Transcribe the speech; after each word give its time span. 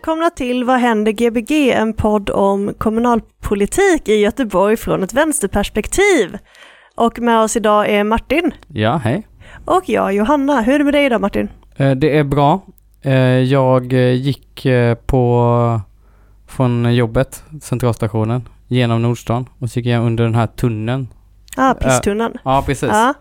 Välkomna 0.00 0.30
till 0.30 0.64
Vad 0.64 0.78
händer 0.80 1.12
Gbg? 1.12 1.70
En 1.70 1.92
podd 1.94 2.30
om 2.30 2.74
kommunalpolitik 2.78 4.08
i 4.08 4.14
Göteborg 4.14 4.76
från 4.76 5.02
ett 5.02 5.12
vänsterperspektiv. 5.12 6.38
Och 6.94 7.18
med 7.18 7.40
oss 7.40 7.56
idag 7.56 7.88
är 7.90 8.04
Martin 8.04 8.52
Ja, 8.68 8.96
hej. 8.96 9.26
och 9.64 9.82
jag 9.88 10.12
Johanna. 10.14 10.60
Hur 10.60 10.74
är 10.74 10.78
det 10.78 10.84
med 10.84 10.94
dig 10.94 11.04
idag 11.06 11.20
Martin? 11.20 11.48
Eh, 11.76 11.90
Det 11.90 12.16
är 12.18 12.24
bra. 12.24 12.60
Eh, 13.02 13.12
Jag 13.38 13.92
eh, 13.92 14.12
gick 14.12 14.66
på, 15.06 15.80
från 16.46 16.94
jobbet, 16.94 17.42
centralstationen, 17.62 18.48
genom 18.68 19.02
Nordstan 19.02 19.48
och 19.58 19.70
så 19.70 19.78
gick 19.80 19.86
jag 19.86 20.04
under 20.06 20.24
den 20.24 20.34
här 20.34 20.46
tunneln. 20.46 21.08
Ah, 21.56 21.74
pisstunneln. 21.74 22.34
Ja, 22.44 22.62
precis. 22.66 22.88
Ja. 22.92 23.14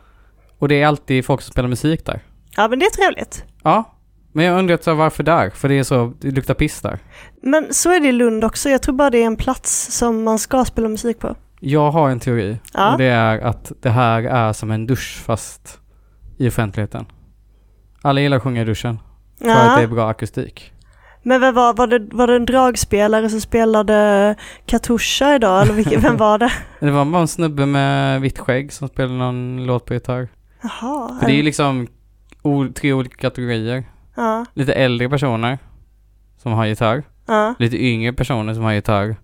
Och 0.59 0.67
det 0.67 0.81
är 0.81 0.88
alltid 0.88 1.25
folk 1.25 1.41
som 1.41 1.52
spelar 1.52 1.69
musik 1.69 2.05
där. 2.05 2.19
ja, 2.57 2.67
men 2.67 2.80
det 2.80 2.85
är 2.85 2.89
trevligt. 2.89 3.43
Ja, 3.63 3.83
men 4.39 4.45
jag 4.48 4.59
undrar 4.59 4.77
så 4.81 4.93
varför 4.93 5.23
där? 5.23 5.49
För 5.49 5.70
det 5.70 5.75
är 5.79 5.84
så, 5.84 6.13
det 6.20 6.31
luktar 6.31 6.53
piss 6.53 6.81
där. 6.81 6.99
Men 7.41 7.73
så 7.73 7.91
är 7.91 7.99
det 7.99 8.07
i 8.07 8.11
Lund 8.11 8.43
också. 8.43 8.70
Jag 8.70 8.81
tror 8.81 8.95
bara 8.95 9.09
det 9.09 9.17
är 9.17 9.25
en 9.25 9.35
plats 9.35 9.97
som 9.97 10.23
man 10.23 10.39
ska 10.39 10.66
spela 10.66 10.89
musik 10.89 11.20
på. 11.20 11.35
Jag 11.59 11.91
har 11.91 12.09
en 12.09 12.20
teori 12.20 12.59
Ja. 12.73 12.91
och 12.91 12.97
det 12.97 13.05
är 13.05 13.39
att 13.39 13.72
det 13.81 13.89
här 13.89 14.23
är 14.23 14.53
som 14.53 14.72
en 14.72 14.88
dusch 14.88 15.22
fast 15.25 15.80
i 16.38 16.47
offentligheten. 16.50 17.05
Alla 18.02 18.22
gillar 18.22 18.38
att 18.38 18.44
sjunga 18.44 18.61
i 18.61 18.66
duschen 18.66 19.00
för 19.41 19.50
att 19.50 19.75
det 19.78 19.81
är 19.83 19.88
Ja. 19.88 19.88
bra 19.88 20.09
akustik. 20.09 20.73
Men 21.23 21.41
vem 21.41 21.56
var, 21.56 21.73
var, 21.73 21.88
det, 21.88 22.00
var 22.11 22.28
det 22.28 22.35
en 22.35 22.45
dragspelare 22.45 23.30
som 23.30 23.41
spelade 23.41 24.35
Katusha 24.66 25.35
idag? 25.35 25.61
Eller 25.61 25.73
vilken, 25.73 26.02
vem 26.02 26.17
var 26.17 26.38
det? 26.38 26.52
Det 26.80 26.91
var 26.91 27.06
bara 27.06 27.22
en 27.22 27.28
snubbe 27.28 27.66
med 27.66 28.22
vitt 28.22 28.39
skägg 28.39 28.73
som 28.73 28.88
spelade 28.88 29.13
någon 29.17 29.66
låt 29.66 29.85
på 29.85 29.94
gitarr. 29.94 30.28
Jaha. 30.61 31.17
För 31.19 31.25
det 31.28 31.31
är 31.33 31.35
ju 31.35 31.44
liksom 31.44 31.88
tre 32.73 32.94
olika 32.94 33.16
kategorier. 33.17 33.83
Ja, 34.15 34.45
Lite 34.53 34.73
äldre 34.73 35.09
personer 35.09 35.57
som 36.38 36.52
har 36.52 36.65
gitarr. 36.65 37.03
ja. 37.27 37.53
Lite 37.59 37.77
yngre 37.85 38.13
personer 38.13 38.53
som 38.53 38.63
har 38.63 38.73
gitarr. 38.73 39.16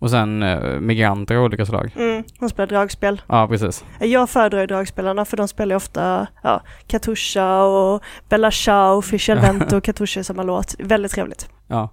Och 0.00 0.10
sen 0.10 0.42
eh, 0.42 0.80
migranter 0.80 1.36
av 1.36 1.44
olika 1.44 1.66
slag. 1.66 1.90
Mm, 1.96 2.24
hon 2.40 2.48
spelar 2.48 2.66
dragspel. 2.66 3.22
Ja, 3.26 3.48
precis. 3.48 3.84
Jag 4.00 4.30
föredrar 4.30 4.66
dragspelarna 4.66 5.24
för 5.24 5.36
de 5.36 5.48
spelar 5.48 5.72
ju 5.72 5.76
ofta 5.76 6.26
ja, 6.42 6.62
Katusha 6.86 7.62
och 7.62 8.02
Bella 8.28 8.50
Ciao, 8.50 9.02
Fischel 9.02 9.38
Vento 9.42 9.76
och 9.76 9.84
Katusha 9.84 10.20
i 10.20 10.24
samma 10.24 10.42
låt. 10.42 10.74
Väldigt 10.78 11.12
trevligt. 11.12 11.48
Ja. 11.66 11.90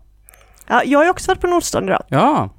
Ja, 0.67 0.81
jag 0.85 0.99
har 0.99 1.03
ju 1.03 1.09
också 1.11 1.31
varit 1.31 1.41
på 1.41 1.47
Nordstan 1.47 1.83
idag. 1.83 2.03
Ja, 2.09 2.49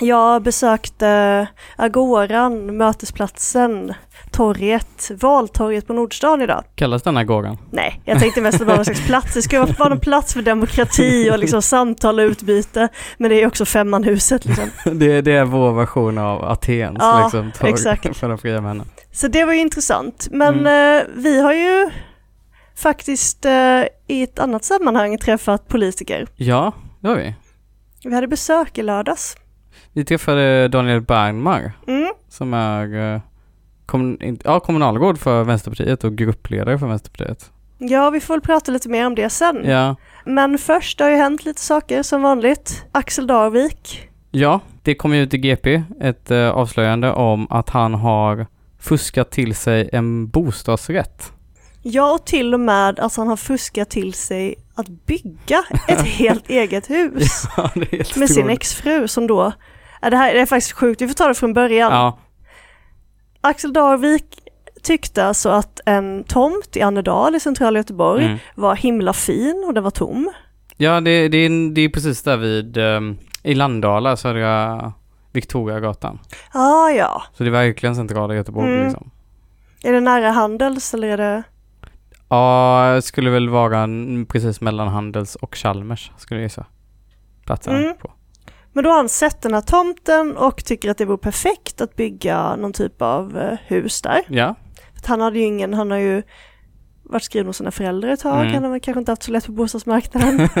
Jag 0.00 0.42
besökte 0.42 1.46
Agoran, 1.76 2.76
mötesplatsen, 2.76 3.94
torget, 4.36 5.10
valtorget 5.20 5.86
på 5.86 5.92
Nordstan 5.92 6.42
idag. 6.42 6.64
kallas 6.74 7.02
den 7.02 7.16
här 7.16 7.24
gården? 7.24 7.56
Nej, 7.70 8.00
jag 8.04 8.18
tänkte 8.18 8.40
mest 8.40 8.54
att 8.54 8.58
det 8.58 8.64
var 8.64 8.76
någon 8.76 8.84
slags 8.84 9.06
plats. 9.06 9.34
Det 9.34 9.42
ska 9.42 9.66
vara 9.78 9.92
en 9.92 10.00
plats 10.00 10.32
för 10.34 10.42
demokrati 10.42 11.30
och 11.32 11.38
liksom 11.38 11.62
samtal 11.62 12.18
och 12.18 12.22
utbyte. 12.22 12.88
Men 13.18 13.30
det 13.30 13.42
är 13.42 13.46
också 13.46 13.64
femmanhuset 13.64 14.44
liksom. 14.44 14.70
det, 14.98 15.20
det 15.20 15.32
är 15.32 15.44
vår 15.44 15.72
version 15.72 16.18
av 16.18 16.44
Atens 16.44 16.96
Ja, 17.00 17.20
liksom, 17.22 17.52
torg 17.52 17.70
exakt. 17.70 18.16
för 18.16 18.28
de 18.28 18.38
fria 18.38 18.60
männen. 18.60 18.86
Så 19.12 19.28
det 19.28 19.44
var 19.44 19.52
ju 19.52 19.60
intressant. 19.60 20.28
Men 20.30 20.54
Mm. 20.66 20.96
eh, 20.98 21.04
vi 21.16 21.40
har 21.40 21.52
ju 21.52 21.90
faktiskt 22.76 23.44
eh, 23.44 23.82
i 24.06 24.22
ett 24.22 24.38
annat 24.38 24.64
sammanhang 24.64 25.18
träffat 25.18 25.68
politiker. 25.68 26.26
Ja, 26.36 26.72
det 27.00 27.08
har 27.08 27.16
vi. 27.16 27.34
Vi 28.04 28.14
hade 28.14 28.28
besök 28.28 28.78
i 28.78 28.82
lördags. 28.82 29.36
Vi 29.92 30.04
träffade 30.04 30.68
Daniel 30.68 31.00
Bergmar 31.00 31.72
Mm. 31.86 32.12
som 32.28 32.54
är 32.54 33.20
ja, 34.44 34.60
kommunalråd 34.60 35.18
för 35.18 35.44
Vänsterpartiet 35.44 36.04
och 36.04 36.16
gruppledare 36.16 36.78
för 36.78 36.86
Vänsterpartiet. 36.86 37.50
Ja, 37.78 38.10
vi 38.10 38.20
får 38.20 38.34
väl 38.34 38.40
prata 38.40 38.72
lite 38.72 38.88
mer 38.88 39.06
om 39.06 39.14
det 39.14 39.30
sen. 39.30 39.64
Ja, 39.64 39.96
Men 40.24 40.58
först, 40.58 40.98
det 40.98 41.04
har 41.04 41.10
ju 41.10 41.16
hänt 41.16 41.44
lite 41.44 41.60
saker 41.60 42.02
som 42.02 42.22
vanligt. 42.22 42.84
Axel 42.92 43.26
Darvik. 43.26 44.08
Ja, 44.30 44.60
det 44.82 44.94
kom 44.94 45.14
ju 45.14 45.22
ut 45.22 45.34
i 45.34 45.38
GP 45.38 45.82
ett 46.00 46.30
eh, 46.30 46.50
avslöjande 46.50 47.12
om 47.12 47.46
att 47.50 47.70
han 47.70 47.94
har 47.94 48.46
fuskat 48.80 49.30
till 49.30 49.54
sig 49.54 49.90
en 49.92 50.28
bostadsrätt. 50.28 51.32
Ja, 51.82 52.12
och 52.12 52.24
till 52.26 52.54
och 52.54 52.60
med 52.60 53.00
att 53.00 53.16
han 53.16 53.28
har 53.28 53.36
fuskat 53.36 53.90
till 53.90 54.14
sig 54.14 54.54
att 54.74 54.88
bygga 54.88 55.64
ett 55.88 56.00
helt 56.04 56.50
eget 56.50 56.90
hus 56.90 57.42
Ja, 57.56 57.70
helt 57.90 58.16
med 58.16 58.30
sin 58.30 58.50
exfru 58.50 59.08
som 59.08 59.26
då, 59.26 59.52
ja, 60.02 60.10
det 60.10 60.16
här 60.16 60.34
är 60.34 60.46
faktiskt 60.46 60.72
sjukt, 60.72 61.00
vi 61.00 61.08
får 61.08 61.14
ta 61.14 61.28
det 61.28 61.34
från 61.34 61.52
början. 61.52 61.92
Ja, 61.92 62.18
Axel 63.46 63.72
Darvik 63.72 64.24
tyckte 64.82 65.24
alltså 65.24 65.48
att 65.48 65.80
en 65.86 66.24
tomt 66.24 66.76
i 66.76 66.82
Annedal 66.82 67.34
i 67.34 67.40
centrala 67.40 67.78
Göteborg 67.78 68.24
mm. 68.24 68.38
var 68.54 68.76
himla 68.76 69.12
fin 69.12 69.64
och 69.66 69.74
den 69.74 69.84
var 69.84 69.90
tom. 69.90 70.32
ja 70.76 71.00
det, 71.00 71.28
det, 71.28 71.38
är, 71.38 71.74
det 71.74 71.80
är 71.80 71.88
precis 71.88 72.22
där 72.22 72.36
vid, 72.36 72.76
um, 72.76 73.18
i 73.42 73.54
Landala, 73.54 74.16
södra 74.16 74.92
Victoriagatan. 75.32 76.18
Ah, 76.52 76.88
ja. 76.90 77.22
Så 77.32 77.42
det 77.44 77.48
är 77.48 77.52
verkligen 77.52 77.96
centrala 77.96 78.34
Göteborg 78.34 78.72
Mm. 78.72 78.84
liksom. 78.84 79.10
Är 79.84 79.92
det 79.92 80.00
nära 80.00 80.30
Handels 80.30 80.94
eller 80.94 81.08
är 81.08 81.16
det? 81.16 81.42
Ja, 82.28 82.92
det 82.94 83.02
skulle 83.02 83.30
väl 83.30 83.48
vara 83.48 83.88
precis 84.28 84.60
mellan 84.60 84.88
Handels 84.88 85.36
och 85.36 85.54
Chalmers, 85.56 86.12
skulle 86.16 86.40
jag 86.40 86.44
gissa. 86.46 86.66
Platsen 87.44 87.76
Mm. 87.76 87.94
på. 87.96 88.10
Men 88.76 88.84
då 88.84 88.90
har 88.90 88.96
han 88.96 89.08
sett 89.08 89.42
den 89.42 89.54
här 89.54 89.60
tomten 89.60 90.36
och 90.36 90.64
tycker 90.64 90.90
att 90.90 90.98
det 90.98 91.04
vore 91.04 91.18
perfekt 91.18 91.80
att 91.80 91.96
bygga 91.96 92.56
någon 92.56 92.72
typ 92.72 93.02
av 93.02 93.38
eh, 93.38 93.58
hus 93.66 94.02
där. 94.02 94.20
Ja, 94.28 94.54
För 95.02 95.08
han 95.08 95.20
hade 95.20 95.38
ju 95.38 95.44
ingen, 95.44 95.74
han 95.74 95.90
har 95.90 95.98
ju 95.98 96.22
varit 97.02 97.22
skriven 97.22 97.46
hos 97.46 97.56
sina 97.56 97.70
föräldrar 97.70 98.10
ett 98.10 98.20
tag, 98.20 98.40
Mm. 98.40 98.54
han 98.62 98.64
har 98.72 98.78
kanske 98.78 98.98
inte 98.98 99.12
haft 99.12 99.22
så 99.22 99.30
lätt 99.30 99.46
på 99.46 99.52
bostadsmarknaden. 99.52 100.48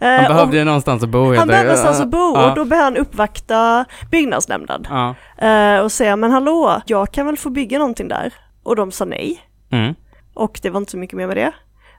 Eh, 0.00 0.08
han 0.10 0.24
behövde 0.28 0.56
ju 0.56 0.64
någonstans 0.64 1.02
att 1.02 1.08
bo 1.08 1.34
han 1.34 1.48
behövde 1.48 1.62
någonstans 1.62 2.00
att 2.00 2.08
bo 2.10 2.18
och 2.18 2.54
då 2.54 2.64
behöver 2.64 2.84
han 2.84 2.96
uppvakta 2.96 3.84
byggnadsnämnden 4.10 4.86
Ja. 4.90 5.14
eh, 5.46 5.80
och 5.80 5.92
säga 5.92 6.16
men 6.16 6.30
hallå, 6.30 6.82
jag 6.86 7.12
kan 7.12 7.26
väl 7.26 7.36
få 7.36 7.50
bygga 7.50 7.78
någonting 7.78 8.08
där? 8.08 8.34
Och 8.62 8.76
de 8.76 8.92
sa 8.92 9.04
nej. 9.04 9.40
Mm. 9.70 9.94
Och 10.34 10.58
det 10.62 10.70
var 10.70 10.78
inte 10.80 10.90
så 10.90 10.96
mycket 10.98 11.16
mer 11.16 11.26
med 11.26 11.36
det. 11.36 11.52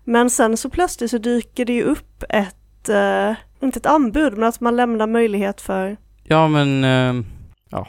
Men 0.04 0.30
sen 0.30 0.58
så 0.58 0.70
plötsligt 0.70 1.12
så 1.12 1.18
dyker 1.18 1.66
det 1.66 1.74
ju 1.74 1.84
upp 1.84 2.24
ett, 2.30 2.56
eh, 2.90 3.34
inte 3.60 3.80
ett 3.80 3.86
anbud, 3.86 4.34
men 4.38 4.44
att 4.50 4.60
man 4.60 4.76
lämnar 4.76 5.08
möjlighet 5.08 5.62
för, 5.62 5.98
Ja, 6.24 6.48
men 6.48 6.84
ehm, 6.84 7.26
ja. 7.70 7.88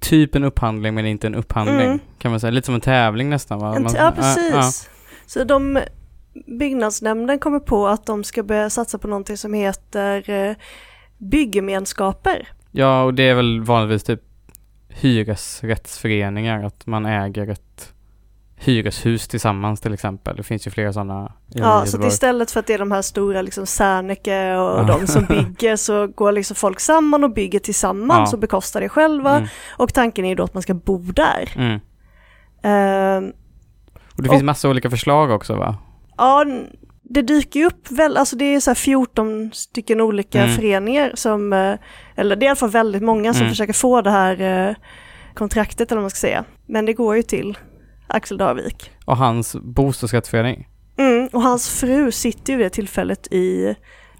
Typ 0.00 0.34
en 0.34 0.44
upphandling 0.44 0.94
men 0.94 1.06
inte 1.06 1.26
en 1.26 1.34
upphandling 1.34 1.86
Mm. 1.86 1.98
kan 2.18 2.30
man 2.30 2.40
säga. 2.40 2.50
Lite 2.50 2.66
som 2.66 2.74
en 2.74 2.80
tävling 2.80 3.30
nästan 3.30 3.58
va? 3.58 3.80
Man- 3.80 3.94
ja 3.96 4.12
precis. 4.16 4.52
ja. 4.52 4.72
Så 5.26 5.44
de, 5.44 5.80
byggnadsnämnden 6.46 7.38
kommer 7.38 7.60
på 7.60 7.88
att 7.88 8.06
de 8.06 8.24
ska 8.24 8.42
börja 8.42 8.70
satsa 8.70 8.98
på 8.98 9.08
någonting 9.08 9.36
som 9.36 9.54
heter 9.54 10.30
eh, 10.30 10.56
byggemenskaper. 11.18 12.48
Ja, 12.70 13.02
och 13.02 13.14
det 13.14 13.22
är 13.22 13.34
väl 13.34 13.60
vanligtvis 13.60 14.04
typ 14.04 14.20
hyresrättsföreningar, 14.88 16.62
att 16.64 16.86
man 16.86 17.06
äger 17.06 17.48
ett 17.50 17.92
hyreshus 18.58 19.28
tillsammans 19.28 19.80
till 19.80 19.94
exempel. 19.94 20.36
Det 20.36 20.42
finns 20.42 20.66
ju 20.66 20.70
flera 20.70 20.92
sådana 20.92 21.32
Ja, 21.48 21.86
så 21.86 22.06
istället 22.06 22.50
för 22.50 22.60
att 22.60 22.66
det 22.66 22.74
är 22.74 22.78
de 22.78 22.92
här 22.92 23.02
stora 23.02 23.42
liksom 23.42 23.66
Serneke 23.66 24.54
och 24.56 24.78
Ja. 24.78 24.82
de 25.00 25.06
som 25.06 25.24
bygger 25.28 25.76
så 25.76 26.06
går 26.06 26.32
liksom 26.32 26.56
folk 26.56 26.80
samman 26.80 27.24
och 27.24 27.32
bygger 27.34 27.58
tillsammans 27.58 28.30
Ja. 28.32 28.36
och 28.36 28.40
bekostar 28.40 28.80
det 28.80 28.88
själva. 28.88 29.36
Mm. 29.36 29.48
Och 29.76 29.94
tanken 29.94 30.24
är 30.24 30.28
ju 30.28 30.34
då 30.34 30.42
att 30.44 30.54
man 30.54 30.62
ska 30.62 30.74
bo 30.74 30.98
där. 30.98 31.52
Mm. 31.56 31.80
Ehm, 32.62 33.32
Och 34.16 34.22
det 34.22 34.28
finns 34.28 34.42
Och- 34.42 34.46
massa 34.46 34.68
olika 34.68 34.90
förslag 34.90 35.30
också 35.30 35.54
va? 35.54 35.76
Ja, 36.16 36.44
det 37.02 37.22
dyker 37.22 37.60
ju 37.60 37.66
upp 37.66 37.90
väl, 37.90 38.16
alltså 38.16 38.36
det 38.36 38.44
är 38.54 38.60
så 38.60 38.70
här 38.70 38.74
14 38.74 39.50
stycken 39.54 40.00
olika 40.00 40.42
Mm. 40.42 40.56
föreningar 40.56 41.12
som, 41.14 41.52
eh, 41.52 41.74
eller 42.16 42.36
det 42.36 42.44
är 42.44 42.46
i 42.46 42.48
alla 42.48 42.56
fall 42.56 42.70
väldigt 42.70 43.02
många 43.02 43.32
som 43.34 43.40
Mm. 43.42 43.50
försöker 43.50 43.72
få 43.72 44.00
det 44.02 44.10
här 44.10 44.40
eh, 44.68 44.74
kontraktet 45.34 45.92
eller 45.92 45.96
vad 45.96 46.02
man 46.04 46.10
ska 46.10 46.16
säga. 46.18 46.44
Men 46.66 46.86
det 46.86 46.92
går 46.92 47.16
ju 47.16 47.22
till 47.22 47.58
Axel 48.08 48.38
Darvik. 48.38 48.90
Och 49.04 49.16
hans 49.16 49.56
bostadsrättsförening. 49.62 50.68
Mm, 50.96 51.28
och 51.32 51.42
hans 51.42 51.68
fru 51.80 52.12
sitter 52.12 52.52
ju 52.52 52.56
vid 52.56 52.66
det 52.66 52.70
tillfället 52.70 53.32
i 53.32 53.74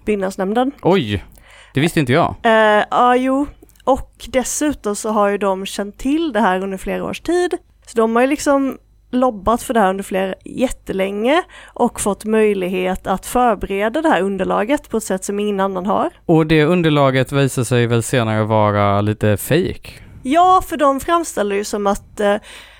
byggnadsnämnden. 0.05 0.71
Oj! 0.81 1.25
Det 1.73 1.79
visste 1.79 1.99
inte 1.99 2.13
jag. 2.13 2.35
Eh, 2.43 2.83
ja, 2.91 3.15
jo. 3.15 3.47
Och 3.83 4.25
dessutom 4.27 4.95
så 4.95 5.09
har 5.09 5.29
ju 5.29 5.37
de 5.37 5.65
känt 5.65 5.97
till 5.97 6.33
det 6.33 6.39
här 6.39 6.63
under 6.63 6.77
flera 6.77 7.03
års 7.03 7.21
tid. 7.21 7.57
Så 7.87 7.97
de 7.97 8.15
har 8.15 8.23
ju 8.23 8.27
liksom 8.27 8.77
lobbat 9.11 9.63
för 9.63 9.73
det 9.73 9.79
här 9.79 9.89
under 9.89 10.03
flera 10.03 10.33
jättelänge 10.45 11.43
och 11.73 12.01
fått 12.01 12.25
möjlighet 12.25 13.07
att 13.07 13.25
förbereda 13.25 14.01
det 14.01 14.09
här 14.09 14.21
underlaget 14.21 14.89
på 14.89 14.97
ett 14.97 15.03
sätt 15.03 15.25
som 15.25 15.39
ingen 15.39 15.59
annan 15.59 15.85
har. 15.85 16.09
Och 16.25 16.47
det 16.47 16.65
underlaget 16.65 17.31
visar 17.31 17.63
sig 17.63 17.87
väl 17.87 18.03
senare 18.03 18.43
vara 18.43 19.01
lite 19.01 19.37
fake. 19.37 19.91
Ja, 20.23 20.63
för 20.67 20.77
de 20.77 20.99
framställer 20.99 21.55
ju 21.55 21.63
som 21.63 21.87
att 21.87 22.19
eh, 22.19 22.35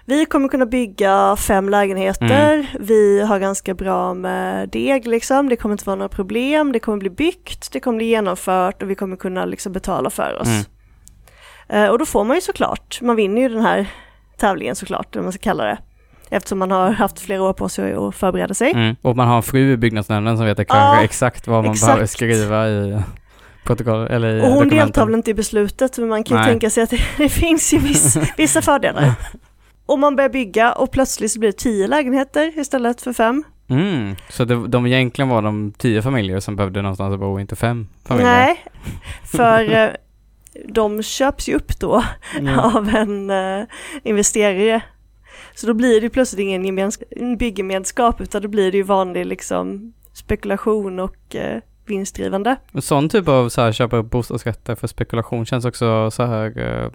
vi 0.09 0.25
kommer 0.25 0.47
kunna 0.47 0.65
bygga 0.65 1.35
fem 1.35 1.69
lägenheter, 1.69 2.53
Mm. 2.53 2.65
vi 2.79 3.21
har 3.21 3.39
ganska 3.39 3.73
bra 3.73 4.13
med 4.13 4.69
deg 4.69 5.07
liksom, 5.07 5.49
det 5.49 5.55
kommer 5.55 5.73
inte 5.73 5.85
vara 5.85 5.95
några 5.95 6.09
problem, 6.09 6.71
det 6.71 6.79
kommer 6.79 6.97
bli 6.97 7.09
byggt, 7.09 7.71
det 7.71 7.79
kommer 7.79 7.97
bli 7.97 8.05
genomfört 8.07 8.83
och 8.83 8.89
vi 8.89 8.95
kommer 8.95 9.15
kunna 9.15 9.45
liksom 9.45 9.71
betala 9.73 10.09
för 10.09 10.37
oss. 10.41 10.47
Mm. 10.47 10.63
Eh, 11.85 11.89
och 11.91 11.99
då 11.99 12.05
får 12.05 12.23
man 12.23 12.35
ju 12.37 12.41
såklart, 12.41 12.99
man 13.01 13.15
vinner 13.15 13.41
ju 13.41 13.49
den 13.49 13.61
här 13.61 13.87
tävlingen 14.37 14.75
såklart, 14.75 15.15
eller 15.15 15.23
man 15.23 15.31
ska 15.33 15.41
kalla 15.41 15.63
det. 15.63 15.77
Eftersom 16.31 16.59
man 16.59 16.71
har 16.71 16.89
haft 16.91 17.19
flera 17.19 17.43
år 17.43 17.53
på 17.53 17.69
sig 17.69 17.93
att 17.93 18.15
förbereda 18.15 18.53
sig. 18.53 18.71
Mm. 18.71 18.95
Och 19.01 19.15
man 19.15 19.27
har 19.27 19.35
en 19.35 19.43
fru 19.43 19.71
i 19.71 19.77
byggnadsnämnden 19.77 20.37
som 20.37 20.45
vet 20.45 20.57
kanske 20.57 20.75
Ja, 20.77 21.03
exakt 21.03 21.47
vad 21.47 21.63
man 21.63 21.73
exakt. 21.73 21.87
behöver 21.87 22.05
skriva 22.05 22.67
i 22.69 23.01
protokoll 23.63 24.07
eller 24.07 24.35
i 24.35 24.39
Och 24.41 24.43
hon 24.45 24.51
dokumenten. 24.53 24.77
deltar 24.87 25.05
väl 25.05 25.15
inte 25.15 25.31
i 25.31 25.33
beslutet, 25.33 25.97
men 25.97 26.09
man 26.09 26.23
kan 26.23 26.37
ju 26.37 26.43
tänka 26.43 26.69
sig 26.69 26.83
att 26.83 26.89
det, 26.89 26.99
det 27.17 27.29
finns 27.29 27.73
ju 27.73 27.77
viss, 27.77 28.17
vissa 28.37 28.61
fördelar. 28.61 29.13
Och 29.89 29.99
man 29.99 30.15
börjar 30.15 30.29
bygga 30.29 30.71
och 30.71 30.91
plötsligt 30.91 31.31
så 31.31 31.39
blir 31.39 31.49
det 31.49 31.57
tio 31.57 31.87
lägenheter 31.87 32.59
istället 32.59 33.01
för 33.01 33.13
fem. 33.13 33.43
Mm. 33.69 34.15
Så 34.29 34.45
det, 34.45 34.67
de 34.67 34.85
egentligen 34.85 35.29
var 35.29 35.41
de 35.41 35.73
tio 35.77 36.01
familjer 36.01 36.39
som 36.39 36.55
behövde 36.55 36.81
någonstans 36.81 37.13
att 37.13 37.19
bo, 37.19 37.39
inte 37.39 37.55
fem 37.55 37.87
familjer? 38.05 38.31
Nej, 38.31 38.63
för 39.25 39.71
eh, 39.71 39.89
de 40.67 41.03
köps 41.03 41.49
ju 41.49 41.55
upp 41.55 41.79
då 41.79 42.03
Mm. 42.39 42.59
av 42.59 42.89
en 42.89 43.29
eh, 43.29 43.65
investerare. 44.03 44.81
Så 45.55 45.67
då 45.67 45.73
blir 45.73 46.01
det 46.01 46.09
plötsligt 46.09 46.39
ingen 46.39 46.65
gemens- 46.65 47.03
en 47.11 47.37
byggemenskap 47.37 48.21
utan 48.21 48.41
då 48.41 48.47
blir 48.47 48.71
det 48.71 48.77
ju 48.77 48.83
vanlig 48.83 49.25
liksom 49.25 49.93
spekulation 50.13 50.99
och 50.99 51.35
eh, 51.35 51.61
vinstdrivande. 51.85 52.55
En 52.73 52.81
sån 52.81 53.09
typ 53.09 53.27
av 53.27 53.49
så 53.49 53.61
här, 53.61 53.71
köpa 53.71 53.97
upp 53.97 54.09
bostadsrätter 54.09 54.75
för 54.75 54.87
spekulation 54.87 55.45
känns 55.45 55.65
också 55.65 56.11
så 56.11 56.23
här 56.25 56.59
eh, 56.59 56.89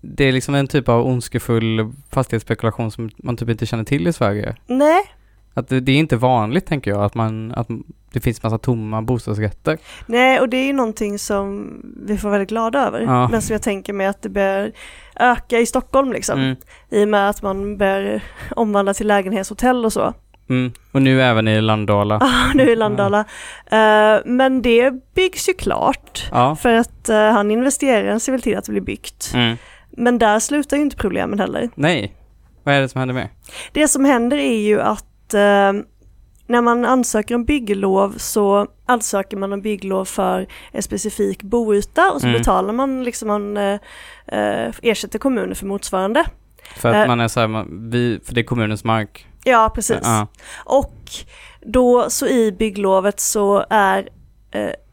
det 0.00 0.24
är 0.24 0.32
liksom 0.32 0.54
en 0.54 0.66
typ 0.66 0.88
av 0.88 1.06
ondskefull 1.06 1.92
fastighetsspekulation 2.10 2.90
som 2.90 3.10
man 3.16 3.36
typ 3.36 3.48
inte 3.48 3.66
känner 3.66 3.84
till 3.84 4.06
i 4.08 4.12
Sverige. 4.12 4.56
Nej, 4.66 5.02
Att 5.54 5.68
det, 5.68 5.80
det 5.80 5.92
är 5.92 5.96
inte 5.96 6.16
vanligt 6.16 6.66
tänker 6.66 6.90
jag 6.90 7.04
att 7.04 7.14
man, 7.14 7.52
att 7.52 7.68
det 8.12 8.20
finns 8.20 8.42
massa 8.42 8.58
tomma 8.58 9.02
bostadsrätter. 9.02 9.78
nej 10.06 10.40
och 10.40 10.48
det 10.48 10.56
är 10.56 10.66
ju 10.66 10.72
någonting 10.72 11.18
som 11.18 11.72
vi 12.06 12.18
får 12.18 12.30
väldigt 12.30 12.48
glada 12.48 12.86
över. 12.86 13.00
Ja. 13.00 13.28
Men 13.28 13.42
som 13.42 13.52
jag 13.52 13.62
tänker 13.62 13.92
mig 13.92 14.06
att 14.06 14.22
det 14.22 14.28
bör 14.28 14.72
öka 15.16 15.58
i 15.58 15.66
Stockholm 15.66 16.12
liksom. 16.12 16.40
Mm. 16.40 16.56
I 16.90 17.04
och 17.04 17.08
med 17.08 17.28
att 17.30 17.42
man 17.42 17.76
bör 17.76 18.20
omvandla 18.50 18.94
till 18.94 19.06
lägenhetshotell 19.06 19.84
och 19.84 19.92
så. 19.92 20.14
Mm. 20.48 20.72
Och 20.92 21.02
nu 21.02 21.22
även 21.22 21.48
i 21.48 21.60
Landala. 21.60 22.14
Ah, 22.22 22.52
nu 22.54 22.70
i 22.70 22.76
Landala. 22.76 23.24
Eh, 23.66 24.18
men 24.24 24.62
det 24.62 25.14
byggs 25.14 25.48
ju 25.48 25.52
klart. 25.52 26.28
Ja. 26.30 26.56
För 26.56 26.72
att 26.72 27.08
eh, 27.08 27.16
han 27.32 27.50
investeraren 27.50 28.20
ser 28.20 28.32
väl 28.32 28.42
till 28.42 28.56
att 28.58 28.64
det 28.64 28.72
blir 28.72 28.82
byggt. 28.82 29.30
Mm. 29.34 29.56
Men 29.96 30.18
där 30.18 30.38
slutar 30.38 30.76
ju 30.76 30.82
inte 30.82 30.96
problemen 30.96 31.38
heller. 31.38 31.70
Nej. 31.74 32.14
Vad 32.62 32.74
är 32.74 32.80
det 32.80 32.88
som 32.88 32.98
händer 32.98 33.14
med? 33.14 33.28
Det 33.72 33.88
som 33.88 34.04
händer 34.04 34.36
är 34.36 34.58
ju 34.58 34.80
att 34.80 35.34
eh, 35.34 35.72
när 36.46 36.60
man 36.62 36.84
ansöker 36.84 37.34
om 37.34 37.44
bygglov 37.44 38.14
så 38.18 38.66
ansöker 38.86 39.36
man 39.36 39.52
om 39.52 39.60
bygglov 39.62 40.04
för 40.04 40.46
en 40.72 40.82
specifik 40.82 41.42
boyta 41.42 42.10
och 42.12 42.20
så 42.20 42.26
Mm. 42.26 42.38
betalar 42.38 42.72
man 42.72 43.04
liksom 43.04 43.28
man 43.28 43.56
eh, 43.56 43.78
eh, 44.26 44.72
ersätter 44.82 45.18
kommunen 45.18 45.54
för 45.54 45.66
motsvarande. 45.66 46.24
För 46.76 46.88
att 46.88 46.94
Eh. 46.96 47.06
man 47.06 47.20
är 47.20 47.28
så 47.28 47.40
här, 47.40 47.48
man, 47.48 47.90
vi, 47.90 48.20
för 48.24 48.34
det 48.34 48.40
är 48.40 48.44
kommunens 48.44 48.84
mark. 48.84 49.26
Ja, 49.44 49.72
precis. 49.74 49.98
Ja. 50.02 50.26
Och 50.64 50.94
då 51.66 52.10
så 52.10 52.26
i 52.26 52.52
bygglovet 52.52 53.20
så 53.20 53.64
är 53.70 54.08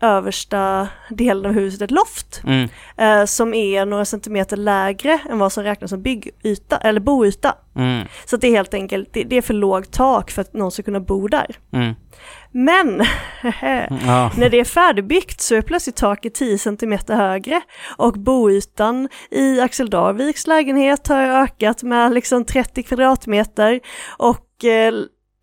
översta 0.01 0.87
delen 1.09 1.45
av 1.45 1.51
huset 1.51 1.81
ett 1.81 1.91
loft 1.91 2.41
Mm. 2.43 2.69
eh, 2.97 3.25
som 3.25 3.53
är 3.53 3.85
några 3.85 4.05
centimeter 4.05 4.57
lägre 4.57 5.19
än 5.29 5.39
vad 5.39 5.51
som 5.51 5.63
räknas 5.63 5.89
som 5.89 6.01
byggyta 6.01 6.77
eller 6.77 6.99
boyta. 6.99 7.55
Mm. 7.75 8.07
Så 8.25 8.37
det 8.37 8.47
är 8.47 8.51
helt 8.51 8.73
enkelt, 8.73 9.09
det, 9.13 9.23
det 9.23 9.35
är 9.37 9.41
för 9.41 9.53
lågt 9.53 9.91
tak 9.91 10.31
för 10.31 10.41
att 10.41 10.53
någon 10.53 10.71
ska 10.71 10.83
kunna 10.83 10.99
bo 10.99 11.27
där. 11.27 11.55
Mm. 11.73 11.93
Men 12.51 12.97
Ja. 14.05 14.31
när 14.37 14.49
det 14.49 14.59
är 14.59 14.63
färdigbyggt 14.65 15.41
så 15.41 15.55
är 15.55 15.61
plötsligt 15.61 15.95
taket 15.95 16.33
10 16.33 16.57
centimeter 16.57 17.15
högre 17.15 17.61
och 17.97 18.13
boytan 18.13 19.09
i 19.31 19.59
Axel 19.61 19.89
Darviks 19.89 20.47
lägenhet 20.47 21.07
har 21.07 21.21
ökat 21.21 21.83
med 21.83 22.13
liksom 22.13 22.45
30 22.45 22.83
kvadratmeter 22.83 23.79
och 24.17 24.65
eh, 24.65 24.93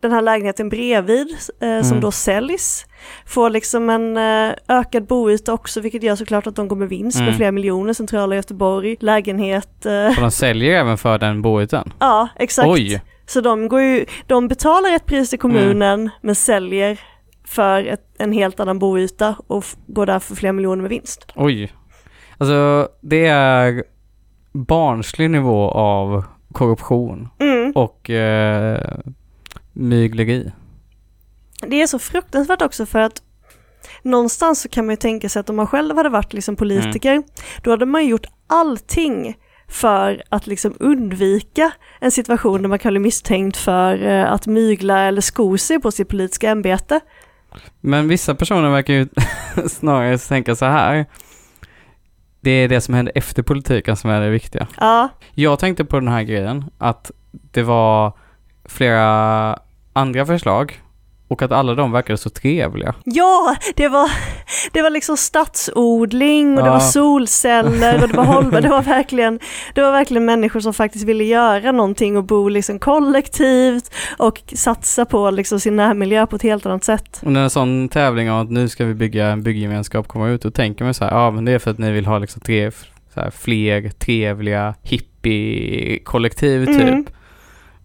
den 0.01 0.11
här 0.11 0.21
lägenheten 0.21 0.69
bredvid 0.69 1.27
eh, 1.61 1.81
som 1.81 1.91
Mm. 1.91 2.01
då 2.01 2.11
säljs 2.11 2.85
får 3.25 3.49
liksom 3.49 3.89
en 3.89 4.17
eh, 4.17 4.53
ökad 4.67 5.05
boyta 5.07 5.53
också 5.53 5.81
vilket 5.81 6.03
gör 6.03 6.15
såklart 6.15 6.47
att 6.47 6.55
de 6.55 6.67
går 6.67 6.75
med 6.75 6.89
vinst 6.89 7.15
Mm. 7.17 7.25
med 7.27 7.35
flera 7.37 7.51
miljoner 7.51 7.93
centrala 7.93 8.35
Göteborg, 8.35 8.95
lägenhet, 8.99 9.85
eh, 9.85 10.07
Och 10.07 10.15
de 10.21 10.31
säljer 10.31 10.79
även 10.79 10.97
för 10.97 11.17
den 11.19 11.41
boytan. 11.41 11.93
ja 11.99 12.29
exakt. 12.35 12.67
Oj! 12.67 13.01
Så 13.25 13.41
de, 13.41 13.67
går 13.67 13.81
ju, 13.81 14.05
de 14.27 14.47
betalar 14.47 14.95
ett 14.95 15.05
pris 15.05 15.29
till 15.29 15.39
kommunen 15.39 15.99
Mm. 15.99 16.09
men 16.21 16.35
säljer 16.35 16.99
för 17.45 17.83
ett, 17.83 18.05
en 18.17 18.31
helt 18.31 18.59
annan 18.59 18.79
boyta 18.79 19.35
och 19.47 19.65
går 19.87 20.05
därför 20.05 20.35
flera 20.35 20.53
miljoner 20.53 20.81
med 20.81 20.89
vinst. 20.89 21.31
Oj. 21.35 21.71
Alltså 22.37 22.89
det 23.01 23.25
är 23.27 23.83
barnslig 24.51 25.29
nivå 25.29 25.69
av 25.71 26.23
korruption 26.53 27.29
Mm. 27.39 27.71
och 27.75 28.09
eh, 28.09 28.79
mygleri. 29.73 30.51
Det 31.67 31.81
är 31.81 31.87
så 31.87 31.99
fruktansvärt 31.99 32.61
också 32.61 32.85
för 32.85 32.99
att 32.99 33.21
någonstans 34.01 34.61
så 34.61 34.69
kan 34.69 34.85
man 34.85 34.93
ju 34.93 34.97
tänka 34.97 35.29
sig 35.29 35.39
att 35.39 35.49
om 35.49 35.55
man 35.55 35.67
själv 35.67 35.97
hade 35.97 36.09
varit 36.09 36.33
liksom 36.33 36.55
politiker, 36.55 37.11
Mm. 37.11 37.23
då 37.63 37.69
hade 37.71 37.85
man 37.85 38.03
ju 38.03 38.09
gjort 38.09 38.25
allting 38.47 39.35
för 39.67 40.23
att 40.29 40.47
liksom 40.47 40.73
undvika 40.79 41.71
en 41.99 42.11
situation 42.11 42.61
där 42.61 42.69
man 42.69 42.79
kan 42.79 42.91
bli 42.93 42.99
misstänkt 42.99 43.57
för 43.57 44.03
eh, 44.03 44.31
att 44.31 44.47
mygla 44.47 44.99
eller 44.99 45.21
sko 45.21 45.57
sig 45.57 45.79
på 45.81 45.91
sitt 45.91 46.09
politiska 46.09 46.49
ämbete. 46.49 46.99
Men 47.81 48.07
vissa 48.07 48.35
personer 48.35 48.69
verkar 48.69 48.93
ju 48.93 49.07
snarare 49.69 50.17
tänka 50.17 50.55
så 50.55 50.65
här. 50.65 51.05
Det 52.41 52.51
är 52.51 52.67
det 52.67 52.81
som 52.81 52.93
händer 52.93 53.11
efter 53.15 53.43
politiken 53.43 53.95
som 53.95 54.09
är 54.09 54.21
det 54.21 54.29
viktiga. 54.29 54.67
Ja, 54.79 55.09
Jag 55.33 55.59
tänkte 55.59 55.85
på 55.85 55.99
den 55.99 56.07
här 56.09 56.23
grejen 56.23 56.65
att 56.77 57.11
det 57.31 57.63
var 57.63 58.17
flera 58.65 59.59
andra 59.93 60.25
förslag 60.25 60.81
och 61.31 61.41
att 61.41 61.51
alla 61.51 61.75
de 61.75 61.91
verkade 61.91 62.17
så 62.17 62.29
trevliga. 62.29 62.93
Ja, 63.03 63.55
det 63.75 63.87
var, 63.87 64.11
det 64.71 64.81
var 64.81 64.89
liksom 64.89 65.17
stadsodling 65.17 66.57
och 66.57 66.63
det 66.63 66.67
Ja. 66.69 66.73
var 66.73 66.79
solceller 66.79 68.01
och 68.03 68.07
det 68.09 68.17
var 68.17 68.23
hållbar. 68.23 68.61
Det 68.61 68.69
var 68.69 68.81
verkligen, 68.97 69.39
det 69.75 69.81
var 69.81 69.91
verkligen 69.91 70.25
människor 70.25 70.59
som 70.59 70.73
faktiskt 70.73 71.05
ville 71.05 71.23
göra 71.23 71.71
någonting 71.71 72.17
och 72.17 72.23
bo 72.23 72.47
liksom 72.49 72.79
kollektivt 72.79 73.91
och 74.17 74.41
satsa 74.55 75.05
på 75.05 75.31
liksom 75.31 75.59
sin 75.59 75.75
närmiljö 75.75 76.25
på 76.27 76.35
ett 76.35 76.41
helt 76.43 76.65
annat 76.65 76.83
sätt. 76.83 77.21
Och 77.25 77.31
när 77.31 77.43
en 77.43 77.49
sån 77.49 77.89
tävling 77.89 78.31
om 78.31 78.39
att 78.41 78.51
nu 78.51 78.69
ska 78.69 78.85
vi 78.85 78.93
bygga 78.93 79.27
en 79.27 79.43
bygggemenskap 79.43 80.07
kommer 80.07 80.29
ut, 80.29 80.41
då 80.41 80.51
tänker 80.51 80.83
man 80.85 80.93
så 80.93 81.03
här, 81.05 81.11
ja 81.11 81.31
men 81.31 81.45
det 81.45 81.51
är 81.51 81.59
för 81.59 81.71
att 81.71 81.77
ni 81.77 81.91
vill 81.91 82.05
ha 82.05 82.17
liksom 82.19 82.41
tre, 82.41 82.71
så 83.13 83.19
här, 83.19 83.31
fler 83.31 83.89
trevliga 83.89 84.75
hippie-kollektiv 84.81 86.65
typ. 86.65 86.81
Mm. 86.81 87.05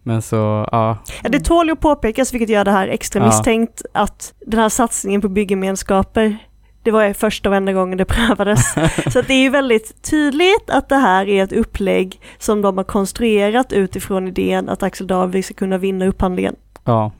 Men 0.07 0.21
så, 0.21 0.67
ja. 0.71 0.97
Ja, 1.23 1.29
det 1.29 1.39
tål 1.39 1.67
ju 1.67 1.73
att 1.73 1.79
påpekas, 1.79 2.33
vilket 2.33 2.49
gör 2.49 2.65
det 2.65 2.71
här 2.71 2.87
extra 2.87 3.19
Ja. 3.19 3.25
misstänkt, 3.25 3.81
att 3.93 4.33
den 4.45 4.59
här 4.59 4.69
satsningen 4.69 5.21
på 5.21 5.29
byggemenskaper 5.29 6.37
det 6.83 6.91
var 6.91 7.13
första 7.13 7.49
och 7.49 7.55
enda 7.55 7.73
gången 7.73 7.97
det 7.97 8.05
prövades. 8.15 8.73
Så 9.13 9.19
att 9.19 9.27
det 9.27 9.33
är 9.33 9.41
ju 9.41 9.49
väldigt 9.49 10.03
tydligt 10.09 10.69
att 10.69 10.89
det 10.89 10.95
här 10.95 11.27
är 11.27 11.43
ett 11.43 11.51
upplägg 11.53 12.21
som 12.37 12.61
de 12.61 12.77
har 12.77 12.83
konstruerat 12.83 13.73
utifrån 13.73 14.27
idén 14.27 14.69
att 14.69 14.83
Axel 14.83 15.07
Davik 15.07 15.45
ska 15.45 15.53
kunna 15.53 15.77
vinna 15.77 16.05
upphandlingen. 16.07 16.55
Ja. 16.83 17.11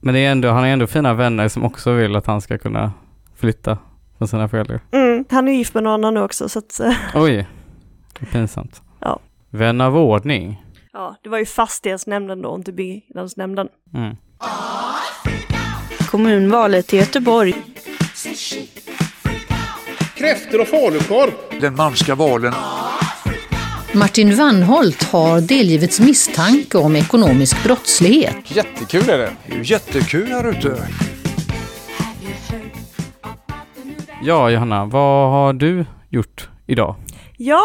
Men 0.00 0.14
det 0.14 0.20
är 0.20 0.30
ändå, 0.32 0.48
han 0.48 0.58
har 0.58 0.66
ändå 0.66 0.86
fina 0.86 1.14
vänner 1.14 1.48
som 1.48 1.64
också 1.64 1.92
vill 1.92 2.16
att 2.16 2.26
han 2.26 2.40
ska 2.40 2.58
kunna 2.58 2.92
flytta 3.36 3.78
från 4.18 4.28
sina 4.28 4.48
föräldrar. 4.48 4.80
Mm, 4.90 5.24
han 5.30 5.48
är 5.48 5.52
gift 5.52 5.74
med 5.74 5.82
någon 5.82 5.92
annan 5.92 6.14
nu 6.14 6.22
också 6.22 6.48
så 6.48 6.58
att, 6.58 6.80
eh, 6.80 6.92
Oj, 7.14 7.46
pinsamt. 8.32 8.82
Ja. 9.00 9.18
Vän 9.50 9.80
av 9.80 9.96
ordning. 9.96 10.62
Ja, 10.98 11.16
det 11.22 11.28
var 11.28 11.38
ju 11.38 11.46
fastighetsnämnden 11.46 12.42
då, 12.42 12.54
inte 12.54 12.72
byggnadsnämnden. 12.72 13.68
Mm. 13.94 14.16
Kommunvalet 16.10 16.94
i 16.94 16.96
Göteborg. 16.96 17.54
Kräftor 20.16 20.60
och 20.60 20.68
falukorv. 20.68 21.30
Den 21.60 21.74
malmska 21.76 22.14
valen. 22.14 22.52
Martin 23.94 24.36
Wannholt 24.36 25.02
har 25.02 25.40
delgivits 25.40 26.00
misstanke 26.00 26.78
om 26.78 26.96
ekonomisk 26.96 27.64
brottslighet. 27.64 28.36
Jättekul 28.56 29.08
är 29.08 29.18
det. 29.18 29.32
Det 29.46 29.52
är 29.52 29.56
ju 29.56 29.64
jättekul 29.64 30.26
här 30.26 30.50
ute. 30.50 30.88
Ja, 34.22 34.50
Johanna, 34.50 34.84
vad 34.84 35.30
har 35.30 35.52
du 35.52 35.86
gjort 36.10 36.48
idag? 36.66 36.96
Ja, 37.36 37.62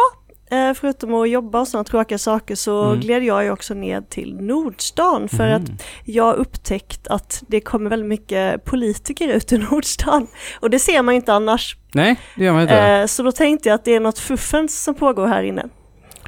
förutom 0.76 1.14
att 1.14 1.30
jobba 1.30 1.60
och 1.60 1.68
sådana 1.68 1.84
tråkiga 1.84 2.18
saker 2.18 2.56
så 2.56 2.84
Mm. 2.84 3.00
gled 3.00 3.24
jag 3.24 3.44
ju 3.44 3.52
också 3.52 3.74
ned 3.74 4.10
till 4.10 4.36
Nordstan 4.42 5.30
för 5.30 5.48
Mm. 5.48 5.64
att 5.64 5.70
jag 6.06 6.36
upptäckt 6.36 7.08
att 7.08 7.44
det 7.48 7.62
kommer 7.62 7.90
väldigt 7.90 8.10
mycket 8.10 8.66
politiker 8.66 9.28
ut 9.28 9.52
i 9.54 9.58
Nordstan. 9.72 10.28
Och 10.60 10.70
det 10.70 10.80
ser 10.80 11.02
man 11.02 11.14
ju 11.14 11.20
inte 11.20 11.34
annars. 11.34 11.78
Nej, 11.94 12.20
det 12.36 12.44
gör 12.44 12.54
man 12.54 12.62
inte. 12.62 12.80
Eh, 12.80 13.06
så 13.06 13.24
då 13.24 13.32
tänkte 13.32 13.70
jag 13.70 13.76
att 13.76 13.86
det 13.86 13.96
är 13.96 14.00
något 14.00 14.20
fuffens 14.20 14.84
som 14.84 14.96
pågår 14.96 15.28
här 15.28 15.44
inne. 15.44 15.66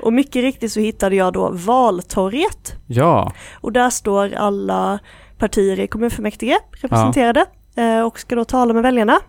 Och 0.02 0.14
mycket 0.14 0.42
riktigt 0.42 0.72
så 0.72 0.80
hittade 0.80 1.16
jag 1.16 1.34
då 1.34 1.50
Valtorget. 1.54 2.74
ja. 2.88 3.32
Och 3.62 3.72
där 3.72 3.90
står 3.90 4.34
alla 4.34 5.00
partier 5.38 5.80
i 5.80 5.88
kommunfullmäktige 5.88 6.58
representerade 6.72 7.46
eh, 7.78 8.02
och 8.02 8.20
ska 8.20 8.36
då 8.36 8.46
tala 8.46 8.74
med 8.74 8.84
väljarna. 8.84 9.20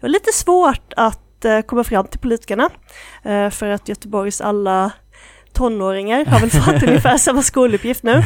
Det 0.00 0.02
var 0.02 0.08
lite 0.08 0.32
svårt 0.32 0.92
att 0.96 1.20
eh, 1.44 1.60
komma 1.60 1.84
fram 1.84 2.06
till 2.06 2.20
politikerna 2.20 2.70
eh, 3.22 3.50
för 3.50 3.68
att 3.70 3.88
Göteborgs 3.88 4.40
alla 4.40 4.90
tonåringar 5.52 6.24
har 6.24 6.40
väl 6.40 6.50
fått 6.50 6.82
ungefär 6.88 7.16
samma 7.18 7.42
skoluppgift 7.42 8.02
nu. 8.02 8.22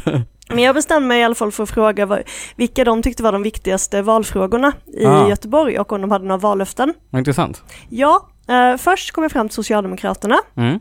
Men 0.48 0.58
jag 0.58 0.74
bestämde 0.74 1.08
mig 1.08 1.20
i 1.20 1.24
alla 1.24 1.34
fall 1.34 1.52
för 1.52 1.62
att 1.62 1.70
fråga 1.70 2.06
vad, 2.06 2.22
vilka 2.56 2.84
de 2.84 3.02
tyckte 3.02 3.22
var 3.22 3.32
de 3.32 3.42
viktigaste 3.42 4.02
valfrågorna 4.02 4.72
i 4.86 5.06
Ah. 5.06 5.28
Göteborg 5.28 5.78
och 5.78 5.92
om 5.92 6.00
de 6.00 6.10
hade 6.10 6.24
några 6.24 6.38
vallöften. 6.40 6.94
Intressant. 7.12 7.62
Ja, 7.88 8.28
eh, 8.48 8.76
först 8.76 9.12
kom 9.12 9.22
jag 9.24 9.32
fram 9.32 9.48
till 9.48 9.54
Socialdemokraterna. 9.54 10.38
Mm. 10.56 10.78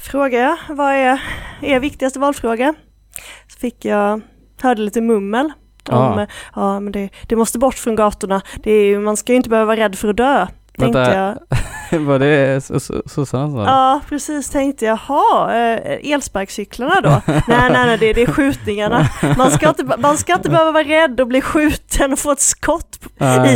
Frågade 0.00 0.42
jag, 0.44 0.76
vad 0.76 0.92
är 0.92 1.22
er 1.62 1.80
viktigaste 1.80 2.18
valfråga? 2.18 2.74
Så 3.48 3.58
fick 3.58 3.84
jag, 3.84 4.20
hörde 4.62 4.82
lite 4.82 5.00
mummel 5.00 5.52
om, 5.88 5.94
Ah. 5.96 6.26
ja 6.54 6.80
men 6.80 6.92
det, 6.92 7.08
det 7.28 7.36
måste 7.36 7.58
bort 7.58 7.74
från 7.74 7.96
gatorna, 7.96 8.40
det 8.62 8.70
är, 8.72 8.98
man 8.98 9.16
ska 9.16 9.32
ju 9.32 9.36
inte 9.36 9.48
behöva 9.50 9.66
vara 9.66 9.76
rädd 9.76 9.98
för 9.98 10.08
att 10.08 10.16
dö. 10.16 10.46
Tänkte 10.78 10.98
Vänta. 10.98 11.36
jag. 11.90 12.00
Var 12.00 12.18
det 12.18 12.64
sossarna 12.64 13.02
som 13.08 13.26
sa 13.26 13.58
det? 13.58 13.70
Ja, 13.70 14.00
precis, 14.08 14.50
tänkte 14.50 14.84
jag, 14.84 14.98
jaha, 15.08 15.56
eh, 15.56 16.12
elsparkcyklarna 16.12 17.00
då? 17.00 17.20
nej, 17.32 17.42
nej, 17.48 17.86
nej, 17.86 17.98
det, 17.98 18.12
det 18.12 18.22
är 18.22 18.32
skjutningarna. 18.32 19.08
Man 19.36 19.50
ska, 19.50 19.68
inte, 19.68 19.96
man 19.98 20.16
ska 20.16 20.34
inte 20.34 20.50
behöva 20.50 20.72
vara 20.72 20.84
rädd 20.84 21.20
och 21.20 21.26
bli 21.26 21.40
skjuten 21.40 22.12
och 22.12 22.18
få 22.18 22.32
ett 22.32 22.40
skott 22.40 22.98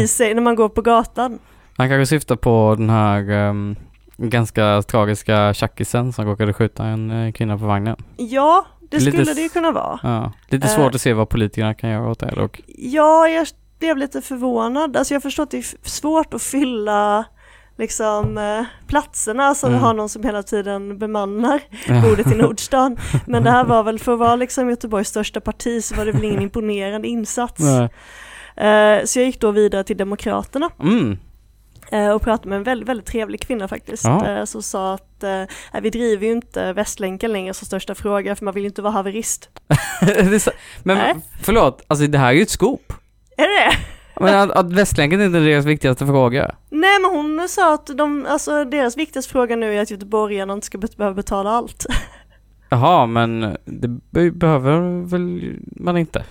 i 0.01 0.09
sig 0.09 0.35
när 0.35 0.43
man 0.43 0.55
går 0.55 0.69
på 0.69 0.83
gatan. 0.83 1.39
Han 1.77 1.89
kanske 1.89 2.07
syftar 2.07 2.37
på 2.37 2.75
den 2.79 2.91
här 2.91 3.31
ehm, 3.31 3.77
ganska 4.17 4.83
tragiska 4.83 5.55
tjackisen 5.55 6.13
som 6.13 6.25
råkade 6.25 6.53
skjuta 6.53 6.85
en 6.85 7.11
eh, 7.11 7.33
kvinna 7.33 7.59
på 7.59 7.67
vagnen. 7.67 7.97
Ja, 8.17 8.67
det 8.91 9.01
skulle 9.01 9.35
det 9.35 9.41
ju 9.41 9.49
kunna 9.49 9.73
vara. 9.73 10.01
Ja. 10.03 10.33
Lite 10.49 10.69
svårt 10.69 10.95
att 10.95 11.01
se 11.01 11.13
vad 11.13 11.29
politikerna 11.29 11.75
kan 11.75 11.91
göra 11.91 12.11
åt 12.11 12.19
det 12.19 12.31
dock. 12.37 12.61
Ja, 12.67 13.29
jag 13.29 13.47
blev 13.83 13.97
lite 13.99 14.23
förvånad. 14.23 14.97
Alltså 14.97 15.15
jag 15.15 15.23
förstår 15.23 15.43
att 15.43 15.51
det 15.51 15.59
är 15.59 15.89
svårt 15.89 16.35
att 16.35 16.43
fylla 16.43 17.25
liksom 17.79 18.39
eh, 18.39 18.65
platserna 18.87 19.55
så 19.55 19.67
Mm. 19.67 19.79
vi 19.79 19.85
har 19.85 19.95
någon 19.95 20.09
som 20.09 20.23
hela 20.25 20.43
tiden 20.43 20.99
bemannar 20.99 21.61
bordet 22.03 22.33
i 22.33 22.35
Nordstan. 22.35 22.97
Men 23.27 23.45
det 23.45 23.51
här 23.51 23.65
var 23.65 23.83
väl 23.83 23.99
för 23.99 24.13
att 24.13 24.19
vara 24.19 24.37
liksom 24.37 24.71
Göteborgs 24.71 25.09
största 25.09 25.41
parti 25.41 25.85
så 25.85 25.95
var 25.95 26.05
det 26.05 26.13
väl 26.13 26.25
ingen 26.25 26.43
imponerande 26.49 27.09
insats. 27.09 27.61
Eh, 28.57 29.05
så 29.05 29.19
jag 29.19 29.27
gick 29.27 29.41
då 29.41 29.51
vidare 29.51 29.85
till 29.85 29.97
Demokraterna 29.97 30.71
Mm. 30.81 31.19
eh, 31.91 32.09
och 32.11 32.23
pratade 32.23 32.49
med 32.49 32.57
en 32.57 32.63
väldigt, 32.63 32.89
väldigt 32.89 33.07
trevlig 33.07 33.41
kvinna 33.41 33.69
faktiskt. 33.69 34.05
Ja. 34.05 34.29
Eh, 34.29 34.45
som 34.45 34.63
sa 34.63 34.95
att 34.95 35.23
eh, 35.23 35.81
vi 35.83 35.91
driver 35.91 36.27
ju 36.27 36.33
inte 36.33 36.73
Västlänken 36.73 37.33
längre 37.33 37.55
som 37.55 37.67
största 37.67 37.95
fråga 37.95 38.37
för 38.37 38.45
man 38.45 38.55
vill 38.55 38.63
ju 38.63 38.69
inte 38.69 38.83
vara 38.83 38.93
haverist. 38.93 39.49
Men 40.83 40.99
Nej. 40.99 41.15
förlåt, 41.43 41.83
alltså 41.89 42.07
det 42.07 42.19
här 42.19 42.29
är 42.29 42.33
ju 42.33 42.43
ett 42.43 42.51
scoop. 42.51 42.93
Är 43.43 43.49
det 43.49 43.71
det? 43.71 43.77
Men 44.21 44.35
att, 44.51 44.51
att 44.57 44.73
Västlänken 44.73 45.21
inte 45.23 45.39
är 45.39 45.43
deras 45.45 45.65
viktigaste 45.65 46.07
fråga. 46.07 46.55
Nej 46.71 47.01
men 47.01 47.11
hon 47.11 47.49
sa 47.49 47.75
att 47.75 47.87
de, 47.87 48.27
alltså 48.29 48.65
deras 48.65 48.97
viktigaste 48.97 49.33
fråga 49.33 49.57
nu 49.57 49.75
är 49.75 49.83
att 49.83 49.91
göteborgarna 49.91 50.53
inte 50.53 50.67
ska 50.67 50.79
be- 50.79 50.89
behöva 50.97 51.15
betala 51.15 51.51
allt. 51.51 51.87
Jaha, 52.69 53.07
men 53.07 53.57
det 53.65 53.89
be- 54.11 54.31
behöver 54.31 55.07
väl 55.11 55.57
man 55.77 55.97
inte? 55.97 56.25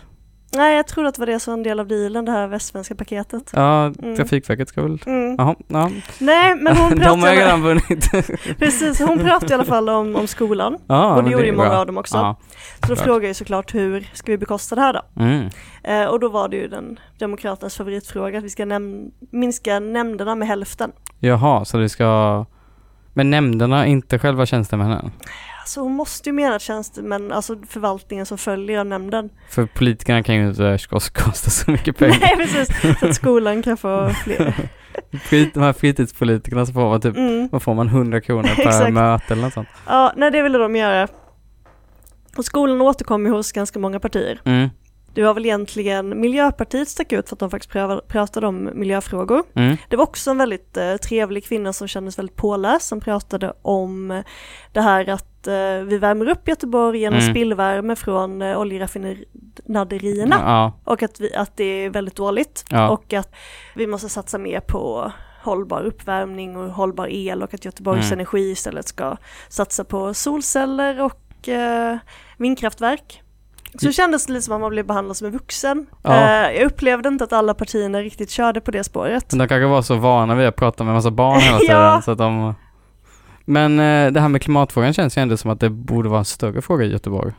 Nej 0.53 0.75
jag 0.75 0.87
trodde 0.87 1.09
att 1.09 1.15
det 1.15 1.19
var 1.21 1.25
det 1.25 1.39
som 1.39 1.51
var 1.51 1.57
en 1.57 1.63
del 1.63 1.79
av 1.79 1.87
dealen, 1.87 2.25
det 2.25 2.31
här 2.31 2.47
västsvenska 2.47 2.95
paketet. 2.95 3.51
Ja, 3.55 3.85
Mm. 3.85 4.15
Trafikverket 4.15 4.69
ska 4.69 4.81
väl... 4.81 4.97
Mm. 5.05 5.35
Jaha, 5.37 5.55
ja. 5.67 5.91
Nej 6.19 6.55
men 6.55 6.77
hon 6.77 6.89
De 6.99 7.03
har 7.05 7.15
pratade, 7.17 7.35
redan 7.35 7.61
vunnit. 7.61 8.11
precis, 8.59 8.99
hon 8.99 9.19
pratade 9.19 9.51
i 9.51 9.55
alla 9.55 9.65
fall 9.65 9.89
om, 9.89 10.15
om 10.15 10.27
skolan. 10.27 10.77
ja, 10.87 11.15
och 11.15 11.23
det 11.23 11.31
gjorde 11.31 11.45
ju 11.45 11.51
många 11.51 11.69
bra. 11.69 11.77
av 11.79 11.85
dem 11.85 11.97
också. 11.97 12.17
Ja. 12.17 12.35
Så 12.81 12.87
då 12.87 12.95
klart. 12.95 13.05
frågade 13.05 13.27
jag 13.27 13.35
såklart 13.35 13.73
hur 13.75 14.09
ska 14.13 14.31
vi 14.31 14.37
bekosta 14.37 14.75
det 14.75 14.81
här 14.81 14.93
då? 14.93 15.01
Mm. 15.23 15.49
Eh, 15.83 16.05
och 16.05 16.19
då 16.19 16.29
var 16.29 16.47
det 16.49 16.55
ju 16.57 16.67
den 16.67 16.99
demokraternas 17.19 17.77
favoritfråga 17.77 18.37
att 18.37 18.43
vi 18.43 18.49
ska 18.49 18.63
näm- 18.63 19.11
minska 19.31 19.79
nämnderna 19.79 20.35
med 20.35 20.47
hälften. 20.47 20.91
Jaha, 21.19 21.65
så 21.65 21.77
det 21.77 21.89
ska... 21.89 22.45
Men 23.13 23.29
nämnderna, 23.29 23.85
inte 23.85 24.19
själva 24.19 24.45
tjänstemännen? 24.45 25.11
Alltså 25.61 25.81
hon 25.81 25.91
måste 25.95 26.29
ju 26.29 26.33
mena 26.33 26.59
tjänstemän, 26.59 27.31
alltså 27.31 27.55
förvaltningen 27.69 28.25
som 28.25 28.37
följer 28.37 28.83
nämnden. 28.83 29.29
För 29.49 29.65
politikerna 29.65 30.23
kan 30.23 30.35
ju 30.35 30.47
inte 30.49 30.77
kosta, 31.13 31.49
så 31.49 31.71
mycket 31.71 31.97
pengar. 31.97 32.17
Nej 32.21 32.35
precis, 32.37 32.99
så 32.99 33.05
att 33.07 33.15
skolan 33.15 33.61
kan 33.63 33.77
få 33.77 34.09
fler. 34.23 34.53
Skit, 35.29 35.53
de 35.53 35.59
här 35.63 35.73
fritidspolitikerna 35.73 36.65
så 36.65 36.73
får 36.73 36.89
man 36.89 37.01
typ, 37.01 37.17
Mm. 37.17 37.49
vad 37.51 37.61
får 37.63 37.73
man, 37.73 37.87
100 37.87 38.21
kronor 38.21 38.55
per 38.55 38.91
möte 38.91 39.33
eller 39.33 39.43
något 39.43 39.53
sånt. 39.53 39.67
Ja, 39.87 40.13
nej 40.15 40.31
det 40.31 40.41
ville 40.41 40.57
de 40.57 40.75
göra. 40.75 41.07
Och 42.37 42.45
skolan 42.45 42.81
återkom 42.81 43.25
ju 43.25 43.31
hos 43.31 43.51
ganska 43.51 43.79
många 43.79 43.99
partier. 43.99 44.41
Mm. 44.45 44.69
Det 45.13 45.23
var 45.23 45.33
väl 45.33 45.45
egentligen 45.45 46.19
Miljöpartiet 46.21 46.87
stack 46.89 47.11
ut 47.11 47.29
för 47.29 47.35
att 47.35 47.39
de 47.39 47.49
faktiskt 47.49 47.73
pratade 48.07 48.47
om 48.47 48.69
miljöfrågor. 48.73 49.43
Mm. 49.55 49.77
Det 49.89 49.95
var 49.95 50.03
också 50.03 50.31
en 50.31 50.37
väldigt 50.37 50.77
eh, 50.77 50.95
trevlig 50.95 51.45
kvinna 51.45 51.73
som 51.73 51.87
kändes 51.87 52.17
väldigt 52.19 52.35
påläst 52.35 52.87
som 52.87 52.99
pratade 52.99 53.53
om 53.61 54.11
eh, 54.11 54.23
det 54.73 54.81
här 54.81 55.09
att 55.09 55.47
eh, 55.47 55.53
vi 55.85 55.97
värmer 55.97 56.29
upp 56.29 56.47
Göteborg 56.47 56.99
genom 56.99 57.19
Mm. 57.19 57.31
spillvärme 57.33 57.95
från 57.95 58.41
eh, 58.41 58.59
oljeraffinaderierna 58.59 60.35
Ja, 60.39 60.73
och 60.83 61.03
att, 61.03 61.19
vi, 61.19 61.35
att 61.35 61.57
det 61.57 61.63
är 61.63 61.89
väldigt 61.89 62.15
dåligt 62.15 62.65
Ja. 62.69 62.89
och 62.89 63.13
att 63.13 63.33
vi 63.75 63.87
måste 63.87 64.09
satsa 64.09 64.37
mer 64.37 64.59
på 64.59 65.11
hållbar 65.43 65.81
uppvärmning 65.81 66.57
och 66.57 66.69
hållbar 66.71 67.07
el 67.07 67.43
och 67.43 67.53
att 67.53 67.65
Göteborgs 67.65 68.05
Mm. 68.05 68.13
Energi 68.13 68.51
istället 68.51 68.87
ska 68.87 69.17
satsa 69.49 69.83
på 69.83 70.13
solceller 70.13 71.01
och 71.01 71.49
eh, 71.49 71.97
vindkraftverk. 72.37 73.21
Så 73.79 73.85
det 73.85 73.93
kändes 73.93 74.29
lite 74.29 74.41
som 74.41 74.53
att 74.55 74.61
man 74.61 74.69
blev 74.69 74.85
behandlad 74.85 75.17
som 75.17 75.27
en 75.27 75.33
vuxen. 75.33 75.85
Ja. 76.03 76.13
Eh, 76.47 76.51
jag 76.55 76.65
upplevde 76.65 77.09
inte 77.09 77.23
att 77.23 77.33
alla 77.33 77.53
partierna 77.53 77.99
riktigt 78.01 78.29
körde 78.29 78.61
på 78.61 78.71
det 78.71 78.83
spåret. 78.83 79.25
men 79.31 79.39
de 79.39 79.47
kanske 79.47 79.65
var 79.65 79.81
så 79.81 79.95
vana 79.95 80.35
vid 80.35 80.47
att 80.47 80.55
prata 80.55 80.83
med 80.83 80.93
massa 80.93 81.11
barn 81.11 81.39
hela 81.39 81.57
tiden 81.59 81.75
Ja. 81.77 82.01
så 82.05 82.11
att 82.11 82.17
de... 82.17 82.53
Men 83.45 83.79
eh, 83.79 84.11
det 84.11 84.19
här 84.19 84.27
med 84.29 84.41
klimatfrågan 84.41 84.93
känns 84.93 85.17
ju 85.17 85.21
ändå 85.21 85.37
som 85.37 85.51
att 85.51 85.59
det 85.59 85.69
borde 85.69 86.09
vara 86.09 86.19
en 86.19 86.25
större 86.25 86.61
fråga 86.61 86.85
i 86.85 86.91
Göteborg. 86.91 87.33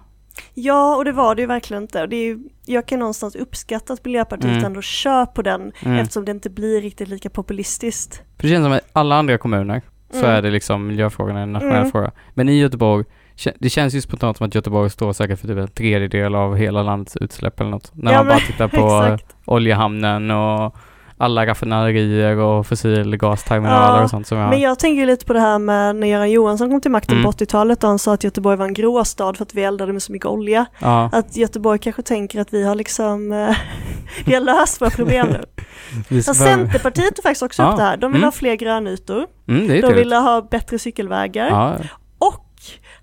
Ja, 0.54 0.96
och 0.96 1.04
det 1.04 1.12
var 1.12 1.34
det 1.34 1.40
ju 1.42 1.46
verkligen 1.46 1.82
inte. 1.82 2.06
Det 2.06 2.16
är 2.16 2.24
ju, 2.24 2.38
jag 2.66 2.86
kan 2.86 2.98
någonstans 2.98 3.34
uppskatta 3.36 3.92
att 3.92 4.04
Miljöpartiet 4.04 4.50
Mm. 4.52 4.64
ändå 4.64 4.82
kör 4.82 5.26
på 5.26 5.42
den 5.42 5.72
Mm. 5.84 5.98
eftersom 5.98 6.24
det 6.24 6.30
inte 6.30 6.50
blir 6.50 6.80
riktigt 6.80 7.08
lika 7.08 7.30
populistiskt. 7.30 8.14
För 8.36 8.42
det 8.42 8.48
känns 8.48 8.64
som 8.64 8.72
att 8.72 8.78
i 8.82 8.84
alla 8.92 9.16
andra 9.16 9.38
kommuner 9.38 9.82
så 10.10 10.18
Mm. 10.18 10.30
är 10.30 10.42
det 10.42 10.50
liksom 10.50 10.86
miljöfrågan 10.86 11.36
en 11.36 11.52
nationell 11.52 11.76
Mm. 11.78 11.90
fråga. 11.92 12.10
Men 12.34 12.48
i 12.48 12.58
Göteborg, 12.58 13.04
det 13.58 13.70
känns 13.70 13.94
ju 13.94 14.00
spontant 14.00 14.36
som 14.36 14.46
att 14.46 14.54
Göteborg 14.54 14.90
står 14.90 15.12
säkert 15.12 15.40
för 15.40 15.48
typ 15.48 15.58
en 15.58 15.68
tredjedel 15.68 16.34
av 16.34 16.56
hela 16.56 16.82
landets 16.82 17.16
utsläpp 17.16 17.60
eller 17.60 17.70
något. 17.70 17.90
När 17.94 18.12
Ja, 18.12 18.18
man 18.18 18.26
bara 18.26 18.38
tittar 18.38 18.68
på 18.78 19.04
eh, 19.04 19.12
Exakt. 19.12 19.36
oljehamnen 19.44 20.30
och 20.30 20.76
alla 21.18 21.46
raffinaderier 21.46 22.36
och 22.36 22.66
fossilgasterminaler 22.66 23.96
Ja, 23.98 24.02
och 24.04 24.10
sånt 24.10 24.26
som 24.26 24.38
jag... 24.38 24.50
Men 24.50 24.60
jag 24.60 24.78
tänker 24.78 25.06
lite 25.06 25.24
på 25.26 25.32
det 25.32 25.40
här 25.40 25.58
med 25.58 25.96
när 25.96 26.06
Göran 26.06 26.30
Johansson 26.30 26.70
kom 26.70 26.80
till 26.80 26.90
makten 26.90 27.16
Mm. 27.18 27.24
på 27.24 27.38
80-talet 27.38 27.82
och 27.84 27.88
han 27.88 27.98
sa 27.98 28.14
att 28.14 28.24
Göteborg 28.24 28.56
var 28.56 28.64
en 28.66 28.74
gråstad 28.74 29.34
för 29.36 29.42
att 29.44 29.54
vi 29.54 29.62
eldade 29.62 29.92
med 29.92 30.02
så 30.02 30.12
mycket 30.12 30.26
olja. 30.26 30.66
ja. 30.78 31.10
Att 31.12 31.36
Göteborg 31.36 31.78
kanske 31.78 32.02
tänker 32.02 32.40
att 32.40 32.52
vi 32.54 32.64
har 32.64 32.74
liksom, 32.74 33.32
eh, 33.32 33.56
vi 34.24 34.34
har 34.34 34.40
löst 34.40 34.80
våra 34.80 34.90
problem 34.90 35.26
nu. 35.30 35.44
Vi 36.08 36.22
Centerpartiet 36.22 37.16
tog 37.16 37.22
faktiskt 37.22 37.42
också 37.42 37.62
Ja, 37.62 37.70
upp 37.70 37.76
det 37.76 37.82
här. 37.82 37.96
De 37.96 38.12
vill 38.12 38.20
mm. 38.20 38.24
ha 38.26 38.32
fler 38.32 38.54
grönytor. 38.54 39.26
Mm, 39.48 39.80
De 39.80 39.92
vill 39.94 40.12
ha 40.12 40.42
bättre 40.50 40.78
cykelvägar. 40.78 41.50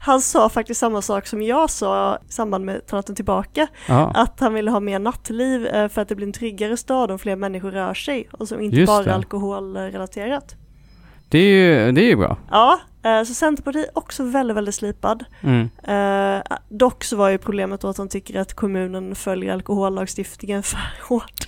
Han 0.02 0.22
sa 0.22 0.50
faktiskt 0.50 0.80
samma 0.80 1.02
sak 1.02 1.28
som 1.28 1.42
jag 1.42 1.70
sa 1.70 2.16
i 2.30 2.32
samband 2.32 2.66
med 2.66 2.88
Ta 2.88 2.96
natten 2.96 3.16
tillbaka. 3.16 3.68
ja. 3.88 4.12
Att 4.16 4.40
han 4.40 4.54
ville 4.54 4.72
ha 4.72 4.80
mer 4.80 5.00
nattliv 5.00 5.66
eh, 5.68 5.88
för 5.88 6.02
att 6.02 6.08
det 6.10 6.16
blir 6.16 6.28
en 6.28 6.34
tryggare 6.34 6.78
stad 6.78 7.12
om 7.12 7.20
fler 7.20 7.36
människor 7.36 7.72
rör 7.72 7.94
sig 7.94 8.30
och 8.32 8.48
som 8.48 8.62
inte 8.62 8.78
Just 8.78 8.88
bara 8.88 9.04
det. 9.04 9.14
alkoholrelaterat. 9.16 10.56
Det 11.30 11.40
är 11.40 11.44
ju, 11.86 11.92
det 11.92 12.02
är 12.02 12.06
ju 12.08 12.16
bra. 12.16 12.38
Ja, 12.52 12.80
så 13.26 13.34
Centerpartiet 13.34 13.90
också 13.94 14.24
väldigt, 14.24 14.58
väldigt 14.58 14.76
slipad. 14.76 15.24
Mm. 15.42 15.70
Eh, 16.38 16.44
dock 16.70 17.04
så 17.04 17.16
var 17.18 17.30
ju 17.30 17.38
problemet 17.38 17.82
då 17.82 17.88
att 17.88 17.98
han 17.98 18.10
tycker 18.10 18.40
att 18.40 18.54
kommunen 18.54 19.16
följer 19.16 19.54
alkohollagstiftningen 19.54 20.64
för 20.64 20.80
hårt. 21.08 21.48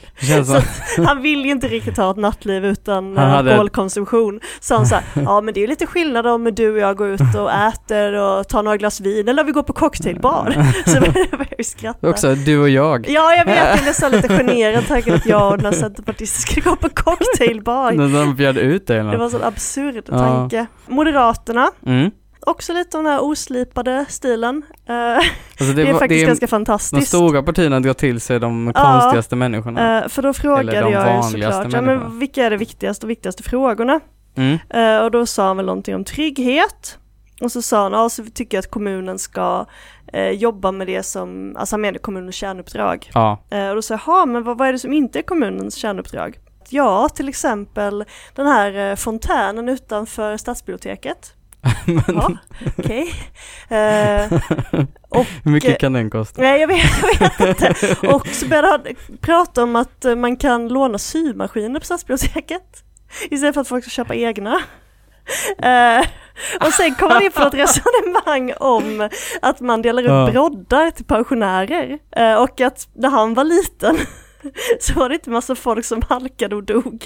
Han 1.07 1.21
vill 1.21 1.45
ju 1.45 1.51
inte 1.51 1.67
riktigt 1.67 1.97
ha 1.97 2.11
ett 2.11 2.17
nattliv 2.17 2.65
utan 2.65 3.17
Han 3.17 3.27
eh, 3.27 3.33
hade- 3.35 3.49
alkoholkonsumtion. 3.51 4.39
Så 4.59 4.75
han 4.75 4.85
sa, 4.85 4.99
ja 5.13 5.41
men 5.41 5.53
det 5.53 5.59
är 5.59 5.61
ju 5.61 5.67
lite 5.67 5.85
skillnad 5.87 6.27
om 6.27 6.43
du 6.55 6.71
och 6.71 6.77
jag 6.79 6.97
går 6.97 7.07
ut 7.09 7.21
och 7.37 7.51
äter 7.51 8.13
och 8.13 8.47
tar 8.47 8.63
några 8.63 8.77
glas 8.77 9.01
vin 9.01 9.27
eller 9.27 9.43
vi 9.43 9.51
går 9.51 9.63
på 9.63 9.73
cocktailbar. 9.73 10.53
Så 10.85 10.99
började 10.99 11.45
jag 11.57 11.65
skratta. 11.65 12.09
också 12.09 12.35
du 12.35 12.61
och 12.61 12.69
jag. 12.69 13.09
Ja 13.09 13.33
jag 13.35 13.45
vet, 13.45 13.57
jag 13.57 13.79
blev 13.83 13.93
så 13.93 14.09
lite 14.09 14.27
generad 14.27 14.87
tanken 14.87 15.13
att 15.15 15.25
jag 15.25 15.51
och 15.51 15.57
den 15.57 15.65
här 15.73 15.79
centerpartisten 15.79 16.41
skulle 16.41 16.61
gå 16.61 16.75
på 16.75 16.89
cocktailbar. 16.89 17.91
När 17.91 18.19
de 18.19 18.35
bjöd 18.35 18.57
ut 18.57 18.87
dig 18.87 18.99
eller 18.99 19.11
Det 19.11 19.17
var 19.17 19.25
en 19.25 19.31
sån 19.31 19.43
absurd 19.43 20.03
Ja. 20.07 20.17
tanke. 20.17 20.65
Moderaterna 21.47 21.71
Mm. 21.85 22.11
också 22.39 22.73
lite 22.73 22.97
den 22.97 23.05
här 23.05 23.23
oslipade 23.23 24.05
stilen. 24.09 24.63
Eh, 24.89 24.95
Alltså 25.15 25.73
det, 25.75 25.81
är 25.81 25.91
var- 25.93 25.99
faktiskt 25.99 26.23
är- 26.23 26.27
ganska 26.27 26.45
De 26.45 26.49
fantastiskt. 26.49 27.07
stora 27.07 27.43
partierna 27.43 27.79
drar 27.79 27.93
till 27.93 28.21
sig 28.21 28.39
de 28.39 28.71
Ja. 28.75 28.83
konstigaste 29.01 29.35
människorna. 29.35 30.03
Eh, 30.03 30.07
för 30.07 30.21
då 30.21 30.33
frågade 30.33 30.71
de 30.81 30.91
jag 30.91 31.15
ju 31.15 31.23
såklart, 31.23 31.73
ja, 31.73 31.81
men 31.81 32.19
vilka 32.19 32.45
är 32.45 32.49
de 32.51 32.57
viktigaste 32.57 33.05
och 33.05 33.09
viktigaste 33.09 33.43
frågorna? 33.43 33.99
Mm. 34.35 34.57
Eh, 34.69 35.03
och 35.03 35.11
då 35.11 35.25
sa 35.25 35.47
han 35.47 35.57
väl 35.57 35.65
någonting 35.65 35.95
om 35.95 36.03
trygghet. 36.03 36.97
Och 37.41 37.51
så 37.51 37.61
sa 37.61 37.83
han, 37.83 37.91
ja 37.93 38.09
så 38.09 38.23
tycker 38.33 38.57
jag 38.57 38.59
att 38.61 38.71
kommunen 38.71 39.19
ska 39.19 39.65
eh, 40.13 40.29
jobba 40.29 40.71
med 40.71 40.87
det 40.87 41.03
som, 41.03 41.55
alltså 41.57 41.73
han 41.73 41.81
menade 41.81 41.99
kommunens 41.99 42.35
kärnuppdrag. 42.35 43.09
Ja. 43.13 43.43
Eh, 43.51 43.69
och 43.69 43.75
då 43.75 43.81
sa 43.81 43.99
jag, 44.05 44.27
men 44.29 44.43
vad, 44.43 44.57
vad 44.57 44.67
är 44.67 44.71
det 44.73 44.79
som 44.79 44.93
inte 44.93 45.19
är 45.19 45.23
kommunens 45.23 45.75
kärnuppdrag? 45.75 46.39
Ja, 46.71 47.09
till 47.09 47.29
exempel 47.29 48.05
den 48.35 48.47
här 48.47 48.89
eh, 48.91 48.95
fontänen 48.95 49.69
utanför 49.69 50.37
stadsbiblioteket. 50.37 51.33
Ja, 52.07 52.31
okej. 52.77 53.13
Eh, 53.69 54.31
Hur 55.43 55.51
mycket 55.51 55.69
eh, 55.69 55.75
kan 55.77 55.93
den 55.93 56.09
kosta? 56.09 56.41
Nej 56.41 56.59
jag 56.61 56.67
vet, 56.67 56.83
jag 57.01 57.47
vet 57.47 57.61
inte. 57.61 58.07
Och 58.07 58.27
så 58.27 58.47
började 58.47 58.67
han 58.67 58.81
prata 59.21 59.63
om 59.63 59.75
att 59.75 60.05
eh, 60.05 60.15
man 60.15 60.35
kan 60.37 60.67
låna 60.67 60.97
symaskiner 60.97 61.79
på 61.79 61.85
stadsbiblioteket. 61.85 62.83
Istället 63.29 63.53
för 63.53 63.61
att 63.61 63.67
folk 63.67 63.83
ska 63.83 63.89
köpa 63.89 64.15
egna. 64.15 64.61
Eh, 65.57 66.05
och 66.67 66.73
sen 66.73 66.95
kom 66.95 67.11
han 67.11 67.23
in 67.23 67.31
på 67.31 67.41
ett 67.43 67.53
resonemang 67.53 68.53
om 68.59 69.09
att 69.41 69.59
man 69.59 69.81
delar 69.81 70.03
ut 70.03 70.09
Ja. 70.09 70.29
broddar 70.31 70.91
till 70.91 71.05
pensionärer. 71.05 71.99
Eh, 72.15 72.35
och 72.35 72.61
att 72.61 72.87
när 72.93 73.09
han 73.09 73.33
var 73.33 73.43
liten 73.43 73.97
så 74.79 74.93
var 74.93 75.09
det 75.09 75.15
inte 75.15 75.29
massa 75.29 75.55
folk 75.55 75.85
som 75.85 76.01
halkade 76.09 76.55
och 76.55 76.63
dog. 76.63 77.05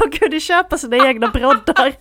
De 0.00 0.10
kunde 0.10 0.40
köpa 0.40 0.78
sina 0.78 0.96
egna 1.08 1.28
broddar. 1.28 1.92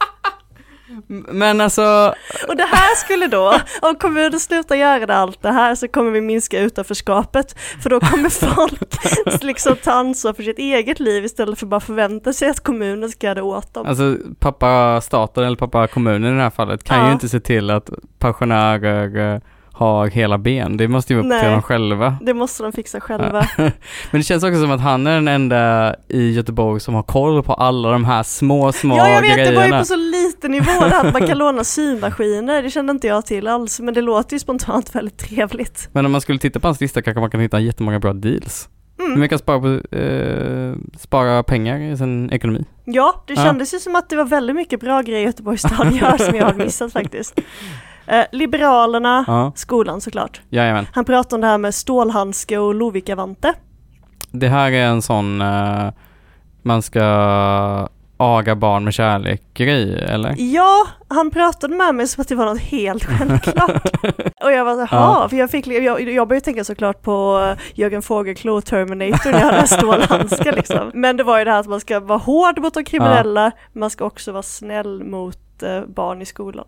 Men 1.32 1.62
alltså, 1.62 2.14
Och 2.48 2.58
det 2.58 2.64
här 2.72 2.96
skulle 2.96 3.28
då, 3.28 3.60
om 3.82 3.96
kommunen 3.96 4.40
slutar 4.40 4.76
göra 4.76 5.16
allt 5.16 5.42
det 5.42 5.52
här 5.52 5.76
så 5.76 5.88
kommer 5.88 6.12
vi 6.12 6.22
minska 6.22 6.60
utanförskapet. 6.60 7.56
För 7.84 7.90
då 7.90 8.00
kommer 8.00 8.30
folk 8.30 9.44
liksom 9.44 9.76
ta 9.76 9.92
ansvar 9.92 10.34
för 10.34 10.44
sitt 10.44 10.60
eget 10.60 11.00
liv 11.00 11.26
istället 11.26 11.60
för 11.60 11.66
bara 11.66 11.80
förvänta 11.80 12.34
sig 12.34 12.50
att 12.50 12.60
kommunen 12.64 13.10
ska 13.10 13.28
göra 13.28 13.36
det 13.36 13.42
åt 13.42 13.74
dem. 13.74 13.88
alltså 13.88 14.18
pappa 14.40 15.02
staten 15.02 15.44
eller 15.44 15.56
pappa 15.58 15.88
kommunen 15.88 16.34
i 16.34 16.38
det 16.38 16.44
här 16.44 16.50
fallet 16.50 16.84
kan 16.84 17.00
Ja. 17.00 17.08
ju 17.08 17.14
inte 17.14 17.30
se 17.30 17.40
till 17.40 17.70
att 17.70 17.90
pensionärer 18.20 19.42
har 19.78 20.08
hela 20.08 20.38
ben. 20.38 20.78
Det 20.78 20.88
måste 20.88 21.14
ju 21.14 21.22
vara 21.22 21.36
upp 21.36 21.42
till 21.42 21.52
dem 21.52 21.62
själva. 21.62 22.18
Det 22.22 22.34
måste 22.34 22.64
de 22.64 22.72
fixa 22.72 23.00
själva. 23.00 23.46
Men 23.58 23.72
det 24.12 24.24
känns 24.24 24.44
också 24.44 24.62
som 24.62 24.72
att 24.72 24.82
han 24.82 25.08
är 25.08 25.12
den 25.16 25.28
enda 25.28 25.96
i 26.08 26.32
Göteborg 26.32 26.80
som 26.80 26.94
har 26.94 27.04
koll 27.04 27.44
på 27.44 27.54
alla 27.54 27.92
de 27.92 28.06
här 28.06 28.24
små, 28.24 28.72
små 28.72 28.98
Ja 28.98 29.10
jag 29.10 29.22
vet, 29.22 29.36
det 29.38 29.44
var 29.44 29.50
ju 29.50 29.56
grejerna. 29.56 29.80
på 29.80 29.86
så 29.86 29.96
liten 29.96 30.52
nivå 30.52 30.72
att 30.82 31.14
man 31.14 31.28
kan 31.28 31.38
låna 31.44 31.64
symaskiner. 31.64 32.64
Det 32.64 32.70
kände 32.70 32.92
inte 32.92 33.08
jag 33.08 33.26
till 33.26 33.48
alls, 33.48 33.80
men 33.80 33.94
det 33.94 34.02
låter 34.02 34.34
ju 34.36 34.40
spontant 34.40 34.96
väldigt 34.96 35.18
trevligt. 35.18 35.90
Men 35.92 36.06
om 36.06 36.12
man 36.12 36.22
skulle 36.22 36.40
titta 36.40 36.60
på 36.60 36.68
hans 36.68 36.82
lista 36.82 37.02
kanske 37.02 37.20
man 37.22 37.30
kan 37.32 37.40
hitta 37.40 37.60
jättemånga 37.60 38.00
bra 38.00 38.14
deals. 38.14 38.70
Mm. 39.00 39.12
Hur 39.12 39.20
mycket 39.20 39.40
spara, 39.40 39.60
på, 39.60 39.96
eh, 39.96 40.74
spara 41.00 41.44
pengar 41.44 41.80
i 41.80 41.98
sin 41.98 42.30
ekonomi. 42.32 42.66
Ja, 42.86 43.24
det 43.28 43.34
Ja. 43.34 43.44
kändes 43.44 43.74
ju 43.74 43.80
som 43.80 43.96
att 43.96 44.10
det 44.10 44.16
var 44.16 44.26
väldigt 44.26 44.56
mycket 44.56 44.80
bra 44.80 45.02
grejer 45.02 45.26
Göteborgs 45.26 45.62
stad 45.62 45.94
gör 46.02 46.18
som 46.18 46.36
jag 46.36 46.46
har 46.46 46.54
missat 46.54 46.94
faktiskt. 47.00 47.40
Eh, 48.08 48.26
Liberalerna, 48.32 49.24
Ja, 49.28 49.52
skolan 49.56 50.02
såklart. 50.02 50.42
jajamän. 50.50 50.88
Han 50.94 51.06
pratade 51.06 51.36
om 51.36 51.42
det 51.42 51.48
här 51.48 51.58
med 51.58 51.76
stålhandske 51.76 52.58
och 52.58 52.76
Lovikka-vante. 52.76 53.54
Det 54.32 54.48
här 54.48 54.72
är 54.72 54.86
en 54.86 55.02
sån 55.02 55.42
eh, 55.42 55.90
man 56.62 56.82
ska 56.82 57.04
aga 58.20 58.56
barn 58.56 58.84
med 58.84 58.94
kärlek 58.94 59.42
grej, 59.54 60.04
eller? 60.10 60.36
Ja, 60.38 60.88
han 61.08 61.32
pratade 61.32 61.76
med 61.76 61.96
mig 61.96 62.08
som 62.08 62.22
att 62.22 62.28
det 62.28 62.36
var 62.36 62.46
något 62.46 62.60
helt 62.62 63.04
självklart. 63.18 63.96
och 64.44 64.52
jag 64.52 64.66
var 64.66 64.74
så 64.88 64.96
Ja. 64.96 65.28
för 65.30 65.38
jag, 65.38 65.52
fick, 65.52 65.68
jag, 65.68 66.02
jag 66.02 66.28
började 66.28 66.46
tänka 66.46 66.64
såklart 66.64 67.02
på 67.02 67.40
eh, 67.52 67.64
Jörgen 67.80 68.02
Fågelklo 68.02 68.62
Terminator 68.62 69.32
när 69.32 69.40
jag 69.40 69.52
hade 69.52 69.68
stålhandskar 69.68 70.52
liksom. 70.56 70.92
Men 70.94 71.18
det 71.18 71.24
var 71.24 71.38
ju 71.40 71.46
det 71.46 71.52
här 71.52 71.60
att 71.60 71.68
man 71.68 71.80
ska 71.80 72.00
vara 72.00 72.20
hård 72.20 72.60
mot 72.60 72.74
de 72.74 72.84
kriminella, 72.84 73.52
man 73.74 73.90
ska 73.90 74.06
också 74.06 74.32
vara 74.32 74.44
snäll 74.44 75.04
mot 75.04 75.64
eh, 75.64 75.82
barn 75.96 76.22
i 76.22 76.26
skolan. 76.26 76.66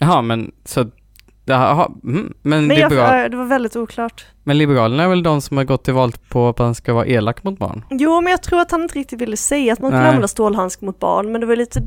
Jaha, 0.00 0.22
men 0.22 0.52
så 0.64 0.84
det 1.44 1.54
här, 1.54 1.70
aha, 1.70 1.92
mm, 2.04 2.32
men, 2.42 2.66
Men 2.66 2.76
jag, 2.76 2.90
liberal, 2.90 3.30
det 3.30 3.36
var 3.36 3.44
väldigt 3.44 3.76
oklart. 3.76 4.26
men 4.44 4.58
Liberalerna 4.58 5.02
är 5.02 5.08
väl 5.08 5.22
de 5.22 5.40
som 5.40 5.56
har 5.56 5.64
gått 5.64 5.84
till 5.84 5.94
val 5.94 6.12
på 6.28 6.48
att 6.48 6.58
man 6.58 6.74
ska 6.74 6.94
vara 6.94 7.06
elak 7.06 7.42
mot 7.44 7.58
barn? 7.58 7.84
Jo, 7.90 8.20
men 8.20 8.30
jag 8.30 8.42
tror 8.42 8.60
att 8.60 8.70
han 8.70 8.82
inte 8.82 8.98
riktigt 8.98 9.20
ville 9.20 9.36
säga 9.36 9.72
att 9.72 9.78
man 9.80 9.90
kunde 9.90 10.00
Nej. 10.02 10.08
använda 10.08 10.28
stålhandsk 10.28 10.80
mot 10.80 10.98
barn, 10.98 11.32
men 11.32 11.40
det 11.40 11.46
var 11.46 11.56
lite 11.56 11.80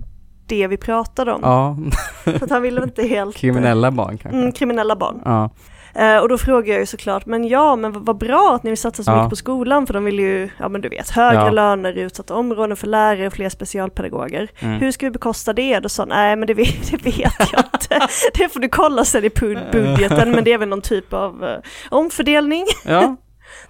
det 0.47 0.67
vi 0.67 0.77
pratade 0.77 1.31
om. 1.33 1.39
Ja, 1.43 1.77
För 2.23 2.43
att 2.43 2.49
han 2.49 2.61
ville 2.61 2.83
inte 2.83 3.03
helt... 3.07 3.35
kriminella 3.35 3.91
barn 3.91 4.17
kanske. 4.17 4.39
Mm, 4.39 4.51
kriminella 4.51 4.95
barn. 4.95 5.21
Ja, 5.25 5.49
Eh, 5.95 6.17
och 6.17 6.29
då 6.29 6.37
frågar 6.37 6.73
jag 6.73 6.79
ju 6.79 6.85
såklart, 6.85 7.25
men 7.25 7.47
ja, 7.47 7.75
men 7.75 8.03
vad, 8.03 8.17
bra 8.17 8.51
att 8.55 8.63
ni 8.63 8.69
vill 8.69 8.77
satsa 8.77 9.03
så 9.03 9.11
Ja. 9.11 9.15
mycket 9.15 9.29
på 9.29 9.35
skolan, 9.35 9.87
för 9.87 9.93
de 9.93 10.05
vill 10.05 10.19
ju, 10.19 10.49
ja 10.57 10.69
men 10.69 10.81
du 10.81 10.89
vet, 10.89 11.09
högre 11.09 11.39
Ja. 11.41 11.49
löner 11.49 11.97
i 11.97 12.01
utsatta 12.01 12.35
områden 12.35 12.77
för 12.77 12.87
lärare, 12.87 13.29
fler 13.31 13.49
specialpedagoger. 13.49 14.47
mm. 14.59 14.79
Hur 14.79 14.91
ska 14.91 15.05
vi 15.05 15.11
bekosta 15.11 15.53
det? 15.53 15.79
Då 15.79 15.89
sa 15.89 16.01
han, 16.01 16.09
nej 16.09 16.35
men 16.35 16.47
det 16.47 16.53
vet, 16.53 16.91
det 16.91 17.05
vet 17.05 17.33
jag 17.51 17.63
inte. 17.73 18.07
det 18.33 18.49
får 18.53 18.59
du 18.59 18.69
kolla 18.69 19.05
sen 19.05 19.23
i 19.23 19.29
bud- 19.29 19.71
budgeten, 19.71 20.31
men 20.31 20.43
det 20.43 20.53
är 20.53 20.57
väl 20.57 20.69
någon 20.69 20.81
typ 20.81 21.13
av 21.13 21.43
eh, 21.43 21.57
omfördelning. 21.89 22.65
ja. 22.85 23.15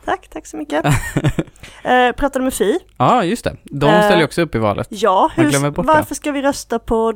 Tack, 0.05 0.27
tack 0.33 0.45
så 0.47 0.57
mycket. 0.57 0.85
eh, 1.83 2.11
pratade 2.17 2.43
med 2.45 2.53
Fi. 2.53 2.79
ja, 2.97 3.23
just 3.23 3.43
det. 3.43 3.55
De 3.63 3.89
Eh, 3.89 4.01
ställer 4.01 4.17
ju 4.17 4.23
också 4.25 4.41
upp 4.41 4.55
i 4.55 4.57
valet. 4.57 4.87
Ja, 4.89 5.31
hur, 5.35 5.83
varför 5.83 6.15
ska 6.15 6.31
vi 6.31 6.41
rösta 6.41 6.79
på 6.79 7.13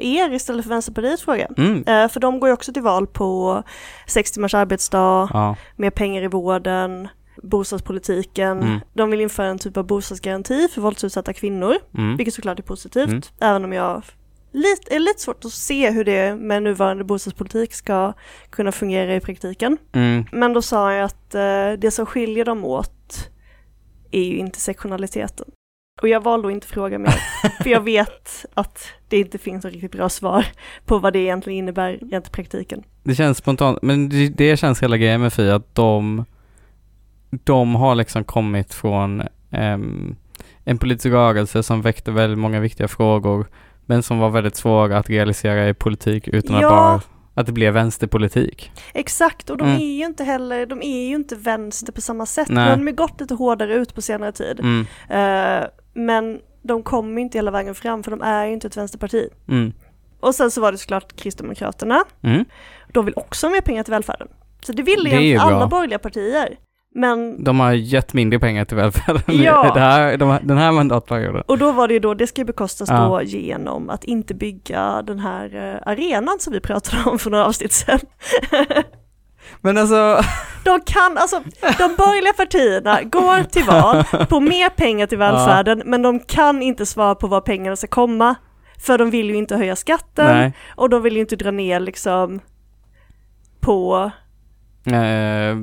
er 0.00 0.32
istället 0.32 0.64
för 0.64 0.70
Vänsterpartiet 0.70 1.20
fråga? 1.20 1.48
Mm. 1.56 1.84
Eh, 1.86 2.08
för 2.08 2.20
de 2.20 2.40
går 2.40 2.48
ju 2.48 2.52
också 2.52 2.72
till 2.72 2.82
val 2.82 3.06
på 3.06 3.62
sex 4.06 4.32
timmars 4.32 4.54
arbetsdag, 4.54 5.28
Ja, 5.32 5.56
mer 5.76 5.90
pengar 5.90 6.22
i 6.22 6.26
vården, 6.26 7.08
bostadspolitiken. 7.42 8.62
Mm. 8.62 8.80
De 8.94 9.10
vill 9.10 9.20
införa 9.20 9.46
en 9.46 9.58
typ 9.58 9.76
av 9.76 9.86
bostadsgaranti 9.86 10.68
för 10.68 10.80
våldsutsatta 10.80 11.32
kvinnor, 11.32 11.76
mm. 11.98 12.16
vilket 12.16 12.34
såklart 12.34 12.58
är 12.58 12.62
positivt, 12.62 13.08
Mm. 13.08 13.22
även 13.40 13.64
om 13.64 13.72
jag 13.72 14.02
lite, 14.52 14.94
är 14.94 14.98
lite 14.98 15.20
svårt 15.20 15.44
att 15.44 15.52
se 15.52 15.90
hur 15.90 16.04
det 16.04 16.34
med 16.36 16.62
nuvarande 16.62 17.04
bostadspolitik 17.04 17.74
ska 17.74 18.12
kunna 18.50 18.72
fungera 18.72 19.16
i 19.16 19.20
praktiken. 19.20 19.78
Mm. 19.92 20.24
Men 20.32 20.52
då 20.52 20.62
sa 20.62 20.92
jag 20.92 21.04
att 21.04 21.34
eh, 21.34 21.72
det 21.78 21.90
som 21.90 22.06
skiljer 22.06 22.44
dem 22.44 22.64
åt 22.64 23.30
är 24.10 24.22
ju 24.22 24.36
intersektionaliteten. 24.36 25.46
Och 26.02 26.08
jag 26.08 26.20
valde 26.22 26.48
att 26.48 26.54
inte 26.54 26.66
fråga 26.66 26.98
mer, 26.98 27.14
för 27.62 27.70
jag 27.70 27.80
vet 27.80 28.46
att 28.54 28.88
det 29.08 29.18
inte 29.18 29.38
finns 29.38 29.64
ett 29.64 29.72
riktigt 29.72 29.92
bra 29.92 30.08
svar 30.08 30.46
på 30.86 30.98
vad 30.98 31.12
det 31.12 31.18
egentligen 31.18 31.58
innebär 31.58 31.98
rent 32.10 32.26
i 32.28 32.30
praktiken. 32.30 32.82
Det 33.02 33.14
känns 33.14 33.38
spontant, 33.38 33.78
men 33.82 34.08
det, 34.08 34.28
det 34.28 34.56
känns 34.56 34.82
hela 34.82 34.96
grejen 34.96 35.20
med 35.20 35.32
Fi 35.32 35.50
att 35.50 35.74
de, 35.74 36.24
de 37.30 37.74
har 37.74 37.94
liksom 37.94 38.24
kommit 38.24 38.74
från 38.74 39.22
ehm, 39.50 40.16
en 40.64 40.78
politisk 40.78 41.06
rörelse 41.06 41.62
som 41.62 41.82
väckte 41.82 42.10
väldigt 42.10 42.38
många 42.38 42.60
viktiga 42.60 42.88
frågor, 42.88 43.46
men 43.86 44.02
som 44.02 44.18
var 44.18 44.30
väldigt 44.30 44.56
svåra 44.56 44.98
att 44.98 45.10
realisera 45.10 45.68
i 45.68 45.74
politik 45.74 46.28
utan 46.28 46.60
Ja. 46.60 46.66
att 46.68 46.70
bara, 46.72 47.00
att 47.40 47.46
det 47.46 47.52
blev 47.52 47.74
vänsterpolitik. 47.74 48.70
Exakt, 48.94 49.50
och 49.50 49.56
de 49.56 49.68
Mm. 49.68 49.80
är 49.80 49.96
ju 49.98 50.04
inte 50.04 50.24
heller, 50.24 50.66
de 50.66 50.82
är 50.82 51.08
ju 51.08 51.14
inte 51.14 51.36
vänster 51.36 51.92
på 51.92 52.00
samma 52.00 52.26
sätt. 52.26 52.48
Nej. 52.48 52.68
Men 52.68 52.78
de 52.78 52.86
har 52.86 52.92
gått 52.96 53.20
lite 53.20 53.34
hårdare 53.34 53.74
ut 53.74 53.94
på 53.94 54.02
senare 54.02 54.32
tid. 54.32 54.60
Mm, 54.60 54.86
Eh, 55.08 55.66
men 55.96 56.38
de 56.62 56.82
kommer 56.82 57.20
inte 57.22 57.38
hela 57.38 57.50
vägen 57.50 57.74
fram, 57.74 58.02
för 58.02 58.10
de 58.10 58.22
är 58.22 58.46
ju 58.46 58.52
inte 58.52 58.66
ett 58.66 58.76
vänsterparti. 58.76 59.28
mm, 59.48 59.72
Och 60.20 60.34
sen 60.34 60.50
så 60.50 60.60
var 60.60 60.72
det 60.72 60.78
såklart 60.78 61.16
Kristdemokraterna. 61.16 62.04
mm. 62.22 62.44
De 62.92 63.04
vill 63.04 63.14
också 63.16 63.46
ha 63.46 63.52
mer 63.52 63.60
pengar 63.60 63.82
till 63.82 63.90
välfärden. 63.92 64.28
Så 64.66 64.72
det 64.72 64.82
vill 64.82 65.04
Det 65.04 65.20
ju 65.20 65.36
alla 65.38 65.58
bra. 65.58 65.66
borgerliga 65.66 65.98
partier. 65.98 66.56
Men, 66.94 67.44
De 67.44 67.60
har 67.60 67.72
gett 67.72 68.12
mindre 68.14 68.38
pengar 68.38 68.64
till 68.64 68.76
välfärden 68.76 69.22
Ja. 69.26 69.70
det 69.74 69.80
här, 69.80 70.16
de, 70.16 70.38
den 70.42 70.58
här 70.58 70.72
mandatperioden. 70.72 71.42
och 71.46 71.58
då 71.58 71.72
var 71.72 71.88
det 71.88 71.94
ju 71.94 72.00
då, 72.00 72.14
det 72.14 72.26
ska 72.26 72.40
ju 72.40 72.44
bekostas 72.44 72.88
Ja. 72.90 72.96
då 73.08 73.22
genom 73.22 73.90
att 73.90 74.04
inte 74.04 74.34
bygga 74.34 75.02
den 75.02 75.18
här 75.18 75.74
eh, 75.84 75.90
arenan 75.92 76.36
som 76.38 76.52
vi 76.52 76.60
pratade 76.60 77.10
om 77.10 77.18
för 77.18 77.30
några 77.30 77.46
avsnitt 77.46 77.72
sedan. 77.72 77.98
Men 79.60 79.78
alltså, 79.78 80.20
De 80.64 80.80
kan, 80.80 81.18
alltså 81.18 81.42
de 81.60 81.94
borgerliga 81.96 82.32
partierna 82.32 83.02
går 83.02 83.44
till 83.44 83.64
val 83.64 84.04
på 84.28 84.40
mer 84.40 84.68
pengar 84.68 85.06
till 85.06 85.18
välfärden, 85.18 85.82
men 85.84 86.02
de 86.02 86.20
kan 86.20 86.62
inte 86.62 86.86
svara 86.86 87.14
på 87.14 87.26
var 87.26 87.40
pengarna 87.40 87.76
ska 87.76 87.86
komma. 87.86 88.34
För 88.78 88.98
de 88.98 89.10
vill 89.10 89.30
ju 89.30 89.36
inte 89.36 89.56
höja 89.56 89.76
skatten 89.76 90.36
nej. 90.36 90.52
och 90.74 90.90
de 90.90 91.02
vill 91.02 91.14
ju 91.14 91.20
inte 91.20 91.36
dra 91.36 91.50
ner 91.50 91.80
liksom 91.80 92.40
på, 93.60 94.10
Eh, 94.86 95.56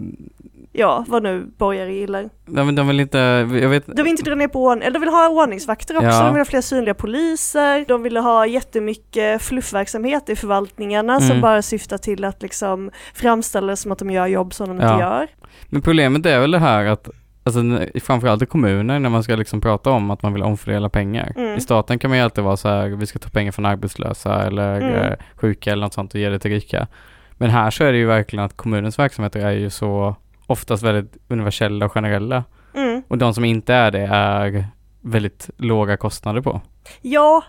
ja 0.76 1.06
vad 1.08 1.24
nu 1.24 1.46
borgare 1.58 1.94
gillar. 1.94 2.30
de, 2.46 2.76
de 2.76 2.88
vill 2.88 3.00
inte, 3.00 3.18
jag 3.62 3.70
vet, 3.70 3.86
De 3.88 4.04
vill 4.04 4.12
inte 4.12 4.24
dra 4.24 4.36
ner 4.36 4.48
på 4.48 4.64
ordning, 4.66 4.84
eller 4.88 4.94
de 4.94 5.00
vill 5.00 5.10
ha 5.10 5.30
ordningsvakter 5.30 5.96
också, 5.98 6.08
Ja. 6.08 6.24
de 6.24 6.34
vill 6.34 6.40
ha 6.40 6.46
fler 6.46 6.62
synliga 6.62 6.94
poliser, 6.94 7.86
de 7.88 8.04
vill 8.04 8.18
ha 8.18 8.46
jättemycket 8.48 9.42
fluffverksamhet 9.42 10.30
i 10.30 10.36
förvaltningarna 10.36 11.20
som 11.20 11.30
Mm. 11.32 11.42
bara 11.42 11.62
syftar 11.62 11.98
till 11.98 12.24
att 12.26 12.42
liksom 12.42 12.92
framställa 13.14 13.68
det 13.68 13.76
som 13.78 13.92
att 13.92 14.00
de 14.00 14.10
gör 14.12 14.28
jobb 14.28 14.54
som 14.54 14.68
de 14.68 14.80
Ja. 14.86 14.94
inte 14.94 15.04
gör. 15.04 15.28
Men 15.70 15.82
problemet 15.82 16.26
är 16.26 16.40
väl 16.40 16.52
det 16.52 16.60
här 16.60 16.86
att 16.86 17.10
alltså 17.46 17.62
framförallt 18.04 18.42
i 18.42 18.46
kommuner 18.46 19.00
när 19.00 19.10
man 19.10 19.24
ska 19.24 19.36
liksom 19.36 19.62
prata 19.62 19.90
om 19.90 20.12
att 20.12 20.22
man 20.22 20.34
vill 20.34 20.44
omfördela 20.44 20.90
pengar. 20.90 21.34
Mm. 21.36 21.58
I 21.58 21.62
staten 21.62 22.00
kan 22.00 22.10
man 22.10 22.18
ju 22.18 22.24
alltid 22.24 22.44
vara 22.44 22.58
så 22.58 22.68
här, 22.70 22.88
vi 22.88 23.06
ska 23.06 23.20
ta 23.20 23.30
pengar 23.30 23.52
från 23.52 23.66
arbetslösa 23.66 24.44
eller 24.46 24.82
Mm. 24.82 24.94
eh, 24.96 25.14
sjuka 25.36 25.72
eller 25.72 25.82
något 25.84 25.94
sånt 25.94 26.14
och 26.14 26.20
ge 26.20 26.30
det 26.30 26.40
till 26.40 26.52
rika. 26.52 26.88
Men 27.38 27.50
här 27.50 27.72
så 27.72 27.84
är 27.84 27.92
det 27.92 27.98
ju 27.98 28.06
verkligen 28.06 28.46
att 28.46 28.58
kommunens 28.58 29.00
verksamheter 29.00 29.40
är 29.46 29.52
ju 29.52 29.70
så 29.70 30.16
oftast 30.47 30.84
väldigt 30.84 31.17
universella 31.27 31.86
och 31.86 31.91
generella. 31.91 32.43
Mm. 32.75 33.03
Och 33.08 33.17
de 33.17 33.34
som 33.34 33.45
inte 33.45 33.73
är 33.73 33.91
det 33.91 33.99
är 34.12 34.65
väldigt 35.01 35.49
låga 35.58 35.97
kostnader 35.97 36.41
på. 36.41 36.62
Ja, 37.01 37.43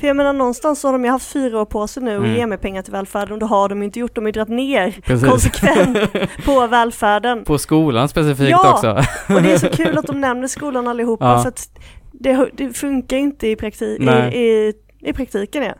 för 0.00 0.06
jag 0.06 0.16
menar 0.16 0.32
någonstans 0.32 0.80
så 0.80 0.88
har 0.88 0.92
de 0.92 1.04
ju 1.04 1.10
haft 1.10 1.32
fyra 1.32 1.60
år 1.60 1.64
på 1.64 1.86
sig 1.88 2.02
nu 2.02 2.18
och 2.18 2.24
Mm. 2.24 2.36
ge 2.36 2.46
mig 2.46 2.58
pengar 2.58 2.82
till 2.82 2.92
välfärden 2.92 3.32
och 3.32 3.38
det 3.38 3.46
har 3.46 3.68
de 3.68 3.78
ju 3.78 3.84
inte 3.84 4.00
gjort, 4.00 4.14
de 4.14 4.20
har 4.20 4.28
ju 4.28 4.32
dragit 4.32 4.48
ner 4.48 4.90
Precis. 5.04 5.28
konsekvent 5.28 5.98
på 6.44 6.66
välfärden. 6.66 7.44
på 7.44 7.58
skolan 7.58 8.08
specifikt 8.08 8.50
Ja. 8.50 8.72
också. 8.72 8.90
Och 9.34 9.42
det 9.42 9.52
är 9.52 9.58
så 9.58 9.68
kul 9.68 9.98
att 9.98 10.06
de 10.06 10.20
nämner 10.20 10.48
skolan 10.48 10.88
allihopa 10.88 11.24
Ja. 11.24 11.38
för 11.42 11.48
att 11.48 11.78
det, 12.12 12.48
det 12.54 12.72
funkar 12.72 13.16
inte 13.16 13.48
i, 13.48 13.54
prakti- 13.54 13.96
Nej. 14.00 14.34
i, 14.34 14.38
i, 14.40 14.72
i 15.00 15.12
praktiken. 15.12 15.62
Ja. 15.62 15.72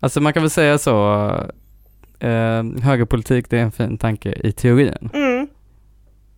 Alltså 0.00 0.20
man 0.20 0.32
kan 0.32 0.42
väl 0.42 0.50
säga 0.50 0.78
så, 0.78 1.24
eh, 2.20 2.62
högerpolitik 2.82 3.50
det 3.50 3.58
är 3.58 3.62
en 3.62 3.72
fin 3.72 3.98
tanke 3.98 4.32
i 4.32 4.52
teorin. 4.52 5.10
Mm. 5.14 5.33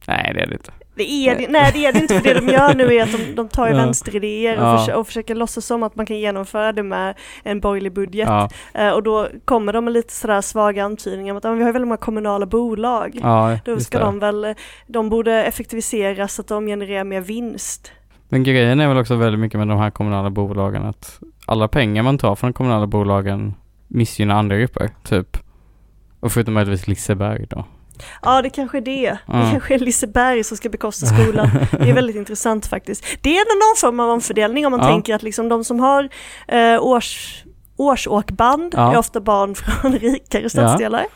Nej 0.09 0.33
det 0.35 0.40
är 0.42 0.47
det 0.47 0.53
inte. 0.53 0.73
Det 0.95 1.11
är 1.11 1.37
det, 1.38 1.47
nej 1.49 1.71
det 1.75 1.87
är 1.87 1.92
det 1.92 1.99
inte, 1.99 2.14
för 2.21 2.35
det 2.35 2.40
de 2.40 2.49
gör 2.53 2.75
nu 2.75 2.95
är 2.95 3.03
att 3.03 3.12
de, 3.12 3.35
de 3.35 3.49
tar 3.49 3.66
ju 3.66 3.73
Ja. 3.77 3.79
vänsteridéer 3.79 4.57
och, 4.57 4.62
Ja. 4.64 4.79
försöker, 4.79 4.99
och 5.01 5.07
försöker 5.07 5.35
låtsas 5.35 5.66
som 5.66 5.83
att 5.83 5.97
man 5.97 6.07
kan 6.07 6.19
genomföra 6.19 6.73
det 6.73 6.83
med 6.83 7.14
en 7.42 7.61
borgerlig 7.61 7.92
budget. 7.92 8.29
Ja, 8.29 8.49
Eh, 8.75 8.90
och 8.90 9.03
då 9.03 9.29
kommer 9.45 9.73
de 9.73 9.85
med 9.85 9.92
lite 9.95 10.12
sådär 10.12 10.40
svaga 10.40 10.85
antydningar 10.85 11.33
om 11.35 11.38
att 11.38 11.45
"Ja, 11.45 11.51
men 11.51 11.59
vi 11.59 11.64
har 11.64 11.73
väldigt 11.73 11.88
många 11.88 11.97
kommunala 11.97 12.47
bolag. 12.47 13.19
ja 13.23 13.59
Då 13.64 13.81
ska 13.81 13.99
de 13.99 14.19
väl, 14.19 14.55
de 14.87 15.09
borde 15.09 15.45
effektiviseras 15.45 16.35
så 16.35 16.42
att 16.42 16.49
de 16.49 16.66
genererar 16.66 17.05
mer 17.05 17.21
vinst. 17.21 17.92
Men 18.29 18.42
grejen 18.42 18.81
är 18.81 18.88
väl 18.88 18.99
också 18.99 19.16
väldigt 19.16 19.40
mycket 19.40 19.59
med 19.59 19.69
de 19.69 19.79
här 19.79 19.90
kommunala 19.90 20.31
bolagen 20.31 20.85
att 20.85 21.21
alla 21.47 21.69
pengar 21.69 22.03
man 22.03 22.19
tar 22.19 22.35
från 22.35 22.49
de 22.51 22.53
kommunala 22.55 22.87
bolagen 22.87 23.55
missgynnar 23.88 24.35
andra 24.35 24.57
grupper, 24.57 24.90
typ. 25.05 25.37
Och 26.21 26.33
förutom 26.33 26.55
möjligtvis 26.55 26.88
Liseberg 26.88 27.47
då. 27.51 27.64
Ja 28.23 28.43
det 28.43 28.51
kanske 28.51 28.79
är 28.79 28.83
det. 28.83 29.11
Det 29.11 29.19
Ja. 29.27 29.49
kanske 29.51 29.75
är 29.75 29.79
Liseberg 29.79 30.45
som 30.45 30.57
ska 30.57 30.69
bekosta 30.69 31.07
skolan. 31.07 31.51
Det 31.71 31.91
är 31.91 31.95
väldigt 32.01 32.17
intressant 32.17 32.67
faktiskt. 32.67 33.05
Det 33.21 33.37
är 33.39 33.45
någon 33.45 33.77
form 33.81 34.01
av 34.01 34.11
omfördelning 34.11 34.67
om 34.67 34.71
man 34.71 34.81
Ja. 34.81 34.87
tänker 34.89 35.15
att 35.15 35.23
liksom 35.23 35.49
de 35.49 35.65
som 35.65 35.81
har 35.81 36.09
eh, 36.49 36.83
års 36.83 37.43
årsåkband 37.79 38.75
Ja. 38.77 38.93
är 38.93 38.99
ofta 38.99 39.21
barn 39.21 39.55
från 39.81 39.93
rikare 39.99 40.51
stadsdelar. 40.51 41.07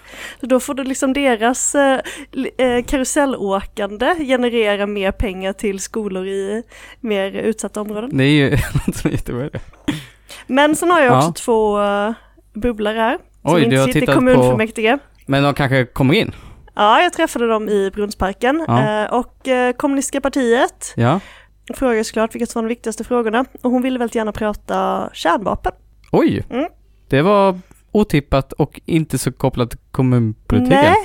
Så 0.41 0.47
då 0.47 0.61
får 0.61 0.75
du 0.75 0.85
liksom 0.85 1.13
deras 1.13 1.75
eh, 1.75 2.01
eh, 2.59 2.85
karusellåkande 2.85 4.15
generera 4.27 4.87
mer 4.87 5.13
pengar 5.13 5.53
till 5.53 5.81
skolor 5.81 6.27
i 6.27 6.63
mer 7.01 7.31
utsatta 7.33 7.81
områden. 7.81 8.11
Det 8.19 8.25
är 8.25 8.29
ju 8.29 8.51
något 8.87 8.97
som 8.97 9.09
är 9.11 9.15
jättebra. 9.15 9.49
Men 10.47 10.77
sen 10.77 10.91
har 10.91 11.01
jag 11.01 11.17
också 11.17 11.29
Ja. 11.29 11.33
två 11.33 11.81
uh, 11.81 12.13
bubblor 12.55 12.95
här. 12.95 13.19
Som 13.43 13.55
Oj, 13.55 13.61
du 13.61 13.65
inte 13.65 13.77
sitter 13.85 13.99
i 13.99 14.01
tittat 14.01 14.15
på, 14.15 14.21
kommunfullmäktige. 14.21 14.99
men 15.27 15.43
de 15.43 15.55
kanske 15.55 15.85
kommer 15.85 16.15
in? 16.15 16.33
Ja, 16.75 17.03
jag 17.03 17.13
träffade 17.13 17.47
dem 17.49 17.69
i 17.69 17.91
Brunnsparken 17.91 18.65
Ja. 18.69 19.05
eh, 19.05 19.13
och 19.13 19.49
eh, 19.49 19.73
kommunistiska 19.73 20.21
partiet 20.21 20.93
Ja. 20.97 21.21
frågade 21.75 22.05
såklart 22.05 22.35
vilka 22.35 22.47
som 22.47 22.63
var 22.63 22.69
de 22.69 22.75
viktigaste 22.75 23.05
frågorna 23.05 23.45
och 23.63 23.71
hon 23.71 23.83
ville 23.83 23.99
väldigt 23.99 24.15
gärna 24.15 24.33
prata 24.33 25.11
kärnvapen. 25.13 25.73
Oj, 26.13 26.45
Mm. 26.51 26.67
det 27.09 27.23
var 27.23 27.59
otippat 27.93 28.53
och 28.53 28.81
inte 28.87 29.19
så 29.19 29.33
kopplat 29.33 29.71
till 29.71 29.79
kommunpolitiken. 29.91 30.79
Nej, 30.83 30.97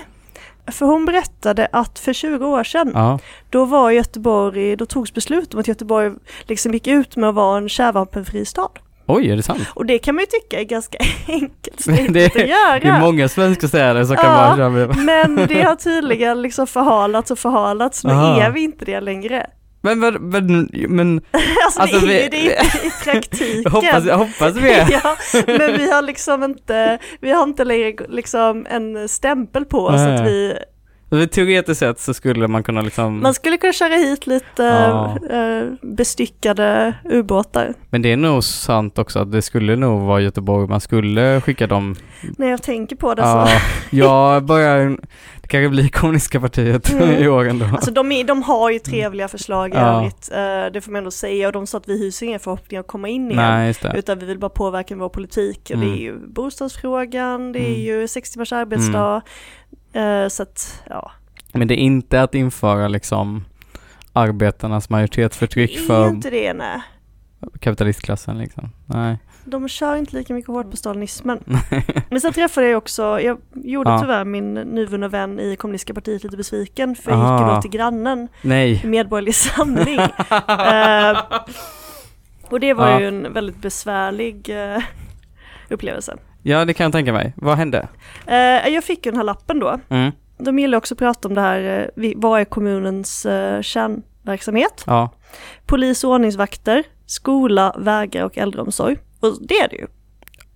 för 0.68 0.86
hon 0.86 1.06
berättade 1.06 1.68
att 1.72 2.00
för 2.00 2.14
20 2.14 2.46
år 2.46 2.64
sedan, 2.64 2.92
Ja, 2.94 3.20
då 3.50 3.66
var 3.66 3.92
Göteborg, 3.92 4.76
då 4.76 4.86
togs 4.86 5.14
beslut 5.14 5.54
om 5.54 5.60
att 5.60 5.68
Göteborg 5.68 6.12
liksom 6.44 6.74
gick 6.74 6.88
ut 6.88 7.16
med 7.16 7.30
att 7.30 7.36
vara 7.36 7.58
en 7.58 7.70
kärnvapenfri 7.70 8.46
stad. 8.46 8.80
Oj 9.06 9.30
är 9.32 9.36
det 9.36 9.44
sant? 9.44 9.62
Och 9.74 9.86
det 9.86 9.98
kan 10.00 10.16
man 10.16 10.22
ju 10.22 10.26
tycka 10.26 10.60
är 10.60 10.64
ganska 10.64 10.98
enkelt 11.28 11.86
Det 12.14 12.26
är- 12.36 12.44
att 12.44 12.50
göra. 12.50 12.80
Det 12.80 12.88
är 12.88 13.00
många 13.00 13.28
svenska 13.30 13.68
städer 13.68 14.04
som 14.04 14.16
kan 14.16 14.26
Ja. 14.26 14.32
bara 14.38 14.56
köra 14.58 14.70
med. 14.70 14.96
Men 14.98 15.48
det 15.48 15.62
har 15.62 15.76
tydligen 15.76 16.42
liksom 16.42 16.68
förhalats 16.68 17.32
och 17.32 17.40
förhalats, 17.40 18.04
nu 18.04 18.12
Aha. 18.14 18.42
är 18.42 18.52
vi 18.52 18.64
inte 18.64 18.86
det 18.86 19.00
längre. 19.02 19.48
Men, 19.82 20.00
men, 20.00 20.14
men, 20.30 20.70
men 20.90 21.22
Alltså, 21.66 21.82
Alltså, 21.82 22.00
det 22.06 22.20
är 22.20 22.24
ju 22.24 22.30
det 22.30 22.54
i 22.88 22.92
praktiken. 23.04 23.62
jag 23.64 23.72
hoppas, 23.72 24.10
hoppas 24.10 24.56
vi 24.56 24.72
är. 24.72 24.88
ja, 25.04 25.16
men 25.48 25.78
vi 25.78 25.92
har 25.92 26.02
liksom 26.02 26.44
inte, 26.44 27.00
vi 27.22 27.32
har 27.32 27.44
inte 27.44 27.64
längre 27.64 27.94
liksom 28.10 28.66
en 28.70 29.10
stämpel 29.10 29.66
på 29.66 29.80
oss 29.86 29.96
Nej. 30.02 30.16
att 30.16 30.28
vi, 30.28 30.58
Teoretiskt 31.10 31.80
sett 31.80 32.00
så 32.00 32.14
skulle 32.14 32.48
man 32.48 32.64
kunna 32.64 32.82
liksom, 32.82 33.22
man 33.22 33.34
skulle 33.34 33.58
kunna 33.58 33.74
köra 33.74 33.94
hit 33.96 34.28
lite 34.28 34.64
Ja. 34.64 35.18
eh, 35.32 35.68
bestyckade 35.82 36.94
ubåtar. 37.10 37.74
men 37.90 38.02
det 38.02 38.12
är 38.12 38.18
nog 38.18 38.44
sant 38.44 39.00
också 39.00 39.20
att 39.20 39.32
det 39.32 39.42
skulle 39.42 39.76
nog 39.76 40.02
vara 40.02 40.22
Göteborg, 40.22 40.68
man 40.70 40.82
skulle 40.82 41.42
skicka 41.42 41.68
dem. 41.68 41.96
När 42.38 42.48
jag 42.48 42.64
tänker 42.64 42.96
på 42.96 43.14
det 43.14 43.22
Ja, 43.22 43.48
så. 43.48 43.96
jag 43.96 44.46
börjar, 44.46 44.98
det 45.42 45.48
kanske 45.48 45.70
blir 45.70 45.88
kommunistiska 45.90 46.40
partiet 46.42 46.90
Mm. 46.94 47.10
i 47.24 47.28
år 47.28 47.48
ändå. 47.48 47.66
Alltså 47.66 47.92
de, 47.92 48.12
är, 48.12 48.24
de 48.24 48.44
har 48.44 48.70
ju 48.70 48.80
trevliga 48.80 49.28
förslag 49.28 49.70
i 49.74 49.78
Ja. 49.78 49.98
övrigt, 49.98 50.30
eh, 50.32 50.74
det 50.74 50.82
får 50.82 50.92
man 50.92 50.98
ändå 50.98 51.12
säga, 51.12 51.48
och 51.48 51.54
de 51.54 51.68
sa 51.68 51.78
att 51.78 51.88
vi 51.90 52.00
hyser 52.00 52.26
inga 52.26 52.40
förhoppningar 52.40 52.80
att 52.82 52.88
komma 52.88 53.08
in 53.08 53.32
igen. 53.32 53.36
Nej, 53.44 53.68
just 53.68 53.82
det. 53.82 53.94
Utan 53.98 54.20
vi 54.20 54.26
vill 54.26 54.40
bara 54.40 54.50
påverka 54.50 54.96
vår 54.96 55.10
politik. 55.10 55.72
Mm. 55.72 55.88
Det 55.88 55.94
är 55.96 56.00
ju 56.02 56.28
bostadsfrågan, 56.28 57.52
det 57.52 57.60
är 57.60 57.68
Mm. 57.68 57.80
ju 58.02 58.08
sex 58.08 58.32
timmars 58.32 58.54
arbetsdag. 58.54 59.22
Eh, 59.96 60.28
så 60.28 60.44
att, 60.44 60.84
ja. 60.90 61.12
Men 61.54 61.68
det 61.68 61.74
är 61.74 61.78
inte 61.84 62.22
att 62.22 62.36
införa 62.36 62.88
liksom 62.88 63.46
arbetarnas 64.14 64.90
majoritetsförtryck 64.90 65.72
Det 65.72 65.78
är 65.78 65.82
ju 65.82 65.88
för 65.88 66.08
inte 66.10 66.30
det, 66.30 66.54
nej. 66.54 66.82
kapitalistklassen 67.60 68.38
liksom. 68.38 68.70
Nej. 68.86 69.18
De 69.48 69.68
kör 69.70 69.96
inte 69.96 70.16
lika 70.16 70.34
mycket 70.34 70.48
hårt 70.52 70.72
på 70.72 70.78
stalinismen. 70.78 71.40
Men 72.10 72.22
sen 72.22 72.34
träffade 72.34 72.68
jag 72.68 72.78
också, 72.78 73.20
jag 73.22 73.38
gjorde 73.54 73.90
Ja. 73.90 74.00
tyvärr 74.02 74.26
min 74.26 74.54
nyvunna 74.54 75.08
vän 75.08 75.40
i 75.40 75.56
kommunistiska 75.56 75.94
partiet 75.94 76.24
lite 76.24 76.38
besviken 76.38 76.96
för 76.96 77.12
jag 77.12 77.20
gick 77.20 77.40
ju 77.40 77.46
Ah. 77.52 77.56
då 77.56 77.62
till 77.62 77.72
grannen 77.72 78.28
Nej. 78.42 78.82
Medborgerlig 78.86 79.36
Samling. 79.36 80.00
Eh, 80.50 81.18
och 82.50 82.60
det 82.60 82.74
var 82.74 82.90
Ja. 82.90 83.00
ju 83.00 83.08
en 83.08 83.34
väldigt 83.34 83.58
besvärlig 83.62 84.50
eh, 84.50 84.82
upplevelse. 85.70 86.18
Ja, 86.48 86.66
det 86.66 86.74
kan 86.74 86.84
jag 86.84 86.92
tänka 86.92 87.14
mig. 87.14 87.34
Vad 87.36 87.58
hände? 87.58 87.88
Eh, 88.28 88.68
jag 88.74 88.84
fick 88.84 89.06
ju 89.06 89.12
den 89.12 89.18
här 89.18 89.24
lappen 89.24 89.60
då. 89.60 89.80
Mm. 89.90 90.12
De 90.38 90.60
gillar 90.60 90.78
också 90.78 90.94
att 90.94 91.00
prata 91.00 91.28
om 91.28 91.34
det 91.34 91.42
här, 91.42 91.92
eh, 91.98 92.12
vad 92.16 92.40
är 92.40 92.46
kommunens 92.46 93.26
eh, 93.26 93.62
kärnverksamhet? 93.62 94.84
Ja. 94.88 95.14
Polis 95.66 96.04
och 96.04 96.12
ordningsvakter, 96.12 96.84
skola, 97.06 97.76
vägar 97.78 98.26
och 98.26 98.38
äldreomsorg. 98.38 98.98
Och 99.20 99.38
det 99.42 99.54
är 99.54 99.70
det 99.70 99.76
ju. 99.76 99.88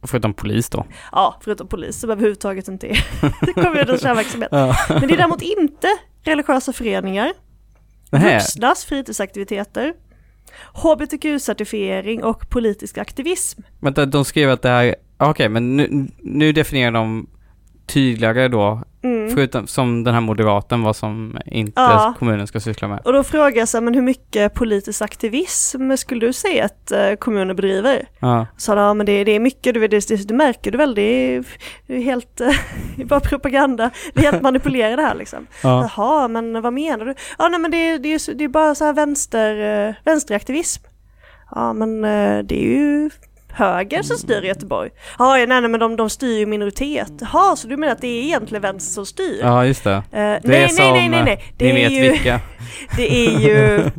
Förutom 0.03 0.33
polis 0.33 0.69
då. 0.69 0.85
Ja, 1.11 1.35
förutom 1.41 1.67
polis 1.67 1.99
som 1.99 2.09
överhuvudtaget 2.09 2.67
inte 2.67 2.87
är 2.87 3.53
kommunens 3.53 4.01
kärnverksamhet. 4.01 4.49
Ja. 4.51 4.75
Men 4.89 5.07
det 5.07 5.13
är 5.13 5.17
däremot 5.17 5.41
inte 5.41 5.87
religiösa 6.23 6.73
föreningar, 6.73 7.31
vuxnas 8.11 8.85
fritidsaktiviteter, 8.85 9.93
hbtq-certifiering 10.73 12.23
och 12.23 12.49
politisk 12.49 12.97
aktivism. 12.97 13.61
Vänta, 13.79 14.05
de 14.05 14.25
skrev 14.25 14.49
att 14.49 14.61
det 14.61 14.69
här, 14.69 14.95
okej 15.19 15.49
men 15.49 15.77
nu, 15.77 16.07
nu 16.17 16.51
definierar 16.51 16.91
de 16.91 17.27
tydligare 17.87 18.47
då, 18.47 18.83
Mm. 19.03 19.29
förutom 19.35 19.67
som 19.67 20.03
den 20.03 20.13
här 20.13 20.21
moderaten 20.21 20.81
vad 20.83 20.95
som 20.95 21.37
inte 21.45 21.81
Ja. 21.81 22.13
kommunen 22.19 22.47
ska 22.47 22.59
syssla 22.59 22.87
med. 22.87 22.99
Och 23.05 23.13
då 23.13 23.23
frågar 23.23 23.57
jag 23.57 23.67
så 23.67 23.77
här, 23.77 23.81
men 23.81 23.93
hur 23.93 24.01
mycket 24.01 24.53
politisk 24.53 25.01
aktivism 25.01 25.95
skulle 25.97 26.25
du 26.27 26.33
säga 26.33 26.65
att 26.65 26.91
eh, 26.91 27.13
kommuner 27.13 27.53
bedriver? 27.53 28.07
Ja. 28.19 28.45
Så 28.57 28.71
ja 28.71 28.93
men 28.93 29.05
det, 29.05 29.23
det 29.23 29.31
är 29.31 29.39
mycket, 29.39 29.73
du, 29.73 29.87
det, 29.87 30.07
det, 30.07 30.27
det 30.27 30.33
märker 30.33 30.71
du 30.71 30.77
väl, 30.77 30.95
det 30.95 31.01
är, 31.01 31.43
det 31.87 31.95
är 31.95 32.01
helt, 32.01 32.41
eh, 32.41 32.47
det 32.95 33.01
är 33.01 33.05
bara 33.05 33.19
propaganda, 33.19 33.89
det 34.13 34.19
är 34.25 34.31
helt 34.31 34.43
manipulerade 34.49 35.01
här 35.01 35.15
liksom. 35.15 35.47
Ja. 35.63 35.89
Jaha, 35.95 36.27
men 36.27 36.61
vad 36.61 36.73
menar 36.73 37.05
du? 37.05 37.13
Ja 37.37 37.47
nej 37.49 37.59
men 37.59 37.71
det, 37.71 37.97
det, 37.97 38.13
är, 38.13 38.33
det 38.33 38.43
är 38.43 38.47
bara 38.47 38.75
så 38.75 38.85
här 38.85 38.93
vänster, 38.93 39.87
eh, 39.87 39.93
vänsteraktivism. 40.05 40.83
Ja 41.51 41.73
men 41.73 42.01
det 42.47 42.55
är 42.65 42.65
ju 42.77 43.09
höger 43.51 44.01
som 44.03 44.17
styr 44.17 44.41
i 44.43 44.47
Göteborg. 44.47 44.89
Ja 45.19 45.33
nej, 45.35 45.47
nej 45.47 45.61
men 45.69 45.79
de, 45.79 45.95
de 45.95 46.09
styr 46.09 46.37
ju 46.39 46.45
minoritet. 46.45 47.11
Jaha, 47.21 47.55
så 47.55 47.67
du 47.67 47.77
menar 47.77 47.93
att 47.93 48.01
det 48.01 48.07
är 48.07 48.23
egentligen 48.23 48.61
vänster 48.61 48.93
som 48.93 49.05
styr? 49.05 49.39
ja, 49.41 49.65
just 49.65 49.83
det. 49.83 49.93
Eh, 49.93 50.01
Det 50.11 50.17
är 50.17 50.39
nej, 50.43 50.69
nej, 50.77 50.91
nej, 50.91 51.09
nej, 51.09 51.23
nej. 51.23 51.53
Det 51.57 51.73
ni 51.73 51.81
är 51.81 51.89
vet 51.89 51.97
ju, 52.05 52.11
vilka. 52.11 52.39
det 52.97 53.11
är 53.27 53.39
ju 53.39 53.89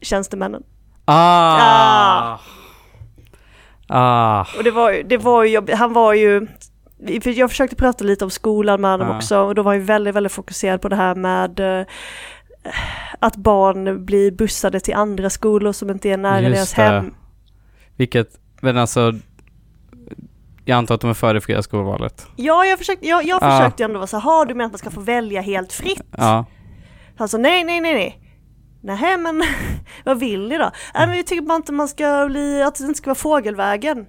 tjänstemännen. 0.00 0.62
Ah! 1.04 2.38
Ah! 3.86 4.46
Och 4.58 4.64
det 4.64 4.70
var 4.70 4.92
ju, 4.92 5.02
det 5.02 5.16
var 5.18 5.44
ju 5.44 5.50
jobbigt. 5.50 5.74
han 5.76 5.92
var 5.92 6.14
ju, 6.14 6.46
för 7.22 7.38
jag 7.38 7.50
försökte 7.50 7.76
prata 7.76 8.04
lite 8.04 8.24
om 8.24 8.30
skolan 8.30 8.80
med 8.80 8.90
honom 8.90 9.08
Ja. 9.08 9.16
också 9.16 9.38
och 9.38 9.54
då 9.54 9.62
var 9.62 9.72
han 9.72 9.84
väldigt, 9.84 10.14
väldigt 10.14 10.32
fokuserad 10.32 10.80
på 10.80 10.88
det 10.88 10.96
här 10.96 11.14
med 11.14 11.60
eh, 11.80 11.86
att 13.18 13.36
barn 13.36 14.04
blir 14.04 14.30
bussade 14.30 14.80
till 14.80 14.94
andra 14.94 15.30
skolor 15.30 15.72
som 15.72 15.90
inte 15.90 16.10
är 16.10 16.16
nära 16.16 16.40
Just 16.40 16.54
deras 16.54 16.72
det. 16.74 16.82
hem. 16.82 17.14
Vilket, 17.96 18.28
men 18.62 18.76
alltså, 18.78 19.12
jag 20.64 20.76
antar 20.76 20.94
att 20.94 21.00
de 21.00 21.10
är 21.10 21.14
för 21.14 21.34
det 21.34 21.40
fria 21.40 21.62
skolvalet. 21.62 22.26
Ja, 22.36 22.64
jag 22.64 22.78
försökte, 22.78 23.06
jag, 23.08 23.24
jag 23.24 23.38
Ja. 23.42 23.58
försökte 23.58 23.84
ändå 23.84 23.98
vara 23.98 24.06
så 24.06 24.16
här, 24.16 24.22
"Ha, 24.24 24.44
du 24.44 24.54
menar 24.54 24.66
att 24.66 24.72
man 24.72 24.78
ska 24.78 24.90
få 24.90 25.00
välja 25.00 25.40
helt 25.40 25.72
fritt? 25.72 26.02
Ja. 26.16 26.44
Alltså 27.16 27.38
nej, 27.38 27.64
nej, 27.64 27.80
nej, 27.80 27.94
nej. 27.94 28.18
Nej 28.82 29.18
men 29.18 29.42
vad 30.04 30.20
vill 30.20 30.48
ni 30.48 30.58
då? 30.58 30.70
Nej 30.94 31.06
men 31.06 31.16
vi 31.16 31.24
tycker 31.24 31.42
bara 31.42 31.56
inte 31.56 31.72
man 31.72 31.88
ska 31.88 32.26
bli, 32.30 32.62
att 32.62 32.74
det 32.74 32.84
inte 32.84 32.98
ska 32.98 33.10
vara 33.10 33.14
fågelvägen. 33.14 34.06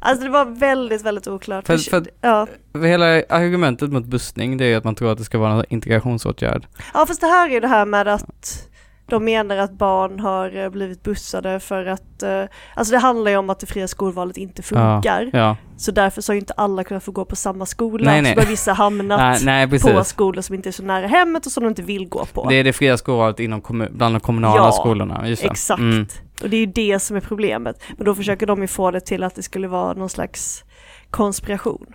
Alltså 0.00 0.24
det 0.24 0.30
var 0.30 0.44
väldigt, 0.44 1.02
väldigt 1.02 1.28
oklart. 1.28 1.66
För- 1.66 1.78
för- 1.90 2.06
ja. 2.20 2.46
För 2.72 2.82
hela 2.84 3.06
argumentet 3.28 3.90
mot 3.92 4.04
bussning 4.04 4.56
det 4.56 4.64
är 4.64 4.68
ju 4.68 4.74
att 4.74 4.84
man 4.84 4.94
tror 4.94 5.12
att 5.12 5.18
det 5.18 5.24
ska 5.24 5.38
vara 5.38 5.52
en 5.52 5.64
integrationsåtgärd. 5.68 6.66
ja 6.94 7.06
fast 7.06 7.20
det 7.20 7.26
här 7.26 7.48
är 7.48 7.52
ju 7.52 7.60
det 7.60 7.68
här 7.68 7.86
med 7.86 8.08
att 8.08 8.68
de 9.08 9.24
menar 9.24 9.56
att 9.56 9.72
barn 9.72 10.20
har 10.20 10.56
eh, 10.56 10.70
blivit 10.70 11.02
bussade 11.02 11.60
för 11.60 11.86
att, 11.86 12.22
eh, 12.22 12.44
alltså 12.74 12.92
det 12.92 12.98
handlar 12.98 13.30
ju 13.30 13.36
om 13.36 13.50
att 13.50 13.60
det 13.60 13.66
fria 13.66 13.88
skolvalet 13.88 14.36
inte 14.36 14.62
funkar. 14.62 15.30
Ja. 15.32 15.56
Så 15.76 15.92
därför 15.92 16.22
så 16.22 16.32
har 16.32 16.34
ju 16.34 16.40
inte 16.40 16.52
alla 16.52 16.84
kunnat 16.84 17.04
få 17.04 17.12
gå 17.12 17.24
på 17.24 17.36
samma 17.36 17.66
skola. 17.66 18.10
Nej, 18.10 18.22
nej. 18.22 18.34
Så 18.34 18.40
har 18.40 18.46
vissa 18.46 18.72
hamnat 18.72 19.20
Nej, 19.44 19.68
nej 19.68 19.80
på 19.80 20.04
skolor 20.04 20.42
som 20.42 20.54
inte 20.54 20.68
är 20.68 20.72
så 20.72 20.82
nära 20.82 21.06
hemmet 21.06 21.46
och 21.46 21.52
som 21.52 21.62
de 21.62 21.68
inte 21.68 21.82
vill 21.82 22.08
gå 22.08 22.24
på. 22.24 22.48
Det 22.48 22.54
är 22.54 22.64
det 22.64 22.72
fria 22.72 22.96
skolvalet 22.96 23.40
inom 23.40 23.62
bland 23.90 24.14
de 24.14 24.20
kommunala 24.20 24.56
Ja, 24.56 24.72
skolorna. 24.72 25.28
Just 25.28 25.42
det. 25.42 25.48
Exakt. 25.48 25.80
Mm. 25.80 26.06
Och 26.42 26.50
det 26.50 26.56
är 26.56 26.60
ju 26.60 26.66
det 26.66 26.98
som 26.98 27.16
är 27.16 27.20
problemet. 27.20 27.82
Men 27.96 28.04
då 28.04 28.14
försöker 28.14 28.46
de 28.46 28.60
ju 28.60 28.66
få 28.66 28.90
det 28.90 29.00
till 29.00 29.22
att 29.22 29.34
det 29.34 29.42
skulle 29.42 29.68
vara 29.68 29.92
någon 29.92 30.08
slags 30.08 30.64
konspiration. 31.10 31.86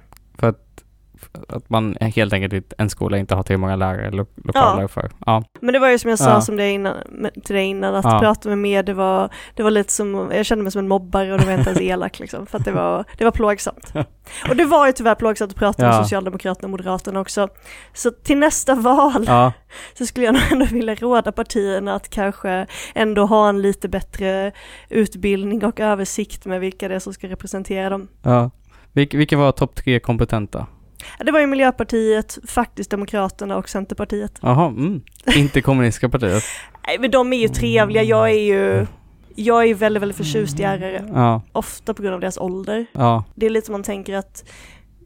Att, 1.49 1.69
man 1.69 1.97
helt 2.01 2.33
enkelt 2.33 2.73
en 2.77 2.89
skola 2.89 3.17
inte 3.17 3.35
har 3.35 3.43
tillräckligt 3.43 3.59
många 3.59 3.75
lärare 3.75 4.11
lo- 4.11 4.25
lokaler 4.45 4.81
Ja. 4.81 4.87
för. 4.87 5.11
Ja. 5.25 5.43
Men 5.61 5.73
det 5.73 5.79
var 5.79 5.89
ju 5.89 5.99
som 5.99 6.09
jag 6.09 6.19
sa 6.19 6.29
Ja. 6.29 6.41
som 6.41 6.57
det 6.57 6.69
innan, 6.71 6.95
till 7.43 7.55
dig 7.55 7.65
innan, 7.65 7.95
att 7.95 8.05
Ja. 8.05 8.19
prata 8.19 8.49
med 8.49 8.57
mer, 8.57 8.83
det 8.83 8.93
var, 8.93 9.29
det 9.55 9.63
var 9.63 9.71
lite 9.71 9.91
som, 9.93 10.31
jag 10.33 10.45
kände 10.45 10.63
mig 10.63 10.71
som 10.71 10.79
en 10.79 10.87
mobbare 10.87 11.33
och 11.33 11.39
det 11.39 11.45
var 11.45 11.53
inte 11.53 11.69
ens 11.69 11.81
elak 11.81 12.19
liksom, 12.19 12.45
för 12.45 12.57
att 12.57 12.65
det 12.65 12.71
var, 12.71 13.05
det 13.17 13.23
var 13.23 13.31
plågsamt. 13.31 13.93
Och 14.49 14.55
det 14.55 14.65
var 14.65 14.87
ju 14.87 14.91
tyvärr 14.93 15.15
plågsamt 15.15 15.51
att 15.51 15.57
prata 15.57 15.83
med. 15.87 15.95
Socialdemokraterna 15.95 16.65
och 16.65 16.69
Moderaterna 16.69 17.19
också. 17.19 17.47
Så 17.93 18.11
till 18.11 18.37
nästa 18.37 18.75
val 18.75 19.27
så 19.97 20.05
skulle 20.05 20.25
jag 20.25 20.33
nog 20.33 20.43
ändå 20.51 20.65
vilja 20.65 20.95
råda 20.95 21.31
partierna 21.31 21.95
att 21.95 22.09
kanske 22.09 22.65
ändå 22.95 23.25
ha 23.25 23.49
en 23.49 23.61
lite 23.61 23.89
bättre 23.89 24.51
utbildning 24.89 25.65
och 25.65 25.79
översikt 25.79 26.45
med 26.45 26.59
vilka 26.59 26.87
det 26.87 26.95
är 26.95 26.99
som 26.99 27.13
ska 27.13 27.27
representera 27.27 27.89
dem. 27.89 28.07
ja. 28.23 28.49
Vilk, 28.93 29.13
vilka 29.13 29.37
var 29.37 29.51
topp 29.51 29.75
tre 29.75 29.99
kompetenta? 29.99 30.67
Det 31.19 31.31
var 31.31 31.39
ju 31.39 31.47
Miljöpartiet, 31.47 32.37
faktiskt 32.47 32.91
Demokraterna 32.91 33.57
och 33.57 33.69
Centerpartiet. 33.69 34.39
Jaha, 34.41 34.67
mm. 34.67 35.01
inte 35.35 35.61
kommunistiska 35.61 36.09
partiet. 36.09 36.43
Nej 36.87 36.97
men 36.99 37.11
de 37.11 37.33
är 37.33 37.37
ju 37.37 37.47
trevliga, 37.47 38.03
jag 38.03 38.29
är 38.29 38.39
ju 38.41 38.87
jag 39.35 39.65
är 39.69 39.75
väldigt, 39.75 40.01
väldigt 40.01 40.17
förtjust 40.17 40.59
i 40.59 40.63
RR, 40.63 41.03
Ja, 41.13 41.41
ofta 41.51 41.93
på 41.93 42.01
grund 42.01 42.13
av 42.13 42.19
deras 42.21 42.37
ålder. 42.37 42.85
ja, 42.91 43.23
Det 43.35 43.45
är 43.45 43.49
lite 43.49 43.65
som 43.65 43.73
man 43.73 43.83
tänker 43.83 44.15
att 44.15 44.49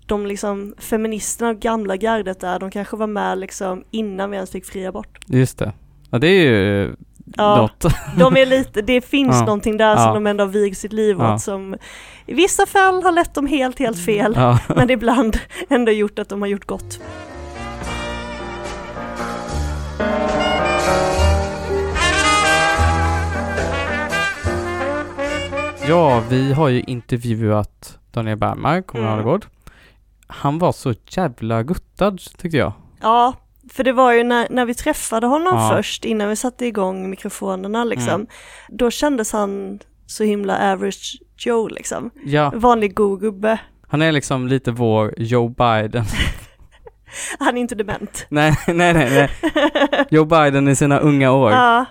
de 0.06 0.26
liksom, 0.26 0.74
feministerna 0.78 1.50
och 1.52 1.60
gamla 1.60 1.96
gardet 1.98 2.40
där, 2.40 2.60
de 2.60 2.72
kanske 2.72 2.96
var 2.96 3.08
med 3.08 3.38
liksom 3.38 3.84
innan 3.92 4.30
vi 4.30 4.36
ens 4.36 4.52
fick 4.52 4.66
fri 4.66 4.86
abort. 4.86 5.20
just 5.28 5.58
det. 5.58 5.74
Ja, 6.10 6.18
det 6.20 6.28
är 6.28 6.44
ju 6.44 6.96
Ja. 7.38 7.56
något. 7.58 7.86
De 8.18 8.38
är 8.38 8.46
lite, 8.46 8.82
det 8.82 9.02
finns 9.02 9.36
Ja. 9.40 9.46
någonting 9.46 9.78
där 9.78 9.96
Ja. 9.96 9.98
som 10.04 10.14
de 10.14 10.28
ändå 10.28 10.44
har 10.44 10.50
vigt 10.50 10.78
sitt 10.78 10.94
liv 10.94 11.16
Ja. 11.20 11.34
åt 11.36 11.42
som 11.42 11.76
i 12.26 12.34
vissa 12.34 12.66
fall 12.66 13.04
har 13.04 13.12
lett 13.12 13.34
dem 13.34 13.48
helt, 13.48 13.80
helt 13.80 14.06
fel. 14.06 14.34
Ja. 14.36 14.60
Men 14.76 14.90
ibland 14.90 15.38
ändå 15.70 15.92
gjort 15.92 16.20
att 16.20 16.30
de 16.30 16.42
har 16.42 16.48
gjort 16.50 16.66
gott. 16.66 17.00
ja, 25.88 26.24
vi 26.30 26.54
har 26.54 26.70
ju 26.70 26.82
intervjuat 26.82 27.98
Daniel 28.12 28.38
Bergmark, 28.38 28.88
kommunalråd. 28.88 29.46
Han 30.28 30.60
var 30.60 30.72
så 30.72 30.94
jävla 31.10 31.64
guttad 31.64 32.20
tyckte 32.38 32.58
jag. 32.58 32.74
Ja, 33.02 33.34
för 33.74 33.84
det 33.84 33.94
var 33.94 34.14
ju 34.14 34.24
när, 34.24 34.48
när 34.50 34.66
vi 34.66 34.74
träffade 34.74 35.28
honom 35.28 35.54
Ja. 35.58 35.72
först, 35.76 36.06
innan 36.06 36.30
vi 36.30 36.36
satte 36.36 36.66
igång 36.66 37.10
mikrofonerna 37.10 37.84
liksom, 37.84 38.14
Mm. 38.14 38.28
då 38.70 38.92
kändes 38.92 39.32
han 39.34 39.80
så 40.06 40.24
himla 40.24 40.72
average 40.74 41.20
Joe 41.38 41.68
liksom. 41.68 42.10
Ja, 42.26 42.52
Vanlig 42.56 42.96
god 42.96 43.20
gubbe. 43.20 43.58
han 43.88 44.02
är 44.02 44.12
liksom 44.12 44.48
lite 44.48 44.72
vår 44.72 45.14
Joe 45.18 45.50
Biden. 45.50 46.06
Han 47.40 47.58
är 47.58 47.62
inte 47.62 47.76
dement. 47.76 48.26
nej, 48.30 48.56
nej, 48.68 48.94
nej, 48.94 49.10
nej. 49.12 49.30
Joe 50.10 50.26
Biden 50.26 50.68
i 50.68 50.76
sina 50.76 51.00
unga 51.00 51.32
år. 51.32 51.52
Ja. 51.52 51.86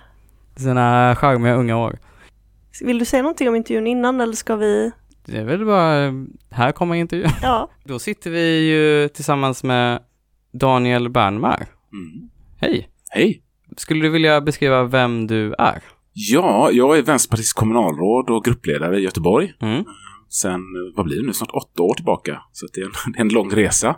Sina 0.55 1.15
charmiga 1.15 1.53
unga 1.55 1.77
år. 1.77 1.97
Vill 2.81 2.99
du 2.99 3.05
säga 3.05 3.21
någonting 3.23 3.49
om 3.49 3.55
intervjun 3.55 3.87
innan 3.87 4.21
eller 4.21 4.33
ska 4.33 4.55
vi? 4.55 4.91
Det 5.25 5.37
är 5.37 5.43
väl 5.43 5.65
bara, 5.65 6.13
här 6.51 6.71
kommer 6.71 6.95
intervjun. 6.95 7.29
Ja. 7.41 7.69
Då 7.83 7.99
sitter 7.99 8.29
vi 8.31 8.59
ju 8.69 9.07
tillsammans 9.07 9.63
med 9.63 9.99
Daniel 10.59 11.09
Bernmar. 11.09 11.65
Mm. 11.93 12.29
Hej! 12.61 12.89
Hej! 13.09 13.41
Skulle 13.77 14.01
du 14.01 14.09
vilja 14.09 14.41
beskriva 14.41 14.83
vem 14.83 15.27
du 15.27 15.53
är? 15.53 15.81
Ja, 16.13 16.69
jag 16.71 16.97
är 16.97 17.01
Vänsterpartiets 17.01 17.53
kommunalråd 17.53 18.29
och 18.29 18.45
gruppledare 18.45 18.99
i 18.99 19.03
Göteborg. 19.03 19.53
Mm. 19.61 19.83
Sen, 20.29 20.61
vad 20.95 21.05
blir 21.05 21.17
det 21.21 21.27
nu, 21.27 21.33
snart 21.33 21.51
åtta 21.53 21.83
år 21.83 21.93
tillbaka. 21.93 22.41
Så 22.51 22.67
det, 22.73 22.81
är 22.81 22.85
en, 22.85 22.91
det 23.13 23.17
är 23.19 23.21
en 23.21 23.29
lång 23.29 23.49
resa. 23.51 23.95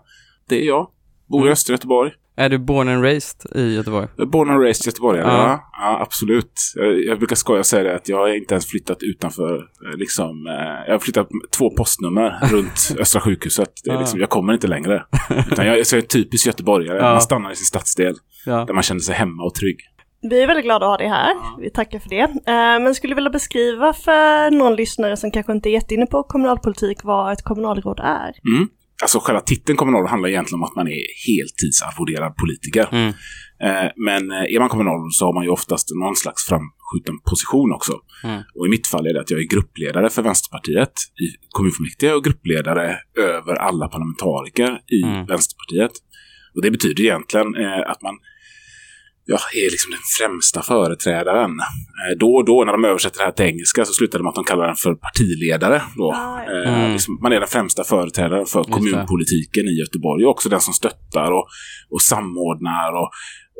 Det 0.50 0.62
är 0.64 0.68
jag. 0.68 0.88
Bor 1.28 1.40
i 1.40 1.44
Mm. 1.44 1.52
östra 1.52 1.74
Göteborg. 1.74 2.12
Är 2.38 2.50
du 2.50 2.58
born 2.58 2.88
and 2.90 3.04
raised 3.04 3.56
i 3.56 3.76
Göteborg? 3.76 4.08
Born 4.18 4.50
and 4.50 4.62
raised 4.62 4.86
göteborgare, 4.86 5.28
Ja. 5.28 5.38
ja. 5.38 5.70
ja. 5.72 6.00
absolut. 6.02 6.54
Jag, 6.76 7.04
jag 7.04 7.18
brukar 7.18 7.36
skoja 7.36 7.60
och 7.60 7.66
säga 7.66 7.84
det 7.84 7.96
att 7.96 8.10
jag 8.10 8.18
har 8.18 8.28
inte 8.38 8.54
ens 8.54 8.66
flyttat 8.66 8.98
utanför, 9.04 9.56
eh, 9.56 9.98
liksom, 9.98 10.48
eh, 10.48 10.54
jag 10.88 10.94
har 10.94 11.00
flyttat 11.00 11.30
två 11.58 11.70
postnummer 11.70 12.40
runt 12.52 12.96
Östra 13.00 13.22
sjukhuset. 13.22 13.70
Det 13.84 13.90
är 13.90 13.94
Ja. 13.94 14.00
liksom, 14.00 14.20
jag 14.20 14.30
kommer 14.30 14.54
inte 14.54 14.68
längre. 14.68 15.04
Utan 15.52 15.66
jag, 15.68 15.78
jag 15.78 15.94
är 15.94 16.02
typisk 16.02 16.48
göteborgare. 16.48 16.98
Ja. 16.98 17.12
Man 17.12 17.22
stannar 17.22 17.52
i 17.52 17.56
sin 17.56 17.66
stadsdel, 17.66 18.16
Ja. 18.46 18.66
där 18.66 18.74
man 18.74 18.84
känner 18.84 19.00
sig 19.02 19.16
hemma 19.16 19.44
och 19.44 19.56
trygg. 19.56 19.78
Vi 20.22 20.44
är 20.44 20.48
väldigt 20.48 20.66
glada 20.66 20.86
att 20.86 20.90
ha 20.92 20.98
dig 20.98 21.08
här. 21.08 21.34
Vi 21.62 21.70
tackar 21.70 22.00
för 22.00 22.10
det. 22.10 22.20
Eh, 22.22 22.30
Men 22.84 22.96
skulle 22.96 23.12
du 23.12 23.16
vilja 23.16 23.30
beskriva 23.30 23.94
för 23.94 24.52
någon 24.52 24.76
lyssnare 24.76 25.18
som 25.18 25.32
kanske 25.32 25.52
inte 25.52 25.70
är 25.70 25.72
jätteinne 25.72 26.06
på 26.06 26.24
kommunalpolitik 26.24 26.98
vad 27.04 27.34
ett 27.34 27.44
kommunalråd 27.44 28.00
är? 28.04 28.34
Mm. 28.56 28.68
Alltså 29.02 29.20
själva 29.20 29.42
titeln 29.42 29.78
kommunalråd 29.78 30.10
handlar 30.10 30.30
egentligen 30.30 30.60
om 30.60 30.64
att 30.64 30.76
man 30.76 30.88
är 30.88 31.02
heltidsarvoderad 31.28 32.36
politiker. 32.36 32.88
Mm. 32.92 33.14
Eh, 33.66 33.92
Men 33.96 34.32
eh, 34.32 34.56
är 34.56 34.60
man 34.60 34.70
kommunalråd 34.70 35.14
så 35.14 35.26
har 35.26 35.34
man 35.34 35.44
ju 35.44 35.50
oftast 35.50 35.88
någon 35.96 36.16
slags 36.16 36.46
framskjuten 36.50 37.20
position 37.30 37.72
också. 37.74 37.94
Mm. 38.24 38.42
Och 38.56 38.66
i 38.68 38.70
mitt 38.70 38.88
fall 38.88 39.08
är 39.08 39.14
det 39.14 39.22
att 39.22 39.32
jag 39.32 39.40
är 39.40 39.50
gruppledare 39.54 40.10
för 40.10 40.22
Vänsterpartiet 40.22 40.94
i 41.26 41.28
kommunfullmäktige 41.50 42.14
och 42.14 42.24
gruppledare 42.24 42.98
över 43.20 43.56
alla 43.56 43.88
parlamentariker 43.88 44.80
i 44.98 45.04
Mm. 45.04 45.26
Vänsterpartiet. 45.26 45.92
Och 46.56 46.62
det 46.62 46.72
betyder 46.72 47.04
egentligen 47.04 47.56
eh, 47.56 47.92
att 47.92 48.02
man 48.02 48.16
ja, 49.28 49.38
är 49.66 49.72
liksom 49.72 49.92
den 49.92 50.00
främsta 50.20 50.62
företrädaren. 50.62 51.52
Eh, 51.60 52.18
då 52.20 52.30
och 52.36 52.46
då 52.46 52.64
när 52.66 52.72
de 52.72 52.86
översätter 52.86 53.18
det 53.20 53.24
här 53.26 53.32
till 53.32 53.46
engelska 53.46 53.86
så 53.86 53.94
slutar 53.94 54.20
det 54.20 54.24
med 54.24 54.30
att 54.30 54.36
de 54.36 54.44
kallar 54.44 54.68
den 54.68 54.76
för 54.76 54.96
partiledare. 54.96 55.82
Då. 55.96 56.12
Ah, 56.14 56.44
ja. 56.48 56.64
Eh, 56.64 56.74
Mm. 56.80 56.92
liksom, 56.94 57.20
man 57.22 57.32
är 57.34 57.40
den 57.40 57.48
främsta 57.50 57.84
företrädaren 57.84 58.46
för 58.46 58.64
kommunpolitiken 58.64 59.66
i 59.68 59.80
Göteborg 59.80 60.26
och 60.26 60.32
också 60.32 60.50
den 60.50 60.62
som 60.62 60.74
stöttar 60.74 61.32
och, 61.32 61.48
och 61.90 62.02
samordnar 62.02 62.92
och, 63.02 63.10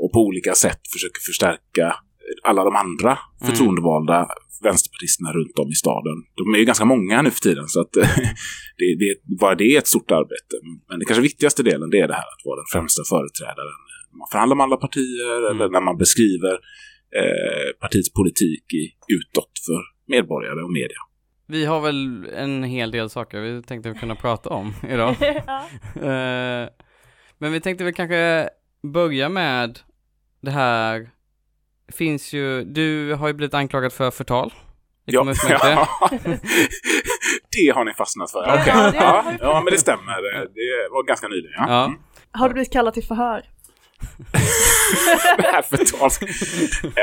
och 0.04 0.12
på 0.14 0.20
olika 0.20 0.54
sätt 0.56 0.82
försöker 0.94 1.22
förstärka 1.30 1.96
alla 2.44 2.64
de 2.64 2.76
andra 2.76 3.12
Mm. 3.42 3.50
förtroendevalda 3.56 4.28
vänsterpartisterna 4.64 5.32
runt 5.34 5.60
om 5.60 5.70
i 5.72 5.76
staden. 5.76 6.18
De 6.40 6.54
är 6.56 6.60
ju 6.60 6.66
ganska 6.66 6.86
många 6.86 7.22
nu 7.22 7.32
för 7.32 7.40
tiden 7.40 7.68
så 7.68 7.82
att 7.82 7.92
det, 8.80 8.88
det, 9.02 9.38
bara 9.40 9.56
det 9.56 9.64
är 9.76 9.78
ett 9.78 9.88
stort 9.88 10.12
arbete. 10.12 10.56
Men 10.90 11.00
det 11.00 11.06
kanske 11.06 11.22
viktigaste 11.22 11.64
delen 11.64 11.90
det 11.90 12.00
är 12.00 12.08
det 12.08 12.14
här 12.14 12.30
att 12.36 12.44
vara 12.46 12.56
den 12.56 12.70
främsta 12.74 13.02
företrädaren. 13.14 13.80
När 14.12 14.18
man 14.18 14.28
förhandlar 14.32 14.56
med 14.56 14.64
alla 14.64 14.78
partier 14.78 15.38
Mm. 15.52 15.62
eller 15.62 15.70
när 15.70 15.82
man 15.82 15.98
beskriver 15.98 16.54
eh, 17.16 17.80
partiets 17.82 18.14
politik 18.14 18.74
i, 18.74 19.14
utåt 19.14 19.52
för 19.66 19.82
medborgare 20.14 20.62
och 20.64 20.72
media. 20.72 20.98
Vi 21.48 21.66
har 21.66 21.82
väl 21.82 22.26
en 22.36 22.64
hel 22.64 22.92
del 22.92 23.10
saker 23.10 23.40
vi 23.40 23.64
tänkte 23.64 23.94
kunna 23.94 24.16
prata 24.16 24.50
om 24.50 24.74
idag. 24.90 25.16
Eh, 25.96 26.70
Men 27.38 27.52
vi 27.52 27.60
tänkte 27.62 27.84
väl 27.84 27.94
kanske 27.94 28.50
börja 28.94 29.30
med 29.30 29.80
det 30.42 30.52
här. 30.52 31.10
Finns 31.92 32.34
ju, 32.34 32.64
du 32.64 33.14
har 33.14 33.28
ju 33.28 33.34
blivit 33.34 33.54
anklagad 33.54 33.94
för 33.94 34.12
förtal. 34.12 34.54
Ja, 35.06 35.24
det 37.52 37.70
har 37.76 37.86
ni 37.86 37.94
fastnat 37.94 38.32
för. 38.32 38.40
Okej. 38.40 38.64
Ja, 38.68 38.92
det 39.32 39.38
Ja, 39.42 39.62
men 39.64 39.72
det 39.74 39.78
stämmer. 39.80 40.22
Det 40.22 40.90
var 40.92 41.04
ganska 41.08 41.28
nyligen. 41.28 41.52
Ja. 41.58 41.66
Ja. 41.68 41.94
Har 42.32 42.48
du 42.50 42.54
blivit 42.54 42.74
kallad 42.74 42.94
till 42.94 43.04
förhör? 43.04 43.46
Det 45.42 45.48
här. 45.56 45.64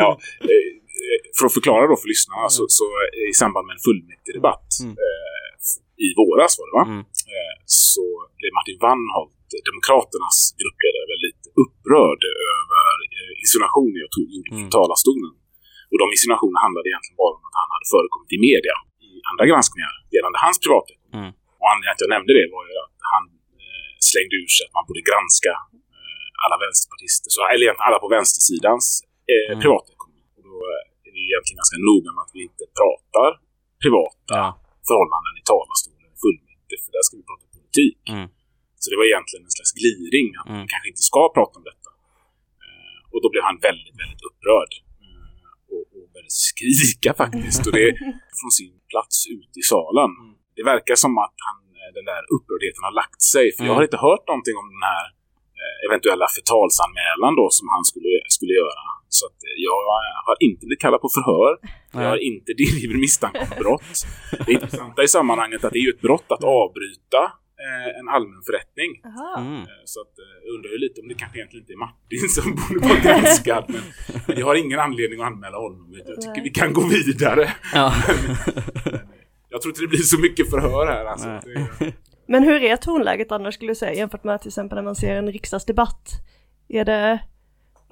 Ja, 0.02 0.10
eh, 0.52 1.20
för 1.36 1.44
att 1.46 1.56
förklara 1.58 1.82
då 1.92 1.96
för 2.02 2.08
lyssnarna 2.14 2.46
så, 2.56 2.62
så 2.78 2.86
i 3.30 3.34
samband 3.42 3.64
med 3.66 3.74
en 3.78 3.84
fullmäktigedebatt 3.88 4.68
Mm. 4.82 4.92
eh, 5.04 5.46
i 6.06 6.08
våras 6.20 6.52
var 6.58 6.64
det 6.68 6.74
va? 6.80 6.84
Mm. 6.92 7.02
Eh, 7.34 7.54
så 7.90 8.04
blev 8.38 8.50
Martin 8.58 8.78
Wannholt, 8.84 9.48
Demokraternas 9.70 10.38
gruppledare, 10.60 11.04
väldigt 11.14 11.42
upprörd 11.62 12.22
över 12.56 12.86
eh, 13.18 13.32
insinuationer 13.42 13.98
jag 14.04 14.10
tog 14.16 14.26
gjorde 14.36 14.50
Mm. 14.60 14.70
talarstolen. 14.78 15.32
Och 15.90 15.98
de 16.02 16.06
insinuationerna 16.16 16.60
handlade 16.66 16.86
egentligen 16.90 17.18
bara 17.22 17.34
om 17.38 17.44
att 17.48 17.56
han 17.62 17.68
hade 17.74 17.86
förekommit 17.94 18.30
i 18.36 18.38
media 18.50 18.76
i 19.08 19.10
andra 19.30 19.44
granskningar 19.50 19.92
gällande 20.14 20.38
hans 20.44 20.58
privatliv. 20.64 20.98
Mm. 21.18 21.30
Och 21.60 21.66
anledningen 21.70 21.94
till 21.96 22.04
att 22.04 22.06
jag 22.08 22.14
nämnde 22.16 22.32
det 22.40 22.46
var 22.56 22.62
ju 22.70 22.74
att 22.86 22.96
han 23.12 23.24
eh, 23.62 23.92
slängde 24.10 24.34
ur 24.42 24.50
sig 24.54 24.62
att 24.66 24.74
man 24.78 24.84
borde 24.88 25.02
granska 25.10 25.52
eh, 25.73 25.73
alla 26.44 26.56
vänsterpartister, 26.64 27.28
så, 27.34 27.40
eller 27.52 27.62
egentligen 27.66 27.88
alla 27.90 27.98
på 28.04 28.08
vänstersidans 28.18 28.84
eh, 29.32 29.46
Mm. 29.52 29.60
privatekonomi. 29.62 30.22
Och 30.36 30.42
då 30.48 30.54
är 31.06 31.10
vi 31.16 31.20
egentligen 31.30 31.58
ganska 31.62 31.78
noga 31.90 32.08
med 32.14 32.22
att 32.26 32.34
vi 32.36 32.40
inte 32.50 32.64
pratar 32.80 33.28
privata 33.84 34.34
Ja. 34.42 34.48
förhållanden 34.88 35.32
i 35.40 35.42
talarstolen 35.52 36.06
i 36.14 36.16
fullmäktige, 36.24 36.80
för 36.84 36.90
där 36.96 37.02
ska 37.06 37.12
vi 37.20 37.24
prata 37.30 37.44
politik. 37.56 38.00
Mm. 38.14 38.26
Så 38.82 38.86
det 38.90 38.96
var 39.00 39.06
egentligen 39.12 39.42
en 39.48 39.54
slags 39.58 39.72
gliring 39.80 40.26
att 40.38 40.46
man 40.50 40.58
Mm. 40.60 40.68
kanske 40.72 40.88
inte 40.92 41.04
ska 41.10 41.22
prata 41.38 41.54
om 41.60 41.64
detta. 41.72 41.90
Eh, 42.64 42.98
Och 43.12 43.20
då 43.24 43.28
blev 43.32 43.42
han 43.48 43.56
väldigt, 43.68 43.96
väldigt 44.02 44.22
upprörd. 44.28 44.72
Eh, 45.04 45.48
Och, 45.74 45.84
och 45.96 46.04
började 46.12 46.34
skrika 46.50 47.10
faktiskt. 47.22 47.60
Och 47.66 47.72
det 47.78 47.86
från 48.40 48.52
sin 48.60 48.72
plats 48.92 49.16
ut 49.36 49.52
i 49.62 49.62
salen. 49.72 50.10
Det 50.58 50.64
verkar 50.72 50.96
som 51.04 51.12
att 51.26 51.36
han, 51.48 51.58
eh, 51.80 51.90
den 51.98 52.06
där 52.12 52.22
upprördheten 52.36 52.82
har 52.88 52.94
lagt 53.02 53.20
sig. 53.34 53.44
För 53.54 53.62
jag 53.66 53.72
Mm. 53.72 53.76
har 53.78 53.84
inte 53.88 54.00
hört 54.08 54.24
någonting 54.32 54.56
om 54.62 54.66
den 54.74 54.84
här 54.92 55.04
eh, 55.08 55.12
eventuella 55.86 56.26
förtalsanmälan 56.36 57.32
då 57.40 57.46
som 57.58 57.66
han 57.74 57.84
skulle, 57.90 58.12
skulle 58.36 58.54
göra. 58.62 58.82
Så 59.18 59.22
att 59.28 59.38
eh, 59.48 59.56
jag 59.68 59.78
har 60.28 60.36
inte 60.48 60.62
blivit 60.66 60.82
kallad 60.84 61.00
på 61.04 61.08
förhör. 61.18 61.52
Jag 62.04 62.10
har 62.14 62.22
inte 62.32 62.50
delgivit 62.62 62.98
misstanke 63.06 63.40
om 63.50 63.52
brott. 63.62 63.96
Det 64.46 64.52
intressanta 64.52 65.00
i 65.02 65.08
sammanhanget 65.16 65.58
är 65.62 65.66
att 65.66 65.72
det 65.76 65.82
är 65.84 65.86
ju 65.88 65.94
ett 65.96 66.04
brott 66.08 66.28
att 66.34 66.44
avbryta 66.60 67.22
eh, 67.64 67.90
en 68.00 68.08
allmän 68.14 68.42
förrättning. 68.48 68.90
Mm. 69.38 69.56
Eh, 69.70 69.82
Så 69.92 69.98
att, 70.04 70.14
eh, 70.24 70.34
jag 70.44 70.50
undrar 70.56 70.70
ju 70.70 70.78
lite 70.78 70.96
om 71.02 71.08
det 71.08 71.14
kanske 71.22 71.36
egentligen 71.38 71.62
inte 71.64 71.72
är 71.78 71.82
Martin 71.86 72.28
som 72.36 72.46
borde 72.60 72.78
vara 72.88 73.00
granskad. 73.06 73.64
Men, 73.68 73.82
men 74.26 74.38
jag 74.40 74.46
har 74.46 74.54
ingen 74.64 74.80
anledning 74.86 75.20
att 75.20 75.26
anmäla 75.32 75.56
honom. 75.66 75.94
Jag 76.10 76.20
tycker 76.22 76.42
vi 76.42 76.50
kan 76.60 76.72
gå 76.72 76.82
vidare. 76.96 77.44
Ja. 77.74 77.86
Jag 79.52 79.62
tror 79.62 79.70
inte 79.70 79.80
det 79.80 79.88
blir 79.88 79.98
så 80.14 80.20
mycket 80.20 80.50
förhör 80.50 80.86
här. 80.86 81.04
Alltså. 81.04 81.28
Men 82.28 82.42
hur 82.42 82.62
är 82.62 82.76
tonläget 82.76 83.32
annars 83.32 83.54
skulle 83.54 83.70
du 83.70 83.74
säga 83.74 83.94
jämfört 83.94 84.24
med 84.24 84.40
till 84.40 84.48
exempel 84.48 84.76
när 84.76 84.82
man 84.82 84.94
ser 84.96 85.14
en 85.16 85.32
riksdagsdebatt? 85.32 86.08
Är 86.68 86.84
det 86.84 87.20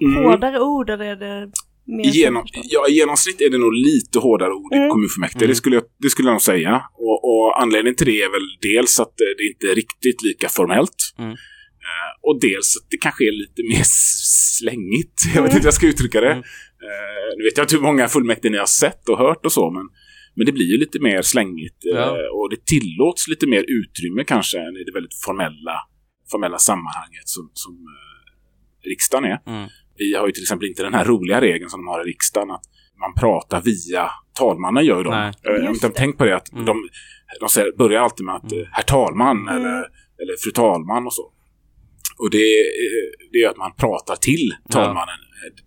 Mm. 0.01 0.23
hårdare 0.23 0.59
ord 0.59 0.89
eller 0.89 1.05
är 1.05 1.15
det 1.15 1.51
mer 1.85 2.05
I, 2.07 2.09
genom, 2.09 2.43
ja, 2.63 2.87
I 2.89 2.91
genomsnitt 2.93 3.41
är 3.41 3.49
det 3.49 3.57
nog 3.57 3.73
lite 3.73 4.19
hårdare 4.19 4.53
ord 4.53 4.73
i 4.73 4.77
Mm. 4.77 4.89
kommunfullmäktige. 4.89 5.47
Det, 5.47 5.55
skulle 5.55 5.75
jag, 5.75 5.83
det 5.97 6.09
skulle 6.09 6.27
jag 6.27 6.33
nog 6.33 6.41
säga. 6.41 6.83
Och, 6.93 7.17
och 7.29 7.61
anledningen 7.61 7.95
till 7.95 8.05
det 8.05 8.21
är 8.21 8.31
väl 8.31 8.47
dels 8.73 8.99
att 8.99 9.13
det 9.17 9.43
inte 9.51 9.65
är 9.71 9.75
riktigt 9.75 10.23
lika 10.23 10.49
formellt. 10.49 10.95
Mm. 11.19 11.31
Eh, 11.31 12.11
och 12.21 12.39
dels 12.41 12.77
att 12.77 12.87
det 12.89 12.97
kanske 12.97 13.23
är 13.23 13.31
lite 13.31 13.61
mer 13.63 13.83
slängigt. 14.59 15.17
Jag 15.35 15.41
vet 15.41 15.51
inte 15.51 15.59
hur 15.61 15.67
jag 15.67 15.73
ska 15.73 15.87
uttrycka 15.87 16.21
det. 16.21 16.31
Mm. 16.31 16.43
Eh, 16.87 17.27
nu 17.37 17.43
vet 17.43 17.57
jag 17.57 17.63
inte 17.63 17.75
hur 17.75 17.83
många 17.83 18.07
fullmäktige 18.07 18.51
ni 18.51 18.57
har 18.57 18.65
sett 18.65 19.09
och 19.09 19.17
hört 19.17 19.45
och 19.45 19.51
så, 19.51 19.71
men, 19.71 19.83
men 20.35 20.45
det 20.45 20.51
blir 20.51 20.65
ju 20.71 20.77
lite 20.77 20.99
mer 20.99 21.21
slängigt. 21.21 21.85
eh, 21.85 21.99
Ja. 21.99 22.17
och 22.33 22.49
det 22.49 22.65
tillåts 22.65 23.27
lite 23.27 23.47
mer 23.47 23.65
utrymme 23.67 24.23
kanske 24.23 24.57
än 24.59 24.77
i 24.77 24.83
det 24.83 24.91
väldigt 24.93 25.13
formella, 25.25 25.75
formella 26.31 26.57
sammanhanget 26.57 27.27
som, 27.35 27.49
som 27.53 27.73
eh, 27.73 28.89
riksdagen 28.89 29.31
är. 29.31 29.39
Mm. 29.47 29.69
Vi 29.97 30.15
har 30.15 30.25
ju 30.27 30.31
till 30.31 30.43
exempel 30.43 30.67
inte 30.67 30.83
den 30.83 30.93
här 30.93 31.05
roliga 31.05 31.41
regeln 31.41 31.69
som 31.69 31.79
de 31.81 31.87
har 31.87 32.01
i 32.01 32.09
riksdagen 32.09 32.51
att 32.51 32.63
man 32.99 33.13
pratar 33.13 33.61
via 33.61 34.09
talmannen 34.39 34.85
gör 34.85 34.97
ju 34.97 35.03
de. 35.03 35.09
Nej. 35.09 35.33
Jag 35.43 35.61
vet 35.61 35.69
inte 35.69 35.87
om 35.87 35.93
tänkt 35.93 36.17
på 36.17 36.25
det 36.25 36.35
att 36.35 36.51
Mm. 36.53 36.65
de, 36.65 36.89
de 37.39 37.49
säger, 37.49 37.71
börjar 37.77 38.01
alltid 38.01 38.25
med 38.25 38.35
att 38.35 38.51
Mm. 38.51 38.63
eh, 38.63 38.69
herr 38.71 38.83
talman 38.83 39.37
Mm. 39.37 39.55
eller, 39.55 39.77
eller 40.21 40.35
fru 40.43 40.51
talman 40.51 41.05
och 41.05 41.13
så. 41.13 41.23
Och 42.19 42.29
det, 42.31 42.37
eh, 42.83 43.27
det 43.31 43.37
är 43.37 43.49
att 43.49 43.57
man 43.57 43.71
pratar 43.75 44.15
till 44.15 44.55
talmannen. 44.69 45.15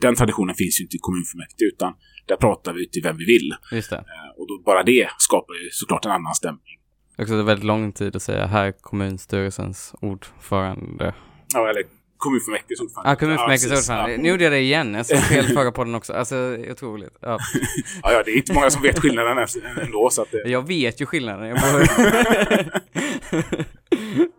Den 0.00 0.14
traditionen 0.14 0.55
finns 0.55 0.81
ju 0.81 0.85
inte 0.85 0.96
i 0.96 0.98
kommunfullmäktige 1.02 1.66
utan 1.74 1.92
där 2.29 2.37
pratar 2.37 2.72
vi 2.74 2.88
till 2.88 3.02
vem 3.02 3.16
vi 3.16 3.24
vill. 3.24 3.55
Just 3.72 3.90
det. 3.90 4.05
Och 4.37 4.46
då 4.49 4.62
bara 4.64 4.83
det 4.83 5.09
skapar 5.18 5.55
ju 5.55 5.70
såklart 5.70 6.05
en 6.05 6.11
annan 6.11 6.35
stämning. 6.35 6.79
Också 7.18 7.35
det 7.35 7.40
är 7.40 7.44
väldigt 7.44 7.64
lång 7.66 7.92
tid 7.92 8.16
att 8.16 8.22
säga 8.22 8.46
här 8.46 8.72
kommunstyrelsens 8.81 9.94
ordförande. 10.01 11.14
Ja, 11.55 11.68
eller 11.70 11.83
kommunfullmäktiges 12.16 12.81
ordförande. 12.81 13.11
Ja, 13.11 13.16
kommunfullmäktiges 13.16 13.79
ordförande. 13.79 14.16
Nu 14.16 14.29
gjorde 14.29 14.44
jag 14.44 14.53
det 14.53 14.61
igen. 14.61 14.94
Jag 14.94 15.07
sa 15.07 15.16
fel 15.35 15.46
förra 15.46 15.72
podden 15.72 15.94
också. 15.94 16.12
Alltså, 16.12 16.57
otroligt. 16.70 17.16
Ja. 17.20 17.38
Ja, 18.03 18.12
ja, 18.12 18.22
det 18.25 18.31
är 18.31 18.37
inte 18.37 18.53
många 18.53 18.70
som 18.70 18.83
vet 18.83 18.99
skillnaden 18.99 19.46
ändå. 19.81 20.11
Så 20.11 20.22
att 20.22 20.31
det, 20.31 20.51
Jag 20.51 20.66
vet 20.66 21.01
ju 21.01 21.07
skillnaden. 21.07 21.49
Jag 21.49 21.59
bara... 21.59 21.85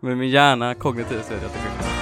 Men 0.00 0.18
min 0.18 0.30
hjärna 0.30 0.74
kognitivt 0.74 1.30
vet 1.30 1.42
jag 1.42 1.44
att 1.44 1.52
det 1.52 1.97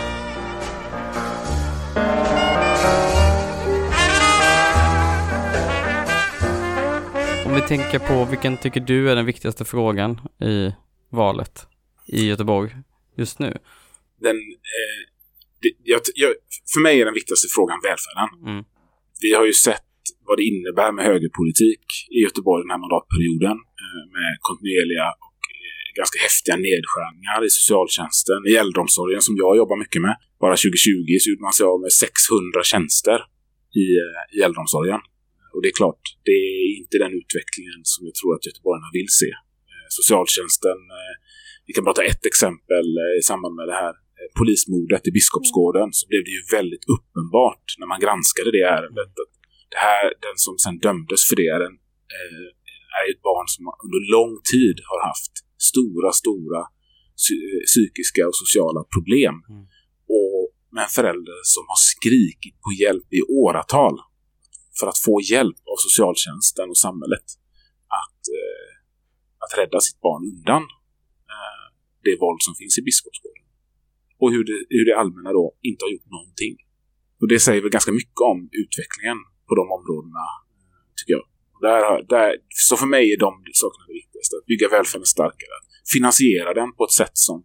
vi 7.57 7.63
tänker 7.63 7.99
på 7.99 8.25
vilken 8.25 8.57
tycker 8.57 8.81
du 8.81 9.11
är 9.11 9.17
den 9.17 9.27
viktigaste 9.27 9.65
frågan 9.65 10.21
i 10.41 10.75
valet 11.11 11.67
i 12.07 12.27
Göteborg 12.27 12.71
just 13.17 13.39
nu? 13.39 13.59
den, 14.27 14.37
eh, 14.77 15.01
det, 15.63 15.71
jag, 15.93 16.01
jag, 16.23 16.31
för 16.73 16.81
mig 16.87 16.95
är 17.01 17.05
den 17.11 17.19
viktigaste 17.21 17.49
frågan 17.57 17.79
välfärden. 17.89 18.29
Mm. 18.51 18.63
Vi 19.25 19.31
har 19.39 19.47
ju 19.51 19.57
sett 19.69 19.91
vad 20.29 20.37
det 20.39 20.45
innebär 20.51 20.91
med 20.97 21.05
högerpolitik 21.11 21.85
i 22.17 22.19
Göteborg 22.27 22.61
den 22.65 22.73
här 22.75 22.83
mandatperioden 22.85 23.57
eh, 23.83 24.05
med 24.17 24.31
kontinuerliga 24.47 25.07
och 25.27 25.41
eh, 25.57 25.89
ganska 26.01 26.19
häftiga 26.27 26.57
nedskärningar 26.69 27.41
i 27.49 27.51
socialtjänsten, 27.59 28.41
i 28.51 28.53
äldreomsorgen 28.63 29.23
som 29.27 29.35
jag 29.43 29.53
jobbar 29.61 29.77
mycket 29.85 30.01
med. 30.07 30.15
Bara 30.43 30.55
2020 30.57 31.11
så 31.21 31.27
gjorde 31.31 31.47
man 31.49 31.57
sig 31.59 31.67
av 31.73 31.79
med 31.85 31.93
600 31.93 32.63
tjänster 32.73 33.19
i, 33.83 33.87
eh, 34.05 34.23
i 34.37 34.39
äldreomsorgen. 34.47 35.01
Och 35.57 35.63
det 35.63 35.71
är 35.73 35.79
klart, 35.83 36.03
det 36.29 36.39
är 36.55 36.65
inte 36.81 36.97
den 37.05 37.13
utvecklingen 37.21 37.81
som 37.93 38.01
jag 38.09 38.15
tror 38.19 38.31
att 38.35 38.47
göteborgarna 38.49 38.91
vill 38.99 39.11
se. 39.21 39.31
Eh, 39.73 39.87
Socialtjänsten, 39.99 40.81
eh, 40.99 41.15
vi 41.67 41.73
kan 41.75 41.85
bara 41.87 41.99
ta 41.99 42.05
ett 42.13 42.25
exempel 42.33 42.87
eh, 43.05 43.15
i 43.21 43.23
samband 43.31 43.55
med 43.61 43.67
det 43.73 43.79
här 43.85 43.95
polismordet 44.39 45.03
i 45.09 45.11
Biskopsgården 45.19 45.89
så 45.99 46.03
blev 46.11 46.23
det 46.27 46.35
ju 46.39 46.43
väldigt 46.59 46.85
uppenbart 46.95 47.67
när 47.79 47.89
man 47.93 48.01
granskade 48.05 48.51
det 48.57 48.65
ärendet 48.77 49.13
att 49.23 49.33
det 49.73 49.81
här, 49.89 50.05
den 50.27 50.37
som 50.47 50.55
sen 50.65 50.77
dömdes 50.87 51.21
för 51.29 51.37
det 51.41 51.49
är, 51.57 51.63
en, 51.69 51.77
är 52.99 53.05
ett 53.13 53.23
barn 53.31 53.49
som 53.55 53.63
under 53.87 54.01
lång 54.17 54.35
tid 54.55 54.77
har 54.91 55.01
haft 55.11 55.35
stora, 55.71 56.09
stora 56.23 56.61
psy- 57.23 57.63
psykiska 57.71 58.23
och 58.31 58.37
sociala 58.43 58.81
problem. 58.95 59.37
Mm. 59.53 59.65
Och 60.19 60.43
med 60.75 60.83
en 60.87 60.95
förälder 60.99 61.39
som 61.55 61.65
har 61.73 61.81
skrikit 61.93 62.57
på 62.65 62.71
hjälp 62.83 63.09
i 63.19 63.21
åratal 63.45 63.97
för 64.79 64.87
att 64.91 64.99
få 65.07 65.15
hjälp 65.33 65.61
av 65.73 65.77
socialtjänsten 65.87 66.67
och 66.73 66.81
samhället 66.87 67.27
att, 68.01 68.23
eh, 68.39 68.71
att 69.43 69.53
rädda 69.61 69.79
sitt 69.87 70.01
barn 70.07 70.23
undan 70.33 70.63
eh, 71.35 71.65
det 72.07 72.17
våld 72.25 72.41
som 72.47 72.55
finns 72.61 72.75
i 72.81 72.83
Biskopsgården. 72.89 73.45
Och 74.23 74.31
hur 74.35 74.45
det, 74.51 74.59
hur 74.77 74.85
det 74.89 74.97
allmänna 75.03 75.31
då 75.41 75.47
inte 75.69 75.81
har 75.85 75.91
gjort 75.95 76.11
någonting. 76.17 76.55
Och 77.21 77.29
det 77.33 77.41
säger 77.47 77.61
väl 77.63 77.77
ganska 77.79 77.93
mycket 78.01 78.21
om 78.33 78.39
utvecklingen 78.63 79.19
på 79.49 79.53
de 79.61 79.65
områdena, 79.77 80.25
tycker 80.97 81.13
jag. 81.19 81.27
Där, 81.67 81.83
där, 82.15 82.31
så 82.69 82.75
för 82.83 82.89
mig 82.97 83.05
är 83.15 83.19
de 83.27 83.33
sakerna 83.63 83.85
det 83.91 83.99
viktigaste. 84.03 84.33
Att 84.41 84.49
bygga 84.53 84.67
välfärden 84.77 85.11
starkare. 85.17 85.53
Att 85.59 85.69
finansiera 85.95 86.51
den 86.61 86.71
på 86.77 86.83
ett 86.85 86.99
sätt 87.03 87.17
som, 87.29 87.39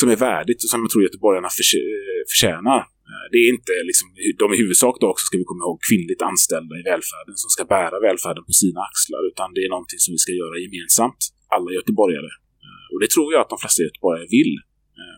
som 0.00 0.06
är 0.14 0.18
värdigt 0.28 0.60
och 0.64 0.70
som 0.72 0.80
jag 0.84 0.90
tror 0.90 1.02
göteborgarna 1.08 1.50
eh, 1.58 2.22
förtjänar. 2.30 2.80
Eh, 3.10 3.24
det 3.32 3.38
är 3.44 3.48
inte 3.56 3.74
liksom, 3.90 4.06
de 4.42 4.46
i 4.54 4.56
huvudsak 4.62 4.94
då 5.00 5.06
också 5.12 5.24
ska 5.28 5.34
vi 5.42 5.46
komma 5.50 5.62
ihåg 5.64 5.78
kvinnligt 5.88 6.22
anställda 6.30 6.72
i 6.80 6.84
välfärden 6.92 7.34
som 7.42 7.50
ska 7.54 7.62
bära 7.76 7.96
välfärden 8.08 8.44
på 8.48 8.54
sina 8.62 8.80
axlar 8.88 9.20
utan 9.30 9.46
det 9.54 9.62
är 9.66 9.70
någonting 9.74 10.00
som 10.04 10.10
vi 10.16 10.20
ska 10.24 10.32
göra 10.42 10.56
gemensamt, 10.66 11.20
alla 11.56 11.70
göteborgare. 11.78 12.30
Eh, 12.64 12.86
och 12.92 12.98
det 13.02 13.10
tror 13.14 13.28
jag 13.32 13.40
att 13.44 13.52
de 13.54 13.58
flesta 13.62 13.80
göteborgare 13.88 14.26
vill. 14.38 14.54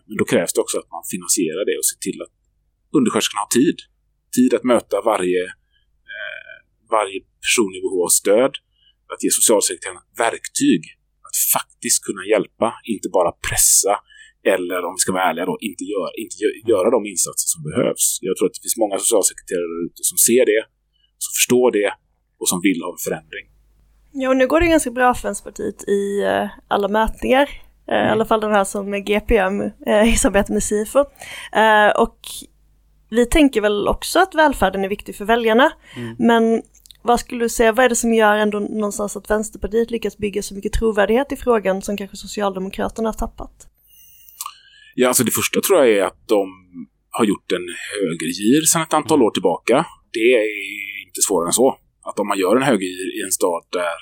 Men 0.07 0.15
då 0.21 0.25
krävs 0.33 0.51
det 0.53 0.61
också 0.65 0.77
att 0.81 0.91
man 0.95 1.03
finansierar 1.13 1.63
det 1.69 1.75
och 1.79 1.87
ser 1.89 1.99
till 2.07 2.19
att 2.25 2.33
undersköterskorna 2.97 3.41
har 3.45 3.53
tid. 3.61 3.77
Tid 4.37 4.51
att 4.57 4.65
möta 4.73 4.95
varje, 5.11 5.43
varje 6.95 7.19
person 7.45 7.71
i 7.77 7.79
behov 7.85 8.01
av 8.07 8.13
stöd. 8.21 8.53
Att 9.13 9.21
ge 9.23 9.29
socialsekreterarna 9.39 10.03
verktyg 10.25 10.81
att 11.27 11.37
faktiskt 11.55 11.99
kunna 12.07 12.23
hjälpa, 12.33 12.67
inte 12.93 13.07
bara 13.17 13.31
pressa 13.47 13.93
eller 14.53 14.79
om 14.87 14.93
vi 14.95 14.99
ska 15.03 15.11
vara 15.17 15.27
ärliga 15.29 15.45
då, 15.51 15.55
inte, 15.69 15.83
gör, 15.93 16.09
inte 16.23 16.35
gö- 16.41 16.57
göra 16.73 16.89
de 16.95 16.99
insatser 17.13 17.47
som 17.53 17.61
behövs. 17.69 18.05
Jag 18.21 18.33
tror 18.37 18.45
att 18.47 18.55
det 18.57 18.63
finns 18.65 18.77
många 18.83 18.97
socialsekreterare 19.03 19.75
ute 19.87 20.01
som 20.11 20.17
ser 20.27 20.43
det, 20.53 20.61
som 21.23 21.31
förstår 21.39 21.67
det 21.79 21.89
och 22.39 22.47
som 22.51 22.59
vill 22.67 22.79
ha 22.85 22.91
en 22.97 23.03
förändring. 23.07 23.45
Ja, 24.19 24.29
och 24.29 24.37
nu 24.37 24.47
går 24.47 24.59
det 24.59 24.67
ganska 24.67 24.91
bra 24.91 25.13
för 25.13 25.23
Vänsterpartiet 25.27 25.79
i 25.99 26.23
eh, 26.23 26.47
alla 26.67 26.87
mätningar. 26.87 27.47
Eh, 27.91 28.07
I 28.07 28.09
alla 28.13 28.25
fall 28.25 28.41
den 28.41 28.51
här 28.51 28.63
som 28.63 28.93
är 28.93 28.99
GPM 28.99 29.61
eh, 29.61 30.13
i 30.13 30.15
samarbete 30.17 30.53
med 30.53 30.63
Sifo. 30.63 30.99
Och 31.97 32.19
vi 33.09 33.25
tänker 33.25 33.61
väl 33.61 33.87
också 33.87 34.19
att 34.19 34.35
välfärden 34.35 34.83
är 34.83 34.89
viktig 34.89 35.15
för 35.15 35.25
väljarna. 35.25 35.71
Men 36.17 36.61
vad 37.01 37.19
skulle 37.19 37.45
du 37.45 37.49
säga, 37.49 37.71
vad 37.71 37.85
är 37.85 37.89
det 37.89 37.95
som 37.95 38.13
gör 38.13 38.37
ändå 38.37 38.59
någonstans 38.59 39.17
att 39.17 39.29
Vänsterpartiet 39.29 39.91
lyckas 39.91 40.17
bygga 40.17 40.41
så 40.41 40.55
mycket 40.55 40.73
trovärdighet 40.73 41.31
i 41.31 41.35
frågan 41.35 41.81
som 41.81 41.97
kanske 41.97 42.17
Socialdemokraterna 42.17 43.07
har 43.09 43.13
tappat? 43.13 43.67
Ja, 44.99 45.07
alltså 45.07 45.23
det 45.29 45.35
första 45.41 45.57
tror 45.61 45.77
jag 45.79 45.89
är 45.97 46.03
att 46.09 46.21
de 46.35 46.43
har 47.17 47.25
gjort 47.31 47.49
en 47.57 47.67
högergir 47.93 48.61
sedan 48.71 48.81
ett 48.87 48.97
antal 48.99 49.23
år 49.25 49.31
tillbaka. 49.37 49.75
Det 50.17 50.29
är 50.41 50.47
inte 51.07 51.21
svårare 51.27 51.49
än 51.51 51.59
så. 51.63 51.67
Att 52.07 52.19
om 52.21 52.27
man 52.31 52.39
gör 52.43 52.55
en 52.59 52.69
högergir 52.71 53.07
i 53.17 53.19
en 53.27 53.35
stad 53.39 53.63
där 53.79 53.97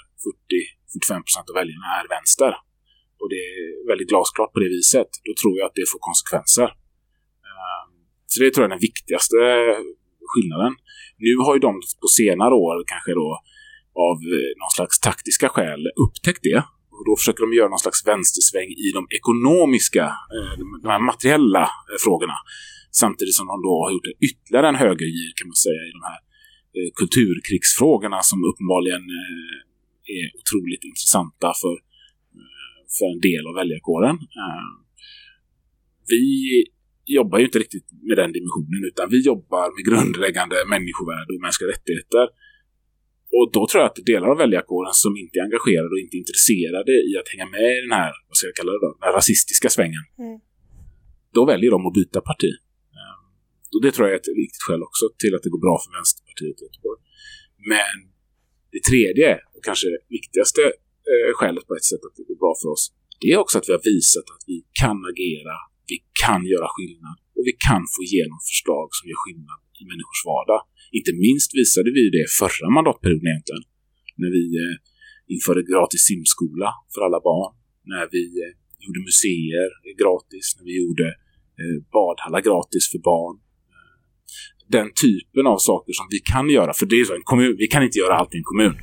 40-45% 1.40 1.50
av 1.50 1.56
väljarna 1.60 1.88
är 2.00 2.06
vänster 2.16 2.52
och 3.20 3.30
det 3.34 3.42
är 3.56 3.88
väldigt 3.92 4.10
glasklart 4.12 4.52
på 4.54 4.60
det 4.64 4.72
viset, 4.78 5.12
då 5.28 5.32
tror 5.42 5.54
jag 5.58 5.66
att 5.70 5.78
det 5.80 5.88
får 5.92 6.02
konsekvenser. 6.10 6.68
Ehm, 7.50 7.90
Så 8.32 8.36
det 8.42 8.50
tror 8.52 8.62
jag 8.64 8.70
är 8.72 8.76
den 8.78 8.88
viktigaste 8.90 9.38
skillnaden. 10.32 10.74
Nu 11.26 11.32
har 11.46 11.54
ju 11.58 11.62
de 11.68 11.72
på 12.04 12.08
senare 12.22 12.54
år 12.66 12.76
kanske 12.94 13.12
då 13.22 13.30
av 14.08 14.18
eh, 14.36 14.52
någon 14.62 14.74
slags 14.78 14.96
taktiska 15.08 15.48
skäl 15.54 15.82
upptäckt 16.06 16.44
det. 16.50 16.60
Och 16.98 17.06
då 17.10 17.14
försöker 17.20 17.42
de 17.46 17.50
göra 17.60 17.70
någon 17.74 17.86
slags 17.86 18.02
vänstersväng 18.12 18.70
i 18.86 18.88
de 18.98 19.02
ekonomiska, 19.18 20.06
eh, 20.36 20.54
de 20.84 20.90
här 20.94 21.04
materiella 21.12 21.64
eh, 21.90 21.98
frågorna. 22.06 22.38
Samtidigt 23.02 23.36
som 23.40 23.48
de 23.52 23.56
då 23.68 23.74
har 23.84 23.92
gjort 23.94 24.08
ytterligare 24.30 24.68
en 24.72 24.82
högergir 24.86 25.32
kan 25.38 25.48
man 25.52 25.60
säga 25.66 25.82
i 25.90 25.92
de 25.98 26.02
här 26.10 26.20
eh, 26.76 26.90
kulturkrigsfrågorna 27.00 28.20
som 28.30 28.40
uppenbarligen 28.50 29.04
är 30.18 30.26
otroligt 30.40 30.84
intressanta 30.90 31.50
för, 31.62 31.76
för 32.96 33.08
en 33.14 33.22
del 33.30 33.44
av 33.50 33.54
väljarkåren. 33.62 34.18
Vi 36.14 36.24
jobbar 37.06 37.38
ju 37.40 37.46
inte 37.46 37.60
riktigt 37.60 37.88
med 38.08 38.18
den 38.18 38.32
dimensionen 38.38 38.82
utan 38.92 39.10
vi 39.10 39.20
jobbar 39.32 39.66
med 39.76 39.84
grundläggande 39.90 40.56
människovärde 40.74 41.32
och 41.36 41.42
mänskliga 41.42 41.70
rättigheter. 41.76 42.26
Och 43.38 43.46
då 43.56 43.62
tror 43.68 43.80
jag 43.82 43.90
att 43.92 44.00
delar 44.14 44.28
av 44.34 44.38
väljarkåren 44.44 44.94
som 45.04 45.12
inte 45.24 45.36
är 45.40 45.44
engagerade 45.48 45.92
och 45.96 46.04
inte 46.06 46.18
intresserade 46.22 46.92
i 47.10 47.12
att 47.20 47.30
hänga 47.34 47.48
med 47.58 47.70
i 47.78 47.80
den 47.86 47.96
här, 48.02 48.14
vad 48.28 48.36
ska 48.38 48.44
jag 48.50 48.58
kalla 48.60 48.72
det 48.76 48.82
då, 48.86 48.90
den 48.98 49.06
här 49.08 49.16
rasistiska 49.20 49.68
svängen. 49.76 50.04
Mm. 50.26 50.38
Då 51.38 51.42
väljer 51.52 51.70
de 51.76 51.80
att 51.90 51.98
byta 52.00 52.20
parti. 52.32 52.52
Ehm, 53.00 53.24
och 53.74 53.82
det 53.84 53.92
tror 53.94 54.04
jag 54.06 54.14
är 54.16 54.22
ett 54.24 54.32
viktigt 54.46 54.66
skäl 54.68 54.82
också 54.88 55.06
till 55.22 55.34
att 55.36 55.44
det 55.46 55.52
går 55.56 55.64
bra 55.68 55.76
för 55.84 55.92
Vänsterpartiet 55.98 56.58
i 56.62 56.64
Göteborg. 56.68 57.00
Men 57.74 57.96
det 58.74 58.82
tredje 58.90 59.30
och 59.56 59.64
kanske 59.70 59.88
viktigaste 60.18 60.62
eh, 61.12 61.30
skälet 61.38 61.64
på 61.70 61.74
ett 61.80 61.88
sätt 61.92 62.04
att 62.08 62.16
det 62.20 62.26
går 62.30 62.40
bra 62.44 62.54
för 62.62 62.70
oss, 62.76 62.84
det 63.22 63.28
är 63.34 63.38
också 63.44 63.56
att 63.60 63.68
vi 63.70 63.74
har 63.78 63.84
visat 63.94 64.28
att 64.36 64.44
vi 64.52 64.58
kan 64.82 64.98
agera, 65.12 65.56
vi 65.92 65.98
kan 66.24 66.42
göra 66.54 66.68
skillnad 66.76 67.18
och 67.36 67.44
vi 67.50 67.54
kan 67.68 67.84
få 67.94 68.00
igenom 68.10 68.40
förslag 68.50 68.88
som 68.98 69.04
gör 69.10 69.20
skillnad 69.24 69.60
i 69.82 69.84
människors 69.92 70.22
vardag. 70.32 70.62
Inte 71.00 71.12
minst 71.26 71.50
visade 71.62 71.90
vi 71.98 72.04
det 72.18 72.26
förra 72.42 72.68
mandatperioden 72.78 73.28
egentligen. 73.32 73.66
När 74.22 74.32
vi 74.38 74.46
eh, 74.64 74.76
införde 75.34 75.62
gratis 75.72 76.02
simskola 76.10 76.70
för 76.94 77.02
alla 77.08 77.20
barn. 77.30 77.52
När 77.94 78.06
vi 78.16 78.24
eh, 78.44 78.52
gjorde 78.84 79.00
museer 79.10 79.70
gratis. 80.04 80.46
När 80.58 80.66
vi 80.70 80.74
gjorde 80.82 81.08
eh, 81.62 81.78
badhallar 81.96 82.42
gratis 82.50 82.84
för 82.92 83.02
barn. 83.12 83.36
Eh, 83.76 83.96
den 84.78 84.88
typen 85.06 85.46
av 85.54 85.58
saker 85.70 85.94
som 86.00 86.08
vi 86.16 86.20
kan 86.34 86.48
göra. 86.58 86.72
För 86.80 86.86
det 86.86 86.96
är 87.02 87.06
så, 87.10 87.16
en 87.16 87.30
kommun, 87.32 87.56
vi 87.64 87.68
kan 87.74 87.84
inte 87.88 88.00
göra 88.04 88.14
allt 88.20 88.34
i 88.36 88.38
en 88.38 88.50
kommun. 88.52 88.76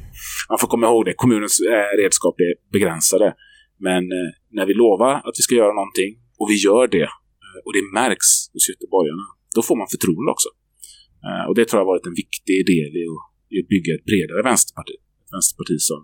Man 0.51 0.59
får 0.61 0.69
komma 0.69 0.87
ihåg 0.87 1.05
det. 1.05 1.15
Kommunens 1.25 1.57
eh, 1.61 1.93
redskap 2.03 2.37
är 2.47 2.53
begränsade. 2.75 3.29
Men 3.87 4.03
eh, 4.19 4.31
när 4.57 4.67
vi 4.67 4.75
lovar 4.75 5.13
att 5.27 5.37
vi 5.39 5.43
ska 5.47 5.55
göra 5.55 5.75
någonting 5.81 6.11
och 6.41 6.49
vi 6.51 6.57
gör 6.67 6.87
det 6.97 7.09
och 7.65 7.73
det 7.77 7.85
märks 8.01 8.29
hos 8.53 8.69
göteborgarna, 8.73 9.27
då 9.57 9.61
får 9.63 9.77
man 9.81 9.89
förtroende 9.95 10.31
också. 10.37 10.49
Eh, 11.27 11.45
och 11.49 11.55
det 11.55 11.65
tror 11.65 11.79
jag 11.79 11.87
har 11.87 11.93
varit 11.95 12.07
en 12.07 12.19
viktig 12.25 12.67
del 12.73 12.93
i 13.01 13.05
att 13.61 13.69
bygga 13.69 13.95
ett 13.95 14.05
bredare 14.05 14.43
vänsterparti. 14.43 14.97
Ett 15.25 15.33
vänsterparti 15.37 15.77
som, 15.91 16.01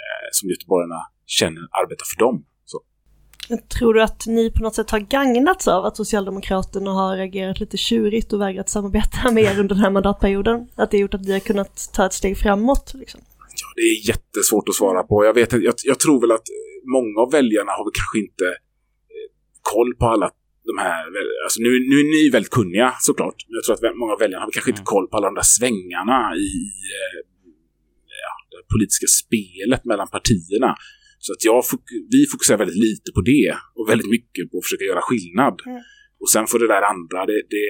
eh, 0.00 0.28
som 0.32 0.44
göteborgarna 0.52 1.00
känner 1.26 1.62
arbetar 1.80 2.06
för 2.12 2.18
dem. 2.24 2.36
Så. 2.64 2.78
Tror 3.78 3.94
du 3.94 4.02
att 4.02 4.26
ni 4.26 4.50
på 4.50 4.62
något 4.62 4.74
sätt 4.74 4.90
har 4.90 4.98
gagnats 4.98 5.68
av 5.68 5.84
att 5.84 5.96
Socialdemokraterna 5.96 6.90
har 6.90 7.16
reagerat 7.16 7.60
lite 7.60 7.76
tjurigt 7.76 8.32
och 8.32 8.40
vägrat 8.40 8.68
samarbeta 8.68 9.30
med 9.34 9.44
er 9.44 9.60
under 9.60 9.74
den 9.74 9.84
här 9.84 9.90
mandatperioden? 9.90 10.68
Att 10.74 10.90
det 10.90 10.98
gjort 10.98 11.14
att 11.14 11.26
vi 11.26 11.32
har 11.32 11.40
kunnat 11.40 11.90
ta 11.94 12.06
ett 12.06 12.12
steg 12.12 12.38
framåt? 12.38 12.92
Liksom? 12.94 13.20
Ja, 13.60 13.66
det 13.76 13.82
är 13.82 14.08
jättesvårt 14.08 14.68
att 14.68 14.74
svara 14.74 15.02
på. 15.02 15.24
Jag, 15.24 15.34
vet, 15.34 15.52
jag, 15.52 15.74
jag 15.84 15.98
tror 16.00 16.20
väl 16.20 16.32
att 16.32 16.46
många 16.96 17.20
av 17.20 17.30
väljarna 17.32 17.72
har 17.72 17.84
väl 17.84 17.92
kanske 18.00 18.18
inte 18.18 18.46
eh, 19.14 19.28
koll 19.72 19.94
på 19.94 20.06
alla 20.06 20.30
de 20.70 20.74
här, 20.86 21.02
alltså 21.44 21.58
nu, 21.66 21.70
nu 21.90 21.96
är 22.02 22.08
ni 22.16 22.30
väldigt 22.36 22.56
kunniga 22.58 22.88
såklart, 23.08 23.38
jag 23.48 23.64
tror 23.64 23.74
att 23.74 23.96
många 24.02 24.12
av 24.12 24.18
väljarna 24.24 24.44
har 24.44 24.50
kanske 24.50 24.70
inte 24.74 24.86
mm. 24.88 24.94
koll 24.94 25.06
på 25.08 25.16
alla 25.16 25.28
de 25.30 25.34
där 25.34 25.50
svängarna 25.58 26.18
i 26.48 26.52
eh, 26.96 27.18
ja, 28.24 28.32
det 28.52 28.62
politiska 28.74 29.06
spelet 29.22 29.82
mellan 29.90 30.08
partierna. 30.16 30.70
Så 31.24 31.30
att 31.34 31.42
jag, 31.50 31.58
vi 32.14 32.20
fokuserar 32.32 32.58
väldigt 32.62 32.82
lite 32.88 33.08
på 33.16 33.20
det 33.32 33.50
och 33.76 33.88
väldigt 33.92 34.10
mycket 34.16 34.50
på 34.50 34.54
att 34.58 34.64
försöka 34.66 34.84
göra 34.90 35.02
skillnad. 35.08 35.56
Mm. 35.66 35.80
Och 36.20 36.30
sen 36.34 36.46
får 36.50 36.58
det 36.58 36.70
där 36.74 36.84
andra, 36.94 37.18
det, 37.30 37.38
det, 37.54 37.66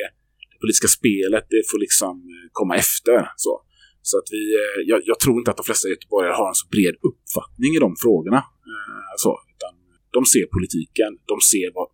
det, 0.50 0.58
politiska 0.62 0.88
spelet, 0.98 1.44
det 1.54 1.62
får 1.70 1.78
liksom 1.86 2.14
eh, 2.34 2.46
komma 2.58 2.74
efter. 2.84 3.16
Så, 3.44 3.52
så 4.10 4.14
att 4.20 4.28
vi, 4.36 4.42
eh, 4.62 4.78
jag, 4.90 4.98
jag 5.10 5.18
tror 5.22 5.36
inte 5.40 5.50
att 5.50 5.60
de 5.62 5.66
flesta 5.70 5.86
göteborgare 5.94 6.34
har 6.40 6.48
en 6.52 6.60
så 6.62 6.66
bred 6.74 6.96
uppfattning 7.08 7.70
i 7.76 7.80
de 7.86 7.90
frågorna. 8.04 8.40
Så, 9.24 9.30
utan 9.52 9.72
de 10.16 10.20
ser 10.32 10.46
politiken, 10.56 11.10
de 11.32 11.36
ser 11.52 11.68
vad 11.76 11.88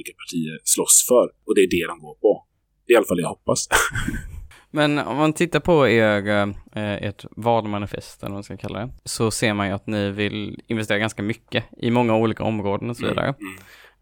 olika 0.00 0.12
partier 0.12 0.58
slåss 0.64 1.04
för 1.08 1.24
och 1.46 1.54
det 1.54 1.60
är 1.60 1.70
det 1.70 1.86
de 1.86 2.00
går 2.00 2.14
på. 2.14 2.46
Det 2.86 2.92
är 2.92 2.94
i 2.94 2.96
alla 2.96 3.06
fall 3.06 3.16
det 3.16 3.22
jag 3.22 3.28
hoppas. 3.28 3.68
Men 4.70 4.98
om 4.98 5.16
man 5.16 5.32
tittar 5.32 5.60
på 5.60 5.88
er, 5.88 6.28
eh, 6.28 6.94
ert 6.94 7.24
valmanifest, 7.30 8.22
eller 8.22 8.30
vad 8.30 8.36
man 8.36 8.42
ska 8.42 8.56
kalla 8.56 8.78
det, 8.78 8.92
så 9.04 9.30
ser 9.30 9.54
man 9.54 9.66
ju 9.66 9.72
att 9.72 9.86
ni 9.86 10.10
vill 10.10 10.60
investera 10.66 10.98
ganska 10.98 11.22
mycket 11.22 11.64
i 11.78 11.90
många 11.90 12.16
olika 12.16 12.44
områden 12.44 12.90
och 12.90 12.96
så 12.96 13.04
mm, 13.04 13.14
vidare. 13.14 13.34
Mm, 13.38 13.56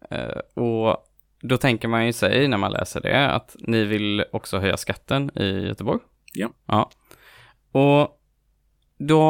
mm. 0.09 0.39
Och 0.53 0.97
då 1.41 1.57
tänker 1.57 1.87
man 1.87 2.05
ju 2.05 2.13
sig 2.13 2.47
när 2.47 2.57
man 2.57 2.71
läser 2.71 3.01
det 3.01 3.29
att 3.29 3.55
ni 3.59 3.85
vill 3.85 4.25
också 4.31 4.57
höja 4.57 4.77
skatten 4.77 5.31
i 5.37 5.67
Göteborg. 5.67 5.99
Ja. 6.33 6.49
ja. 6.65 6.89
Och 7.71 8.19
då 8.97 9.21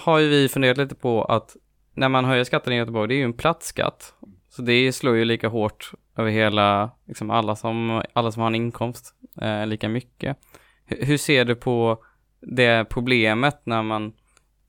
har 0.00 0.18
ju 0.18 0.28
vi 0.28 0.48
funderat 0.48 0.78
lite 0.78 0.94
på 0.94 1.24
att 1.24 1.56
när 1.94 2.08
man 2.08 2.24
höjer 2.24 2.44
skatten 2.44 2.72
i 2.72 2.76
Göteborg, 2.76 3.08
det 3.08 3.14
är 3.14 3.18
ju 3.18 3.24
en 3.24 3.32
platsskatt. 3.32 4.14
Så 4.58 4.62
det 4.62 4.92
slår 4.92 5.16
ju 5.16 5.24
lika 5.24 5.48
hårt 5.48 5.92
över 6.16 6.30
hela, 6.30 6.90
liksom 7.06 7.30
alla 7.30 7.56
som, 7.56 8.02
alla 8.12 8.32
som 8.32 8.40
har 8.40 8.46
en 8.46 8.54
inkomst 8.54 9.14
eh, 9.42 9.66
lika 9.66 9.88
mycket. 9.88 10.36
H 10.90 10.96
hur 11.00 11.16
ser 11.16 11.44
du 11.44 11.54
på 11.54 12.04
det 12.40 12.84
problemet 12.90 13.62
när 13.66 13.82
man, 13.82 14.12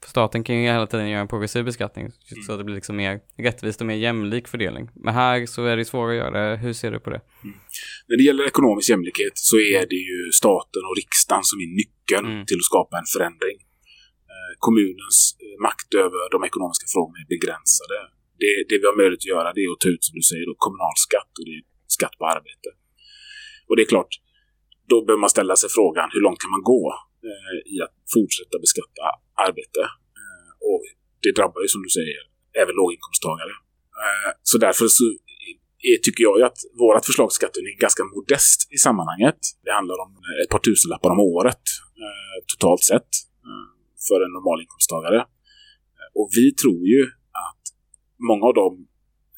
staten 0.05 0.43
kan 0.43 0.55
ju 0.55 0.61
hela 0.61 0.87
tiden 0.87 1.09
göra 1.09 1.21
en 1.21 1.27
progressiv 1.27 1.65
beskattning 1.65 2.05
mm. 2.05 2.43
så 2.45 2.51
att 2.51 2.57
det 2.57 2.63
blir 2.63 2.75
liksom 2.75 2.95
mer 2.95 3.19
rättvist 3.37 3.81
och 3.81 3.87
mer 3.87 3.95
jämlik 3.95 4.47
fördelning. 4.47 4.89
Men 4.95 5.13
här 5.13 5.45
så 5.45 5.65
är 5.65 5.77
det 5.77 5.85
svårare 5.85 6.11
att 6.11 6.17
göra 6.17 6.49
det. 6.49 6.57
Hur 6.57 6.73
ser 6.73 6.91
du 6.91 6.99
på 6.99 7.09
det? 7.09 7.21
Mm. 7.43 7.55
När 8.07 8.17
det 8.17 8.23
gäller 8.23 8.47
ekonomisk 8.47 8.89
jämlikhet 8.89 9.33
så 9.35 9.55
är 9.57 9.85
det 9.89 10.01
ju 10.11 10.31
staten 10.31 10.81
och 10.89 10.95
riksdagen 10.95 11.43
som 11.43 11.59
är 11.59 11.69
nyckeln 11.81 12.33
mm. 12.33 12.45
till 12.45 12.57
att 12.57 12.69
skapa 12.71 12.97
en 12.97 13.09
förändring 13.17 13.57
kommunens 14.65 15.17
eh, 15.43 15.57
makt 15.67 15.89
över 16.05 16.21
de 16.35 16.39
ekonomiska 16.49 16.87
frågorna 16.93 17.17
är 17.23 17.29
begränsade. 17.35 17.97
Det, 18.41 18.51
det 18.69 18.75
vi 18.81 18.85
har 18.89 18.97
möjlighet 19.01 19.23
att 19.25 19.33
göra 19.35 19.49
det 19.55 19.61
är 19.65 19.69
att 19.75 19.83
ta 19.85 19.89
ut, 19.95 20.03
som 20.07 20.15
du 20.19 20.23
säger, 20.31 20.45
då, 20.49 20.53
kommunalskatt 20.65 21.31
och 21.39 21.45
det 21.47 21.53
är 21.59 21.63
skatt 21.97 22.15
på 22.19 22.25
arbete. 22.35 22.69
Och 23.67 23.75
det 23.75 23.83
är 23.85 23.89
klart, 23.95 24.11
då 24.91 24.95
behöver 25.05 25.23
man 25.25 25.33
ställa 25.35 25.55
sig 25.61 25.69
frågan 25.77 26.07
hur 26.13 26.21
långt 26.25 26.41
kan 26.43 26.53
man 26.55 26.63
gå 26.73 26.83
eh, 27.29 27.57
i 27.73 27.75
att 27.85 27.95
fortsätta 28.15 28.55
beskatta 28.65 29.05
arbete? 29.47 29.81
Eh, 30.19 30.51
och 30.69 30.81
det 31.23 31.31
drabbar 31.37 31.61
ju 31.65 31.69
som 31.75 31.81
du 31.87 31.91
säger 31.99 32.21
även 32.61 32.73
låginkomsttagare. 32.81 33.53
Eh, 34.03 34.31
så 34.49 34.55
därför 34.65 34.85
så 34.97 35.05
är, 35.89 35.97
tycker 36.05 36.23
jag 36.27 36.35
ju 36.39 36.43
att 36.49 36.59
vårt 36.83 37.05
förslag 37.09 37.29
till 37.29 37.39
skattehöjning 37.41 37.73
är 37.77 37.85
ganska 37.87 38.03
modest 38.15 38.59
i 38.75 38.77
sammanhanget. 38.87 39.39
Det 39.65 39.73
handlar 39.79 39.97
om 40.05 40.11
ett 40.43 40.51
par 40.53 40.63
tusenlappar 40.67 41.09
om 41.15 41.19
året 41.35 41.65
eh, 42.03 42.37
totalt 42.51 42.83
sett 42.91 43.11
eh, 43.47 43.67
för 44.07 44.19
en 44.25 44.33
normalinkomsttagare. 44.37 45.19
Eh, 45.99 46.09
och 46.19 46.27
vi 46.37 46.45
tror 46.61 46.81
ju 46.93 47.01
att 47.45 47.63
många 48.29 48.43
av 48.49 48.53
dem, 48.61 48.73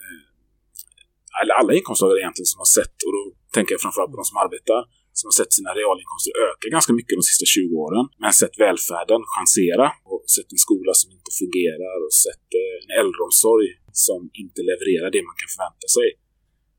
eh, 0.03 1.41
eller 1.41 1.53
alla 1.59 1.71
inkomsttagare 1.79 2.19
egentligen 2.23 2.51
som 2.53 2.59
har 2.63 2.71
sett, 2.79 2.97
och 3.05 3.11
då 3.17 3.21
tänker 3.55 3.71
jag 3.75 3.81
framförallt 3.85 4.11
på 4.13 4.19
de 4.21 4.27
som 4.31 4.37
arbetar, 4.45 4.81
som 5.19 5.25
har 5.29 5.35
sett 5.41 5.53
sina 5.57 5.71
realinkomster 5.79 6.31
öka 6.49 6.65
ganska 6.77 6.93
mycket 6.99 7.13
de 7.19 7.23
sista 7.31 7.45
20 7.57 7.73
åren, 7.85 8.05
men 8.21 8.29
sett 8.41 8.55
välfärden 8.65 9.21
chansera 9.35 9.87
och 10.11 10.21
sett 10.35 10.49
en 10.55 10.61
skola 10.67 10.91
som 11.01 11.07
inte 11.17 11.31
fungerar 11.41 11.97
och 12.05 12.15
sett 12.25 12.47
eh, 12.61 12.75
en 12.83 12.91
äldreomsorg 13.01 13.69
som 14.07 14.19
inte 14.43 14.59
levererar 14.69 15.09
det 15.15 15.21
man 15.29 15.35
kan 15.41 15.49
förvänta 15.55 15.87
sig. 15.97 16.07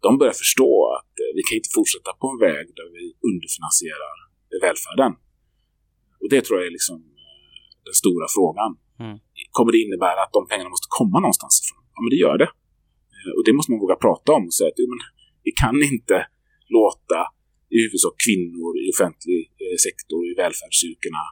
De 0.07 0.11
börjar 0.20 0.36
förstå 0.44 0.72
att 0.98 1.14
eh, 1.22 1.30
vi 1.36 1.42
kan 1.46 1.55
inte 1.61 1.72
fortsätta 1.78 2.11
på 2.20 2.26
en 2.32 2.40
väg 2.48 2.64
där 2.78 2.88
vi 2.96 3.05
underfinansierar 3.28 4.16
välfärden. 4.66 5.12
Och 6.22 6.28
det 6.32 6.40
tror 6.44 6.55
jag 6.59 6.66
är 6.70 6.74
liksom 6.78 6.96
den 7.88 7.96
stora 8.03 8.26
frågan. 8.36 8.70
Mm. 9.05 9.16
Kommer 9.57 9.70
det 9.72 9.80
innebära 9.86 10.20
att 10.24 10.32
de 10.38 10.42
pengarna 10.50 10.70
måste 10.74 10.88
komma 10.98 11.18
någonstans 11.24 11.55
ifrån? 11.62 11.82
Ja, 11.95 11.99
men 12.03 12.11
det 12.14 12.20
gör 12.24 12.38
det. 12.43 12.51
Eh, 13.18 13.32
och 13.36 13.45
det 13.47 13.53
måste 13.57 13.70
man 13.72 13.80
våga 13.84 13.99
prata 14.07 14.28
om 14.38 14.45
och 14.49 14.57
säga 14.59 14.70
att 14.72 14.80
men, 14.93 15.03
vi 15.47 15.53
kan 15.62 15.76
inte 15.93 16.16
låta 16.78 17.20
i 17.74 17.76
huvudsak 17.84 18.16
kvinnor 18.26 18.70
i 18.82 18.84
offentlig 18.95 19.40
eh, 19.62 19.76
sektor 19.86 20.20
i 20.30 20.32
välfärdsyrkena 20.43 21.22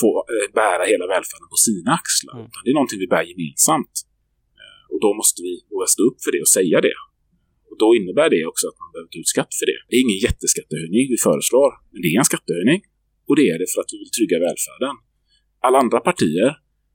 få 0.00 0.10
eh, 0.32 0.48
bära 0.60 0.84
hela 0.92 1.06
välfärden 1.14 1.48
på 1.54 1.58
sina 1.68 1.90
axlar. 2.00 2.34
Mm. 2.36 2.46
Utan 2.48 2.60
det 2.64 2.70
är 2.74 2.78
någonting 2.80 3.02
vi 3.04 3.10
bär 3.14 3.24
gemensamt. 3.32 3.94
Och 4.92 5.00
då 5.04 5.10
måste 5.20 5.38
vi 5.46 5.52
våga 5.72 5.88
stå 5.94 6.02
upp 6.10 6.18
för 6.24 6.30
det 6.34 6.40
och 6.46 6.52
säga 6.58 6.78
det. 6.88 6.96
Och 7.70 7.76
då 7.82 7.88
innebär 7.98 8.28
det 8.34 8.42
också 8.50 8.64
att 8.70 8.78
man 8.82 8.90
behöver 8.92 9.10
ta 9.12 9.18
ut 9.22 9.32
skatt 9.34 9.52
för 9.58 9.66
det. 9.70 9.78
Det 9.88 9.94
är 9.98 10.02
ingen 10.06 10.22
jätteskattehöjning 10.28 11.04
vi 11.14 11.18
föreslår, 11.28 11.70
men 11.92 11.98
det 12.02 12.08
är 12.12 12.16
en 12.22 12.30
skattehöjning. 12.32 12.80
Och 13.28 13.36
det 13.38 13.46
är 13.52 13.56
det 13.62 13.68
för 13.72 13.80
att 13.82 13.90
vi 13.92 13.96
vill 14.02 14.12
trygga 14.16 14.38
välfärden 14.46 14.94
alla 15.66 15.78
andra 15.78 16.00
partier 16.00 16.50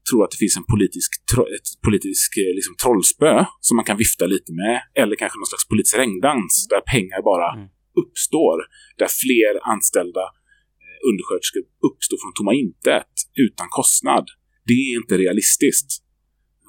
tror 0.10 0.22
att 0.24 0.34
det 0.34 0.42
finns 0.44 0.58
en 0.62 0.70
politisk, 0.74 1.10
ett 1.58 1.70
politisk 1.88 2.30
eh, 2.44 2.52
liksom, 2.58 2.74
trollspö 2.84 3.34
som 3.68 3.74
man 3.80 3.86
kan 3.90 3.98
vifta 4.04 4.26
lite 4.36 4.52
med. 4.64 4.76
Eller 5.02 5.16
kanske 5.22 5.38
någon 5.40 5.52
slags 5.54 5.68
politisk 5.72 5.96
regndans 6.04 6.54
där 6.74 6.82
pengar 6.94 7.20
bara 7.32 7.50
mm. 7.58 7.68
uppstår, 8.02 8.58
där 9.02 9.12
fler 9.24 9.54
anställda 9.74 10.26
eh, 10.84 10.98
undersköterskor 11.10 11.64
uppstår 11.88 12.18
från 12.22 12.34
tomma 12.38 12.54
intet 12.64 13.14
utan 13.48 13.68
kostnad. 13.80 14.26
Det 14.70 14.78
är 14.84 14.92
inte 15.02 15.16
realistiskt. 15.24 15.90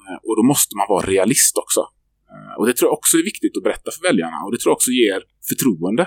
Eh, 0.05 0.19
och 0.27 0.35
då 0.39 0.43
måste 0.51 0.73
man 0.79 0.87
vara 0.93 1.03
realist 1.15 1.55
också. 1.63 1.81
Och 2.57 2.65
det 2.67 2.73
tror 2.73 2.87
jag 2.89 2.97
också 3.01 3.17
är 3.17 3.23
viktigt 3.31 3.57
att 3.57 3.63
berätta 3.63 3.89
för 3.95 4.01
väljarna 4.09 4.37
och 4.45 4.51
det 4.51 4.57
tror 4.59 4.71
jag 4.71 4.79
också 4.79 4.91
ger 4.91 5.19
förtroende. 5.49 6.03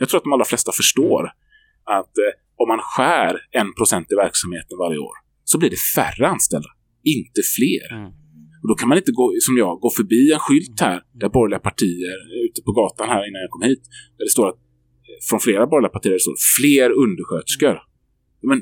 Jag 0.00 0.08
tror 0.08 0.18
att 0.18 0.24
de 0.24 0.32
allra 0.32 0.44
flesta 0.52 0.72
förstår 0.72 1.22
att 1.98 2.14
eh, 2.24 2.32
om 2.62 2.68
man 2.68 2.80
skär 2.82 3.34
en 3.50 3.74
procent 3.74 4.12
i 4.12 4.14
verksamheten 4.14 4.78
varje 4.78 4.98
år 4.98 5.16
så 5.44 5.58
blir 5.58 5.70
det 5.70 5.82
färre 5.96 6.26
anställda, 6.28 6.68
inte 7.14 7.40
fler. 7.56 7.88
Mm. 7.98 8.10
Och 8.62 8.68
då 8.68 8.74
kan 8.74 8.88
man 8.88 8.98
inte 8.98 9.12
gå, 9.12 9.32
som 9.40 9.54
jag, 9.58 9.80
gå 9.84 9.90
förbi 9.90 10.32
en 10.32 10.38
skylt 10.38 10.80
här 10.80 11.02
där 11.20 11.28
borgerliga 11.28 11.58
partier 11.58 12.16
ute 12.46 12.62
på 12.62 12.72
gatan 12.72 13.08
här 13.08 13.28
innan 13.28 13.40
jag 13.40 13.50
kom 13.50 13.62
hit, 13.62 13.82
där 14.16 14.24
det 14.24 14.30
står 14.30 14.48
att 14.48 14.54
eh, 14.54 15.18
från 15.28 15.40
flera 15.40 15.66
borgerliga 15.66 15.94
partier 15.96 16.12
det 16.12 16.20
står 16.20 16.38
fler 16.58 16.88
undersköterskor. 17.04 17.76
Men 18.42 18.58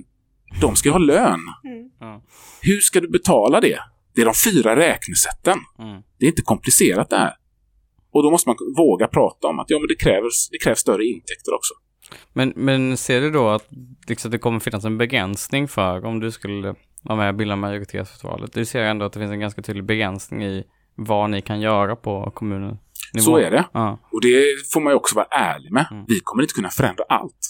de 0.60 0.76
ska 0.76 0.88
ju 0.88 0.92
ha 0.92 0.98
lön. 0.98 1.40
Mm. 1.64 2.20
Hur 2.62 2.80
ska 2.80 3.00
du 3.00 3.08
betala 3.08 3.60
det? 3.60 3.78
Det 4.14 4.20
är 4.20 4.24
de 4.24 4.34
fyra 4.50 4.76
räknesätten. 4.76 5.58
Mm. 5.78 6.02
Det 6.18 6.26
är 6.26 6.28
inte 6.28 6.42
komplicerat 6.42 7.10
det 7.10 7.16
här. 7.16 7.34
Och 8.12 8.22
då 8.22 8.30
måste 8.30 8.48
man 8.48 8.56
våga 8.76 9.06
prata 9.06 9.48
om 9.48 9.58
att 9.58 9.70
ja, 9.70 9.78
men 9.78 9.88
det, 9.88 9.94
krävs, 10.04 10.48
det 10.50 10.58
krävs 10.58 10.78
större 10.78 11.04
intäkter 11.04 11.54
också. 11.54 11.74
Men, 12.32 12.52
men 12.56 12.96
ser 12.96 13.20
du 13.20 13.30
då 13.30 13.48
att 13.48 13.68
liksom, 14.08 14.30
det 14.30 14.38
kommer 14.38 14.60
finnas 14.60 14.84
en 14.84 14.98
begränsning 14.98 15.68
för 15.68 16.04
om 16.04 16.20
du 16.20 16.30
skulle 16.30 16.74
vara 17.04 17.16
med 17.18 17.28
och 17.28 17.34
bilda 17.34 17.56
majoritet 17.56 18.08
för 18.08 18.28
valet? 18.28 18.52
Du 18.52 18.64
ser 18.64 18.82
ändå 18.82 19.04
att 19.04 19.12
det 19.12 19.20
finns 19.20 19.32
en 19.32 19.40
ganska 19.40 19.62
tydlig 19.62 19.84
begränsning 19.84 20.44
i 20.44 20.64
vad 20.94 21.30
ni 21.30 21.42
kan 21.42 21.60
göra 21.60 21.96
på 21.96 22.30
kommunen. 22.34 22.76
Så 23.18 23.36
är 23.38 23.50
det. 23.50 23.64
Ja. 23.72 23.98
Och 24.12 24.22
det 24.22 24.44
får 24.72 24.80
man 24.80 24.90
ju 24.92 24.96
också 24.96 25.14
vara 25.16 25.26
ärlig 25.30 25.72
med. 25.72 25.86
Mm. 25.90 26.04
Vi 26.08 26.20
kommer 26.20 26.42
inte 26.42 26.54
kunna 26.54 26.70
förändra 26.70 27.04
allt. 27.08 27.42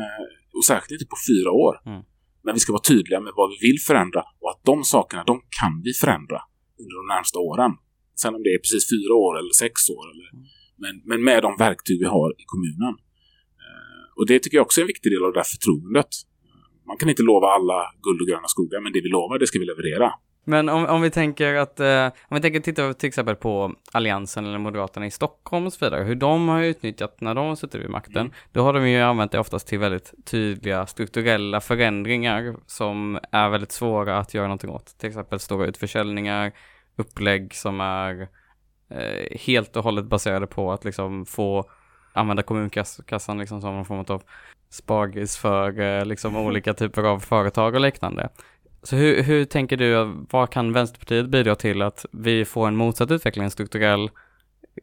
Eh, 0.00 0.24
och 0.56 0.64
särskilt 0.64 0.92
inte 1.00 1.10
på 1.14 1.16
fyra 1.30 1.50
år. 1.50 1.74
Mm. 1.86 2.02
Men 2.44 2.54
vi 2.54 2.60
ska 2.60 2.72
vara 2.72 2.86
tydliga 2.92 3.20
med 3.20 3.32
vad 3.36 3.48
vi 3.52 3.56
vill 3.68 3.78
förändra 3.88 4.20
och 4.40 4.50
att 4.52 4.60
de 4.70 4.84
sakerna, 4.84 5.22
de 5.32 5.36
kan 5.60 5.74
vi 5.86 5.92
förändra 6.02 6.38
under 6.80 6.94
de 7.00 7.04
närmsta 7.14 7.38
åren. 7.38 7.72
Sen 8.20 8.34
om 8.36 8.42
det 8.46 8.52
är 8.56 8.58
precis 8.64 8.84
fyra 8.94 9.14
år 9.24 9.32
eller 9.38 9.52
sex 9.64 9.74
år. 9.96 10.04
Eller, 10.12 10.28
Mm. 10.32 10.44
men, 10.82 10.94
men 11.10 11.18
med 11.28 11.42
de 11.46 11.50
verktyg 11.66 11.96
vi 12.04 12.08
har 12.16 12.28
i 12.42 12.44
kommunen. 12.52 12.94
Eh, 13.64 14.04
och 14.16 14.26
det 14.30 14.38
tycker 14.38 14.56
jag 14.58 14.66
också 14.68 14.80
är 14.80 14.82
en 14.82 14.92
viktig 14.94 15.12
del 15.12 15.24
av 15.26 15.32
det 15.32 15.38
här 15.42 15.50
förtroendet. 15.56 16.12
Man 16.86 16.96
kan 16.96 17.08
inte 17.08 17.22
lova 17.22 17.46
alla 17.46 17.92
guld 18.02 18.20
och 18.20 18.28
gröna 18.28 18.48
skogar, 18.48 18.80
men 18.80 18.92
det 18.92 19.00
vi 19.00 19.08
lovar, 19.08 19.38
det 19.38 19.46
ska 19.46 19.58
vi 19.58 19.64
leverera. 19.64 20.12
Men 20.44 20.68
om, 20.68 20.86
om 20.86 21.02
vi 21.02 21.10
tänker 21.10 21.54
att, 21.54 21.80
eh, 21.80 22.06
om 22.06 22.34
vi 22.34 22.40
tänker 22.40 22.60
titta 22.60 22.94
till 22.94 23.08
exempel 23.08 23.36
på 23.36 23.74
Alliansen 23.92 24.46
eller 24.46 24.58
Moderaterna 24.58 25.06
i 25.06 25.10
Stockholm 25.10 25.66
och 25.66 25.72
så 25.72 25.84
vidare, 25.84 26.04
hur 26.04 26.14
de 26.14 26.48
har 26.48 26.62
utnyttjat 26.62 27.20
när 27.20 27.34
de 27.34 27.56
suttit 27.56 27.80
vid 27.80 27.90
makten, 27.90 28.32
då 28.52 28.62
har 28.62 28.72
de 28.72 28.88
ju 28.88 29.00
använt 29.00 29.32
det 29.32 29.38
oftast 29.38 29.66
till 29.66 29.78
väldigt 29.78 30.14
tydliga 30.24 30.86
strukturella 30.86 31.60
förändringar 31.60 32.56
som 32.66 33.18
är 33.32 33.48
väldigt 33.48 33.72
svåra 33.72 34.18
att 34.18 34.34
göra 34.34 34.46
någonting 34.46 34.70
åt. 34.70 34.98
Till 34.98 35.08
exempel 35.08 35.40
stora 35.40 35.66
utförsäljningar, 35.66 36.52
upplägg 36.96 37.54
som 37.54 37.80
är 37.80 38.28
eh, 38.90 39.38
helt 39.38 39.76
och 39.76 39.84
hållet 39.84 40.04
baserade 40.04 40.46
på 40.46 40.72
att 40.72 40.84
liksom 40.84 41.26
få 41.26 41.70
använda 42.12 42.42
kommunkassan 42.42 43.38
liksom 43.38 43.60
som 43.60 43.74
någon 43.74 43.84
form 43.84 44.04
av 44.08 44.22
spagis 44.72 45.36
för 45.36 45.80
eh, 45.80 46.06
liksom 46.06 46.36
olika 46.36 46.74
typer 46.74 47.02
av 47.02 47.18
företag 47.18 47.74
och 47.74 47.80
liknande. 47.80 48.28
Så 48.82 48.96
hur, 48.96 49.22
hur 49.22 49.44
tänker 49.44 49.76
du, 49.76 50.12
vad 50.30 50.50
kan 50.50 50.72
Vänsterpartiet 50.72 51.28
bidra 51.28 51.54
till 51.54 51.82
att 51.82 52.06
vi 52.12 52.44
får 52.44 52.68
en 52.68 52.76
motsatt 52.76 53.10
utveckling, 53.10 53.44
en 53.44 53.50
strukturell 53.50 54.10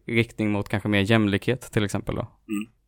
riktning 0.07 0.51
mot 0.51 0.69
kanske 0.69 0.89
mer 0.89 1.11
jämlikhet 1.11 1.61
till 1.73 1.83
exempel 1.83 2.15
då? 2.15 2.21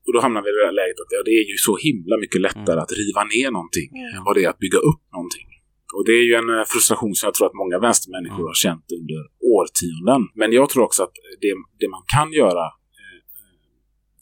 Och 0.07 0.13
då 0.13 0.19
hamnar 0.21 0.41
vi 0.41 0.49
i 0.49 0.57
det 0.59 0.65
här 0.65 0.77
läget 0.81 0.99
att 1.03 1.11
ja, 1.15 1.21
det 1.25 1.31
är 1.41 1.45
ju 1.51 1.57
så 1.57 1.73
himla 1.87 2.15
mycket 2.23 2.41
lättare 2.41 2.79
att 2.79 2.93
riva 3.01 3.23
ner 3.33 3.49
någonting 3.57 3.89
än 4.15 4.23
vad 4.27 4.35
det 4.35 4.43
är 4.45 4.49
att 4.49 4.63
bygga 4.65 4.79
upp 4.89 5.03
någonting. 5.17 5.47
Och 5.95 6.03
det 6.07 6.15
är 6.21 6.25
ju 6.29 6.33
en 6.41 6.49
eh, 6.57 6.65
frustration 6.73 7.13
som 7.15 7.27
jag 7.27 7.35
tror 7.35 7.47
att 7.49 7.59
många 7.63 7.77
vänstermänniskor 7.87 8.45
har 8.51 8.59
känt 8.65 8.87
under 8.99 9.21
årtionden. 9.57 10.21
Men 10.41 10.49
jag 10.59 10.67
tror 10.69 10.83
också 10.89 11.01
att 11.03 11.15
det, 11.43 11.53
det 11.81 11.89
man 11.95 12.03
kan 12.15 12.29
göra 12.41 12.65
eh, 12.99 13.19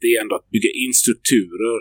det 0.02 0.08
är 0.14 0.18
ändå 0.24 0.34
att 0.40 0.48
bygga 0.56 0.72
in 0.84 0.94
strukturer 1.04 1.78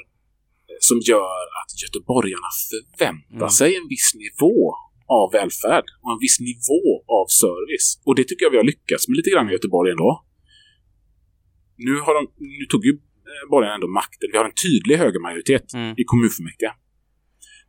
som 0.88 0.98
gör 1.10 1.42
att 1.60 1.70
göteborgarna 1.82 2.50
förväntar 2.70 3.36
Mm. 3.48 3.56
sig 3.60 3.70
en 3.80 3.88
viss 3.94 4.08
nivå 4.24 4.56
av 5.18 5.26
välfärd 5.38 5.86
och 6.02 6.10
en 6.14 6.20
viss 6.26 6.38
nivå 6.50 6.82
av 7.18 7.26
service. 7.44 7.88
Och 8.06 8.14
det 8.18 8.24
tycker 8.28 8.42
jag 8.46 8.50
vi 8.54 8.60
har 8.62 8.68
lyckats 8.72 9.08
med 9.08 9.16
lite 9.16 9.30
grann 9.30 9.48
i 9.48 9.52
Göteborg 9.52 9.90
ändå. 9.96 10.10
Nu, 11.86 11.94
har 12.04 12.14
de, 12.18 12.22
nu 12.58 12.64
tog 12.72 12.82
ju 12.88 12.92
eh, 13.32 13.44
borgarna 13.50 13.74
ändå 13.74 13.88
makten. 14.00 14.28
Vi 14.32 14.36
har 14.38 14.44
en 14.50 14.58
tydlig 14.66 14.96
högermajoritet 15.04 15.66
Mm. 15.74 15.94
i 16.00 16.04
kommunfullmäktige. 16.04 16.72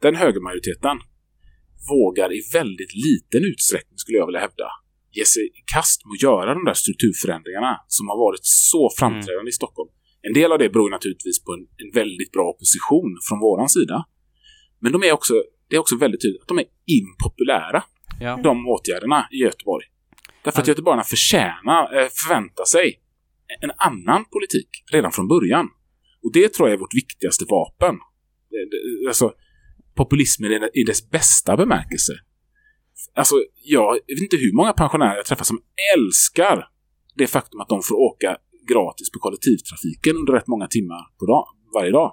Den 0.05 0.15
högermajoriteten 0.23 0.97
vågar 1.93 2.29
i 2.37 2.41
väldigt 2.53 2.93
liten 3.07 3.41
utsträckning, 3.51 3.97
skulle 3.97 4.17
jag 4.17 4.25
vilja 4.29 4.39
hävda, 4.47 4.67
ge 5.17 5.25
sig 5.25 5.43
i 5.59 5.61
kast 5.75 6.05
med 6.05 6.13
att 6.15 6.23
göra 6.29 6.49
de 6.57 6.63
där 6.69 6.77
strukturförändringarna 6.83 7.73
som 7.87 8.03
har 8.11 8.17
varit 8.25 8.43
så 8.43 8.81
framträdande 8.99 9.49
i 9.49 9.57
Stockholm. 9.61 9.89
En 10.21 10.33
del 10.33 10.51
av 10.51 10.59
det 10.59 10.69
beror 10.69 10.89
naturligtvis 10.89 11.43
på 11.43 11.51
en, 11.53 11.59
en 11.59 11.91
väldigt 11.93 12.31
bra 12.31 12.43
opposition 12.49 13.17
från 13.29 13.39
våran 13.39 13.69
sida. 13.69 14.05
Men 14.79 14.91
de 14.91 15.03
är 15.03 15.11
också, 15.11 15.33
det 15.69 15.75
är 15.75 15.79
också 15.79 15.97
väldigt 15.97 16.21
tydligt 16.21 16.41
att 16.41 16.47
de 16.47 16.59
är 16.59 16.65
impopulära, 16.85 17.83
Ja. 18.21 18.39
de 18.43 18.67
åtgärderna 18.67 19.27
i 19.31 19.37
Göteborg. 19.37 19.85
Därför 20.43 20.61
att 20.61 20.67
göteborgarna 20.67 21.03
förtjänar, 21.03 21.97
eh, 22.01 22.07
förväntar 22.23 22.65
sig 22.65 22.99
en 23.61 23.71
annan 23.77 24.25
politik 24.25 24.69
redan 24.91 25.11
från 25.11 25.27
början. 25.27 25.67
Och 26.23 26.31
det 26.33 26.53
tror 26.53 26.69
jag 26.69 26.73
är 26.75 26.79
vårt 26.79 26.93
viktigaste 26.95 27.45
vapen. 27.49 27.95
Alltså, 29.07 29.33
populismen 29.95 30.69
i 30.73 30.83
dess 30.83 31.09
bästa 31.09 31.57
bemärkelse. 31.57 32.13
Alltså, 33.13 33.35
jag 33.63 33.93
vet 33.93 34.21
inte 34.21 34.37
hur 34.37 34.53
många 34.53 34.73
pensionärer 34.73 35.15
jag 35.15 35.25
träffar 35.25 35.43
som 35.45 35.61
älskar 35.97 36.67
det 37.15 37.27
faktum 37.27 37.59
att 37.59 37.69
de 37.69 37.81
får 37.81 37.95
åka 37.95 38.37
gratis 38.73 39.07
på 39.13 39.19
kollektivtrafiken 39.25 40.13
under 40.19 40.33
rätt 40.33 40.47
många 40.53 40.67
timmar 40.67 41.01
på 41.19 41.25
dag, 41.33 41.45
varje 41.77 41.91
dag. 41.99 42.09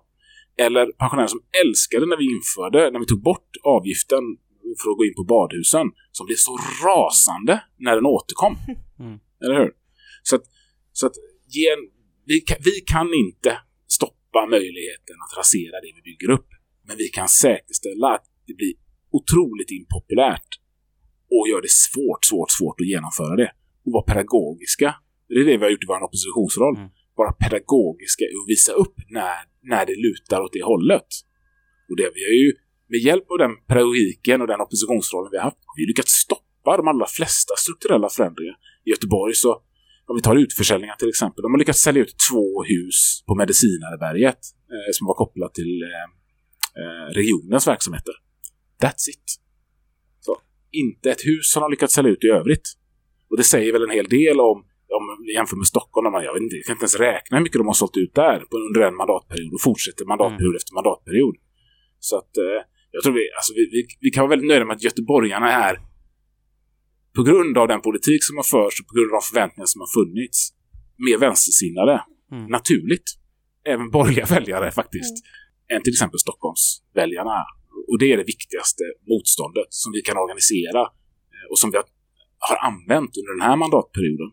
Eller 0.64 0.84
pensionärer 1.02 1.32
som 1.36 1.42
älskade 1.62 2.04
när 2.06 2.18
vi 2.22 2.26
införde, 2.36 2.80
när 2.92 3.00
vi 3.00 3.06
tog 3.06 3.22
bort 3.30 3.50
avgiften 3.76 4.24
för 4.80 4.90
att 4.90 4.98
gå 4.98 5.04
in 5.08 5.16
på 5.20 5.24
badhusen, 5.34 5.86
som 6.16 6.26
blev 6.26 6.36
så 6.48 6.54
rasande 6.86 7.54
när 7.84 7.94
den 7.98 8.06
återkom. 8.16 8.54
Mm. 8.98 9.18
Eller 9.42 9.56
hur? 9.60 9.70
Så 10.22 10.36
att, 10.36 10.42
så 10.92 11.06
att 11.06 11.16
en, 11.72 11.80
vi, 12.24 12.40
kan, 12.40 12.56
vi 12.64 12.80
kan 12.92 13.08
inte 13.14 13.58
stoppa 13.86 14.46
möjligheten 14.46 15.16
att 15.24 15.38
rasera 15.38 15.76
det 15.84 15.92
vi 15.96 16.02
bygger 16.10 16.30
upp. 16.36 16.48
Men 16.86 16.96
vi 16.96 17.08
kan 17.08 17.28
säkerställa 17.28 18.08
att 18.14 18.24
det 18.46 18.54
blir 18.54 18.74
otroligt 19.18 19.70
impopulärt 19.70 20.50
och 21.34 21.48
gör 21.50 21.62
det 21.66 21.74
svårt, 21.86 22.24
svårt, 22.30 22.50
svårt 22.58 22.80
att 22.80 22.86
genomföra 22.94 23.36
det. 23.36 23.50
Och 23.84 23.92
vara 23.92 24.06
pedagogiska. 24.10 24.94
Det 25.28 25.34
är 25.40 25.44
det 25.44 25.56
vi 25.60 25.64
har 25.66 25.70
gjort 25.70 25.86
i 25.86 25.92
vår 25.92 26.02
oppositionsroll. 26.08 26.76
Mm. 26.76 26.88
Vara 27.20 27.32
pedagogiska 27.32 28.24
och 28.38 28.46
visa 28.52 28.72
upp 28.72 28.96
när, 29.08 29.36
när 29.62 29.86
det 29.86 29.96
lutar 30.06 30.40
åt 30.44 30.52
det 30.52 30.64
hållet. 30.72 31.08
Och 31.88 31.96
det 32.00 32.10
vi 32.14 32.20
har 32.28 32.36
ju 32.44 32.52
med 32.92 33.00
hjälp 33.08 33.26
av 33.30 33.38
den 33.38 33.52
pedagogiken 33.68 34.40
och 34.42 34.48
den 34.52 34.60
oppositionsrollen 34.60 35.30
vi 35.32 35.38
har 35.38 35.44
haft, 35.44 35.62
har 35.70 35.76
vi 35.80 35.86
lyckats 35.86 36.12
stoppa 36.12 36.76
de 36.76 36.88
allra 36.88 37.06
flesta 37.06 37.54
strukturella 37.56 38.08
förändringar. 38.08 38.56
I 38.84 38.90
Göteborg 38.90 39.34
så, 39.34 39.50
om 40.06 40.16
vi 40.16 40.22
tar 40.22 40.36
utförsäljningar 40.36 40.96
till 40.96 41.08
exempel, 41.08 41.42
de 41.42 41.52
har 41.52 41.58
lyckats 41.58 41.80
sälja 41.80 42.02
ut 42.02 42.14
två 42.30 42.62
hus 42.62 42.98
på 43.26 43.34
Medicinareberget 43.34 44.40
eh, 44.74 44.90
som 44.92 45.06
var 45.06 45.14
kopplat 45.14 45.54
till 45.54 45.82
eh, 45.82 46.06
eh, 46.80 47.06
regionens 47.20 47.66
verksamheter. 47.66 48.14
That's 48.82 49.04
it. 49.12 49.26
Så, 50.20 50.36
inte 50.72 51.10
ett 51.10 51.24
hus 51.30 51.54
har 51.54 51.62
de 51.62 51.70
lyckats 51.70 51.94
sälja 51.94 52.10
ut 52.10 52.24
i 52.24 52.26
övrigt. 52.26 52.66
Och 53.30 53.36
det 53.36 53.44
säger 53.44 53.72
väl 53.72 53.82
en 53.82 53.90
hel 53.98 54.08
del 54.08 54.40
om, 54.40 54.64
om 54.98 55.04
vi 55.26 55.34
jämför 55.34 55.56
med 55.56 55.66
Stockholm, 55.66 56.14
jag, 56.28 56.34
vet 56.34 56.42
inte, 56.42 56.56
jag 56.56 56.64
kan 56.66 56.74
inte 56.76 56.88
ens 56.88 57.00
räkna 57.08 57.36
hur 57.36 57.44
mycket 57.44 57.60
de 57.62 57.66
har 57.66 57.78
sålt 57.82 57.96
ut 57.96 58.14
där 58.14 58.38
på, 58.50 58.56
under 58.68 58.80
en 58.88 58.96
mandatperiod 58.96 59.52
och 59.56 59.62
fortsätter 59.68 60.04
mandatperiod 60.04 60.56
efter 60.56 60.74
mandatperiod. 60.74 61.36
Så 61.98 62.14
att 62.20 62.36
eh, 62.36 62.60
jag 62.94 63.02
tror 63.02 63.14
vi, 63.14 63.24
alltså 63.38 63.52
vi, 63.58 63.64
vi, 63.74 63.80
vi 64.00 64.10
kan 64.10 64.22
vara 64.22 64.30
väldigt 64.30 64.48
nöjda 64.48 64.64
med 64.64 64.76
att 64.76 64.88
göteborgarna 64.88 65.48
är 65.52 65.74
på 67.16 67.22
grund 67.22 67.58
av 67.58 67.68
den 67.68 67.80
politik 67.80 68.24
som 68.24 68.36
har 68.36 68.46
förts 68.54 68.80
och 68.80 68.86
på 68.88 68.94
grund 68.96 69.08
av 69.10 69.16
de 69.20 69.24
förväntningar 69.30 69.66
som 69.72 69.80
har 69.84 69.90
funnits 69.98 70.38
mer 71.06 71.18
vänstersinnade. 71.18 71.94
Mm. 72.32 72.46
Naturligt. 72.56 73.08
Även 73.72 73.90
borgerliga 73.90 74.26
väljare 74.34 74.68
faktiskt. 74.80 75.16
Än 75.72 75.82
till 75.82 75.94
exempel 75.96 76.18
Stockholmsväljarna. 76.26 77.38
Och 77.90 77.98
det 77.98 78.12
är 78.12 78.16
det 78.16 78.28
viktigaste 78.34 78.82
motståndet 79.10 79.70
som 79.82 79.90
vi 79.96 80.00
kan 80.08 80.16
organisera 80.24 80.82
eh, 81.34 81.46
och 81.50 81.58
som 81.58 81.70
vi 81.70 81.76
har 82.48 82.56
använt 82.70 83.12
under 83.18 83.32
den 83.36 83.44
här 83.48 83.56
mandatperioden. 83.56 84.30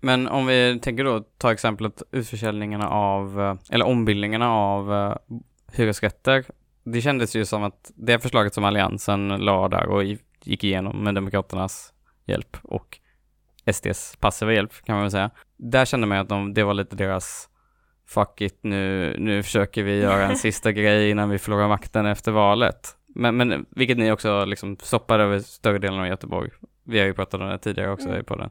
Men 0.00 0.28
om 0.28 0.46
vi 0.46 0.80
tänker 0.82 1.04
då, 1.04 1.24
ta 1.38 1.52
exemplet 1.52 2.02
utförsäljningarna 2.10 2.88
av, 2.88 3.40
eh, 3.40 3.54
eller 3.70 3.86
ombildningarna 3.86 4.50
av 4.50 4.94
eh, 4.94 5.14
hyresrätter. 5.72 6.44
Det 6.84 7.00
kändes 7.00 7.36
ju 7.36 7.44
som 7.44 7.62
att 7.62 7.92
det 7.94 8.18
förslaget 8.18 8.54
som 8.54 8.64
Alliansen 8.64 9.28
la 9.28 9.68
där 9.68 9.86
och 9.86 10.04
gick 10.44 10.64
igenom 10.64 11.04
med 11.04 11.14
Demokraternas 11.14 11.92
hjälp 12.26 12.56
och 12.62 12.98
SDs 13.72 14.16
passiva 14.16 14.52
hjälp 14.52 14.72
kan 14.84 14.94
man 14.94 15.02
väl 15.02 15.10
säga. 15.10 15.30
Där 15.56 15.84
kände 15.84 16.06
man 16.06 16.18
ju 16.18 16.22
att 16.22 16.28
de, 16.28 16.54
det 16.54 16.62
var 16.62 16.74
lite 16.74 16.96
deras 16.96 17.48
fuck 18.06 18.40
it, 18.40 18.58
nu, 18.62 19.16
nu 19.18 19.42
försöker 19.42 19.82
vi 19.82 19.96
göra 19.96 20.26
en 20.26 20.36
sista 20.46 20.72
grej 20.72 21.10
innan 21.10 21.30
vi 21.30 21.38
förlorar 21.38 21.68
makten 21.68 22.06
efter 22.06 22.32
valet. 22.32 22.96
Men, 23.06 23.36
men 23.36 23.66
vilket 23.70 23.98
ni 23.98 24.12
också 24.12 24.44
liksom 24.44 24.76
stoppade 24.76 25.24
över 25.24 25.38
större 25.38 25.78
delen 25.78 26.00
av 26.00 26.06
Göteborg. 26.06 26.50
Vi 26.84 26.98
har 26.98 27.06
ju 27.06 27.14
pratat 27.14 27.40
om 27.40 27.48
det 27.48 27.58
tidigare 27.58 27.90
också 27.90 28.08
Mm. 28.08 28.20
i 28.20 28.22
podden. 28.24 28.50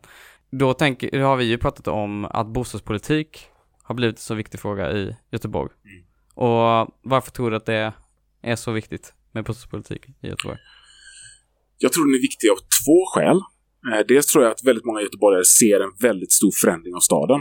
Då, 0.52 0.74
tänker, 0.74 1.12
då 1.12 1.26
har 1.26 1.38
vi 1.38 1.44
ju 1.46 1.58
pratat 1.58 1.88
om 1.88 2.26
att 2.26 2.48
bostadspolitik 2.48 3.46
har 3.84 3.96
blivit 3.96 4.16
en 4.16 4.22
så 4.22 4.36
viktig 4.36 4.60
fråga 4.60 4.92
i 4.92 5.16
Göteborg. 5.32 5.72
Mm. 5.86 6.04
Och 6.36 6.94
varför 7.02 7.32
tror 7.32 7.52
du 7.52 7.58
att 7.58 7.66
det 7.66 7.94
är 8.42 8.56
så 8.56 8.72
viktigt 8.72 9.14
med 9.32 9.44
bostadspolitik 9.44 10.02
i 10.22 10.28
Göteborg? 10.28 10.58
Jag 11.78 11.94
tror 11.94 12.04
den 12.06 12.16
är 12.20 12.22
viktig 12.30 12.48
av 12.50 12.60
två 12.80 12.98
skäl. 13.14 13.38
Eh, 13.92 14.02
Dels 14.08 14.26
tror 14.28 14.44
jag 14.44 14.52
att 14.52 14.64
väldigt 14.70 14.86
många 14.86 15.02
göteborgare 15.02 15.46
ser 15.46 15.80
en 15.86 15.94
väldigt 16.02 16.32
stor 16.32 16.52
förändring 16.62 16.94
av 16.96 17.00
staden. 17.10 17.40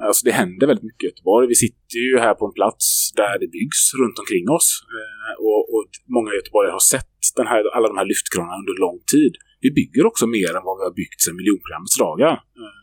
Eh, 0.00 0.06
Alltså 0.06 0.22
det 0.28 0.32
händer 0.42 0.66
väldigt 0.66 0.88
mycket 0.90 1.04
i 1.04 1.06
Göteborg. 1.10 1.44
Vi 1.54 1.54
sitter 1.64 1.98
ju 2.08 2.18
här 2.26 2.34
på 2.34 2.44
en 2.46 2.52
plats 2.60 3.12
där 3.20 3.34
det 3.42 3.48
byggs 3.58 3.82
runt 4.00 4.18
omkring 4.22 4.46
oss. 4.56 4.68
Eh, 4.96 5.34
Och, 5.48 5.62
och 5.74 5.88
många 6.16 6.30
göteborgare 6.38 6.72
har 6.80 6.86
sett 6.94 7.14
den 7.40 7.46
här, 7.52 7.62
alla 7.76 7.88
de 7.92 7.96
här 8.00 8.08
lyftkranarna 8.12 8.56
under 8.62 8.74
lång 8.86 8.98
tid. 9.14 9.32
Vi 9.64 9.70
bygger 9.80 10.04
också 10.10 10.24
mer 10.38 10.50
än 10.56 10.64
vad 10.68 10.76
vi 10.78 10.84
har 10.88 10.94
byggt 11.02 11.20
sedan 11.24 11.36
miljonprogrammets 11.40 11.96
dagar. 12.06 12.34
Eh, 12.60 12.74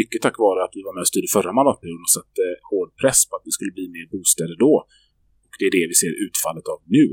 mycket 0.00 0.20
tack 0.24 0.36
vare 0.46 0.60
att 0.64 0.74
vi 0.76 0.82
var 0.86 0.92
med 0.94 1.02
och 1.06 1.12
styrde 1.12 1.28
förra 1.36 1.52
mandatperioden 1.58 2.04
och 2.08 2.14
satte 2.18 2.42
hård 2.70 2.90
press 3.02 3.20
på 3.28 3.32
att 3.36 3.44
det 3.46 3.54
skulle 3.56 3.72
bli 3.78 3.86
mer 3.96 4.06
bostäder 4.14 4.56
då. 4.66 4.74
Och 5.48 5.56
det 5.58 5.66
är 5.68 5.74
det 5.78 5.86
vi 5.92 5.96
ser 6.02 6.12
utfallet 6.26 6.66
av 6.74 6.78
nu. 6.96 7.06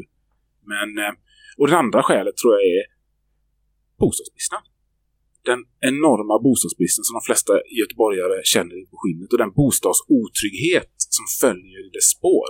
Men, 0.72 0.90
eh, 1.04 1.14
och 1.58 1.68
det 1.68 1.78
andra 1.84 2.02
skälet 2.08 2.36
tror 2.38 2.52
jag 2.56 2.64
är 2.76 2.84
bostadsbristen. 4.04 4.62
Den 5.52 5.62
enorma 5.92 6.36
bostadsbristen 6.48 7.04
som 7.08 7.14
de 7.20 7.24
flesta 7.30 7.54
göteborgare 7.82 8.38
känner 8.54 8.78
på 8.92 8.96
skinnet 9.02 9.30
och 9.34 9.42
den 9.44 9.54
bostadsotrygghet 9.62 10.94
som 11.18 11.26
följer 11.42 11.80
i 11.88 11.90
dess 11.98 12.10
spår. 12.18 12.50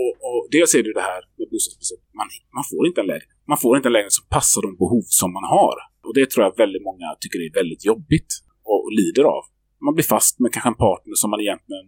Och, 0.00 0.12
och 0.26 0.40
dels 0.54 0.70
är 0.76 0.80
det 0.82 0.90
ju 0.92 0.96
det 1.02 1.08
här 1.12 1.22
med 1.38 1.46
bostadspriset. 1.52 2.00
man, 2.18 2.28
man 2.58 2.64
får 2.70 2.82
inte 2.88 3.00
en 3.02 3.10
lägenhet. 3.12 3.34
Man 3.52 3.58
får 3.62 3.72
inte 3.78 3.88
en 3.90 3.96
lägenhet 3.96 4.18
som 4.20 4.26
passar 4.36 4.60
de 4.66 4.70
behov 4.82 5.04
som 5.20 5.30
man 5.36 5.46
har. 5.56 5.76
Och 6.06 6.14
det 6.18 6.26
tror 6.30 6.42
jag 6.46 6.52
väldigt 6.64 6.84
många 6.88 7.06
tycker 7.20 7.38
är 7.46 7.52
väldigt 7.62 7.84
jobbigt 7.92 8.30
och, 8.70 8.78
och 8.84 8.92
lider 9.00 9.24
av. 9.36 9.42
Man 9.86 9.94
blir 9.96 10.08
fast 10.14 10.34
med 10.42 10.50
kanske 10.54 10.70
en 10.74 10.80
partner 10.86 11.14
som 11.22 11.28
man 11.32 11.40
egentligen 11.46 11.86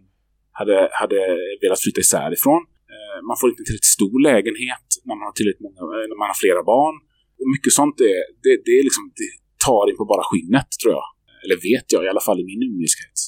hade, 0.59 0.77
hade 1.01 1.19
velat 1.63 1.81
flytta 1.83 1.99
isär 2.05 2.29
ifrån. 2.37 2.61
Eh, 2.93 3.17
Man 3.29 3.37
får 3.39 3.47
inte 3.49 3.61
en 3.61 3.67
tillräckligt 3.67 3.95
stor 3.99 4.17
lägenhet 4.29 4.87
när 5.07 5.15
man 5.19 5.25
har 5.29 5.35
tillräckligt 5.37 5.65
många, 5.67 5.81
eh, 5.95 6.05
när 6.11 6.17
man 6.21 6.29
har 6.31 6.37
flera 6.43 6.61
barn. 6.73 6.95
Och 7.39 7.47
mycket 7.55 7.73
sånt 7.79 7.97
är, 8.11 8.19
det, 8.43 8.53
det 8.67 8.73
är 8.79 8.83
liksom, 8.89 9.03
det 9.21 9.31
tar 9.67 9.83
in 9.89 9.97
på 10.01 10.05
bara 10.13 10.25
skinnet 10.29 10.69
tror 10.81 10.91
jag. 10.97 11.07
Eller 11.43 11.57
vet 11.69 11.87
jag, 11.93 12.01
i 12.05 12.09
alla 12.13 12.25
fall 12.27 12.39
i 12.43 12.45
min 12.51 12.61
umgängeskrets. 12.67 13.21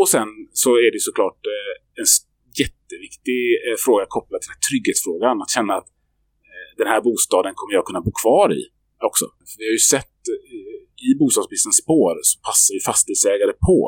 Och 0.00 0.08
sen 0.14 0.28
så 0.62 0.70
är 0.84 0.90
det 0.94 1.00
såklart 1.08 1.40
eh, 1.54 1.72
en 2.00 2.08
jätteviktig 2.62 3.42
eh, 3.64 3.76
fråga 3.84 4.04
kopplat 4.16 4.40
till 4.40 4.50
den 4.50 4.56
här 4.58 4.66
trygghetsfrågan. 4.68 5.36
Att 5.42 5.52
känna 5.56 5.72
att 5.80 5.88
eh, 6.48 6.70
den 6.80 6.88
här 6.92 7.00
bostaden 7.08 7.52
kommer 7.58 7.72
jag 7.78 7.84
kunna 7.88 8.02
bo 8.06 8.12
kvar 8.22 8.48
i 8.60 8.62
också. 9.10 9.24
För 9.48 9.56
vi 9.60 9.64
har 9.68 9.74
ju 9.78 9.84
sett 9.94 10.18
eh, 10.34 11.08
i 11.08 11.08
bostadsbristens 11.20 11.76
spår 11.84 12.12
så 12.28 12.34
passar 12.48 12.72
ju 12.76 12.80
fastighetsägare 12.90 13.54
på 13.68 13.78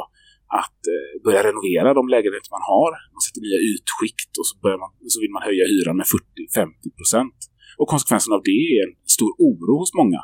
att 0.61 0.81
eh, 0.95 1.13
börja 1.25 1.41
renovera 1.49 1.89
de 1.99 2.03
lägenheter 2.15 2.51
man 2.57 2.65
har. 2.75 2.91
Man 3.15 3.23
sätter 3.27 3.41
nya 3.47 3.61
ytskikt 3.73 4.33
och 4.41 4.47
så, 4.49 4.55
börjar 4.65 4.81
man, 4.85 4.91
så 5.15 5.19
vill 5.23 5.33
man 5.37 5.43
höja 5.49 5.65
hyran 5.73 5.97
med 6.01 6.07
40-50 6.07 6.99
procent. 6.99 7.39
Och 7.81 7.89
konsekvensen 7.95 8.33
av 8.37 8.43
det 8.51 8.61
är 8.75 8.81
en 8.87 8.95
stor 9.17 9.33
oro 9.49 9.75
hos 9.83 9.93
många. 10.01 10.21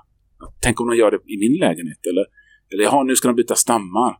Tänk 0.64 0.74
om 0.80 0.87
de 0.91 0.95
gör 1.03 1.11
det 1.14 1.20
i 1.34 1.37
min 1.45 1.57
lägenhet 1.66 2.03
eller, 2.11 2.24
eller 2.70 2.82
jaha, 2.89 3.01
nu 3.09 3.14
ska 3.16 3.24
de 3.28 3.37
byta 3.43 3.57
stammar. 3.66 4.12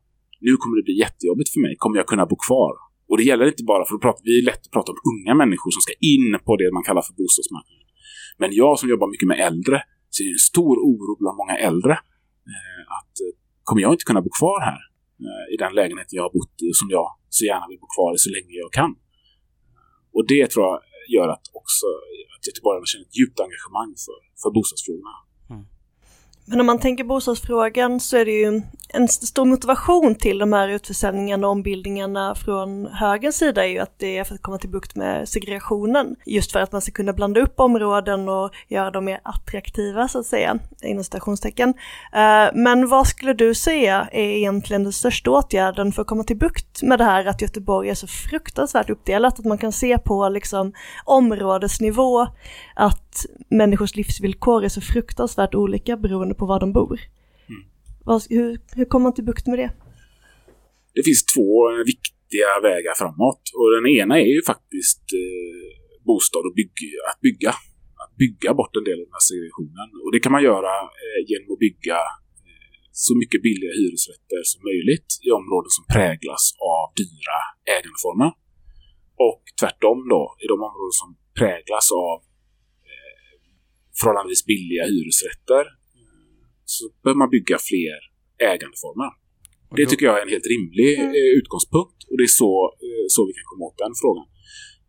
Nu 0.47 0.53
kommer 0.61 0.75
det 0.79 0.85
bli 0.89 0.97
jättejobbigt 1.05 1.51
för 1.53 1.61
mig. 1.67 1.73
Kommer 1.83 1.97
jag 2.01 2.07
kunna 2.12 2.27
bo 2.27 2.37
kvar? 2.47 2.73
Och 3.09 3.16
det 3.18 3.24
gäller 3.30 3.46
inte 3.52 3.64
bara 3.72 3.84
för 3.88 3.94
att 3.94 4.04
prata, 4.07 4.20
vi 4.24 4.38
är 4.40 4.44
lätt 4.50 4.62
att 4.66 4.74
prata 4.76 4.92
om 4.92 5.00
unga 5.12 5.34
människor 5.42 5.70
som 5.76 5.82
ska 5.86 5.94
in 6.14 6.28
på 6.46 6.52
det 6.61 6.68
man 6.76 6.84
kallar 6.88 7.02
för 7.09 7.14
bostadsmarknaden. 7.22 7.86
Men 8.40 8.50
jag 8.62 8.72
som 8.78 8.88
jobbar 8.92 9.09
mycket 9.14 9.28
med 9.32 9.38
äldre 9.48 9.76
ser 10.16 10.26
en 10.36 10.44
stor 10.52 10.76
oro 10.90 11.12
bland 11.22 11.36
många 11.40 11.57
äldre 11.68 11.94
eh, 12.52 12.82
att 12.98 13.14
eh, 13.24 13.32
kommer 13.66 13.80
jag 13.82 13.92
inte 13.94 14.09
kunna 14.11 14.22
bo 14.26 14.30
kvar 14.40 14.61
här 14.70 14.80
eh, 15.26 15.44
i 15.54 15.57
den 15.64 15.72
lägenhet 15.80 16.09
jag 16.18 16.22
har 16.26 16.32
bott 16.38 16.54
i 16.66 16.68
som 16.80 16.88
jag 16.96 17.09
så 17.36 17.42
gärna 17.50 17.66
vill 17.70 17.80
bo 17.82 17.88
kvar 17.96 18.11
i 18.16 18.18
så 18.26 18.30
länge 18.36 18.54
jag 18.64 18.72
kan. 18.78 18.92
Och 20.16 20.24
det 20.32 20.44
tror 20.50 20.62
jag 20.68 20.76
gör 21.16 21.28
att 21.34 21.46
också 21.61 21.86
att 22.34 22.42
göteborgarna 22.48 22.86
känner 22.90 23.07
ett 23.09 23.18
djupt 23.20 23.38
engagemang 23.46 23.92
för, 24.04 24.18
för 24.42 24.50
bostadsfrågorna. 24.57 25.14
Mm. 25.52 25.64
Men 26.49 26.61
om 26.61 26.66
man 26.66 26.78
tänker 26.78 27.05
bostadsfrågan 27.05 28.01
så 28.01 28.16
är 28.16 28.24
det 28.24 28.30
ju 28.32 28.62
en 28.88 29.09
stor 29.09 29.44
motivation 29.44 30.14
till 30.14 30.38
de 30.38 30.53
här 30.53 30.68
utförsäljningarna 30.68 31.47
och 31.47 31.53
ombildningarna 31.53 32.34
från 32.34 32.86
högerns 32.86 33.36
sida 33.36 33.64
är 33.64 33.68
ju 33.68 33.78
att 33.78 33.99
det 33.99 34.18
är 34.18 34.24
för 34.24 34.34
att 34.34 34.42
komma 34.42 34.59
till 34.59 34.70
bukt 34.70 34.97
med 34.97 35.28
segregationen. 35.28 36.16
Just 36.26 36.53
för 36.53 36.61
att 36.61 36.72
man 36.72 36.80
ska 36.80 36.92
kunna 36.92 37.12
blanda 37.12 37.40
upp 37.40 37.61
områden 37.61 38.28
och 38.28 38.51
göra 38.68 38.90
dem 38.90 39.05
mer 39.05 39.20
attraktiva 39.22 40.09
så 40.09 40.18
att 40.18 40.26
säga, 40.26 40.59
inom 40.82 41.05
citationstecken. 41.05 41.68
Eh, 42.12 42.49
men 42.55 42.88
vad 42.88 43.07
skulle 43.07 43.32
du 43.32 43.55
säga 43.55 44.09
är 44.12 44.28
egentligen 44.28 44.82
den 44.82 44.92
största 44.92 45.30
åtgärden 45.30 45.92
för 45.92 46.03
att 46.03 46.09
komma 46.09 46.24
till 46.24 46.36
bukt 46.36 46.82
med 46.82 46.99
det 46.99 47.05
här 47.05 47.24
att 47.24 47.42
Göteborg 47.42 47.88
är 47.88 47.94
så 47.94 48.07
fruktansvärt 48.07 48.90
uppdelat, 48.90 49.38
att 49.38 49.44
man 49.44 49.59
kan 49.59 49.72
se 49.72 49.99
på 49.99 50.28
liksom 50.28 50.72
områdesnivå 51.05 52.26
att 52.74 53.26
människors 53.49 53.97
livsvillkor 53.97 54.64
är 54.64 54.68
så 54.68 54.80
fruktansvärt 54.80 55.55
olika 55.55 55.97
beroende 55.97 56.34
på 56.39 56.47
var 56.47 56.61
de 56.61 56.72
bor. 56.72 57.01
Vad, 58.09 58.22
hur, 58.30 58.59
hur 58.76 58.84
kommer 58.84 59.05
man 59.07 59.14
till 59.14 59.28
bukt 59.30 59.47
med 59.47 59.59
det? 59.59 59.70
Det 60.97 61.03
finns 61.09 61.22
två 61.34 61.51
eh, 61.70 61.82
viktiga 61.93 62.51
vägar 62.68 62.95
framåt 63.03 63.45
och 63.59 63.68
den 63.76 63.87
ena 64.01 64.14
är 64.24 64.30
ju 64.37 64.43
faktiskt 64.53 65.05
eh, 65.22 65.66
bostad 66.11 66.45
och 66.49 66.55
bygg, 66.61 66.78
att 67.11 67.20
bygga. 67.26 67.53
Att 68.03 68.12
bygga 68.22 68.51
bort 68.61 68.74
en 68.78 68.87
del 68.89 68.99
av 69.01 69.07
den 69.09 69.16
här 69.18 69.26
segregationen. 69.30 69.89
Och 70.03 70.11
det 70.14 70.20
kan 70.24 70.32
man 70.37 70.45
göra 70.51 70.74
eh, 71.03 71.20
genom 71.30 71.49
att 71.55 71.62
bygga 71.66 71.99
eh, 72.49 72.76
så 73.07 73.12
mycket 73.20 73.41
billiga 73.49 73.72
hyresrätter 73.78 74.41
som 74.51 74.61
möjligt 74.70 75.11
i 75.26 75.28
områden 75.41 75.70
som 75.76 75.84
präglas 75.97 76.45
av 76.74 76.84
dyra 77.03 77.39
ägandeformer. 77.76 78.30
Och 79.28 79.43
tvärtom 79.61 79.99
då, 80.14 80.22
i 80.43 80.47
de 80.53 80.57
områden 80.68 80.97
som 81.03 81.11
präglas 81.41 81.87
av 82.09 82.16
eh, 82.93 83.32
förhållandevis 83.99 84.45
billiga 84.53 84.84
hyresrätter 84.93 85.64
så 86.75 86.83
bör 87.05 87.14
man 87.21 87.29
bygga 87.37 87.57
fler 87.69 87.99
ägandeformer. 88.53 89.11
Det 89.79 89.87
tycker 89.87 90.05
jag 90.07 90.17
är 90.19 90.25
en 90.27 90.35
helt 90.37 90.49
rimlig 90.55 90.93
eh, 91.19 91.31
utgångspunkt 91.41 91.99
och 92.09 92.17
det 92.19 92.25
är 92.31 92.35
så, 92.43 92.53
eh, 92.85 93.07
så 93.14 93.21
vi 93.29 93.33
kan 93.39 93.47
komma 93.53 93.64
åt 93.69 93.79
den 93.85 93.95
frågan. 94.03 94.27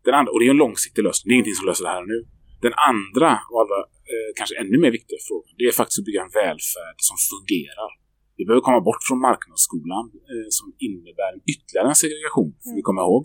Den 0.08 0.14
andra, 0.20 0.30
och 0.32 0.40
det 0.40 0.46
är 0.50 0.54
en 0.58 0.64
långsiktig 0.66 1.02
lösning, 1.08 1.26
det 1.28 1.32
är 1.34 1.38
ingenting 1.38 1.60
som 1.60 1.68
löser 1.70 1.86
det 1.88 1.96
här 1.98 2.06
nu. 2.14 2.20
Den 2.66 2.76
andra 2.92 3.30
och 3.52 3.58
allra, 3.62 3.80
eh, 4.12 4.30
kanske 4.40 4.56
ännu 4.62 4.78
mer 4.84 4.92
viktiga 5.00 5.20
frågan, 5.28 5.52
det 5.60 5.66
är 5.70 5.74
faktiskt 5.82 6.00
att 6.02 6.08
bygga 6.10 6.22
en 6.26 6.34
välfärd 6.42 6.98
som 7.10 7.18
fungerar. 7.32 7.92
Vi 8.38 8.44
behöver 8.46 8.64
komma 8.68 8.82
bort 8.90 9.02
från 9.08 9.20
marknadsskolan 9.30 10.06
eh, 10.32 10.48
som 10.58 10.68
innebär 10.88 11.30
en 11.36 11.42
ytterligare 11.54 11.88
en 11.94 12.02
segregation, 12.04 12.52
får 12.64 12.76
vi 12.80 12.84
komma 12.90 13.02
ihåg. 13.06 13.24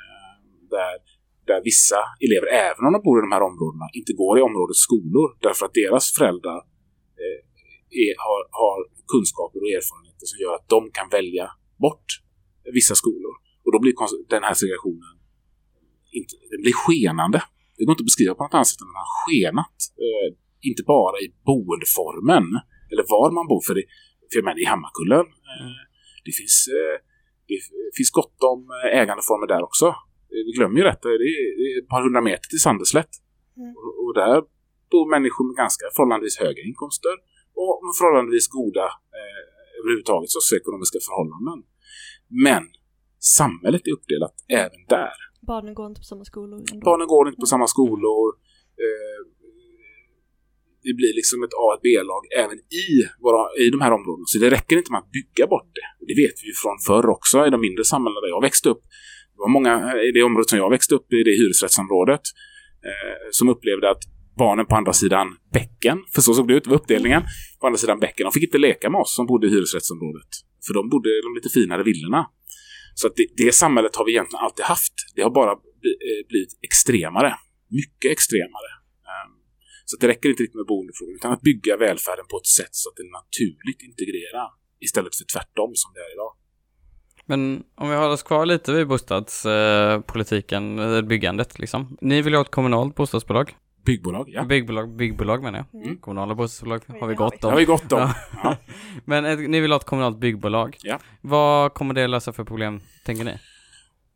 Eh, 0.00 0.34
där, 0.76 0.94
där 1.48 1.60
vissa 1.70 2.00
elever, 2.24 2.48
även 2.66 2.82
om 2.86 2.92
de 2.96 3.00
bor 3.06 3.16
i 3.18 3.24
de 3.26 3.32
här 3.36 3.44
områdena, 3.50 3.86
inte 3.98 4.12
går 4.20 4.34
i 4.38 4.42
områdets 4.48 4.82
skolor 4.88 5.26
därför 5.46 5.62
att 5.66 5.76
deras 5.82 6.04
föräldrar 6.16 6.60
eh, 7.22 7.40
är, 8.04 8.12
har, 8.26 8.40
har 8.60 8.78
kunskaper 9.12 9.58
och 9.64 9.70
erfarenheter 9.78 10.26
som 10.30 10.38
gör 10.44 10.54
att 10.58 10.68
de 10.74 10.80
kan 10.98 11.08
välja 11.18 11.46
bort 11.84 12.08
vissa 12.78 12.94
skolor. 13.02 13.34
Och 13.64 13.72
då 13.74 13.78
blir 13.84 13.92
den 14.36 14.44
här 14.48 14.56
segregationen 14.60 15.14
inte, 16.18 16.34
den 16.52 16.60
blir 16.64 16.76
skenande. 16.84 17.38
Det 17.76 17.84
går 17.84 17.92
inte 17.94 18.06
att 18.06 18.12
beskriva 18.12 18.32
på 18.34 18.42
något 18.44 18.56
annat 18.58 18.70
sätt 18.70 18.80
än 18.82 18.88
att 18.88 18.94
den 18.94 19.04
har 19.06 19.12
skenat. 19.22 19.76
Eh, 20.04 20.28
inte 20.70 20.82
bara 20.94 21.16
i 21.24 21.28
boendeformen 21.48 22.46
eller 22.90 23.04
var 23.14 23.28
man 23.38 23.46
bor. 23.50 23.62
För, 23.66 23.74
det, 23.78 23.84
för 24.28 24.36
jag 24.38 24.44
menar, 24.48 24.60
i 24.64 24.66
Hammarkullen, 24.72 25.26
eh, 25.50 25.80
det, 26.26 26.32
finns, 26.38 26.56
eh, 26.78 26.96
det 27.50 27.58
finns 27.98 28.12
gott 28.20 28.38
om 28.52 28.60
eh, 28.76 29.00
ägandeformer 29.00 29.46
där 29.54 29.62
också. 29.68 29.86
Eh, 30.32 30.42
Vi 30.46 30.52
glömmer 30.58 30.76
ju 30.80 30.84
detta. 30.90 31.04
Det 31.08 31.30
är, 31.38 31.46
det 31.58 31.64
är 31.70 31.74
ett 31.82 31.92
par 31.94 32.02
hundra 32.06 32.22
meter 32.30 32.46
till 32.52 32.62
Sandeslätt. 32.66 33.12
Och, 33.82 33.94
och 34.02 34.12
där 34.22 34.38
bor 34.92 35.04
människor 35.16 35.44
med 35.48 35.56
ganska 35.64 35.84
förhållandevis 35.94 36.36
höga 36.44 36.62
inkomster 36.68 37.14
och 37.62 37.74
förhållandevis 37.98 38.48
goda 38.58 38.86
eh, 39.18 39.42
överhuvudtaget 39.78 40.30
socioekonomiska 40.38 40.98
förhållanden. 41.06 41.58
Men 42.46 42.64
samhället 43.38 43.82
är 43.88 43.92
uppdelat 43.98 44.34
även 44.62 44.80
där. 44.96 45.16
Barnen 45.50 45.74
går 45.78 45.86
inte 45.90 46.00
på 46.04 46.08
samma 46.12 46.24
skolor. 46.32 46.58
ändå. 46.72 46.84
Barnen 46.90 47.06
går 47.06 47.28
inte 47.28 47.40
på 47.44 47.50
samma 47.54 47.66
skolor. 47.74 48.26
Eh, 48.84 49.20
det 50.86 50.94
blir 51.00 51.12
liksom 51.20 51.38
ett 51.46 51.54
A 51.62 51.64
och 51.68 51.74
ett 51.76 51.84
B-lag 51.88 52.22
även 52.44 52.58
i, 52.84 52.88
våra, 53.24 53.42
i 53.62 53.66
de 53.74 53.80
här 53.84 53.92
områdena. 53.98 54.24
Så 54.30 54.38
det 54.44 54.50
räcker 54.56 54.76
inte 54.76 54.92
med 54.92 55.00
att 55.02 55.12
bygga 55.18 55.46
bort 55.54 55.70
det. 55.78 55.88
Och 56.00 56.06
det 56.08 56.16
vet 56.22 56.36
vi 56.42 56.46
ju 56.50 56.54
från 56.62 56.76
förr 56.88 57.06
också 57.16 57.36
i 57.46 57.50
de 57.54 57.60
mindre 57.66 57.84
samhällena 57.92 58.20
där 58.20 58.32
jag 58.36 58.42
växte 58.48 58.68
upp. 58.72 58.82
Det 59.34 59.40
var 59.44 59.52
många 59.56 59.72
i 60.08 60.10
det 60.16 60.22
området 60.28 60.48
som 60.50 60.58
jag 60.64 60.70
växte 60.76 60.94
upp 60.98 61.08
i, 61.12 61.18
det 61.28 61.34
hyresrättsområdet, 61.40 62.24
eh, 62.88 63.26
som 63.38 63.46
upplevde 63.54 63.86
att 63.94 64.04
barnen 64.36 64.66
på 64.66 64.74
andra 64.76 64.92
sidan 64.92 65.26
bäcken, 65.52 65.98
för 66.14 66.22
så 66.22 66.34
såg 66.34 66.48
det 66.48 66.54
ut, 66.54 66.64
det 66.64 66.70
var 66.70 66.76
uppdelningen, 66.76 67.22
på 67.60 67.66
andra 67.66 67.78
sidan 67.78 67.98
bäcken, 68.00 68.24
de 68.24 68.32
fick 68.32 68.42
inte 68.42 68.58
leka 68.58 68.90
med 68.90 69.00
oss 69.00 69.14
som 69.16 69.26
bodde 69.26 69.46
i 69.46 69.50
hyresrättsområdet. 69.50 70.30
För 70.66 70.74
de 70.74 70.88
bodde 70.88 71.08
i 71.08 71.20
de 71.26 71.34
lite 71.34 71.48
finare 71.58 71.82
villorna. 71.82 72.26
Så 72.94 73.06
att 73.06 73.16
det, 73.16 73.26
det 73.44 73.54
samhället 73.54 73.96
har 73.96 74.04
vi 74.04 74.12
egentligen 74.12 74.44
alltid 74.44 74.64
haft. 74.64 74.94
Det 75.14 75.22
har 75.22 75.30
bara 75.30 75.52
eh, 75.52 76.20
blivit 76.28 76.52
extremare. 76.68 77.30
Mycket 77.80 78.10
extremare. 78.16 78.70
Ehm, 79.12 79.32
så 79.84 79.96
att 79.96 80.00
det 80.00 80.08
räcker 80.08 80.28
inte 80.28 80.42
riktigt 80.42 80.60
med 80.62 80.66
boendefrågan 80.66 81.14
utan 81.14 81.32
att 81.32 81.42
bygga 81.50 81.76
välfärden 81.76 82.26
på 82.30 82.36
ett 82.36 82.52
sätt 82.60 82.74
så 82.82 82.88
att 82.90 82.96
det 82.96 83.08
naturligt 83.20 83.82
integrerar 83.88 84.48
istället 84.86 85.14
för 85.16 85.26
tvärtom 85.34 85.70
som 85.82 85.90
det 85.94 86.00
är 86.06 86.12
idag. 86.16 86.32
Men 87.26 87.40
om 87.74 87.88
vi 87.90 87.96
håller 87.96 88.12
oss 88.12 88.22
kvar 88.22 88.46
lite 88.46 88.72
vid 88.72 88.88
bostadspolitiken, 88.88 90.78
eh, 90.78 91.02
byggandet 91.02 91.58
liksom. 91.58 91.96
Ni 92.00 92.22
vill 92.22 92.34
ha 92.34 92.42
ett 92.42 92.50
kommunalt 92.50 92.94
bostadsbolag? 92.94 93.56
Byggbolag, 93.84 94.28
ja. 94.28 94.44
Byggbolag, 94.44 94.96
byggbolag 94.96 95.42
menar 95.42 95.64
jag. 95.72 95.82
Mm. 95.82 95.96
Kommunala 95.96 96.34
bostadsbolag 96.34 96.80
har 97.00 97.06
vi 97.08 97.14
det 97.14 97.18
gott 97.18 97.44
om. 97.44 97.50
har 97.50 97.58
vi 97.58 97.64
gott 97.64 97.92
om. 97.92 98.08
Ja. 98.42 98.56
Men 99.04 99.24
ett, 99.24 99.50
ni 99.50 99.60
vill 99.60 99.70
ha 99.70 99.76
ett 99.76 99.84
kommunalt 99.84 100.18
byggbolag. 100.18 100.76
Ja. 100.82 100.98
Vad 101.20 101.74
kommer 101.74 101.94
det 101.94 102.06
lösa 102.06 102.32
för 102.32 102.44
problem, 102.44 102.80
tänker 103.04 103.24
ni? 103.24 103.38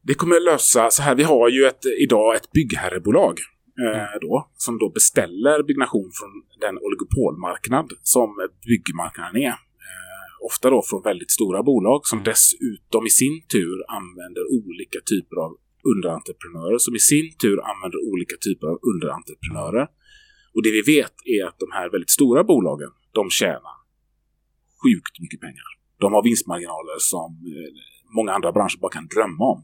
Det 0.03 0.15
kommer 0.15 0.41
lösa 0.41 0.91
så 0.91 1.03
här. 1.03 1.15
Vi 1.15 1.23
har 1.23 1.49
ju 1.49 1.67
ett, 1.67 1.85
idag 2.01 2.37
ett 2.37 2.53
byggherrebolag 2.53 3.39
eh, 3.85 4.21
då, 4.21 4.49
som 4.57 4.79
då 4.79 4.91
beställer 4.91 5.63
byggnation 5.63 6.11
från 6.19 6.31
den 6.61 6.79
oligopolmarknad 6.79 7.93
som 8.03 8.49
byggmarknaden 8.67 9.37
är. 9.43 9.49
Eh, 9.49 10.47
ofta 10.47 10.71
då 10.71 10.83
från 10.83 11.03
väldigt 11.03 11.31
stora 11.31 11.63
bolag 11.63 12.01
som 12.07 12.23
dessutom 12.23 13.07
i 13.07 13.11
sin 13.11 13.43
tur 13.53 13.77
använder 13.89 14.43
olika 14.59 14.99
typer 15.11 15.37
av 15.37 15.51
underentreprenörer 15.93 16.79
som 16.79 16.95
i 17.01 17.03
sin 17.11 17.29
tur 17.43 17.57
använder 17.71 17.99
olika 18.11 18.37
typer 18.47 18.67
av 18.73 18.79
underentreprenörer. 18.91 19.87
Och 20.55 20.63
det 20.65 20.73
vi 20.79 20.83
vet 20.95 21.15
är 21.37 21.41
att 21.49 21.59
de 21.65 21.69
här 21.77 21.87
väldigt 21.95 22.15
stora 22.19 22.45
bolagen, 22.53 22.93
de 23.19 23.25
tjänar 23.41 23.77
sjukt 24.83 25.15
mycket 25.25 25.41
pengar. 25.47 25.69
De 26.03 26.13
har 26.15 26.23
vinstmarginaler 26.29 26.99
som 26.99 27.31
eh, 27.55 27.71
många 28.17 28.33
andra 28.37 28.51
branscher 28.53 28.79
bara 28.85 28.93
kan 28.99 29.07
drömma 29.15 29.45
om. 29.55 29.61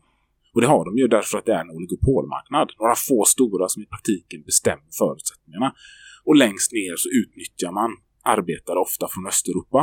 Och 0.54 0.60
det 0.60 0.66
har 0.66 0.84
de 0.84 0.92
ju 0.98 1.08
därför 1.08 1.38
att 1.38 1.46
det 1.46 1.54
är 1.58 1.60
en 1.60 1.76
oligopolmarknad. 1.78 2.68
Några 2.80 2.94
få 3.08 3.24
stora 3.24 3.68
som 3.68 3.82
i 3.82 3.86
praktiken 3.86 4.42
bestämmer 4.42 4.90
förutsättningarna. 4.98 5.74
Och 6.24 6.36
längst 6.36 6.72
ner 6.72 6.94
så 6.96 7.08
utnyttjar 7.22 7.72
man 7.72 7.90
arbetare 8.34 8.78
ofta 8.78 9.08
från 9.12 9.26
Östeuropa. 9.26 9.80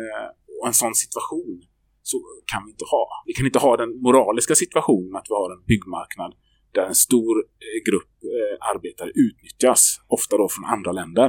Eh, 0.00 0.28
och 0.60 0.66
en 0.66 0.74
sån 0.82 0.94
situation 0.94 1.62
så 2.10 2.16
kan 2.52 2.60
vi 2.64 2.70
inte 2.70 2.84
ha. 2.94 3.04
Vi 3.26 3.32
kan 3.32 3.46
inte 3.46 3.58
ha 3.58 3.76
den 3.76 3.90
moraliska 4.06 4.54
situationen 4.54 5.16
att 5.16 5.26
vi 5.30 5.34
har 5.34 5.50
en 5.56 5.64
byggmarknad 5.70 6.32
där 6.74 6.86
en 6.86 6.94
stor 6.94 7.34
eh, 7.38 7.78
grupp 7.88 8.14
eh, 8.34 8.56
arbetare 8.70 9.10
utnyttjas, 9.26 10.00
ofta 10.16 10.36
då 10.36 10.48
från 10.48 10.64
andra 10.64 10.92
länder. 10.92 11.28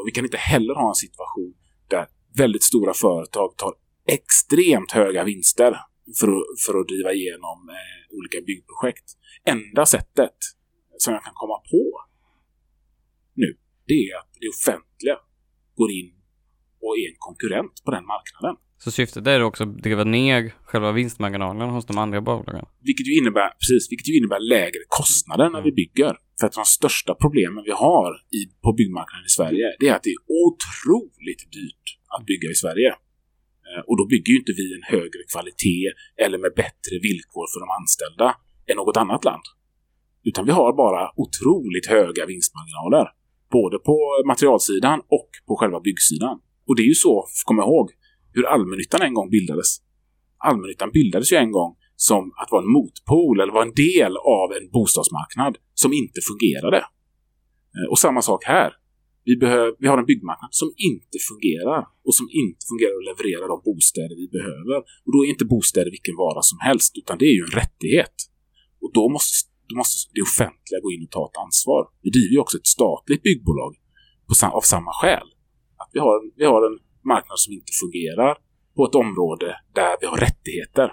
Och 0.00 0.06
vi 0.06 0.10
kan 0.10 0.24
inte 0.24 0.36
heller 0.36 0.74
ha 0.74 0.88
en 0.88 1.02
situation 1.06 1.54
där 1.88 2.06
väldigt 2.36 2.62
stora 2.62 2.94
företag 2.94 3.56
tar 3.56 3.72
extremt 4.06 4.92
höga 4.92 5.24
vinster 5.24 5.72
för 6.20 6.28
att, 6.36 6.44
för 6.66 6.80
att 6.80 6.88
driva 6.88 7.12
igenom 7.12 7.58
eh, 7.68 8.16
olika 8.16 8.38
byggprojekt. 8.46 9.08
Enda 9.44 9.86
sättet 9.86 10.38
som 10.98 11.14
jag 11.14 11.24
kan 11.24 11.34
komma 11.34 11.58
på 11.72 11.82
nu, 13.34 13.56
det 13.86 13.94
är 13.94 14.18
att 14.20 14.32
det 14.40 14.48
offentliga 14.48 15.16
går 15.76 15.90
in 15.90 16.10
och 16.84 16.98
är 16.98 17.06
en 17.12 17.20
konkurrent 17.28 17.76
på 17.84 17.90
den 17.90 18.06
marknaden. 18.06 18.56
Så 18.84 18.90
syftet 18.90 19.26
är 19.26 19.42
också 19.42 19.62
att 19.64 19.82
driva 19.86 20.04
ner 20.04 20.54
själva 20.68 20.92
vinstmarginalen 20.92 21.68
hos 21.70 21.86
de 21.86 21.98
andra 22.04 22.20
bolagen. 22.20 22.66
Vilket 22.88 23.06
ju 23.08 23.14
innebär, 23.20 23.48
precis, 23.60 23.92
vilket 23.92 24.08
ju 24.08 24.14
innebär 24.18 24.40
lägre 24.56 24.82
kostnader 24.98 25.50
när 25.54 25.62
vi 25.68 25.72
bygger. 25.82 26.12
För 26.38 26.46
att 26.46 26.56
de 26.60 26.64
största 26.78 27.12
problemen 27.24 27.62
vi 27.68 27.74
har 27.86 28.10
i, 28.38 28.40
på 28.64 28.70
byggmarknaden 28.78 29.24
i 29.30 29.32
Sverige, 29.38 29.66
det 29.80 29.86
är 29.90 29.94
att 29.96 30.06
det 30.08 30.14
är 30.18 30.22
otroligt 30.46 31.42
dyrt 31.58 31.86
att 32.14 32.22
bygga 32.30 32.48
i 32.54 32.56
Sverige. 32.64 32.90
Eh, 33.68 33.82
Och 33.88 33.96
då 34.00 34.04
bygger 34.12 34.30
ju 34.32 34.38
inte 34.42 34.54
vi 34.60 34.66
en 34.78 34.86
högre 34.94 35.22
kvalitet 35.32 35.86
eller 36.24 36.38
med 36.44 36.52
bättre 36.62 36.94
villkor 37.06 37.46
för 37.52 37.60
de 37.64 37.68
anställda 37.80 38.28
än 38.68 38.76
något 38.82 38.98
annat 39.04 39.22
land. 39.30 39.46
Utan 40.28 40.42
vi 40.48 40.52
har 40.60 40.70
bara 40.84 41.02
otroligt 41.24 41.86
höga 41.96 42.22
vinstmarginaler. 42.32 43.06
Både 43.58 43.76
på 43.88 43.96
materialsidan 44.32 44.98
och 45.18 45.30
på 45.46 45.52
själva 45.60 45.80
byggsidan. 45.88 46.36
Och 46.66 46.74
det 46.76 46.82
är 46.86 46.90
ju 46.94 47.00
så, 47.08 47.14
kom 47.48 47.58
ihåg, 47.66 47.86
hur 48.32 48.46
allmännyttan 48.46 49.02
en 49.02 49.14
gång 49.14 49.30
bildades. 49.30 49.68
Allmännyttan 50.38 50.90
bildades 50.92 51.32
ju 51.32 51.36
en 51.36 51.52
gång 51.52 51.76
som 51.96 52.24
att 52.40 52.50
vara 52.50 52.62
en 52.62 52.72
motpol 52.78 53.40
eller 53.40 53.52
vara 53.52 53.68
en 53.68 53.78
del 53.88 54.12
av 54.16 54.46
en 54.56 54.70
bostadsmarknad 54.76 55.54
som 55.74 55.92
inte 55.92 56.20
fungerade. 56.30 56.80
Eh, 57.76 57.86
och 57.90 57.98
samma 57.98 58.22
sak 58.22 58.42
här. 58.44 58.70
Vi, 59.24 59.36
behöver, 59.36 59.72
vi 59.82 59.86
har 59.90 59.98
en 59.98 60.10
byggmarknad 60.12 60.52
som 60.60 60.68
inte 60.90 61.16
fungerar 61.30 61.80
och 62.06 62.14
som 62.18 62.26
inte 62.42 62.62
fungerar 62.70 62.96
att 62.98 63.08
leverera 63.10 63.44
de 63.52 63.58
bostäder 63.68 64.14
vi 64.22 64.28
behöver. 64.38 64.76
Och 65.04 65.12
då 65.14 65.18
är 65.24 65.28
inte 65.34 65.46
bostäder 65.54 65.90
vilken 65.96 66.16
vara 66.26 66.42
som 66.50 66.58
helst, 66.68 66.90
utan 67.00 67.14
det 67.20 67.26
är 67.32 67.36
ju 67.38 67.44
en 67.48 67.56
rättighet. 67.62 68.16
Och 68.82 68.90
då 68.98 69.04
måste, 69.14 69.34
då 69.68 69.74
måste 69.80 69.96
det 70.16 70.22
offentliga 70.30 70.78
gå 70.84 70.88
in 70.94 71.02
och 71.06 71.12
ta 71.16 71.24
ett 71.30 71.38
ansvar. 71.46 71.82
Vi 72.04 72.10
driver 72.16 72.32
ju 72.36 72.40
också 72.44 72.56
ett 72.60 72.70
statligt 72.76 73.22
byggbolag 73.28 73.72
på, 74.26 74.32
av 74.58 74.64
samma 74.74 74.92
skäl. 75.00 75.28
Att 75.82 75.90
vi 75.94 76.00
har, 76.06 76.16
vi 76.40 76.44
har 76.52 76.60
en 76.68 76.76
marknad 77.04 77.38
som 77.38 77.52
inte 77.52 77.72
fungerar 77.80 78.36
på 78.76 78.84
ett 78.84 78.94
område 78.94 79.56
där 79.74 79.96
vi 80.00 80.06
har 80.06 80.16
rättigheter. 80.16 80.92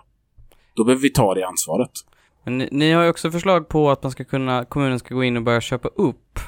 Då 0.74 0.84
behöver 0.84 1.01
vi 1.01 1.10
ta 1.10 1.34
det 1.34 1.43
ansvaret. 1.47 1.91
Men 2.43 2.58
ni, 2.58 2.70
ni 2.72 2.91
har 2.91 3.03
ju 3.03 3.10
också 3.10 3.32
förslag 3.32 3.70
på 3.70 3.89
att 3.89 4.03
man 4.03 4.12
ska 4.12 4.24
kunna, 4.24 4.66
kommunen 4.66 4.99
ska 4.99 5.16
gå 5.16 5.24
in 5.24 5.38
och 5.38 5.43
börja 5.43 5.62
köpa 5.62 5.88
upp 5.88 6.39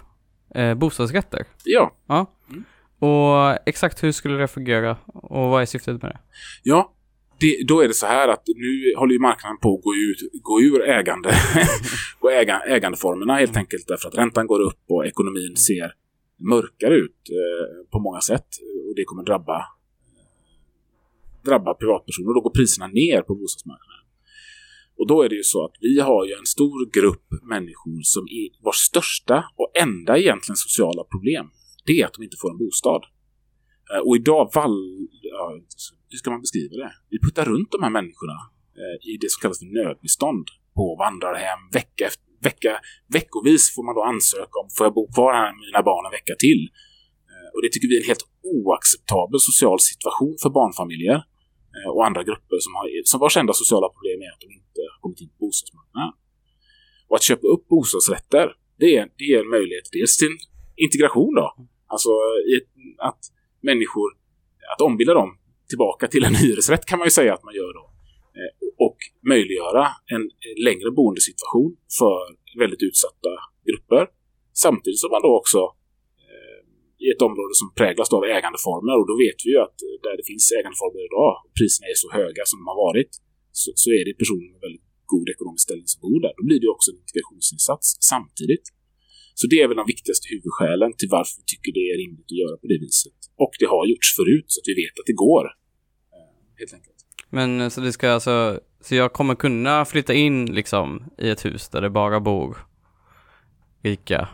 eh, 0.56 0.74
bostadsrätter. 0.74 1.46
Ja, 1.64 1.96
Ja. 2.08 2.26
Och 3.02 3.58
exakt 3.66 4.04
hur 4.04 4.12
skulle 4.12 4.38
det 4.38 4.48
fungera 4.48 4.98
och 5.14 5.50
vad 5.50 5.62
är 5.62 5.66
syftet 5.66 6.02
med 6.02 6.12
det? 6.12 6.20
Ja, 6.64 6.94
det, 7.40 7.68
då 7.68 7.82
är 7.82 7.88
det 7.88 7.94
så 7.94 8.06
här 8.06 8.28
att 8.28 8.44
nu 8.48 8.94
håller 8.98 9.14
ju 9.14 9.20
marknaden 9.20 9.58
på 9.58 9.76
att 9.76 9.84
gå, 9.84 9.96
ut, 9.96 10.44
gå 10.44 10.62
ur 10.62 10.82
ägande, 10.90 11.34
gå 12.20 12.30
äga, 12.30 12.60
ägandeformerna 12.60 13.36
helt 13.36 13.58
enkelt 13.58 13.88
därför 13.88 14.08
att 14.08 14.18
räntan 14.18 14.48
går 14.48 14.60
upp 14.60 14.84
och 14.90 15.06
ekonomin 15.06 15.56
ser 15.56 15.94
mörkare 16.50 16.96
ut 16.96 17.30
eh, 17.30 17.90
på 17.92 18.00
många 18.00 18.22
sätt 18.22 18.48
och 18.90 18.96
det 18.96 19.04
kommer 19.04 19.24
drabba 19.24 19.60
drabba 21.46 21.74
privatpersoner 21.74 22.30
och 22.30 22.36
då 22.36 22.42
går 22.42 22.50
priserna 22.60 22.88
ner 22.88 23.22
på 23.22 23.36
bostadsmarknaden. 23.36 24.06
Och 25.00 25.08
då 25.08 25.22
är 25.24 25.30
det 25.30 25.36
ju 25.36 25.44
så 25.44 25.66
att 25.66 25.76
vi 25.80 26.00
har 26.00 26.26
ju 26.26 26.34
en 26.34 26.46
stor 26.46 26.92
grupp 26.98 27.28
människor 27.44 28.02
som 28.04 28.24
är, 28.24 28.64
vars 28.64 28.76
största 28.76 29.38
och 29.56 29.72
enda 29.84 30.18
egentligen 30.18 30.56
sociala 30.56 31.04
problem 31.04 31.46
det 31.90 32.02
är 32.02 32.06
att 32.06 32.14
de 32.14 32.24
inte 32.24 32.38
får 32.42 32.52
en 32.52 32.58
bostad. 32.58 33.04
Eh, 33.92 34.02
och 34.08 34.16
idag 34.16 34.52
vall... 34.56 35.08
Ja, 35.22 35.60
hur 36.10 36.18
ska 36.18 36.32
man 36.32 36.42
beskriva 36.42 36.76
det? 36.84 36.92
Vi 37.10 37.18
puttar 37.20 37.46
runt 37.46 37.72
de 37.72 37.84
här 37.84 37.90
människorna 37.90 38.38
eh, 38.82 38.98
i 39.12 39.18
det 39.22 39.30
som 39.32 39.40
kallas 39.42 39.60
för 39.60 39.72
nödbestånd 39.80 40.46
på 40.78 40.96
vandrarhem. 41.06 41.60
Vecka 41.72 42.04
efter, 42.10 42.24
vecka, 42.48 42.72
veckovis 43.18 43.76
får 43.76 43.84
man 43.88 43.96
då 43.96 44.04
ansöka 44.04 44.56
om 44.64 44.68
får 44.78 44.86
jag 44.86 44.94
bo 44.94 45.04
kvar 45.16 45.34
här 45.34 45.52
med 45.56 45.66
mina 45.70 45.84
barn 45.90 46.06
en 46.06 46.18
vecka 46.20 46.36
till. 46.46 46.62
Och 47.60 47.64
det 47.64 47.72
tycker 47.72 47.88
vi 47.92 47.98
är 47.98 48.04
en 48.04 48.12
helt 48.14 48.28
oacceptabel 48.56 49.40
social 49.52 49.80
situation 49.90 50.36
för 50.44 50.50
barnfamiljer 50.60 51.20
eh, 51.76 51.90
och 51.94 52.06
andra 52.08 52.22
grupper 52.30 52.58
som, 52.66 52.72
har, 52.78 52.86
som 53.12 53.20
vars 53.24 53.38
enda 53.42 53.54
sociala 53.62 53.88
problem 53.96 54.18
är 54.26 54.32
att 54.34 54.44
de 54.46 54.50
inte 54.60 54.82
har 54.92 55.00
kommit 55.04 55.22
in 55.24 55.30
på 55.34 55.40
bostadsmarknaden. 55.46 56.14
Och 57.08 57.16
att 57.18 57.28
köpa 57.30 57.46
upp 57.54 57.64
bostadsrätter, 57.74 58.46
det 58.82 58.90
är, 58.98 59.04
det 59.20 59.28
är 59.34 59.40
en 59.44 59.50
möjlighet 59.58 59.88
dels 59.98 60.14
till 60.22 60.34
integration 60.86 61.34
då. 61.40 61.48
Alltså 61.94 62.12
i 62.50 62.52
ett, 62.60 62.70
att 63.10 63.22
människor, 63.70 64.10
att 64.74 64.82
ombilda 64.88 65.14
dem 65.22 65.30
tillbaka 65.72 66.04
till 66.08 66.24
en 66.24 66.36
hyresrätt 66.44 66.86
kan 66.90 67.00
man 67.00 67.08
ju 67.10 67.16
säga 67.20 67.32
att 67.34 67.44
man 67.48 67.56
gör 67.62 67.72
då. 67.80 67.86
Eh, 68.40 68.52
och 68.86 68.98
möjliggöra 69.32 69.84
en 70.14 70.24
längre 70.68 70.90
boendesituation 70.98 71.72
för 72.00 72.20
väldigt 72.62 72.84
utsatta 72.90 73.32
grupper. 73.68 74.04
Samtidigt 74.66 75.00
som 75.04 75.12
man 75.12 75.22
då 75.22 75.32
också 75.42 75.60
i 77.04 77.06
ett 77.14 77.22
område 77.30 77.54
som 77.62 77.68
präglas 77.80 78.10
av 78.18 78.24
ägandeformer 78.38 78.94
och 79.00 79.08
då 79.12 79.16
vet 79.26 79.40
vi 79.46 79.50
ju 79.54 79.60
att 79.68 79.78
eh, 79.86 79.96
där 80.06 80.16
det 80.20 80.26
finns 80.32 80.46
ägandeformer 80.60 81.02
idag 81.10 81.32
och 81.44 81.52
priserna 81.60 81.86
är 81.94 81.98
så 82.04 82.10
höga 82.20 82.44
som 82.50 82.58
de 82.60 82.66
har 82.72 82.80
varit 82.88 83.12
så, 83.62 83.70
så 83.82 83.88
är 83.98 84.04
det 84.08 84.14
personer 84.24 84.48
med 84.54 84.62
väldigt 84.66 84.88
god 85.14 85.28
ekonomisk 85.34 85.64
ställning 85.68 85.90
som 85.94 86.00
bor 86.06 86.20
där. 86.26 86.34
Då 86.40 86.44
blir 86.48 86.60
det 86.60 86.68
ju 86.70 86.74
också 86.78 86.90
en 86.92 87.00
integrationsinsats 87.06 87.88
samtidigt. 88.14 88.66
Så 89.40 89.44
det 89.52 89.58
är 89.64 89.68
väl 89.70 89.78
de 89.82 89.88
viktigaste 89.96 90.26
huvudskälen 90.34 90.92
till 91.00 91.10
varför 91.18 91.34
vi 91.40 91.44
tycker 91.54 91.72
det 91.78 91.86
är 91.92 91.96
rimligt 92.04 92.30
att 92.34 92.42
göra 92.44 92.56
på 92.64 92.68
det 92.72 92.80
viset. 92.86 93.20
Och 93.44 93.54
det 93.62 93.68
har 93.74 93.84
gjorts 93.92 94.10
förut 94.20 94.48
så 94.54 94.58
att 94.60 94.68
vi 94.72 94.76
vet 94.84 94.96
att 95.00 95.10
det 95.12 95.18
går. 95.28 95.46
Eh, 96.16 96.32
helt 96.60 96.74
enkelt. 96.78 97.00
Men 97.38 97.50
eh, 97.62 97.70
så 97.74 97.78
det 97.82 97.94
ska 97.98 98.06
alltså, 98.18 98.36
så 98.86 98.92
jag 98.96 99.14
kommer 99.14 99.36
kunna 99.46 99.86
flytta 99.92 100.14
in 100.14 100.38
liksom 100.60 100.88
i 101.18 101.30
ett 101.30 101.46
hus 101.46 101.70
där 101.70 101.82
det 101.82 101.90
bara 102.02 102.20
bor 102.20 102.58
rika 103.84 104.30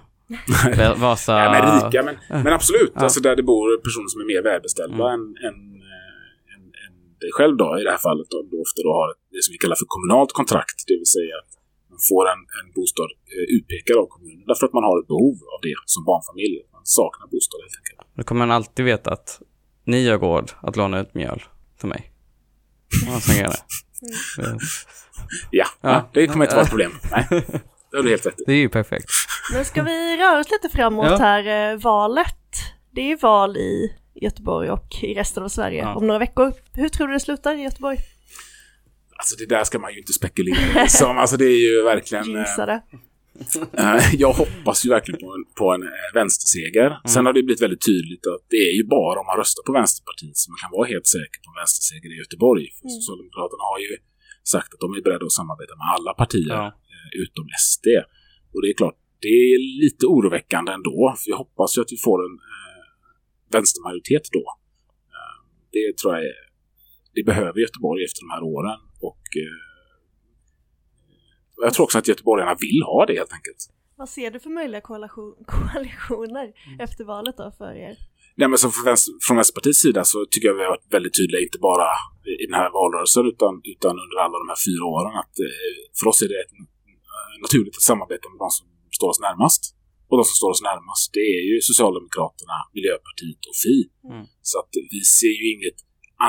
Vasa... 1.06 1.34
Ja, 1.44 1.52
men 1.54 1.62
rika, 1.76 2.00
men, 2.08 2.16
men 2.44 2.54
absolut. 2.60 2.92
Ja. 2.96 3.02
Alltså 3.02 3.20
där 3.28 3.36
det 3.40 3.44
bor 3.52 3.78
personer 3.88 4.08
som 4.14 4.20
är 4.24 4.28
mer 4.34 4.44
välbeställda 4.52 5.06
Mm. 5.14 5.14
än, 5.14 5.22
än, 5.48 5.58
eh, 5.94 6.54
än, 6.54 6.62
än 6.84 6.94
dig 7.24 7.32
själv 7.38 7.54
då, 7.62 7.68
i 7.80 7.84
det 7.88 7.92
här 7.96 8.04
fallet. 8.10 8.28
Då, 8.34 8.38
då 8.52 8.58
ofta 8.66 8.80
då 8.88 8.92
har 9.00 9.08
det 9.36 9.42
som 9.46 9.52
vi 9.56 9.60
kallar 9.64 9.78
för 9.82 9.88
kommunalt 9.96 10.32
kontrakt. 10.40 10.78
Det 10.90 10.96
vill 11.02 11.12
säga 11.18 11.34
att 11.42 11.52
man 11.92 12.00
får 12.10 12.24
en, 12.34 12.42
en 12.60 12.68
bostad 12.78 13.10
eh, 13.36 13.46
utpekad 13.58 13.96
av 14.02 14.08
kommunen 14.16 14.44
därför 14.52 14.66
att 14.68 14.76
man 14.80 14.86
har 14.90 14.96
ett 15.02 15.10
behov 15.14 15.36
av 15.56 15.60
det 15.68 15.76
som 15.94 16.02
barnfamilj. 16.10 16.56
Man 16.78 16.86
saknar 17.00 17.26
bostad 17.36 17.60
helt 17.66 17.78
enkelt. 17.82 18.00
Då 18.18 18.22
kommer 18.28 18.42
man 18.46 18.52
alltid 18.60 18.84
veta 18.94 19.08
att 19.18 19.30
ni 19.92 20.00
har 20.10 20.18
råd 20.28 20.48
att 20.68 20.76
låna 20.82 20.96
ut 21.04 21.12
mjöl 21.22 21.42
för 21.82 21.88
mig. 21.94 22.02
Ja, 23.08 23.12
fungerar 23.28 23.56
det. 23.60 23.64
Ja. 25.52 25.66
ja. 25.82 26.10
det 26.14 26.28
kommer 26.28 26.46
inte 26.46 26.56
vara 26.56 26.64
ett 26.66 26.70
problem. 26.76 26.92
Nej, 27.12 27.26
det 27.96 28.00
har 28.00 28.04
du 28.04 28.10
helt 28.10 28.26
rätt 28.26 28.40
i. 28.40 28.44
Det 28.46 28.52
är 28.54 28.58
ju 28.58 28.70
perfekt. 28.70 29.06
Men 29.54 29.66
ska 29.66 29.84
vi 29.84 30.18
röra 30.18 30.40
oss 30.40 30.48
lite 30.52 30.76
framåt 30.78 31.06
Ja. 31.10 31.18
här, 31.18 31.72
eh, 31.74 31.78
valet? 31.80 32.36
Det 32.92 33.02
är 33.02 33.08
ju 33.08 33.16
val 33.16 33.58
i 33.58 33.94
Göteborg 34.22 34.70
och 34.70 34.88
i 35.04 35.14
resten 35.14 35.44
av 35.44 35.50
Sverige 35.50 35.80
Ja. 35.82 35.96
om 35.96 36.08
några 36.08 36.20
veckor. 36.20 36.54
Hur 36.74 36.90
tror 36.90 37.08
du 37.08 37.14
det 37.14 37.20
slutar 37.20 37.54
i 37.60 37.62
Göteborg? 37.62 37.98
Alltså 39.18 39.36
det 39.40 39.46
där 39.56 39.64
ska 39.64 39.80
man 39.80 39.92
ju 39.94 39.98
inte 40.00 40.14
spekulera 40.14 40.86
i. 40.86 40.90
Som, 40.90 41.18
alltså 41.18 41.38
det 41.38 41.46
är 41.46 41.60
ju 41.70 41.84
verkligen... 41.84 42.36
eh, 42.36 42.42
Gissade. 42.42 42.82
Eh, 43.84 44.04
Jag 44.24 44.34
hoppas 44.42 44.86
ju 44.86 44.90
verkligen 44.98 45.20
på 45.26 45.30
en, 45.36 45.44
på 45.60 45.66
en 45.76 45.84
eh, 45.84 46.10
vänsterseger. 46.20 46.90
Sen 47.14 47.26
har 47.26 47.34
det 47.34 47.44
blivit 47.44 47.62
väldigt 47.66 47.86
tydligt 47.92 48.26
att 48.34 48.44
det 48.54 48.62
är 48.70 48.74
ju 48.80 48.84
bara 48.98 49.18
om 49.22 49.26
man 49.32 49.38
röstar 49.44 49.64
på 49.68 49.72
Vänsterpartiet 49.80 50.38
som 50.44 50.50
man 50.54 50.60
kan 50.64 50.72
vara 50.78 50.88
helt 50.94 51.08
säker 51.18 51.38
på 51.44 51.48
en 51.52 51.58
vänsterseger 51.64 52.10
i 52.16 52.18
Göteborg. 52.24 52.64
För 52.78 52.88
Socialdemokraterna 52.98 53.64
har 53.72 53.80
ju 53.86 53.92
sagt 54.54 54.70
att 54.74 54.82
de 54.86 54.88
är 54.98 55.02
beredda 55.08 55.26
att 55.30 55.38
samarbeta 55.42 55.74
med 55.82 55.88
alla 55.96 56.12
partier 56.24 56.56
Ja. 56.62 56.66
Eh, 57.06 57.22
utom 57.24 57.46
SD. 57.68 57.88
Och 58.54 58.62
det 58.62 58.70
är 58.74 58.78
klart, 58.82 58.98
det 59.26 59.28
är 59.28 59.58
lite 59.84 60.06
oroväckande 60.06 60.72
ändå. 60.72 61.16
För 61.22 61.30
jag 61.32 61.38
hoppas 61.38 61.78
ju 61.78 61.82
att 61.82 61.92
vi 61.96 61.98
får 61.98 62.18
en 62.28 62.36
eh, 62.54 62.84
vänstermajoritet 63.56 64.26
då. 64.38 64.46
Eh, 65.16 65.38
det 65.76 65.98
tror 65.98 66.14
jag 66.16 66.24
är, 66.26 66.40
det 67.16 67.24
behöver 67.24 67.60
Göteborg 67.60 68.04
efter 68.04 68.22
de 68.26 68.30
här 68.36 68.44
åren. 68.44 68.80
Och 69.10 69.26
eh, 69.44 69.58
jag 71.66 71.74
tror 71.74 71.84
också 71.84 71.98
att 71.98 72.08
göteborgarna 72.08 72.56
vill 72.60 72.82
ha 72.84 73.06
det 73.06 73.14
helt 73.14 73.34
enkelt. 73.34 73.62
Vad 73.98 74.10
ser 74.10 74.32
du 74.32 74.40
för 74.40 74.50
möjliga 74.50 74.82
koalition, 74.82 75.36
koalitioner 75.48 76.46
Mm. 76.68 76.80
efter 76.80 77.04
valet 77.04 77.38
då 77.38 77.52
för 77.58 77.74
er? 77.88 77.96
Nej, 78.38 78.48
men 78.50 78.58
som 78.58 78.72
från, 78.72 78.86
vänster, 78.86 79.14
från 79.28 79.38
Vänsterpartiets 79.38 79.82
sida 79.86 80.02
så 80.04 80.18
tycker 80.32 80.48
jag 80.48 80.56
vi 80.56 80.64
har 80.64 80.70
varit 80.76 80.94
väldigt 80.98 81.16
tydliga, 81.20 81.42
inte 81.48 81.60
bara 81.70 81.88
i 82.44 82.46
den 82.50 82.58
här 82.62 82.70
valrörelsen 82.80 83.26
utan, 83.34 83.54
utan 83.74 83.94
under 84.04 84.18
alla 84.24 84.38
de 84.44 84.48
här 84.54 84.62
fyra 84.68 84.84
åren. 84.96 85.14
Att 85.24 85.36
eh, 85.48 85.76
för 86.00 86.06
oss 86.12 86.20
är 86.26 86.30
det 86.36 86.44
eh, 86.58 86.66
naturligt 87.46 87.76
att 87.80 87.90
samarbeta 87.92 88.26
med 88.32 88.40
de 88.46 88.50
som 88.58 88.66
står 88.98 89.10
oss 89.14 89.22
närmast. 89.30 89.62
Och 90.10 90.16
de 90.20 90.24
som 90.30 90.38
står 90.42 90.52
oss 90.56 90.64
närmast, 90.72 91.06
det 91.18 91.28
är 91.38 91.44
ju 91.50 91.56
Socialdemokraterna, 91.70 92.58
Miljöpartiet 92.76 93.42
och 93.50 93.58
Fi. 93.64 93.76
Mm. 94.12 94.24
Så 94.50 94.56
att 94.62 94.72
vi 94.94 95.02
ser 95.20 95.36
ju 95.40 95.46
inget 95.56 95.80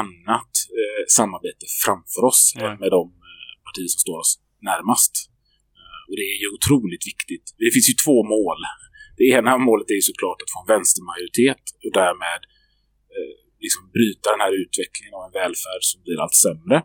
annat 0.02 0.52
eh, 0.80 1.02
samarbete 1.18 1.64
framför 1.84 2.22
oss 2.30 2.40
Nej. 2.54 2.64
än 2.66 2.74
med 2.82 2.90
de 2.96 3.04
eh, 3.28 3.52
partier 3.66 3.90
som 3.94 4.00
står 4.06 4.18
oss 4.24 4.32
närmast. 4.70 5.12
Eh, 5.78 6.00
och 6.08 6.16
det 6.20 6.26
är 6.34 6.38
ju 6.42 6.48
otroligt 6.56 7.04
viktigt. 7.12 7.46
Det 7.62 7.70
finns 7.74 7.88
ju 7.92 7.96
två 8.04 8.18
mål. 8.34 8.60
Det 9.18 9.26
ena 9.38 9.52
målet 9.68 9.88
är 9.94 9.98
ju 10.00 10.06
såklart 10.12 10.38
att 10.42 10.52
få 10.54 10.58
en 10.62 10.70
vänstermajoritet 10.74 11.64
och 11.84 11.92
därmed 12.00 12.40
eh, 13.14 13.34
liksom 13.64 13.82
bryta 13.96 14.26
den 14.34 14.42
här 14.44 14.54
utvecklingen 14.62 15.14
av 15.18 15.22
en 15.28 15.34
välfärd 15.40 15.82
som 15.90 15.98
blir 16.04 16.18
allt 16.24 16.38
sämre. 16.46 16.76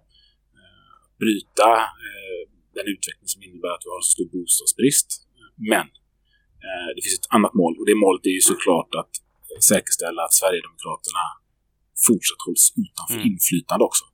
Eh, 0.59 0.99
bryta 1.23 1.69
eh, 2.07 2.30
den 2.78 2.88
utveckling 2.93 3.30
som 3.34 3.39
innebär 3.47 3.72
att 3.76 3.84
vi 3.86 3.89
har 3.95 4.01
stor 4.15 4.28
bostadsbrist. 4.36 5.09
Men 5.72 5.86
eh, 6.65 6.88
det 6.95 7.01
finns 7.05 7.17
ett 7.22 7.32
annat 7.36 7.53
mål 7.61 7.74
och 7.80 7.86
det 7.89 7.97
målet 8.05 8.24
är 8.32 8.36
ju 8.39 8.43
såklart 8.53 8.91
att 9.01 9.13
eh, 9.49 9.59
säkerställa 9.72 10.19
att 10.28 10.34
Sverigedemokraterna 10.39 11.24
fortsatt 12.07 12.41
hålls 12.45 12.65
utanför 12.84 13.19
Mm. 13.22 13.28
inflytande 13.32 13.84
också. 13.89 14.05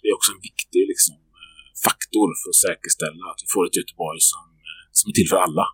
Det 0.00 0.06
är 0.10 0.14
också 0.18 0.30
en 0.36 0.42
viktig 0.50 0.82
liksom, 0.92 1.16
eh, 1.42 1.70
faktor 1.86 2.28
för 2.40 2.48
att 2.52 2.60
säkerställa 2.68 3.24
att 3.32 3.40
vi 3.44 3.48
får 3.54 3.62
ett 3.68 3.76
Göteborg 3.80 4.20
som, 4.32 4.44
eh, 4.68 4.82
som 4.98 5.04
är 5.10 5.14
till 5.18 5.28
för 5.32 5.40
alla. 5.46 5.66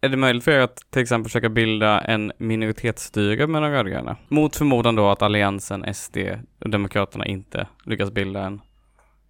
Är 0.00 0.08
det 0.08 0.16
möjligt 0.16 0.44
för 0.44 0.52
er 0.52 0.60
att 0.60 0.78
till 0.90 1.02
exempel 1.02 1.28
försöka 1.30 1.48
bilda 1.48 2.00
en 2.00 2.32
minoritetsstyre 2.38 3.46
med 3.46 3.62
de 3.62 3.70
rödgröna? 3.70 4.16
Mot 4.28 4.56
förmodan 4.56 4.94
då 4.94 5.08
att 5.08 5.22
Alliansen, 5.22 5.94
SD 5.94 6.16
och 6.64 6.70
Demokraterna 6.70 7.26
inte 7.26 7.68
lyckas 7.84 8.10
bilda 8.10 8.40
en 8.40 8.60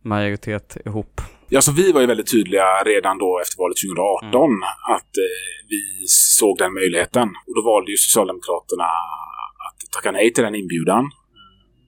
majoritet 0.03 0.77
ihop. 0.85 1.20
Ja, 1.49 1.61
så 1.61 1.72
vi 1.72 1.92
var 1.92 2.01
ju 2.01 2.07
väldigt 2.07 2.30
tydliga 2.30 2.68
redan 2.92 3.18
då 3.18 3.30
efter 3.42 3.57
valet 3.62 3.76
2018 3.76 4.51
att 4.97 5.12
eh, 5.26 5.47
vi 5.72 5.80
såg 6.38 6.59
den 6.59 6.72
möjligheten. 6.80 7.28
Och 7.47 7.55
då 7.57 7.62
valde 7.72 7.90
ju 7.90 7.97
Socialdemokraterna 7.97 8.88
att 9.66 9.78
tacka 9.94 10.11
nej 10.18 10.32
till 10.32 10.44
den 10.44 10.55
inbjudan. 10.62 11.05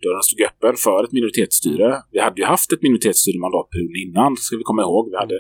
Dörren 0.03 0.23
stod 0.29 0.41
öppen 0.51 0.75
för 0.87 0.99
ett 1.05 1.13
minoritetsstyre. 1.19 1.89
Vi 2.15 2.19
hade 2.27 2.39
ju 2.43 2.47
haft 2.55 2.73
ett 2.73 2.83
minoritetsstyre 2.87 3.39
mandatperioden 3.47 3.99
innan, 4.07 4.31
ska 4.37 4.57
vi 4.57 4.63
komma 4.71 4.83
ihåg. 4.83 5.05
Vi, 5.13 5.17
hade, 5.25 5.39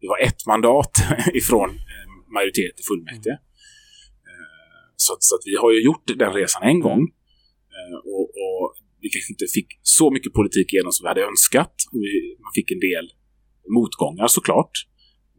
vi 0.00 0.06
var 0.12 0.18
ett 0.28 0.40
mandat 0.52 0.92
ifrån 1.40 1.70
eh, 1.92 2.06
majoritet 2.36 2.74
i 2.80 2.82
fullmäktige. 2.88 3.36
Eh, 4.30 4.86
Så, 5.04 5.12
så 5.28 5.34
vi 5.48 5.54
har 5.62 5.70
ju 5.76 5.80
gjort 5.88 6.04
den 6.22 6.32
resan 6.40 6.62
en 6.72 6.80
gång. 6.86 7.00
Eh, 7.76 7.96
Och, 8.16 8.26
och 8.44 8.64
vi 9.02 9.08
kanske 9.14 9.32
inte 9.34 9.46
fick 9.56 9.68
så 9.98 10.06
mycket 10.14 10.32
politik 10.40 10.68
igenom 10.72 10.92
som 10.92 11.02
vi 11.04 11.08
hade 11.12 11.24
önskat. 11.30 11.74
Vi, 11.92 12.36
man 12.44 12.52
fick 12.58 12.70
en 12.76 12.82
del 12.90 13.06
motgångar 13.76 14.28
såklart. 14.36 14.74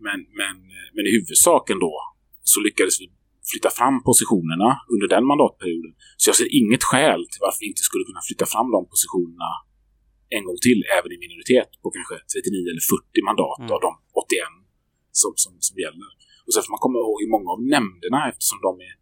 Men, 0.06 0.20
men, 0.40 0.56
men 0.96 1.04
i 1.10 1.12
huvudsak 1.18 1.64
ändå 1.76 1.94
så 2.52 2.58
lyckades 2.68 2.96
vi 3.02 3.06
flytta 3.52 3.70
fram 3.80 3.96
positionerna 4.10 4.70
under 4.94 5.08
den 5.16 5.24
mandatperioden. 5.32 5.94
Så 6.20 6.24
jag 6.30 6.36
ser 6.40 6.50
inget 6.62 6.84
skäl 6.90 7.22
till 7.32 7.42
varför 7.46 7.60
vi 7.64 7.68
inte 7.74 7.86
skulle 7.90 8.06
kunna 8.10 8.24
flytta 8.28 8.46
fram 8.54 8.68
de 8.76 8.80
positionerna 8.94 9.50
en 10.38 10.44
gång 10.48 10.60
till, 10.68 10.80
även 10.98 11.10
i 11.16 11.18
minoritet, 11.26 11.70
på 11.82 11.88
kanske 11.96 12.16
39 12.34 12.72
eller 12.72 12.86
40 12.96 13.30
mandat 13.30 13.60
Mm. 13.62 13.72
av 13.76 13.80
de 13.88 13.92
81 14.26 14.48
som, 15.22 15.32
som, 15.44 15.52
som 15.68 15.76
gäller. 15.86 16.10
Och 16.46 16.52
sen 16.54 16.62
får 16.66 16.72
man 16.76 16.84
komma 16.86 16.98
ihåg 17.04 17.18
i 17.26 17.28
många 17.36 17.50
av 17.56 17.60
nämnderna, 17.76 18.20
eftersom 18.32 18.60
de 18.68 18.72
är 18.90 18.94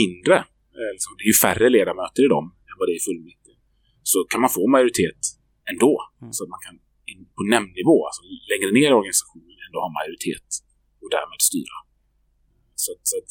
mindre, 0.00 0.36
eh, 0.78 0.90
liksom, 0.96 1.10
det 1.18 1.22
är 1.26 1.30
ju 1.34 1.38
färre 1.46 1.68
ledamöter 1.76 2.20
i 2.26 2.28
dem 2.36 2.46
än 2.68 2.74
vad 2.78 2.84
det 2.88 2.94
är 2.96 3.00
i 3.02 3.06
fullmäktige, 3.08 3.58
så 4.12 4.18
kan 4.30 4.40
man 4.44 4.50
få 4.56 4.62
majoritet 4.76 5.20
ändå. 5.72 5.92
Mm. 6.22 6.32
Så 6.36 6.40
att 6.44 6.50
man 6.54 6.62
kan 6.66 6.76
på 7.36 7.42
nämndnivå, 7.54 7.96
alltså 8.08 8.22
längre 8.52 8.70
ner 8.78 8.88
i 8.92 8.98
organisationen, 9.00 9.56
ändå 9.66 9.78
ha 9.84 9.90
majoritet 10.00 10.48
och 11.02 11.10
därmed 11.16 11.40
styra. 11.50 11.76
Så, 12.82 12.90
så 13.10 13.14
att, 13.20 13.28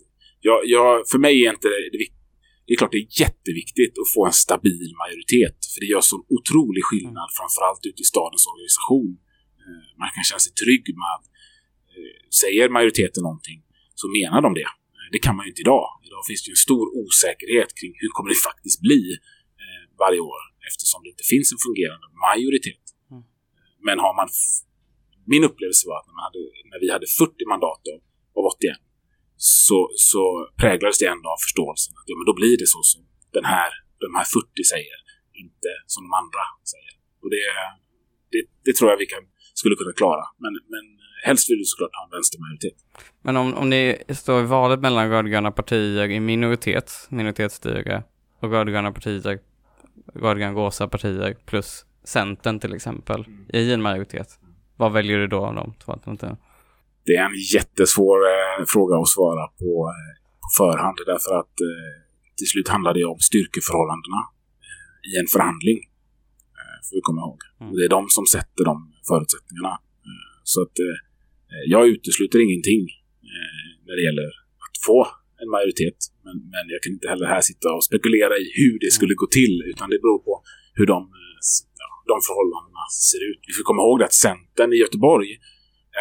jag, 0.48 0.60
jag, 0.76 0.88
för 1.12 1.20
mig 1.26 1.34
är 1.46 1.50
inte 1.58 1.68
det, 1.74 1.80
det, 1.94 2.00
vik- 2.04 2.20
det 2.66 2.72
är 2.74 2.78
klart 2.82 2.96
det 2.96 3.04
är 3.06 3.10
jätteviktigt 3.26 3.96
att 4.02 4.10
få 4.16 4.22
en 4.30 4.38
stabil 4.46 4.90
majoritet, 5.04 5.58
för 5.72 5.78
det 5.84 5.90
gör 5.94 6.04
sån 6.12 6.24
otrolig 6.38 6.84
skillnad, 6.90 7.28
framförallt 7.40 7.84
ute 7.90 8.02
i 8.06 8.08
stadens 8.14 8.44
organisation. 8.52 9.12
Eh, 9.64 9.84
Man 10.02 10.10
kan 10.16 10.24
känna 10.30 10.42
sig 10.46 10.54
trygg 10.64 10.86
med 11.02 11.12
att 11.18 11.26
eh, 11.96 12.18
säger 12.42 12.66
majoriteten 12.78 13.22
någonting 13.30 13.60
så 14.02 14.06
menar 14.20 14.40
de 14.48 14.52
det. 14.62 14.70
Det 15.16 15.22
kan 15.26 15.36
man 15.38 15.44
ju 15.46 15.50
inte 15.54 15.64
idag. 15.68 15.88
Idag 16.08 16.22
finns 16.30 16.42
det 16.44 16.50
ju 16.52 16.56
en 16.60 16.66
stor 16.70 16.86
osäkerhet 17.02 17.70
kring 17.80 17.94
hur 18.02 18.12
kommer 18.16 18.30
det 18.34 18.40
faktiskt 18.50 18.80
bli 18.88 19.02
eh, 19.62 19.82
varje 20.04 20.22
år 20.32 20.42
eftersom 20.70 21.00
det 21.04 21.10
inte 21.14 21.26
finns 21.34 21.48
en 21.56 21.62
fungerande 21.68 22.08
majoritet. 22.28 22.84
Men 23.88 23.98
har 24.06 24.14
man... 24.20 24.30
Min 25.34 25.44
upplevelse 25.50 25.84
var 25.90 25.98
att 26.00 26.08
när, 26.08 26.16
man 26.20 26.26
hade, 26.30 26.42
när 26.72 26.80
vi 26.84 26.88
hade 26.96 27.08
40 27.08 27.46
mandat 27.54 27.84
av, 28.38 28.46
81 28.46 28.78
så, 29.68 29.80
så 30.10 30.24
präglades 30.62 30.98
det 31.02 31.08
ändå 31.16 31.28
av 31.36 31.40
förståelsen 31.46 31.92
att 32.00 32.08
ja, 32.10 32.16
men 32.20 32.26
då 32.30 32.34
blir 32.42 32.56
det 32.62 32.68
så 32.76 32.82
som 32.92 33.02
den 33.38 33.46
här, 33.56 33.70
de 34.06 34.10
här 34.20 34.28
40 34.38 34.64
säger, 34.74 34.98
inte 35.44 35.70
som 35.94 36.02
de 36.06 36.12
andra 36.22 36.44
säger. 36.74 36.94
Och 37.22 37.30
det, 37.36 37.44
det, 38.34 38.42
det 38.66 38.74
tror 38.78 38.88
jag 38.92 38.98
vi 39.04 39.10
kan, 39.14 39.24
skulle 39.60 39.76
kunna 39.82 39.94
klara. 40.02 40.26
Men, 40.44 40.54
men 40.74 40.86
helst 41.28 41.50
vill 41.50 41.58
vi 41.58 41.66
såklart 41.66 41.96
ha 42.00 42.04
en 42.06 42.14
vänstermajoritet. 42.18 42.78
Men 43.26 43.38
om, 43.38 43.48
om 43.54 43.70
ni 43.70 43.84
står 44.22 44.44
i 44.44 44.46
valet 44.46 44.80
mellan 44.80 45.10
rödgröna 45.10 45.52
partier 45.52 46.10
i 46.10 46.20
minoritet, 46.20 46.88
minoritetsstyre, 47.10 48.04
och 48.40 48.52
rödgröna 48.52 48.92
partier, 48.92 49.40
rödgrön-rosa 50.14 50.88
partier 50.88 51.38
plus 51.46 51.86
Centern 52.04 52.60
till 52.60 52.74
exempel, 52.74 53.26
i 53.54 53.72
en 53.74 53.82
majoritet. 53.82 54.28
Vad 54.78 54.94
väljer 54.94 55.18
du 55.18 55.28
då 55.28 55.46
av 55.46 55.56
de 55.56 55.74
två 55.84 55.92
alternativen? 55.92 56.38
Det 57.06 57.16
är 57.22 57.26
en 57.26 57.40
jättesvår 57.56 58.18
eh, 58.34 58.66
fråga 58.74 58.94
att 59.02 59.14
svara 59.18 59.46
på, 59.62 59.72
eh, 59.94 60.14
på 60.44 60.48
förhand 60.62 60.98
därför 61.14 61.34
att 61.42 61.56
eh, 61.70 61.94
till 62.38 62.50
slut 62.52 62.68
handlar 62.76 62.94
det 63.00 63.06
om 63.14 63.20
styrkeförhållandena 63.30 64.22
eh, 64.68 65.10
i 65.10 65.12
en 65.22 65.30
förhandling. 65.36 65.80
Eh, 66.60 66.78
får 66.86 66.94
vi 66.98 67.02
komma 67.10 67.22
ihåg. 67.26 67.40
Mm. 67.44 67.68
Och 67.70 67.76
det 67.78 67.86
är 67.90 67.94
de 68.00 68.04
som 68.18 68.26
sätter 68.36 68.64
de 68.72 68.76
förutsättningarna. 69.10 69.74
Eh, 70.08 70.34
så 70.52 70.58
att 70.66 70.76
eh, 70.88 70.98
jag 71.76 71.84
utesluter 71.94 72.40
ingenting 72.48 72.84
när 73.86 73.96
det 73.98 74.04
gäller 74.10 74.30
att 74.66 74.78
få 74.88 75.00
en 75.42 75.50
majoritet. 75.56 76.00
Men, 76.26 76.36
men 76.54 76.66
jag 76.74 76.80
kan 76.84 76.92
inte 76.98 77.08
heller 77.14 77.28
här 77.36 77.44
sitta 77.50 77.68
och 77.76 77.84
spekulera 77.90 78.34
i 78.44 78.46
hur 78.62 78.76
det 78.84 78.92
skulle 78.98 79.16
gå 79.22 79.28
till 79.40 79.56
utan 79.72 79.86
det 79.94 80.00
beror 80.04 80.22
på 80.28 80.34
hur 80.78 80.88
de, 80.94 81.00
de 82.12 82.18
förhållandena 82.28 82.84
ser 83.12 83.22
ut. 83.32 83.42
Vi 83.50 83.54
får 83.58 83.64
komma 83.70 83.82
ihåg 83.86 84.00
att 84.08 84.14
Centern 84.28 84.70
i 84.74 84.78
Göteborg 84.84 85.30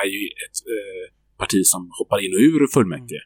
är 0.03 0.09
ju 0.14 0.22
ett 0.44 0.59
eh, 0.74 1.05
parti 1.42 1.61
som 1.72 1.82
hoppar 1.98 2.18
in 2.24 2.32
och 2.36 2.42
ur 2.48 2.66
fullmäktige. 2.76 3.22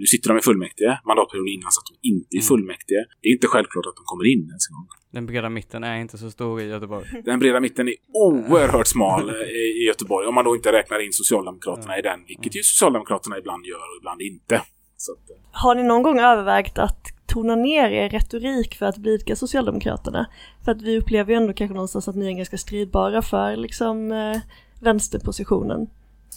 Nu 0.00 0.06
sitter 0.06 0.28
de 0.30 0.38
i 0.38 0.40
fullmäktige, 0.48 0.92
mandatperioden 1.10 1.52
innan 1.56 1.70
satt 1.72 1.88
de 1.90 1.94
inte 2.12 2.32
i 2.36 2.40
Mm. 2.40 2.46
fullmäktige. 2.50 3.02
Det 3.20 3.28
är 3.28 3.32
inte 3.32 3.46
självklart 3.46 3.86
att 3.86 3.96
de 4.00 4.04
kommer 4.12 4.24
in 4.32 4.42
ens 4.54 4.64
en 4.70 4.74
gång. 4.78 4.88
Den 5.16 5.26
breda 5.26 5.48
mitten 5.50 5.84
är 5.84 5.96
inte 6.04 6.18
så 6.18 6.30
stor 6.30 6.60
i 6.60 6.64
Göteborg. 6.64 7.04
Den 7.24 7.38
breda 7.38 7.60
mitten 7.60 7.88
är 7.88 7.94
oerhört 8.12 8.86
smal 8.86 9.28
eh, 9.28 9.34
i 9.80 9.84
Göteborg 9.86 10.26
om 10.26 10.34
man 10.34 10.44
då 10.44 10.56
inte 10.56 10.72
räknar 10.72 10.98
in 11.06 11.12
Socialdemokraterna 11.12 11.98
i 11.98 12.02
den, 12.02 12.24
vilket 12.26 12.56
ju 12.56 12.62
Socialdemokraterna 12.62 13.38
ibland 13.38 13.66
gör 13.66 13.76
och 13.92 13.96
ibland 14.00 14.20
inte. 14.22 14.62
Så 14.96 15.12
att, 15.12 15.30
eh, 15.30 15.36
Har 15.52 15.74
ni 15.74 15.82
någon 15.82 16.02
gång 16.02 16.18
övervägt 16.20 16.78
att 16.78 17.00
tona 17.28 17.56
ner 17.56 17.90
er 17.90 18.08
retorik 18.08 18.74
för 18.74 18.86
att 18.86 18.96
blidka 18.96 19.36
Socialdemokraterna. 19.36 20.26
För 20.64 20.72
att 20.72 20.82
vi 20.82 20.98
upplever 20.98 21.32
ju 21.32 21.36
ändå 21.36 21.52
kanske 21.52 21.74
någonstans 21.74 22.08
att 22.08 22.16
ni 22.16 22.26
är 22.26 22.32
ganska 22.32 22.58
stridbara 22.58 23.22
för 23.22 23.56
liksom 23.56 24.12
eh, 24.12 24.40
vänsterpositionen. 24.80 25.86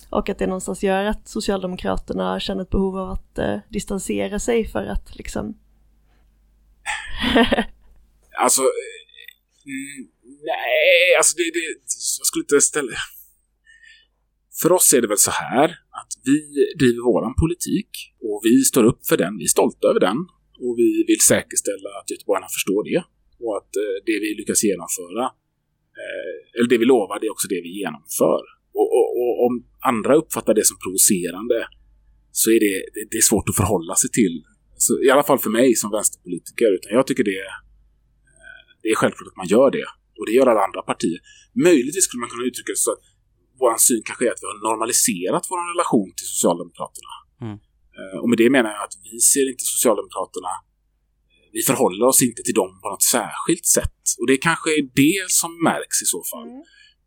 Och 0.09 0.29
att 0.29 0.37
det 0.37 0.47
någonstans 0.47 0.83
gör 0.83 1.05
att 1.05 1.27
Socialdemokraterna 1.27 2.39
känner 2.39 2.61
ett 2.61 2.69
behov 2.69 2.97
av 2.97 3.09
att 3.09 3.37
eh, 3.37 3.57
distansera 3.69 4.39
sig 4.39 4.67
för 4.67 4.85
att 4.85 5.15
liksom... 5.15 5.57
Alltså, 8.41 8.61
eh, 8.61 8.67
nej, 10.23 11.17
alltså 11.17 11.37
det, 11.37 11.43
det, 11.53 11.59
jag 12.19 12.25
skulle 12.27 12.43
inte 12.43 12.61
ställa... 12.61 12.91
För 14.61 14.71
oss 14.71 14.93
är 14.93 15.01
det 15.01 15.07
väl 15.07 15.17
så 15.17 15.31
här 15.31 15.69
att 15.69 16.11
vi 16.23 16.39
driver 16.79 17.03
våran 17.03 17.33
politik 17.35 17.89
och 18.21 18.41
vi 18.43 18.63
står 18.63 18.83
upp 18.83 19.05
för 19.05 19.17
den, 19.17 19.37
vi 19.37 19.43
är 19.43 19.47
stolta 19.47 19.87
över 19.87 19.99
den 19.99 20.17
och 20.63 20.73
vi 20.81 20.89
vill 21.09 21.21
säkerställa 21.31 21.89
att 21.99 22.07
göteborgarna 22.11 22.49
förstår 22.57 22.81
det 22.89 23.01
och 23.43 23.53
att 23.59 23.71
eh, 23.83 23.97
det 24.07 24.17
vi 24.23 24.29
lyckas 24.39 24.63
genomföra, 24.69 25.23
eh, 26.01 26.35
eller 26.55 26.69
det 26.73 26.79
vi 26.83 26.87
lovar, 26.93 27.15
det 27.19 27.27
är 27.29 27.35
också 27.37 27.47
det 27.55 27.61
vi 27.67 27.71
genomför. 27.81 28.41
Och, 28.79 28.89
och, 28.97 29.07
och 29.21 29.33
om 29.45 29.53
andra 29.91 30.13
uppfattar 30.21 30.53
det 30.59 30.65
som 30.69 30.77
provocerande 30.85 31.57
så 32.39 32.45
är 32.55 32.59
det, 32.65 32.75
det, 32.93 33.03
det 33.11 33.17
är 33.21 33.27
svårt 33.31 33.49
att 33.49 33.59
förhålla 33.61 33.95
sig 33.95 34.09
till. 34.19 34.35
Så, 34.85 34.91
I 35.05 35.09
alla 35.13 35.25
fall 35.29 35.39
för 35.45 35.53
mig 35.59 35.69
som 35.81 35.89
vänsterpolitiker, 35.97 36.69
utan 36.77 36.89
jag 36.97 37.07
tycker 37.07 37.25
det, 37.33 37.45
eh, 38.31 38.67
det 38.81 38.89
är 38.93 38.95
självklart 39.01 39.31
att 39.31 39.41
man 39.41 39.51
gör 39.55 39.69
det. 39.77 39.87
Och 40.17 40.25
det 40.27 40.33
gör 40.37 40.47
alla 40.47 40.63
andra 40.67 40.81
partier. 40.91 41.19
Möjligtvis 41.67 42.05
skulle 42.05 42.21
man 42.23 42.29
kunna 42.33 42.45
uttrycka 42.49 42.71
det 42.75 42.83
så 42.87 42.91
att 42.95 43.03
vår 43.61 43.73
syn 43.87 44.01
kanske 44.07 44.23
är 44.27 44.31
att 44.33 44.43
vi 44.43 44.47
har 44.51 44.57
normaliserat 44.69 45.43
vår 45.51 45.59
relation 45.73 46.09
till 46.17 46.27
Socialdemokraterna. 46.33 47.13
Mm. 47.97 48.07
Eh, 48.13 48.17
Och 48.21 48.29
med 48.31 48.37
det 48.43 48.49
menar 48.55 48.69
jag 48.75 48.83
att 48.87 48.95
vi 49.11 49.19
ser 49.33 49.45
inte 49.51 49.63
Socialdemokraterna 49.75 50.53
vi 51.57 51.61
förhåller 51.69 52.05
oss 52.11 52.21
inte 52.27 52.41
till 52.47 52.57
dem 52.61 52.71
på 52.81 52.87
något 52.93 53.05
särskilt 53.17 53.65
sätt. 53.77 54.01
Och 54.19 54.27
det 54.31 54.37
kanske 54.49 54.69
är 54.79 54.83
det 55.03 55.19
som 55.41 55.51
märks 55.69 55.97
i 56.05 56.07
så 56.15 56.21
fall. 56.31 56.47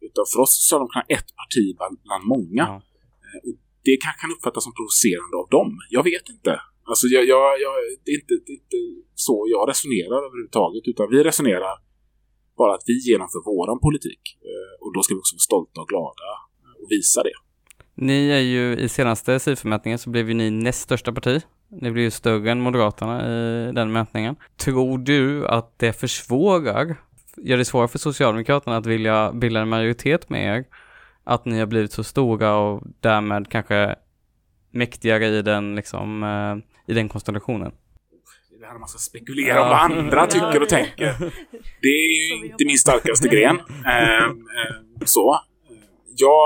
Utan 0.07 0.25
för 0.31 0.39
oss 0.43 0.53
är 0.55 0.61
Socialdemokraterna 0.63 1.07
ett 1.19 1.31
parti 1.41 1.65
bland, 1.79 1.95
bland 2.07 2.25
många. 2.35 2.65
Eh, 3.25 3.39
Och 3.47 3.55
det 3.89 3.95
kan, 4.05 4.13
kan 4.23 4.31
uppfattas 4.37 4.63
som 4.67 4.75
provocerande 4.79 5.35
av 5.43 5.47
dem. 5.57 5.71
Jag 5.97 6.05
vet 6.11 6.27
inte. 6.35 6.53
Alltså 6.91 7.07
jag, 7.15 7.23
jag, 7.33 7.45
jag, 7.65 7.75
det, 8.05 8.11
är 8.15 8.19
inte, 8.23 8.35
det 8.47 8.53
är 8.57 8.59
inte 8.65 8.81
så 9.27 9.37
jag 9.55 9.63
resonerar 9.73 10.19
överhuvudtaget. 10.29 10.85
Utan 10.93 11.07
vi 11.15 11.19
resonerar 11.31 11.75
bara 12.61 12.73
att 12.77 12.85
vi 12.91 12.95
genomför 13.11 13.41
våran 13.53 13.79
politik. 13.87 14.23
Eh, 14.51 14.73
Och 14.83 14.91
då 14.95 14.99
ska 15.03 15.11
vi 15.15 15.21
också 15.25 15.35
vara 15.39 15.49
stolta 15.51 15.77
och 15.85 15.89
glada 15.93 16.31
och 16.81 16.89
visa 16.95 17.21
det. 17.29 17.37
Ni 17.95 18.31
är 18.31 18.41
ju 18.41 18.77
i 18.77 18.89
senaste 18.89 19.39
SIFO-mätningen 19.39 19.99
så 19.99 20.11
blev 20.11 20.29
ju 20.29 20.35
ni 20.35 20.51
näst 20.51 20.81
största 20.81 21.13
parti. 21.13 21.43
Ni 21.69 21.91
blev 21.91 22.05
ju 22.05 22.11
större 22.11 22.51
än 22.51 22.61
Moderaterna 22.61 23.27
i 23.27 23.73
den 23.73 23.93
mätningen. 23.93 24.37
Tror 24.57 24.99
du 24.99 25.47
att 25.47 25.79
det 25.79 25.93
försvårar, 25.93 26.97
gör 27.37 27.57
det 27.57 27.65
svårare 27.65 27.89
för 27.89 27.99
Socialdemokraterna 27.99 28.77
att 28.77 28.87
vilja 28.87 29.33
bilda 29.33 29.61
en 29.61 29.69
majoritet 29.69 30.29
med 30.29 30.57
er? 30.57 30.65
Att 31.25 31.45
ni 31.45 31.59
har 31.59 31.67
blivit 31.67 31.93
så 31.93 32.05
stora 32.05 32.57
och 32.57 32.83
därmed 33.01 33.51
kanske 33.51 33.97
mäktigare 34.71 35.27
i 35.27 35.43
den, 35.43 35.77
liksom, 35.77 36.23
eh, 36.23 36.93
i 36.93 36.95
den 36.95 37.09
konstellationen? 37.09 37.73
Det 38.51 38.57
är 38.57 38.61
det 38.61 38.67
här 38.67 38.79
man 38.79 38.89
ska 38.89 38.99
spekulera 38.99 39.63
om 39.63 39.69
vad 39.69 39.79
andra 39.79 40.27
tycker 40.27 40.63
och 40.63 40.69
tänker. 40.69 41.33
Det 41.81 41.89
är 41.89 42.39
ju 42.41 42.47
inte 42.47 42.65
min 42.65 42.79
starkaste 42.79 43.29
gren. 43.29 43.61
Eh, 43.87 44.25
eh, 44.25 44.31
så. 45.05 45.41
Jag, 46.17 46.41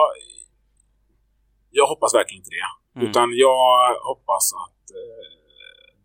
jag 1.80 1.86
hoppas 1.92 2.10
verkligen 2.18 2.40
inte 2.42 2.54
det. 2.58 2.68
Mm. 2.96 3.02
Utan 3.06 3.26
jag 3.46 3.64
hoppas 4.10 4.44
att 4.64 4.84
eh, 5.00 5.26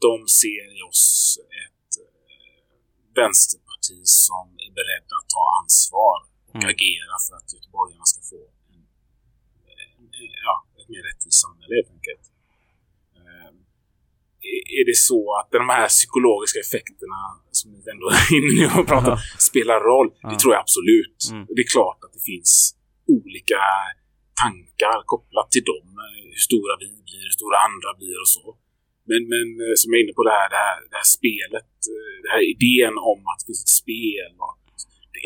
de 0.05 0.13
ser 0.41 0.63
i 0.77 0.79
oss 0.91 1.05
ett 1.63 1.91
eh, 2.05 2.67
vänsterparti 3.19 3.99
som 4.25 4.45
är 4.65 4.71
beredda 4.79 5.13
att 5.21 5.29
ta 5.37 5.43
ansvar 5.61 6.17
och 6.49 6.61
Mm. 6.63 6.69
agera 6.75 7.15
för 7.25 7.33
att 7.39 7.47
göteborgarna 7.55 8.05
ska 8.11 8.19
få 8.33 8.41
en, 8.73 8.81
en, 10.19 10.31
ja, 10.47 10.55
ett 10.79 10.89
mer 10.93 11.03
rättvist 11.09 11.39
samhälle 11.45 11.73
helt 11.79 11.91
enkelt. 11.97 12.25
Eh, 13.19 13.49
är- 14.79 14.85
det 14.89 14.97
så 15.11 15.19
att 15.39 15.49
de 15.59 15.63
här 15.77 15.87
psykologiska 15.97 16.59
effekterna 16.65 17.19
som 17.59 17.67
vi 17.73 17.77
ändå 17.93 18.07
är 18.17 18.23
inne 18.37 18.51
nu 18.59 18.65
och 18.79 18.87
pratar 18.91 19.15
spelar 19.49 19.79
roll? 19.91 20.09
Det 20.31 20.37
tror 20.41 20.51
jag 20.55 20.61
absolut. 20.67 21.19
Mm. 21.31 21.43
Det 21.55 21.61
är 21.67 21.71
klart 21.77 21.99
att 22.05 22.13
det 22.17 22.23
finns 22.31 22.51
olika 23.17 23.59
tankar 24.43 24.97
kopplat 25.13 25.47
till 25.53 25.65
dem. 25.71 25.87
eh, 26.05 26.21
Hur 26.33 26.41
stora 26.49 26.73
vi 26.83 26.87
blir, 27.07 27.21
hur 27.27 27.35
stora 27.39 27.57
andra 27.67 27.89
blir 27.99 28.17
och 28.25 28.31
så. 28.37 28.45
Men, 29.09 29.21
men 29.33 29.47
eh, 29.63 29.75
som 29.79 29.87
jag 29.89 29.97
är 29.99 30.03
inne 30.05 30.15
på 30.19 30.25
det 30.29 30.35
här, 30.39 30.47
det 30.55 30.61
här, 30.67 30.77
det 30.91 30.97
här 31.01 31.09
spelet, 31.17 31.73
eh, 31.93 32.15
den 32.23 32.31
här 32.35 32.43
idén 32.55 32.95
om 33.11 33.19
att 33.29 33.37
det 33.39 33.47
finns 33.49 33.63
ett 33.67 33.77
spel. 33.83 34.31
Och, 34.45 34.55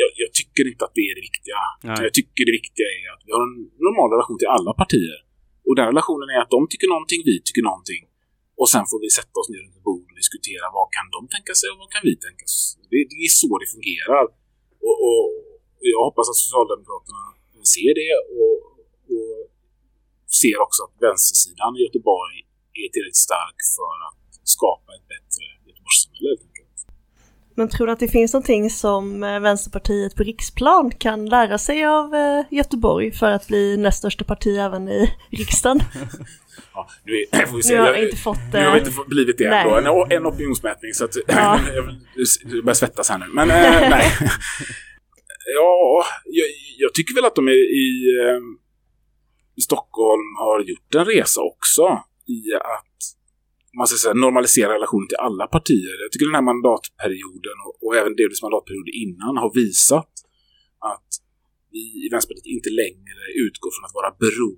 jag, 0.02 0.10
jag 0.24 0.32
tycker 0.40 0.64
inte 0.72 0.84
att 0.88 0.96
det 1.00 1.06
är 1.10 1.16
det 1.20 1.26
viktiga. 1.32 1.60
Nej. 1.90 2.00
Jag 2.08 2.14
tycker 2.20 2.42
det 2.50 2.56
viktiga 2.62 2.88
är 3.00 3.08
att 3.14 3.24
vi 3.28 3.32
har 3.36 3.44
en 3.50 3.58
normal 3.88 4.08
relation 4.16 4.38
till 4.42 4.52
alla 4.58 4.72
partier. 4.84 5.20
Och 5.68 5.76
den 5.80 5.88
relationen 5.94 6.28
är 6.36 6.40
att 6.44 6.54
de 6.56 6.62
tycker 6.72 6.88
någonting, 6.96 7.20
vi 7.30 7.36
tycker 7.48 7.64
någonting. 7.72 8.04
Och 8.60 8.70
sen 8.74 8.86
får 8.92 9.00
vi 9.06 9.10
sätta 9.20 9.36
oss 9.42 9.50
ner 9.52 9.60
runt 9.64 9.78
ett 9.80 9.88
bord 9.90 10.08
och 10.12 10.18
diskutera 10.24 10.66
vad 10.78 10.88
kan 10.98 11.08
de 11.16 11.22
tänka 11.36 11.54
sig 11.60 11.68
och 11.72 11.80
vad 11.82 11.90
kan 11.96 12.04
vi 12.10 12.14
tänka 12.26 12.44
oss. 12.50 12.58
Det, 12.92 13.00
det 13.12 13.20
är 13.28 13.34
så 13.42 13.50
det 13.62 13.70
fungerar. 13.76 14.24
Och, 14.88 14.98
och, 15.08 15.24
och 15.80 15.86
jag 15.94 16.02
hoppas 16.08 16.28
att 16.32 16.40
Socialdemokraterna 16.44 17.24
ser 17.76 17.92
det 18.02 18.12
och 18.42 18.56
ser 20.42 20.56
också 20.66 20.80
att 20.86 20.96
vänstersidan 21.08 21.72
i 21.78 21.80
Göteborg 21.86 22.38
är 22.84 22.88
tillräckligt 22.94 23.26
stark 23.30 23.58
för 23.78 23.96
att 24.08 24.22
skapa 24.56 24.90
ett 24.98 25.08
bättre 25.14 25.44
Göteborgssamhälle 25.70 26.30
helt 26.32 26.42
enkelt. 26.50 26.78
Men 27.58 27.70
tror 27.70 27.88
du 27.88 27.94
att 27.94 28.00
det 28.00 28.08
finns 28.08 28.34
någonting 28.34 28.70
som 28.70 29.24
eh, 29.24 29.40
Vänsterpartiet 29.40 30.16
på 30.16 30.24
riksplan 30.24 30.92
kan 30.92 31.26
lära 31.26 31.58
sig 31.58 31.86
av 31.86 32.16
eh, 32.16 32.44
Göteborg 32.52 33.12
för 33.12 33.32
att 33.32 33.48
bli 33.48 33.78
näst 33.78 33.98
största 33.98 34.24
parti 34.26 34.58
även 34.58 34.90
i 34.90 35.14
riksdagen? 35.32 35.80
Ja, 36.74 36.88
nu, 37.06 37.26
är, 37.32 37.46
får 37.50 37.58
vi 37.58 37.64
se. 37.64 37.74
Nu 37.74 37.80
har 37.80 37.88
Jag- 37.88 38.04
inte 38.04 38.18
fått... 38.18 38.38
Nu 38.54 38.60
har 38.60 38.72
vi 38.72 38.78
eh, 38.78 38.78
inte 38.78 38.92
fått- 38.92 39.08
blivit 39.08 39.38
det 39.38 39.50
Nej. 39.50 39.68
ändå. 39.78 40.06
En, 40.06 40.12
en 40.12 40.26
opinionsmätning 40.28 40.94
så 40.94 41.06
att 41.06 41.16
Ja. 41.28 41.60
jag, 41.76 41.86
börjar 42.64 42.74
svettas 42.74 43.10
här 43.10 43.18
nu. 43.18 43.26
Men 43.34 43.48
nej. 43.48 44.12
Ja, 45.56 46.04
jag, 46.26 46.48
jag 46.78 46.94
tycker 46.94 47.16
väl 47.16 47.26
att 47.26 47.36
de 47.36 47.48
är 47.48 47.52
i 47.86 47.88
Stockholm 49.62 50.28
har 50.44 50.58
gjort 50.72 50.96
en 50.96 51.06
resa 51.06 51.42
också 51.42 51.84
i 52.38 52.40
att 52.78 52.98
man 53.78 53.88
ska 53.88 53.96
säga, 53.98 54.14
normalisera 54.14 54.74
relationen 54.78 55.08
till 55.08 55.24
alla 55.28 55.46
partier. 55.58 55.96
Jag 56.04 56.12
tycker 56.12 56.26
den 56.32 56.40
här 56.40 56.50
mandatperioden 56.52 57.58
och, 57.66 57.74
och 57.84 57.92
även 58.02 58.14
delvis 58.22 58.42
mandatperioden 58.48 58.94
innan 59.04 59.34
har 59.44 59.52
visat 59.62 60.14
att 60.94 61.10
vi 61.76 61.84
i 62.06 62.08
Vänsterpartiet 62.12 62.56
inte 62.58 62.72
längre 62.82 63.22
utgår 63.46 63.72
från 63.76 63.86
att 63.88 63.98
vara 64.00 64.12
bero, 64.24 64.52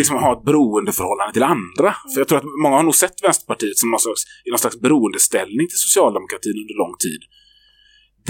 liksom 0.00 0.16
ha 0.26 0.30
ett 0.36 0.44
beroendeförhållande 0.48 1.32
till 1.36 1.48
andra. 1.56 1.90
För 2.10 2.18
jag 2.20 2.28
tror 2.28 2.38
att 2.40 2.50
många 2.64 2.76
har 2.76 2.86
nog 2.90 2.98
sett 3.02 3.16
Vänsterpartiet 3.26 3.78
som 3.80 3.88
någon 3.90 4.04
slags, 4.06 4.22
i 4.46 4.48
någon 4.50 4.62
slags 4.64 4.78
beroendeställning 4.86 5.66
till 5.70 5.82
socialdemokratin 5.86 6.56
under 6.62 6.76
lång 6.82 6.94
tid. 7.06 7.22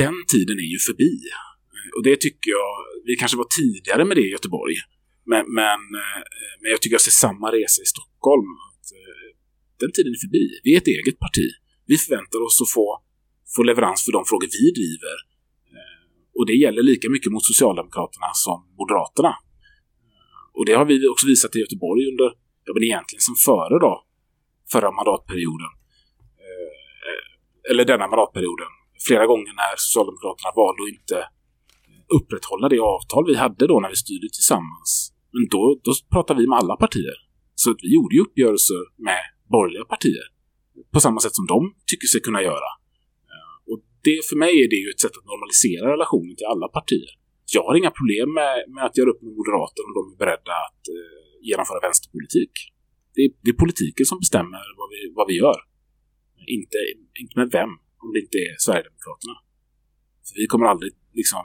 Den 0.03 0.17
tiden 0.33 0.57
är 0.65 0.71
ju 0.75 0.81
förbi. 0.89 1.15
Och 1.97 2.03
det 2.09 2.17
tycker 2.25 2.49
jag, 2.59 2.71
vi 3.09 3.13
kanske 3.17 3.37
var 3.43 3.49
tidigare 3.61 4.05
med 4.05 4.17
det 4.17 4.27
i 4.29 4.31
Göteborg. 4.37 4.77
Men, 5.33 5.45
men, 5.61 5.81
eh, 6.03 6.23
men 6.61 6.69
jag 6.73 6.81
tycker 6.81 6.95
jag 6.95 7.07
ser 7.09 7.19
samma 7.27 7.47
resa 7.59 7.79
i 7.87 7.89
Stockholm. 7.95 8.51
Att, 8.69 8.87
eh, 8.99 9.27
den 9.83 9.91
tiden 9.97 10.13
är 10.17 10.21
förbi. 10.27 10.45
Vi 10.65 10.71
är 10.75 10.79
ett 10.83 10.93
eget 10.97 11.19
parti. 11.25 11.49
Vi 11.91 11.97
förväntar 12.05 12.41
oss 12.47 12.57
att 12.65 12.73
få, 12.77 12.87
få 13.55 13.61
leverans 13.71 14.01
för 14.05 14.13
de 14.19 14.23
frågor 14.31 14.49
vi 14.59 14.67
driver. 14.81 15.17
Eh, 15.75 15.99
och 16.37 16.45
det 16.49 16.57
gäller 16.65 16.83
lika 16.93 17.07
mycket 17.15 17.33
mot 17.33 17.45
Socialdemokraterna 17.53 18.31
som 18.45 18.59
Moderaterna. 18.79 19.35
Och 20.57 20.65
det 20.67 20.75
har 20.81 20.87
vi 20.91 20.97
också 21.13 21.27
visat 21.33 21.57
i 21.57 21.59
Göteborg 21.65 22.03
under, 22.11 22.29
ja 22.67 22.71
men 22.75 22.83
egentligen 22.89 23.25
som 23.29 23.37
före 23.49 23.77
då, 23.87 23.93
förra 24.73 24.91
mandatperioden. 24.99 25.73
Eller 27.71 27.85
denna 27.85 28.07
mandatperioden. 28.09 28.71
Flera 29.07 29.27
gånger 29.27 29.53
när 29.63 29.75
Socialdemokraterna 29.77 30.51
valde 30.61 30.83
att 30.83 30.95
inte 30.97 31.19
upprätthålla 32.19 32.69
det 32.69 32.81
avtal 32.81 33.27
vi 33.27 33.35
hade 33.37 33.67
då 33.67 33.81
när 33.81 33.89
vi 33.89 33.97
styrde 33.97 34.29
tillsammans. 34.39 35.14
Men 35.35 35.45
då, 35.55 35.63
då 35.87 35.93
pratade 36.15 36.39
vi 36.41 36.47
med 36.51 36.59
alla 36.63 36.77
partier. 36.85 37.17
Så 37.63 37.67
att 37.71 37.81
vi 37.85 37.91
gjorde 37.97 38.15
ju 38.17 38.21
uppgörelser 38.27 38.83
med 39.09 39.23
borgerliga 39.55 39.87
partier. 39.95 40.27
På 40.95 40.99
samma 41.05 41.19
sätt 41.25 41.35
som 41.41 41.47
de 41.55 41.59
tycker 41.91 42.07
sig 42.13 42.21
kunna 42.29 42.43
göra. 42.51 42.71
Eh, 43.33 43.55
och 43.71 43.79
det, 44.07 44.17
för 44.29 44.37
mig 44.45 44.53
är 44.65 44.69
det 44.73 44.81
ju 44.85 44.89
ett 44.95 45.03
sätt 45.05 45.17
att 45.19 45.31
normalisera 45.33 45.85
relationen 45.95 46.35
till 46.37 46.51
alla 46.53 46.69
partier. 46.79 47.13
Jag 47.57 47.65
har 47.67 47.75
inga 47.81 47.93
problem 48.01 48.29
med, 48.41 48.55
med 48.75 48.83
att 48.89 48.97
göra 48.99 49.11
upp 49.13 49.23
med 49.27 49.35
moderater 49.41 49.83
om 49.87 49.93
de 49.99 50.03
är 50.13 50.19
beredda 50.23 50.55
att 50.67 50.83
eh, 50.97 51.25
genomföra 51.49 51.81
vänsterpolitik. 51.87 52.55
Det 53.15 53.21
är, 53.27 53.31
det 53.45 53.51
är 53.55 53.59
politiken 53.65 54.07
som 54.11 54.19
bestämmer 54.25 54.65
vad 54.81 54.89
vi, 54.95 55.01
vad 55.19 55.27
vi 55.31 55.35
gör. 55.45 55.59
Inte, 56.59 56.79
inte 57.23 57.35
med 57.41 57.49
vem, 57.59 57.73
om 58.03 58.09
det 58.13 58.21
inte 58.27 58.39
är 58.49 58.55
Sverigedemokraterna. 58.67 59.37
För 60.27 60.35
vi 60.41 60.47
kommer 60.53 60.67
aldrig 60.73 60.93
liksom 61.21 61.45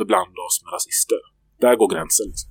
beblanda 0.00 0.40
oss 0.48 0.56
med 0.62 0.70
rasister. 0.76 1.20
Där 1.64 1.74
går 1.80 1.88
gränsen. 1.94 2.26
Liksom. 2.32 2.47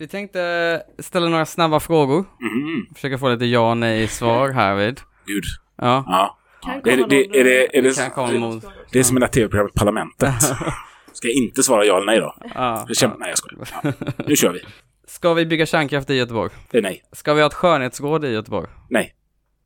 Vi 0.00 0.08
tänkte 0.08 0.82
ställa 0.98 1.28
några 1.28 1.46
snabba 1.46 1.80
frågor. 1.80 2.24
Mhm, 2.40 2.86
Försöka 2.94 3.18
få 3.18 3.28
lite 3.28 3.44
ja 3.44 3.70
och 3.70 3.76
nej 3.76 4.08
svar 4.08 4.50
härvid. 4.50 5.00
Gud. 5.26 5.44
Ja. 5.76 6.04
Ja. 6.06 6.38
Kan 6.62 6.80
Det 6.84 6.90
är- 6.92 6.96
komma 6.96 7.06
det- 7.08 7.16
någon- 7.26 7.34
är 7.34 7.44
det- 7.44 7.76
är 7.78 7.82
det- 7.82 7.96
kan 7.96 8.10
komma 8.10 8.32
mot... 8.32 8.64
Det 8.92 8.98
är 8.98 9.02
som 9.02 9.16
i 9.16 9.20
det 9.20 9.26
här 9.26 9.32
tv-programmet 9.32 9.74
Parlamentet. 9.74 10.42
Ska 11.12 11.28
jag 11.28 11.34
inte 11.36 11.62
svara 11.62 11.84
ja 11.84 11.96
eller 11.96 12.06
nej 12.06 12.18
då? 12.18 12.34
Ja, 12.54 12.84
Jag 12.88 12.96
känner, 12.96 13.16
nej, 13.18 13.28
jag 13.28 13.38
skojar. 13.38 13.68
Ja. 13.82 13.92
Nu 14.26 14.36
kör 14.36 14.52
vi. 14.52 14.60
Ska 15.06 15.34
vi 15.34 15.46
bygga 15.46 15.66
kärnkraft 15.66 16.10
i 16.10 16.14
Göteborg? 16.14 16.50
Det 16.70 16.78
är 16.78 16.82
nej. 16.82 17.02
Ska 17.12 17.34
vi 17.34 17.40
ha 17.40 17.46
ett 17.46 17.54
skönhetsråd 17.54 18.24
i 18.24 18.28
Göteborg? 18.28 18.68
Nej. 18.90 19.14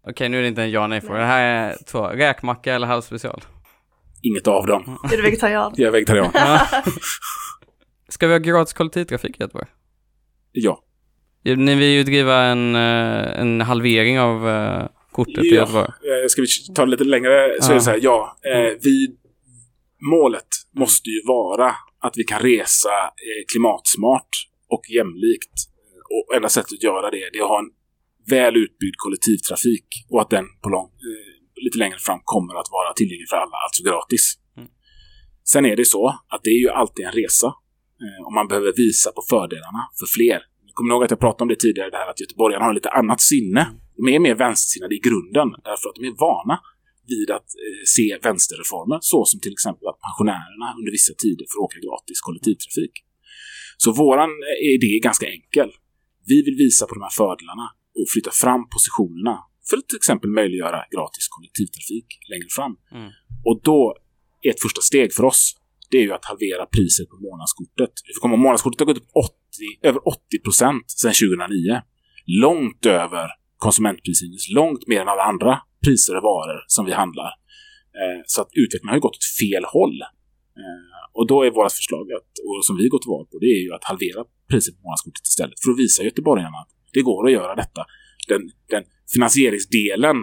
Okej, 0.08 0.28
nu 0.28 0.38
är 0.38 0.42
det 0.42 0.48
inte 0.48 0.62
en 0.62 0.70
ja 0.70 0.86
nej 0.86 1.00
fråga. 1.00 1.18
Det 1.20 1.26
här 1.26 1.42
är 1.70 1.76
två. 1.86 2.06
Räkmacka 2.08 2.74
eller 2.74 2.86
halvspecial? 2.86 3.40
Inget 4.22 4.46
av 4.48 4.66
dem. 4.66 4.98
Är 5.12 5.16
du 5.16 5.22
vegetarian? 5.22 5.72
Jag 5.76 5.88
är 5.88 5.92
vegetarian. 5.92 6.32
Ska 8.08 8.26
vi 8.26 8.32
ha 8.32 8.38
gratis 8.38 8.72
kollektivtrafik 8.74 9.36
i 9.40 9.42
Göteborg? 9.42 9.66
Ja. 10.56 10.84
Ja, 11.42 11.56
Ni 11.56 11.74
vill 11.74 11.88
ju 11.88 12.02
driva 12.02 12.42
en, 12.42 12.74
eh, 12.74 13.40
en 13.40 13.60
halvering 13.60 14.20
av 14.20 14.48
eh, 14.48 14.86
kortet 15.12 15.44
i 15.44 15.48
Göteborg. 15.48 15.84
Eh, 15.88 16.28
Ska 16.28 16.42
vi 16.42 16.48
ta 16.74 16.84
det 16.84 16.90
lite 16.90 17.04
längre 17.04 17.56
så 17.60 17.66
är 17.66 17.70
Ja. 17.70 17.74
det 17.74 17.80
så 17.80 17.90
här, 17.90 18.00
ja. 18.02 18.36
Vi, 18.82 19.16
målet 20.12 20.48
måste 20.76 21.10
ju 21.10 21.20
vara 21.26 21.74
att 22.00 22.12
vi 22.16 22.24
kan 22.24 22.40
resa 22.40 22.90
klimatsmart 23.52 24.28
och 24.68 24.82
jämlikt. 24.96 25.52
Och 26.14 26.36
enda 26.36 26.48
sättet 26.48 26.72
att 26.72 26.82
göra 26.82 27.10
det, 27.10 27.16
det 27.32 27.38
är 27.38 27.42
att 27.42 27.48
ha 27.48 27.58
en 27.58 27.70
väl 28.30 28.56
utbyggd 28.56 28.94
kollektivtrafik 28.96 29.86
och 30.10 30.20
att 30.20 30.30
den 30.30 30.44
på 30.62 30.68
lång, 30.68 30.90
lite 31.64 31.78
längre 31.78 31.98
fram 31.98 32.20
kommer 32.24 32.54
att 32.60 32.68
vara 32.70 32.92
tillgänglig 32.92 33.28
för 33.28 33.36
alla, 33.36 33.56
alltså 33.66 33.82
gratis. 33.90 34.24
Mm. 34.56 34.68
Sen 35.52 35.64
är 35.66 35.76
det 35.76 35.84
så 35.84 36.08
att 36.28 36.40
det 36.44 36.50
är 36.50 36.60
ju 36.64 36.68
alltid 36.68 37.04
en 37.06 37.12
resa 37.12 37.52
och 38.26 38.32
man 38.38 38.46
behöver 38.48 38.72
visa 38.84 39.08
på 39.16 39.22
fördelarna 39.32 39.82
för 39.98 40.08
fler. 40.16 40.40
Kommer 40.74 40.88
ni 40.88 40.92
ihåg 40.94 41.04
att 41.04 41.14
jag 41.16 41.22
pratade 41.26 41.42
om 41.42 41.50
det 41.54 41.60
tidigare, 41.66 41.90
det 41.90 42.00
här 42.02 42.10
att 42.10 42.20
göteborgarna 42.24 42.64
har 42.64 42.74
lite 42.80 42.92
annat 43.00 43.20
sinne. 43.32 43.62
De 43.96 44.02
är 44.14 44.18
mer 44.26 44.36
vänstersinnade 44.44 44.94
i 44.98 45.00
grunden 45.08 45.48
därför 45.68 45.86
att 45.88 45.96
de 45.98 46.04
är 46.12 46.16
vana 46.26 46.56
vid 47.12 47.28
att 47.36 47.50
eh, 47.64 47.82
se 47.96 48.06
vänsterreformer, 48.28 48.98
så 49.10 49.18
som 49.30 49.38
till 49.40 49.54
exempel 49.58 49.86
att 49.90 50.00
pensionärerna 50.06 50.66
under 50.78 50.90
vissa 50.98 51.14
tider 51.22 51.46
får 51.52 51.60
åka 51.66 51.78
gratis 51.86 52.18
kollektivtrafik. 52.26 52.94
Så 53.82 53.88
våran 54.02 54.30
eh, 54.50 54.74
idé 54.76 54.90
är 54.98 55.02
ganska 55.10 55.26
enkel. 55.36 55.70
Vi 56.30 56.38
vill 56.46 56.56
visa 56.64 56.82
på 56.86 56.94
de 56.96 57.02
här 57.08 57.16
fördelarna 57.22 57.66
och 57.98 58.08
flytta 58.12 58.32
fram 58.44 58.62
positionerna 58.74 59.36
för 59.68 59.76
att 59.78 59.88
till 59.88 60.00
exempel 60.02 60.30
möjliggöra 60.40 60.80
gratis 60.94 61.24
kollektivtrafik 61.34 62.08
längre 62.32 62.50
fram. 62.56 62.74
Mm. 62.98 63.10
Och 63.48 63.56
då 63.68 63.80
är 64.46 64.50
ett 64.50 64.62
första 64.66 64.82
steg 64.90 65.08
för 65.12 65.24
oss, 65.24 65.42
det 65.94 65.98
är 66.02 66.06
ju 66.08 66.14
att 66.18 66.30
halvera 66.32 66.64
priset 66.76 67.06
på 67.12 67.16
månadskortet. 67.28 67.92
Vi 68.06 68.12
får 68.14 68.22
komma 68.24 68.36
månadskortet 68.46 68.80
har 68.80 68.86
gått 68.86 69.02
upp 69.02 69.12
80, 69.14 69.88
över 69.88 70.00
80 70.08 70.38
procent 70.46 70.84
sedan 71.00 71.12
2009. 71.12 71.82
Långt 72.44 72.86
över 72.86 73.26
konsumentprisindex, 73.66 74.42
långt 74.60 74.82
mer 74.90 75.00
än 75.00 75.08
alla 75.14 75.26
andra 75.32 75.52
priser 75.84 76.14
och 76.18 76.24
varor 76.32 76.60
som 76.74 76.84
vi 76.88 76.92
handlar. 77.02 77.30
Eh, 78.00 78.20
så 78.32 78.38
att 78.42 78.50
utvecklingen 78.62 78.92
har 78.92 78.98
ju 79.00 79.06
gått 79.08 79.18
åt 79.20 79.30
fel 79.40 79.64
håll. 79.76 79.96
Eh, 80.62 81.00
och 81.18 81.26
då 81.30 81.36
är 81.46 81.50
vårt 81.58 81.72
förslag, 81.80 82.04
att, 82.18 82.32
och 82.46 82.64
som 82.68 82.74
vi 82.80 82.86
går 82.92 83.00
till 83.02 83.12
val 83.14 83.26
på, 83.30 83.36
det 83.44 83.50
är 83.58 83.62
ju 83.66 83.72
att 83.76 83.84
halvera 83.90 84.20
priset 84.50 84.72
på 84.76 84.82
månadskortet 84.86 85.26
istället. 85.32 85.56
För 85.62 85.70
att 85.72 85.82
visa 85.84 86.00
göteborgarna 86.08 86.58
att 86.64 86.72
det 86.96 87.02
går 87.10 87.20
att 87.26 87.36
göra 87.38 87.54
detta. 87.62 87.82
Den, 88.30 88.42
den 88.74 88.84
finansieringsdelen, 89.14 90.16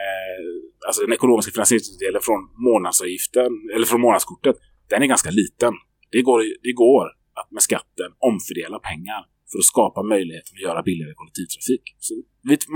eh, 0.00 0.48
alltså 0.86 1.00
den 1.06 1.12
ekonomiska 1.18 1.50
finansieringsdelen 1.56 2.20
från 2.28 2.40
månadsavgiften, 2.68 3.50
eller 3.74 3.86
från 3.90 4.00
månadskortet, 4.06 4.56
den 4.90 5.02
är 5.02 5.06
ganska 5.06 5.30
liten. 5.30 5.72
Det 6.12 6.22
går, 6.22 6.38
det 6.62 6.72
går 6.72 7.06
att 7.40 7.50
med 7.50 7.62
skatten 7.62 8.10
omfördela 8.30 8.78
pengar 8.90 9.20
för 9.50 9.58
att 9.58 9.70
skapa 9.74 10.02
möjligheten 10.02 10.52
att 10.56 10.66
göra 10.68 10.82
billigare 10.82 11.14
kollektivtrafik. 11.20 11.84
Så 12.06 12.12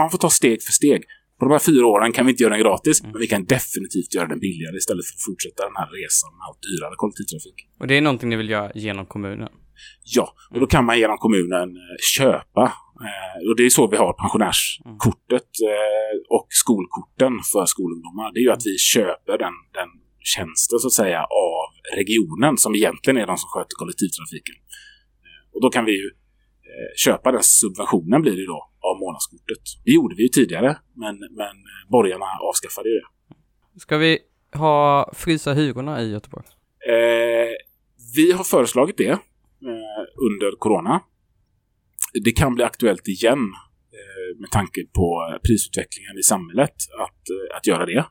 man 0.01 0.11
får 0.11 0.19
ta 0.19 0.31
steg 0.31 0.63
för 0.63 0.73
steg. 0.73 1.01
På 1.39 1.45
de 1.47 1.53
här 1.53 1.65
fyra 1.71 1.87
åren 1.87 2.13
kan 2.13 2.27
vi 2.27 2.31
inte 2.33 2.43
göra 2.43 2.55
den 2.55 2.63
gratis, 2.63 3.03
men 3.03 3.19
vi 3.25 3.27
kan 3.27 3.45
definitivt 3.45 4.15
göra 4.15 4.29
den 4.29 4.41
billigare 4.47 4.77
istället 4.77 5.05
för 5.07 5.15
att 5.19 5.27
fortsätta 5.31 5.61
den 5.69 5.77
här 5.81 5.89
resan 6.01 6.31
med 6.37 6.43
allt 6.49 6.63
dyrare 6.69 6.95
kollektivtrafik. 6.97 7.59
Och 7.81 7.87
det 7.87 7.95
är 7.97 8.01
någonting 8.01 8.29
ni 8.29 8.37
vill 8.37 8.51
göra 8.51 8.73
genom 8.75 9.07
kommunen? 9.07 9.49
Ja, 10.17 10.35
och 10.51 10.61
då 10.61 10.67
kan 10.67 10.85
man 10.85 10.99
genom 10.99 11.19
kommunen 11.19 11.69
eh, 11.77 11.97
köpa. 12.17 12.65
Eh, 13.07 13.49
och 13.49 13.57
det 13.57 13.65
är 13.67 13.71
så 13.71 13.87
vi 13.87 13.97
har 13.97 14.13
pensionärskortet 14.13 15.51
eh, 15.73 16.15
och 16.37 16.47
skolkorten 16.63 17.33
för 17.53 17.67
skolungdomar. 17.67 18.33
Det 18.33 18.41
är 18.41 18.47
ju 18.49 18.53
att 18.57 18.67
vi 18.67 18.77
köper 18.79 19.39
den, 19.45 19.55
den 19.79 19.91
tjänsten 20.33 20.79
så 20.79 20.87
att 20.87 20.99
säga 21.03 21.21
av 21.21 21.64
regionen 21.97 22.57
som 22.59 22.75
egentligen 22.75 23.17
är 23.17 23.27
de 23.27 23.37
som 23.37 23.49
sköter 23.49 23.75
kollektivtrafiken. 23.81 24.55
Och 25.55 25.61
då 25.63 25.71
kan 25.71 25.85
vi 25.85 25.93
ju 25.93 26.07
eh, 26.07 26.91
köpa 26.97 27.33
den 27.33 27.43
subventionen 27.43 28.23
blir 28.23 28.37
det 28.37 28.47
då 28.47 28.71
av 28.89 28.99
månadskortet. 29.01 29.65
Det 29.85 29.91
gjorde 29.91 30.15
vi 30.17 30.23
ju 30.23 30.29
tidigare, 30.29 30.77
men, 30.95 31.19
men 31.19 31.57
borgarna 31.91 32.27
avskaffade 32.49 32.89
ju 32.89 32.95
det. 32.95 33.07
Ska 33.81 33.97
vi 33.97 34.19
ha 34.55 35.13
frysa 35.15 35.53
hyrorna 35.53 36.03
i 36.03 36.11
Göteborg? 36.11 36.47
Eh, 36.89 37.53
vi 38.17 38.33
har 38.33 38.45
föreslagit 38.45 38.97
det 38.97 39.11
eh, 39.11 40.05
under 40.31 40.59
corona. 40.59 41.01
Det 42.25 42.33
kan 42.33 42.55
bli 42.55 42.65
aktuellt 42.65 43.09
igen 43.09 43.39
eh, 43.99 44.41
med 44.41 44.51
tanke 44.51 44.81
på 44.95 45.39
prisutvecklingen 45.43 46.19
i 46.19 46.23
samhället 46.23 46.77
att, 46.99 47.23
eh, 47.31 47.57
att 47.57 47.67
göra 47.67 47.87
det. 47.87 47.99
Eh, 47.99 48.05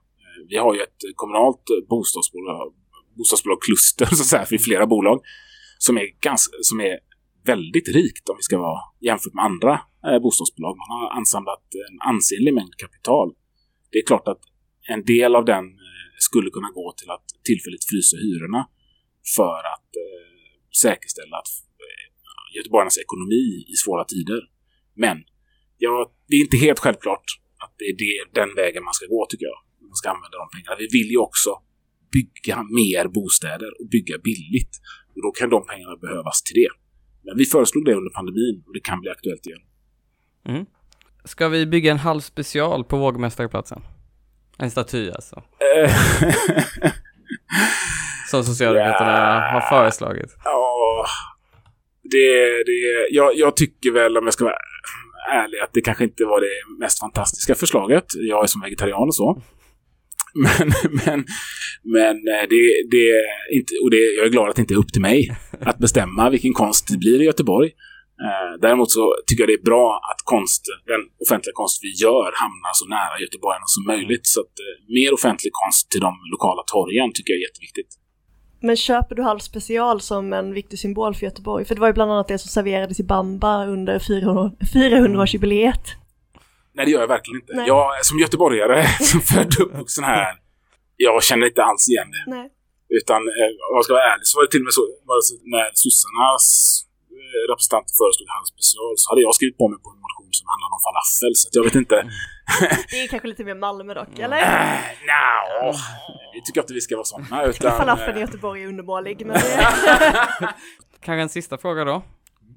vi 0.49 0.57
har 0.57 0.73
ju 0.75 0.81
ett 0.81 1.01
kommunalt 1.15 1.63
bostadsbolag, 1.89 2.73
bostadsbolag 3.17 3.61
kluster 3.61 4.05
så 4.15 4.21
att 4.21 4.27
säga, 4.33 4.45
för 4.45 4.57
flera 4.57 4.85
bolag 4.87 5.21
som 5.77 5.97
är, 5.97 6.07
ganska, 6.21 6.53
som 6.61 6.79
är 6.81 6.99
väldigt 7.45 7.87
rikt 7.87 8.29
om 8.29 8.35
vi 8.37 8.43
ska 8.43 8.57
vara 8.57 8.79
jämfört 9.01 9.33
med 9.33 9.45
andra 9.45 9.73
eh, 10.07 10.19
bostadsbolag. 10.19 10.77
Man 10.77 10.89
har 10.97 11.09
ansamlat 11.19 11.63
en 11.89 11.97
ansenlig 12.11 12.53
mängd 12.53 12.75
kapital. 12.77 13.33
Det 13.91 13.97
är 13.97 14.05
klart 14.05 14.27
att 14.27 14.41
en 14.93 15.03
del 15.05 15.35
av 15.35 15.45
den 15.45 15.65
eh, 15.65 16.15
skulle 16.27 16.49
kunna 16.49 16.69
gå 16.79 16.93
till 16.97 17.09
att 17.15 17.25
tillfälligt 17.49 17.85
frysa 17.91 18.17
hyrorna 18.17 18.61
för 19.35 19.59
att 19.73 19.89
eh, 20.03 20.33
säkerställa 20.83 21.35
att 21.37 21.53
eh, 21.85 22.05
göteborgarnas 22.55 22.97
ekonomi 23.05 23.45
i 23.73 23.75
svåra 23.83 24.03
tider. 24.13 24.41
Men 24.95 25.17
ja, 25.77 26.13
det 26.27 26.35
är 26.35 26.41
inte 26.41 26.57
helt 26.57 26.79
självklart 26.79 27.27
att 27.63 27.73
det 27.79 27.85
är 27.91 27.95
det, 28.03 28.39
den 28.39 28.55
vägen 28.55 28.83
man 28.83 28.93
ska 28.93 29.05
gå 29.15 29.25
tycker 29.29 29.45
jag. 29.45 29.59
Man 29.91 29.95
ska 29.99 30.09
använda 30.09 30.37
de 30.43 30.47
pengarna. 30.55 30.75
Vi 30.83 30.87
vill 30.97 31.09
ju 31.15 31.19
också 31.27 31.51
bygga 32.13 32.57
mer 32.63 33.07
bostäder 33.07 33.69
och 33.79 33.87
bygga 33.89 34.17
billigt. 34.17 34.73
Och 35.15 35.21
då 35.21 35.31
kan 35.31 35.49
de 35.49 35.65
pengarna 35.65 35.95
behövas 35.95 36.43
till 36.43 36.55
det. 36.61 36.69
Men 37.25 37.37
vi 37.37 37.45
föreslog 37.45 37.85
det 37.85 37.93
under 37.93 38.11
pandemin 38.11 38.63
och 38.67 38.73
det 38.73 38.79
kan 38.79 39.01
bli 39.01 39.09
aktuellt 39.09 39.45
igen. 39.47 39.61
Mm. 40.47 40.65
Ska 41.25 41.47
vi 41.47 41.65
bygga 41.65 41.91
en 41.91 41.97
halv 41.97 42.21
special 42.21 42.83
på 42.83 42.97
Vågmästarplatsen? 42.97 43.81
En 44.57 44.71
staty 44.71 45.11
alltså. 45.11 45.43
Eh, 45.75 45.91
Som 48.29 48.43
Socialdemokraterna 48.43 49.39
har 49.39 49.61
föreslagit. 49.69 50.37
Ja, 50.43 51.05
det, 52.03 52.63
det, 52.65 53.07
jag, 53.11 53.35
jag 53.35 53.55
tycker 53.55 53.91
väl 53.91 54.17
om 54.17 54.25
jag 54.25 54.33
ska 54.33 54.43
vara 54.43 54.57
ärlig 55.31 55.59
att 55.59 55.73
det 55.73 55.81
kanske 55.81 56.03
inte 56.03 56.25
var 56.25 56.41
det 56.41 56.79
mest 56.79 56.99
fantastiska 56.99 57.55
förslaget. 57.55 58.05
Jag 58.15 58.43
är 58.43 58.47
som 58.47 58.61
vegetarian 58.61 59.07
och 59.07 59.15
så. 59.15 59.41
Men, 60.35 60.67
men, 61.05 61.25
men 61.95 62.15
eh, 62.33 62.45
det, 62.49 62.61
det 62.91 63.03
är 63.19 63.27
inte, 63.57 63.73
och 63.83 63.91
det, 63.91 64.01
jag 64.17 64.25
är 64.25 64.29
glad 64.29 64.49
att 64.49 64.55
det 64.55 64.61
inte 64.61 64.73
är 64.73 64.83
upp 64.83 64.93
till 64.93 65.01
mig 65.01 65.37
att 65.71 65.77
bestämma 65.77 66.29
vilken 66.29 66.53
konst 66.53 66.87
det 66.91 66.97
blir 66.97 67.21
i 67.21 67.25
Göteborg. 67.25 67.69
Eh, 68.27 68.51
däremot 68.61 68.91
så 68.91 69.15
tycker 69.27 69.41
jag 69.43 69.49
det 69.49 69.61
är 69.63 69.69
bra 69.71 69.85
att 70.11 70.21
konst, 70.33 70.61
den 70.91 71.01
offentliga 71.25 71.53
konst 71.61 71.77
vi 71.85 71.91
gör 72.03 72.29
hamnar 72.43 72.73
så 72.73 72.85
nära 72.97 73.15
göteborgarna 73.25 73.67
som 73.75 73.83
möjligt. 73.93 74.25
Så 74.33 74.37
att 74.41 74.55
eh, 74.65 74.75
mer 74.97 75.13
offentlig 75.13 75.51
konst 75.61 75.83
till 75.91 76.03
de 76.07 76.13
lokala 76.33 76.63
torgen 76.73 77.09
tycker 77.13 77.29
jag 77.33 77.39
är 77.41 77.45
jätteviktigt. 77.49 77.91
Men 78.61 78.75
köper 78.75 79.15
du 79.15 79.23
Halv 79.23 79.39
special 79.39 80.01
som 80.01 80.33
en 80.33 80.53
viktig 80.53 80.79
symbol 80.79 81.15
för 81.15 81.25
Göteborg? 81.25 81.65
För 81.65 81.75
det 81.75 81.81
var 81.81 81.87
ju 81.87 81.93
bland 81.93 82.11
annat 82.11 82.27
det 82.27 82.39
som 82.39 82.49
serverades 82.49 82.99
i 82.99 83.03
Bamba 83.03 83.65
under 83.65 83.99
400-årsjubileet. 83.99 86.02
Nej, 86.75 86.85
det 86.85 86.91
gör 86.91 87.03
jag 87.05 87.07
verkligen 87.17 87.41
inte. 87.41 87.53
Nej. 87.53 87.67
Jag 87.67 88.05
som 88.05 88.19
göteborgare, 88.19 88.77
som 89.11 89.21
född 89.21 89.53
och 89.59 89.65
uppvuxen 89.65 90.03
här, 90.03 90.33
jag 90.97 91.23
känner 91.23 91.45
inte 91.51 91.63
alls 91.69 91.83
igen 91.91 92.09
det. 92.15 92.23
Nej. 92.35 92.47
Utan 92.99 93.21
eh, 93.39 93.49
om 93.67 93.73
jag 93.77 93.83
ska 93.85 93.93
vara 93.99 94.07
ärlig 94.13 94.25
så 94.29 94.33
var 94.37 94.43
det 94.45 94.51
till 94.53 94.63
och 94.63 94.69
med 94.69 94.75
så, 94.79 94.83
var 95.09 95.15
det 95.19 95.25
så 95.29 95.35
när 95.55 95.67
sossarnas 95.83 96.45
eh, 97.17 97.43
representanter 97.51 97.93
föreslog 98.01 98.27
hans 98.37 98.47
special 98.53 98.93
så 99.01 99.05
hade 99.11 99.21
jag 99.25 99.33
skrivit 99.37 99.57
på 99.61 99.65
mig 99.71 99.79
på 99.83 99.89
en 99.93 99.99
motion 100.05 100.31
som 100.39 100.45
handlade 100.51 100.73
om 100.77 100.81
falafel. 100.87 101.33
Så 101.39 101.43
att 101.47 101.55
jag 101.57 101.63
vet 101.67 101.77
inte. 101.83 101.97
Det 102.91 102.99
är 103.03 103.07
kanske 103.13 103.27
lite 103.33 103.43
mer 103.49 103.57
Malmö 103.65 103.91
dock, 104.01 104.15
eller? 104.25 104.39
Äh, 104.41 104.79
no. 105.09 105.73
Vi 106.33 106.39
tycker 106.45 106.61
inte 106.61 106.73
vi 106.79 106.83
ska 106.85 106.93
vara 107.01 107.09
sådana. 107.13 107.35
Utan, 107.49 107.77
Falafeln 107.81 108.17
i 108.17 108.21
eh, 108.21 108.25
Göteborg 108.25 108.63
är 108.63 108.67
undermålig, 108.67 109.25
men. 109.25 109.37
Kanske 111.05 111.21
en 111.27 111.33
sista 111.37 111.55
fråga 111.57 111.81
då. 111.91 111.97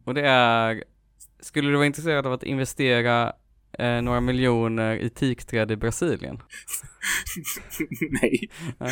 Och 0.06 0.14
det 0.14 0.26
är, 0.26 0.84
skulle 1.40 1.68
du 1.70 1.76
vara 1.76 1.86
intresserad 1.86 2.26
av 2.26 2.32
att 2.32 2.42
investera 2.42 3.32
eh, 3.78 4.02
några 4.02 4.20
miljoner 4.20 4.96
i 4.96 5.10
teakträd 5.10 5.70
i 5.70 5.76
Brasilien? 5.76 6.38
nej. 8.22 8.50
Nej. 8.78 8.90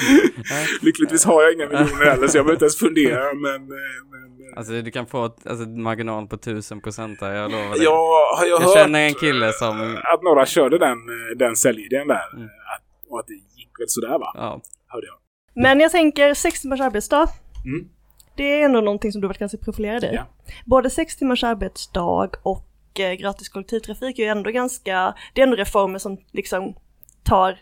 Nej. 0.51 0.66
Lyckligtvis 0.82 1.24
har 1.24 1.43
jag 1.43 1.52
inga 1.52 1.66
miljoner 1.66 2.05
heller 2.05 2.28
så 2.28 2.39
jag 2.39 2.47
behöver 2.47 2.52
inte 2.52 2.65
ens 2.65 2.78
fundera. 2.78 3.35
Men, 3.35 3.55
eh, 3.55 3.69
men 4.11 4.52
eh, 4.52 4.59
Alltså 4.59 4.82
du 4.82 4.90
kan 4.90 5.06
få 5.06 5.24
ett, 5.24 5.47
alltså, 5.47 5.69
marginal 5.69 6.27
på 6.27 6.36
tusen 6.36 6.81
procent 6.81 7.20
här, 7.20 7.32
jag 7.35 7.51
lovar 7.51 7.70
dig. 7.70 7.82
jag 7.82 8.36
har 8.36 8.47
jag, 8.47 8.61
jag 8.61 8.66
hört 8.66 8.74
känner 8.77 9.01
en 9.01 9.15
kille 9.15 9.52
som, 9.52 9.97
att 10.15 10.23
några 10.23 10.47
körde 10.47 10.78
den, 10.78 10.98
eh, 10.98 11.36
den 11.36 11.56
säljidén 11.56 12.09
där. 12.09 12.35
Mm. 12.36 12.44
Att, 12.44 13.11
och 13.11 13.20
att 13.20 13.27
det 13.27 13.35
gick 13.35 13.70
väl 13.78 13.89
sådär 13.89 14.19
va? 14.19 14.32
Ja. 14.35 14.61
Hörde 14.86 15.06
jag. 15.06 15.16
Men 15.62 15.81
jag 15.81 15.90
tänker 15.90 16.35
sex 16.35 16.61
timmars 16.62 16.81
arbetsdag. 16.81 17.28
Mm. 17.65 17.89
Det 18.36 18.61
är 18.61 18.65
ändå 18.65 18.81
någonting 18.81 19.12
som 19.12 19.20
du 19.20 19.27
varit 19.28 19.39
ganska 19.39 19.59
profilerad 19.59 20.05
i. 20.05 20.11
Ja. 20.12 20.27
Både 20.65 20.90
sex 20.90 21.16
timmars 21.16 21.44
arbetsdag 21.44 22.31
och 22.43 22.73
eh, 23.01 23.12
gratis 23.12 23.49
kollektivtrafik 23.49 24.19
är 24.19 24.23
ju 24.23 24.29
ändå 24.29 24.51
ganska, 24.51 25.15
det 25.33 25.41
är 25.41 25.45
ändå 25.45 25.57
reformer 25.57 25.99
som 25.99 26.19
liksom 26.33 26.75
tar, 27.23 27.59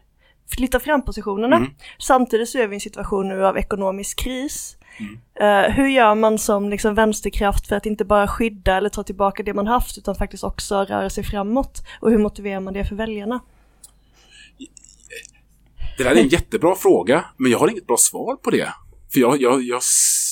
flyttar 0.56 0.78
fram 0.78 1.04
positionerna. 1.04 1.56
Mm. 1.56 1.70
Samtidigt 1.98 2.48
så 2.48 2.58
är 2.58 2.66
vi 2.66 2.74
i 2.74 2.76
en 2.76 2.80
situation 2.80 3.28
nu 3.28 3.46
av 3.46 3.58
ekonomisk 3.58 4.18
kris. 4.18 4.76
Mm. 4.98 5.18
Eh, 5.34 5.70
hur 5.74 5.88
gör 5.88 6.14
man 6.14 6.38
som 6.38 6.68
liksom 6.68 6.94
vänsterkraft 6.94 7.66
för 7.66 7.76
att 7.76 7.86
inte 7.86 8.04
bara 8.04 8.28
skydda 8.28 8.76
eller 8.76 8.88
ta 8.88 9.02
tillbaka 9.02 9.42
det 9.42 9.54
man 9.54 9.66
haft 9.66 9.98
utan 9.98 10.14
faktiskt 10.14 10.44
också 10.44 10.84
röra 10.84 11.10
sig 11.10 11.24
framåt? 11.24 11.82
Och 12.00 12.10
hur 12.10 12.18
motiverar 12.18 12.60
man 12.60 12.74
det 12.74 12.84
för 12.84 12.96
väljarna? 12.96 13.40
Det 15.98 16.04
där 16.04 16.10
är 16.10 16.20
en 16.20 16.28
jättebra 16.28 16.74
fråga, 16.74 17.24
men 17.36 17.52
jag 17.52 17.58
har 17.58 17.68
inget 17.68 17.86
bra 17.86 17.96
svar 17.96 18.36
på 18.36 18.50
det. 18.50 18.74
För 19.12 19.20
jag, 19.20 19.40
jag, 19.40 19.62
jag, 19.62 19.80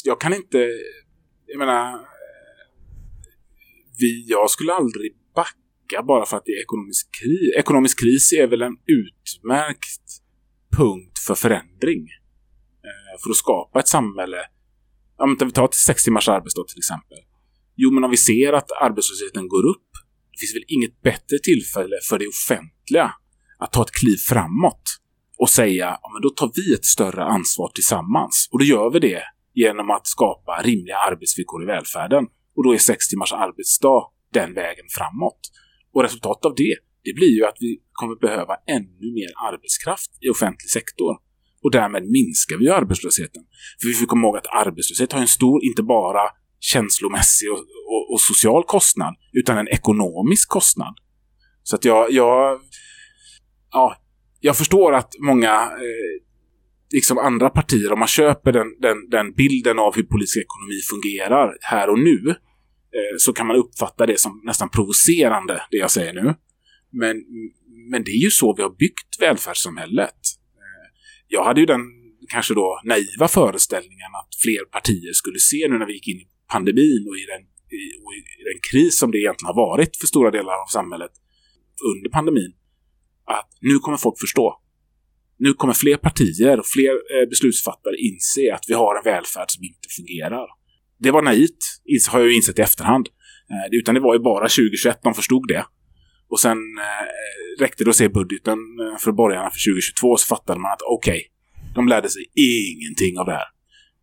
jag 0.05 0.21
kan 0.21 0.35
inte... 0.35 0.69
Jag 1.47 1.59
menar... 1.59 2.10
Vi, 4.01 4.25
jag 4.29 4.51
skulle 4.51 4.73
aldrig 4.73 5.13
backa 5.35 6.03
bara 6.07 6.27
för 6.27 6.37
att 6.37 6.45
det 6.45 6.53
är 6.53 6.63
ekonomisk 6.63 7.09
kris. 7.21 7.55
Ekonomisk 7.59 8.01
kris 8.01 8.33
är 8.33 8.47
väl 8.47 8.63
en 8.63 8.77
utmärkt 9.01 10.07
punkt 10.77 11.19
för 11.27 11.35
förändring. 11.35 12.03
Eh, 12.89 13.15
För 13.23 13.31
att 13.31 13.37
skapa 13.37 13.81
ett 13.81 13.89
samhälle. 13.89 14.41
Ja, 15.19 15.27
men 15.27 15.49
vi 15.49 15.53
tar 15.53 15.67
till 15.67 15.81
sex 15.81 16.05
timmars 16.05 16.29
arbetsdag 16.29 16.65
till 16.69 16.79
exempel. 16.79 17.19
Jo, 17.77 17.91
men 17.91 18.05
om 18.05 18.11
vi 18.11 18.17
ser 18.17 18.53
att 18.53 18.71
arbetslösheten 18.81 19.49
går 19.49 19.67
upp. 19.67 19.91
Det 20.31 20.39
finns 20.41 20.55
väl 20.55 20.65
inget 20.77 21.03
bättre 21.03 21.39
tillfälle 21.43 21.97
för 22.09 22.19
det 22.19 22.29
offentliga 22.29 23.15
att 23.59 23.73
ta 23.73 23.83
ett 23.83 23.91
kliv 23.91 24.17
framåt 24.17 24.83
och 25.39 25.49
säga 25.49 25.99
ja, 26.03 26.11
men 26.13 26.23
då 26.23 26.31
tar 26.31 26.51
vi 26.55 26.75
ett 26.75 26.85
större 26.85 27.25
ansvar 27.25 27.71
tillsammans. 27.75 28.49
Och 28.53 28.59
då 28.59 28.65
gör 28.65 28.91
vi 28.91 28.99
det 28.99 29.23
genom 29.55 29.91
att 29.91 30.07
skapa 30.07 30.63
rimliga 30.63 30.97
arbetsvillkor 30.97 31.63
i 31.63 31.67
välfärden. 31.67 32.27
Och 32.57 32.65
då 32.65 32.75
är 32.75 32.79
sex 32.79 33.09
timmars 33.09 33.33
arbetsdag 33.33 34.01
den 34.33 34.55
vägen 34.55 34.87
framåt. 34.99 35.41
Och 35.95 36.03
resultatet 36.03 36.45
av 36.45 36.55
det, 36.55 36.75
det 37.05 37.13
blir 37.15 37.33
ju 37.39 37.45
att 37.45 37.57
vi 37.61 37.79
kommer 37.93 38.15
behöva 38.17 38.55
ännu 38.67 39.07
mer 39.19 39.31
arbetskraft 39.49 40.11
i 40.21 40.29
offentlig 40.29 40.71
sektor. 40.71 41.13
Och 41.63 41.71
därmed 41.71 42.03
minskar 42.03 42.57
vi 42.59 42.65
ju 42.65 42.71
arbetslösheten. 42.71 43.43
För 43.81 43.89
vi 43.89 43.95
får 43.95 44.07
komma 44.07 44.27
ihåg 44.27 44.37
att 44.37 44.67
arbetslöshet 44.67 45.13
har 45.13 45.21
en 45.21 45.29
stor, 45.39 45.65
inte 45.65 45.83
bara 45.83 46.25
känslomässig 46.61 47.51
och, 47.53 47.59
och, 47.93 48.13
och 48.13 48.21
social 48.21 48.65
kostnad, 48.65 49.15
utan 49.33 49.59
en 49.59 49.69
ekonomisk 49.69 50.49
kostnad. 50.49 50.95
Så 51.63 51.77
att 51.77 51.85
jag, 51.85 52.13
jag 52.13 52.61
ja, 53.73 53.97
jag 54.41 54.57
förstår 54.57 54.95
att 54.95 55.15
många, 55.19 55.53
eh, 55.63 56.30
liksom 56.95 57.19
andra 57.19 57.51
partier, 57.51 57.93
om 57.93 57.99
man 57.99 58.09
köper 58.09 58.53
den, 58.53 58.67
den, 58.81 59.11
den 59.11 59.33
bilden 59.33 59.79
av 59.79 59.95
hur 59.95 60.03
politisk 60.03 60.37
ekonomi 60.37 60.81
fungerar 60.91 61.57
här 61.61 61.91
och 61.91 61.99
nu, 61.99 62.29
eh, 62.29 63.17
så 63.19 63.33
kan 63.33 63.47
man 63.47 63.57
uppfatta 63.57 64.07
det 64.07 64.21
som 64.21 64.43
nästan 64.45 64.69
provocerande, 64.69 65.63
det 65.71 65.77
jag 65.77 65.91
säger 65.91 66.13
nu. 66.13 66.35
Men, 66.93 67.17
men 67.91 68.05
det 68.05 68.11
är 68.11 68.23
ju 68.25 68.31
så 68.31 68.55
vi 68.57 68.63
har 68.63 68.71
byggt 68.71 69.21
välfärdssamhället. 69.21 70.21
Eh, 70.63 70.87
jag 71.29 71.45
hade 71.45 71.61
ju 71.61 71.67
den 71.67 71.81
kanske 72.29 72.55
då 72.55 72.81
naiva 72.85 73.29
föreställningen 73.29 74.11
att 74.21 74.35
fler 74.43 74.65
partier 74.65 75.13
skulle 75.13 75.39
se 75.39 75.69
nu 75.69 75.79
när 75.79 75.87
vi 75.87 75.93
gick 75.93 76.09
in 76.09 76.17
i 76.17 76.27
pandemin 76.53 77.07
och 77.09 77.17
i 77.17 77.25
den, 77.33 77.43
i, 77.79 77.83
och 78.05 78.13
i 78.15 78.21
den 78.51 78.61
kris 78.71 78.99
som 78.99 79.11
det 79.11 79.19
egentligen 79.19 79.55
har 79.55 79.67
varit 79.69 79.97
för 79.97 80.07
stora 80.07 80.31
delar 80.31 80.53
av 80.53 80.67
samhället 80.67 81.11
under 81.95 82.11
pandemin, 82.11 82.53
att 83.25 83.49
nu 83.61 83.79
kommer 83.79 83.99
folk 83.99 84.21
förstå. 84.21 84.61
Nu 85.41 85.53
kommer 85.53 85.75
fler 85.75 85.97
partier 85.97 86.59
och 86.59 86.67
fler 86.67 86.93
eh, 87.15 87.29
beslutsfattare 87.29 87.97
inse 87.97 88.55
att 88.55 88.65
vi 88.69 88.75
har 88.75 88.93
en 88.99 89.05
välfärd 89.05 89.51
som 89.51 89.65
inte 89.65 89.89
fungerar. 89.97 90.47
Det 90.99 91.11
var 91.11 91.23
naivt, 91.23 91.63
har 92.11 92.21
jag 92.21 92.29
ju 92.29 92.37
insett 92.37 92.59
i 92.59 92.63
efterhand. 92.63 93.07
Eh, 93.51 93.79
utan 93.79 93.95
det 93.95 94.01
var 94.01 94.15
ju 94.15 94.21
bara 94.21 94.49
2021 94.49 94.99
de 95.03 95.15
förstod 95.15 95.49
det. 95.49 95.65
Och 96.31 96.41
sen 96.41 96.59
eh, 96.59 97.63
räckte 97.63 97.85
det 97.85 97.91
att 97.91 97.97
se 97.97 98.09
budgeten 98.09 98.59
eh, 98.83 98.99
för 98.99 99.13
borgarna 99.13 99.51
för 99.51 99.61
2022 99.73 100.17
så 100.17 100.27
fattade 100.27 100.61
man 100.61 100.73
att 100.73 100.83
okej, 100.83 101.23
de 101.75 101.89
lärde 101.89 102.09
sig 102.09 102.25
ingenting 102.35 103.19
av 103.19 103.27
det 103.27 103.33
här. 103.33 103.49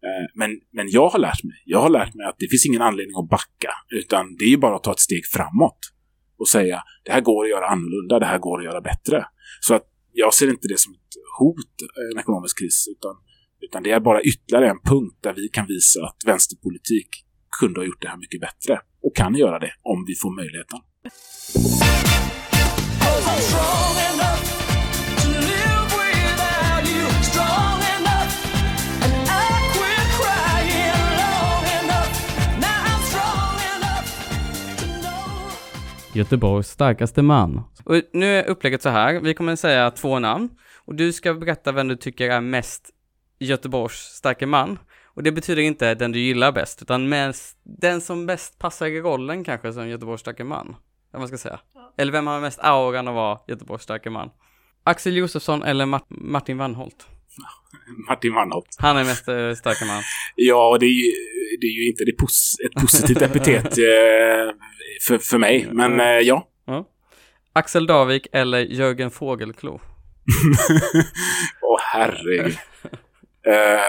Eh, 0.05 0.26
men, 0.35 0.51
men 0.73 0.89
jag 0.89 1.09
har 1.09 1.19
lärt 1.19 1.43
mig. 1.43 1.57
Jag 1.65 1.81
har 1.81 1.89
lärt 1.89 2.14
mig 2.15 2.26
att 2.26 2.35
det 2.39 2.47
finns 2.47 2.65
ingen 2.65 2.81
anledning 2.81 3.15
att 3.18 3.30
backa. 3.30 3.72
Utan 3.89 4.35
det 4.38 4.45
är 4.45 4.49
ju 4.49 4.57
bara 4.57 4.76
att 4.76 4.84
ta 4.84 4.91
ett 4.91 4.99
steg 4.99 5.26
framåt. 5.26 5.80
Och 6.39 6.47
säga 6.47 6.84
det 7.05 7.11
här 7.11 7.22
går 7.22 7.43
att 7.43 7.49
göra 7.49 7.68
annorlunda, 7.68 8.19
det 8.19 8.26
här 8.26 8.39
går 8.39 8.59
att 8.59 8.65
göra 8.65 8.81
bättre. 8.81 9.26
Så 9.61 9.73
att 9.76 9.84
jag 10.19 10.34
ser 10.34 10.49
inte 10.49 10.68
det 10.68 10.80
som 10.80 10.94
ett 10.94 11.14
hot, 11.39 11.76
eh, 11.81 12.11
en 12.14 12.19
ekonomisk 12.19 12.60
kris. 12.60 12.88
Utan, 12.91 13.15
utan 13.61 13.84
det 13.84 13.91
är 13.91 13.99
bara 13.99 14.22
ytterligare 14.22 14.69
en 14.69 14.80
punkt 14.80 15.18
där 15.22 15.34
vi 15.34 15.49
kan 15.49 15.68
visa 15.68 16.06
att 16.06 16.18
vänsterpolitik 16.26 17.07
kunde 17.60 17.80
ha 17.80 17.85
gjort 17.85 18.02
det 18.02 18.07
här 18.07 18.18
mycket 18.18 18.41
bättre. 18.41 18.80
Och 19.03 19.15
kan 19.15 19.35
göra 19.35 19.60
det 19.60 19.72
om 19.84 20.06
vi 20.07 20.15
får 20.15 20.35
möjligheten. 20.35 20.80
Göteborgs 36.18 36.69
starkaste 36.69 37.22
man. 37.22 37.64
Och 37.84 38.02
nu 38.14 38.26
är 38.26 38.45
upplägget 38.48 38.81
så 38.81 38.89
här, 38.89 39.19
vi 39.19 39.34
kommer 39.34 39.56
säga 39.56 39.91
två 39.91 40.19
namn 40.19 40.49
och 40.85 40.95
du 40.95 41.14
ska 41.14 41.34
berätta 41.34 41.72
vem 41.72 41.88
du 41.88 41.95
tycker 41.95 42.30
är 42.30 42.41
mest 42.41 42.89
Göteborgs 43.39 43.94
starke 43.98 44.45
man. 44.45 44.80
Och 45.06 45.23
det 45.23 45.31
betyder 45.31 45.61
inte 45.61 45.95
den 45.95 46.11
du 46.11 46.19
gillar 46.19 46.52
bäst, 46.52 46.81
utan 46.81 47.10
mest, 47.10 47.57
den 47.64 48.02
som 48.02 48.26
bäst 48.26 48.60
passar 48.60 48.85
i 48.85 49.02
rollen 49.02 49.44
kanske 49.44 49.73
som 49.73 49.89
Göteborgs 49.89 50.22
starke 50.22 50.44
man. 50.44 50.76
Eller 51.11 51.19
man 51.19 51.27
ska 51.27 51.38
säga. 51.38 51.60
Eller 51.98 52.11
vem 52.11 52.27
har 52.27 52.39
mest 52.41 52.60
auran 52.61 53.07
att 53.07 53.14
vara 53.14 53.39
Göteborgs 53.48 53.84
starke 53.84 54.10
man? 54.10 54.30
Axel 54.84 55.18
Josefsson 55.18 55.64
eller 55.64 55.85
Mart- 55.85 56.06
Martin 56.10 56.57
Wannholt? 56.57 57.07
Martin 58.07 58.34
Wannholt. 58.34 58.76
Han 58.80 58.97
är 58.97 59.03
mest 59.03 59.27
eh, 59.27 59.53
starke 59.53 59.85
man. 59.85 60.03
Ja, 60.35 60.69
och 60.69 60.80
det 60.80 60.85
är 60.85 60.89
ju, 61.05 61.11
det 61.61 61.68
är 61.68 61.72
ju 61.72 61.88
inte 61.89 62.03
det 62.05 62.11
pos 62.11 62.55
ett 62.65 62.81
positivt 62.81 63.22
epitet 63.22 63.65
eh, 63.77 64.53
för, 65.07 65.18
för 65.18 65.38
mig. 65.38 65.69
Men 65.72 65.99
eh, 65.99 66.05
ja. 66.05 66.47
Ja. 66.65 66.85
Axel 67.53 67.88
Davik 67.88 68.27
eller 68.31 68.59
Jörgen 68.59 69.11
Fågelklo? 69.11 69.72
Åh 71.61 71.80
herregud. 71.93 72.57
Eh, 73.47 73.80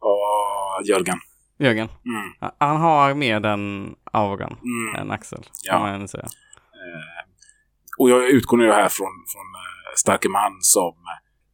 Åh, 0.00 0.88
Jörgen. 0.88 1.18
Jörgen. 1.58 1.88
Mm, 2.06 2.52
Han 2.58 2.76
har 2.76 3.14
mer 3.14 3.40
den 3.40 3.94
auran 4.12 4.56
mm. 4.64 4.94
än 5.00 5.10
Axel, 5.10 5.42
Ja. 5.64 5.72
kan 5.72 5.80
man 5.82 6.08
säga. 6.08 6.24
Eh, 6.24 7.24
och 7.98 8.10
jag 8.10 8.28
utgår 8.28 8.56
nu 8.56 8.72
här 8.72 8.88
från, 8.88 9.08
från 9.32 9.46
Starke 9.96 10.28
Man 10.28 10.54
som, 10.60 10.96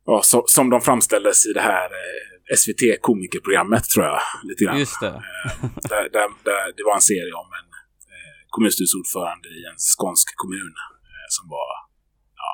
ja, 0.06 0.22
som, 0.22 0.42
som 0.46 0.70
de 0.70 0.80
framställdes 0.80 1.46
i 1.46 1.52
det 1.52 1.60
här 1.60 1.84
eh, 1.84 2.56
SVT-komikerprogrammet 2.56 3.84
tror 3.84 4.04
jag. 4.04 4.20
Lite 4.48 4.64
grann. 4.64 4.78
Just 4.78 5.00
det. 5.00 5.06
Eh, 5.06 5.70
där, 5.92 6.04
där, 6.16 6.28
där 6.48 6.64
det 6.76 6.84
var 6.88 6.94
en 6.94 7.08
serie 7.12 7.34
om 7.42 7.48
en 7.60 7.68
eh, 8.14 8.38
kommunstyrelseordförande 8.54 9.48
i 9.48 9.60
en 9.70 9.78
skånsk 9.78 10.28
kommun 10.42 10.74
som 11.36 11.44
var 11.48 11.70
ja, 12.42 12.50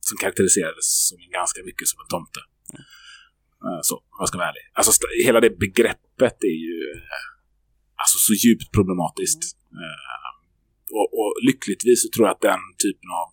som 0.00 0.16
karaktäriserades 0.22 0.88
som 1.08 1.18
ganska 1.40 1.60
mycket 1.68 1.88
som 1.88 1.98
en 2.02 2.08
tomte. 2.16 2.40
Så, 3.82 3.94
om 3.96 4.18
jag 4.18 4.28
ska 4.28 4.38
vara 4.38 4.48
ärlig. 4.48 4.64
Alltså 4.78 4.92
hela 5.26 5.40
det 5.40 5.50
begreppet 5.66 6.38
är 6.52 6.58
ju 6.68 6.78
alltså 8.02 8.18
så 8.26 8.32
djupt 8.44 8.68
problematiskt. 8.76 9.42
Eh, 9.82 10.28
och, 10.98 11.08
och 11.20 11.30
lyckligtvis 11.48 12.02
så 12.02 12.08
tror 12.14 12.26
jag 12.26 12.34
att 12.34 12.46
den 12.52 12.62
typen 12.84 13.08
av 13.20 13.28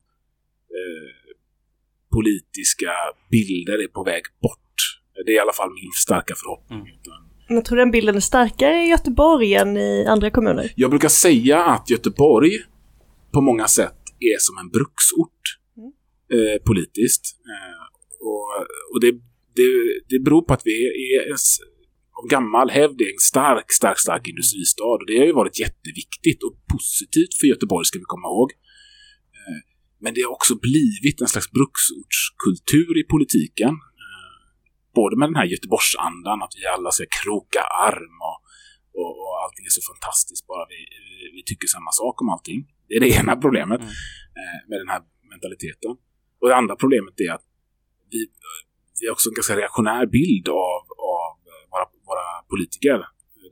eh, 0.78 1.19
politiska 2.14 2.92
bilder 3.32 3.84
är 3.84 3.88
på 3.88 4.04
väg 4.04 4.24
bort. 4.42 4.60
Det 5.26 5.32
är 5.32 5.36
i 5.36 5.40
alla 5.40 5.54
fall 5.54 5.70
min 5.70 5.92
starka 6.06 6.34
förhoppning. 6.44 6.80
Utan 6.80 7.20
Men 7.50 7.64
tror 7.64 7.78
du 7.78 7.82
den 7.82 7.92
bilden 7.92 8.16
är 8.16 8.20
starkare 8.20 8.84
i 8.86 8.88
Göteborg 8.90 9.54
än 9.54 9.78
i 9.78 10.06
andra 10.06 10.30
kommuner? 10.32 10.74
Jag 10.76 10.90
brukar 10.90 11.10
säga 11.10 11.64
att 11.64 11.90
Göteborg 11.90 12.52
på 13.34 13.42
många 13.42 13.68
sätt 13.68 14.00
är 14.20 14.38
som 14.40 14.58
en 14.58 14.70
bruksort 14.70 15.42
eh, 16.34 16.64
politiskt. 16.66 17.24
Eh, 17.52 17.84
och 18.28 18.50
och 18.94 19.00
det, 19.02 19.12
det, 19.56 19.70
det 20.10 20.20
beror 20.20 20.42
på 20.42 20.54
att 20.54 20.62
vi 20.66 20.72
är 21.16 21.34
av 22.20 22.28
gammal 22.30 22.70
hävd 22.70 23.02
är 23.02 23.06
en 23.06 23.26
stark, 23.34 23.72
stark, 23.72 24.00
stark 24.00 24.28
industristad. 24.28 24.84
Och 24.84 25.06
det 25.08 25.18
har 25.18 25.26
ju 25.26 25.34
varit 25.34 25.60
jätteviktigt 25.60 26.44
och 26.44 26.54
positivt 26.74 27.34
för 27.40 27.48
Göteborg, 27.48 27.86
ska 27.86 28.00
vi 28.00 28.14
komma 28.16 28.28
ihåg. 28.28 28.50
Eh, 30.00 30.04
men 30.04 30.14
det 30.14 30.22
har 30.22 30.32
också 30.32 30.56
blivit 30.56 31.22
en 31.22 31.28
slags 31.28 31.52
bruksortskultur 31.52 32.94
i 33.02 33.04
politiken. 33.04 33.74
Eh, 34.04 34.38
både 34.96 35.18
med 35.18 35.28
den 35.30 35.36
här 35.36 35.46
Göteborgsandan, 35.54 36.42
att 36.42 36.54
vi 36.58 36.66
alla 36.66 36.92
ska 36.92 37.06
kroka 37.24 37.62
arm 37.90 38.18
och 38.30 38.40
och, 39.02 39.12
och 39.24 39.34
allting 39.44 39.66
är 39.70 39.70
så 39.80 39.84
fantastiskt 39.92 40.48
bara 40.52 40.66
vi, 40.74 40.80
vi 41.36 41.42
tycker 41.50 41.68
samma 41.68 41.92
sak 42.02 42.16
om 42.22 42.30
allting. 42.30 42.60
Det 42.88 42.94
är 42.98 43.00
det 43.06 43.12
ena 43.22 43.34
problemet 43.46 43.82
Mm. 43.82 43.94
eh, 44.40 44.60
med 44.70 44.78
den 44.82 44.90
här 44.94 45.02
mentaliteten. 45.34 45.92
Och 46.40 46.48
det 46.50 46.56
andra 46.62 46.76
problemet 46.84 47.16
är 47.28 47.32
att 47.38 47.46
vi, 48.12 48.20
vi 49.00 49.04
har 49.08 49.14
också 49.18 49.30
en 49.30 49.38
ganska 49.40 49.56
reaktionär 49.62 50.06
bild 50.18 50.48
av, 50.50 50.82
av 51.18 51.32
våra, 51.72 51.86
våra 52.10 52.28
politiker. 52.52 52.98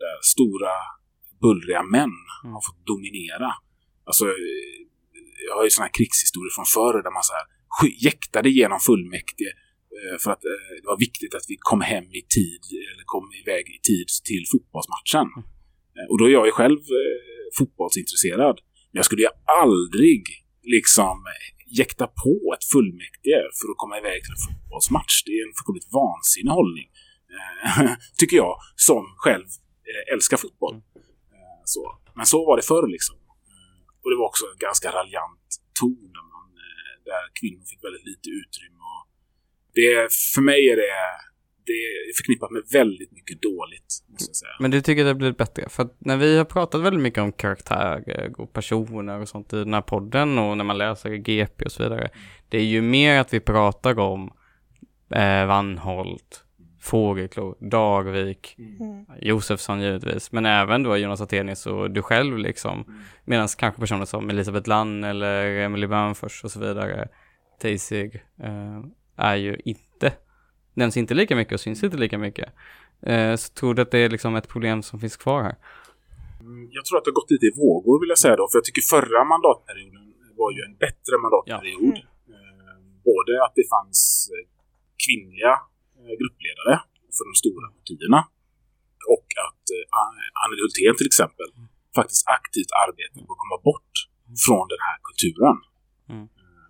Där 0.06 0.18
stora, 0.36 0.76
bullriga 1.42 1.84
män 1.84 2.16
har 2.56 2.62
fått 2.68 2.82
dominera. 2.92 3.50
Alltså, 4.10 4.26
jag 5.48 5.54
har 5.58 5.64
ju 5.68 5.70
sådana 5.74 5.88
här 5.88 5.98
krigshistorier 6.00 6.54
från 6.58 6.70
förr 6.76 6.96
där 7.06 7.14
man 7.18 7.24
så 7.30 7.34
här 7.40 7.46
jäktade 8.10 8.50
genom 8.60 8.80
fullmäktige 8.90 9.52
eh, 9.98 10.18
för 10.24 10.30
att 10.36 10.44
eh, 10.54 10.68
det 10.82 10.88
var 10.94 11.00
viktigt 11.08 11.34
att 11.38 11.46
vi 11.52 11.56
kom 11.72 11.82
hem 11.94 12.08
i 12.20 12.22
tid, 12.38 12.62
eller 12.92 13.06
kom 13.16 13.26
iväg 13.42 13.66
i 13.78 13.80
tid 13.92 14.08
till 14.30 14.44
fotbollsmatchen. 14.52 15.28
Eh, 15.98 16.06
Och 16.10 16.18
då 16.20 16.24
är 16.30 16.34
jag 16.40 16.46
ju 16.50 16.54
själv 16.60 16.80
fotbollsintresserad. 17.58 18.58
Men 18.90 18.98
jag 19.02 19.06
skulle 19.06 19.22
ju 19.28 19.32
aldrig 19.64 20.22
liksom 20.76 21.18
jäkta 21.82 22.06
på 22.24 22.34
ett 22.56 22.66
fullmäktige 22.74 23.42
för 23.58 23.66
att 23.72 23.80
komma 23.84 23.96
iväg 24.02 24.20
till 24.24 24.36
en 24.38 24.44
fotbollsmatch. 24.48 25.16
Det 25.26 25.32
är 25.38 25.44
en 25.48 25.56
fullkomligt 25.58 25.90
vansinnig 26.02 26.54
hållning. 26.60 26.88
Tycker 28.20 28.38
jag, 28.38 28.56
som 28.76 29.04
själv 29.24 29.48
älskar 30.14 30.38
fotboll. 30.38 30.76
Eh, 31.36 31.62
så. 31.66 31.84
Men 32.16 32.26
så 32.26 32.46
var 32.46 32.56
det 32.58 32.66
förr 32.74 32.88
liksom. 32.96 33.16
Och 34.08 34.12
det 34.12 34.18
var 34.22 34.28
också 34.32 34.46
en 34.54 34.60
ganska 34.68 34.88
raljant 34.92 35.48
ton 35.80 36.12
där, 36.16 36.26
man, 36.36 36.48
eh, 36.66 36.94
där 37.10 37.24
kvinnor 37.40 37.64
fick 37.72 37.84
väldigt 37.84 38.06
lite 38.12 38.30
utrymme. 38.42 38.84
Och 38.94 39.04
det, 39.78 40.14
för 40.36 40.42
mig 40.42 40.70
är 40.70 40.76
det, 40.76 40.94
det 41.66 41.80
är 42.10 42.14
förknippat 42.20 42.52
med 42.52 42.64
väldigt 42.72 43.12
mycket 43.12 43.42
dåligt. 43.42 43.92
Måste 44.08 44.30
jag 44.30 44.36
säga. 44.36 44.56
Men 44.60 44.72
du 44.72 44.82
tycker 44.82 45.04
det 45.04 45.10
har 45.10 45.16
blivit 45.16 45.38
bättre? 45.38 45.70
För 45.70 45.84
att 45.84 45.96
när 46.00 46.18
vi 46.18 46.38
har 46.38 46.46
pratat 46.46 46.82
väldigt 46.82 47.04
mycket 47.04 47.22
om 47.22 47.32
karaktärer 47.32 48.24
eh, 48.24 48.32
och 48.32 48.54
personer 48.54 49.22
och 49.22 49.30
sånt 49.30 49.54
i 49.54 49.56
den 49.56 49.74
här 49.74 49.82
podden 49.82 50.38
och 50.38 50.58
när 50.58 50.64
man 50.64 50.78
läser 50.78 51.10
GP 51.16 51.66
och 51.66 51.72
så 51.72 51.84
vidare. 51.84 52.10
Det 52.50 52.58
är 52.58 52.64
ju 52.76 52.82
mer 52.82 53.20
att 53.20 53.34
vi 53.34 53.40
pratar 53.40 54.00
om 54.00 54.34
eh, 55.14 55.46
Vanholt, 55.46 56.44
Fågelklo, 56.88 57.56
Dagvik, 57.60 58.58
Josefsson 59.22 59.82
givetvis, 59.82 60.32
men 60.32 60.46
även 60.46 60.84
då 60.84 60.98
Jonas 60.98 61.22
Attenius 61.22 61.66
och 61.66 61.92
du 61.92 62.02
själv 62.02 62.38
liksom. 62.38 62.86
Medan 63.26 63.48
kanske 63.58 63.80
personer 63.82 64.06
som 64.06 64.30
Elisabeth 64.30 64.70
Lann 64.70 65.04
eller 65.04 65.46
Emily 65.60 65.88
Bönfors 65.88 66.44
och 66.44 66.52
så 66.52 66.60
vidare, 66.60 67.08
Teisig, 67.62 68.16
eh, 68.44 68.80
är 69.16 69.36
ju 69.36 69.58
inte, 69.66 70.14
nämns 70.74 70.98
inte 70.98 71.14
lika 71.14 71.36
mycket 71.36 71.54
och 71.54 71.60
syns 71.60 71.84
inte 71.84 71.98
lika 71.98 72.18
mycket. 72.18 72.50
Eh, 73.02 73.36
så 73.36 73.54
tror 73.54 73.74
du 73.74 73.82
att 73.82 73.92
det 73.92 74.00
är 74.00 74.10
liksom 74.10 74.36
ett 74.36 74.48
problem 74.48 74.84
som 74.84 75.00
finns 75.00 75.18
kvar 75.18 75.44
här? 75.44 75.56
Mm, 76.42 76.70
Jag 76.72 76.86
tror 76.86 76.98
att 76.98 77.06
det 77.06 77.12
har 77.12 77.20
gått 77.22 77.32
lite 77.32 77.46
i 77.46 77.54
vågor 77.66 78.00
vill 78.02 78.10
jag 78.10 78.18
säga 78.18 78.36
då. 78.36 78.48
För 78.52 78.58
jag 78.58 78.66
tycker 78.66 78.82
förra 78.96 79.24
mandatperioden 79.34 80.14
var 80.38 80.52
ju 80.52 80.62
en 80.70 80.76
bättre 80.86 81.14
mandatperiod. 81.24 81.96
Eh, 81.98 82.78
Både 83.10 83.32
att 83.46 83.54
det 83.56 83.68
fanns 83.76 84.00
eh, 84.36 84.44
kvinnliga 85.06 85.54
gruppledare 86.22 86.74
för 87.16 87.24
de 87.30 87.34
stora 87.44 87.68
partierna 87.78 88.20
och 89.16 89.28
att 89.46 89.66
eh, 89.76 90.42
Anneli 90.42 90.62
Hultén 90.64 90.96
till 91.00 91.10
exempel 91.12 91.50
faktiskt 92.00 92.24
aktivt 92.38 92.72
arbetar 92.86 93.20
på 93.26 93.32
att 93.36 93.44
komma 93.44 93.60
bort 93.70 93.94
från 94.46 94.66
den 94.74 94.82
här 94.88 94.98
kulturen. 95.08 95.58
Mm. 96.14 96.26
Eh, 96.42 96.68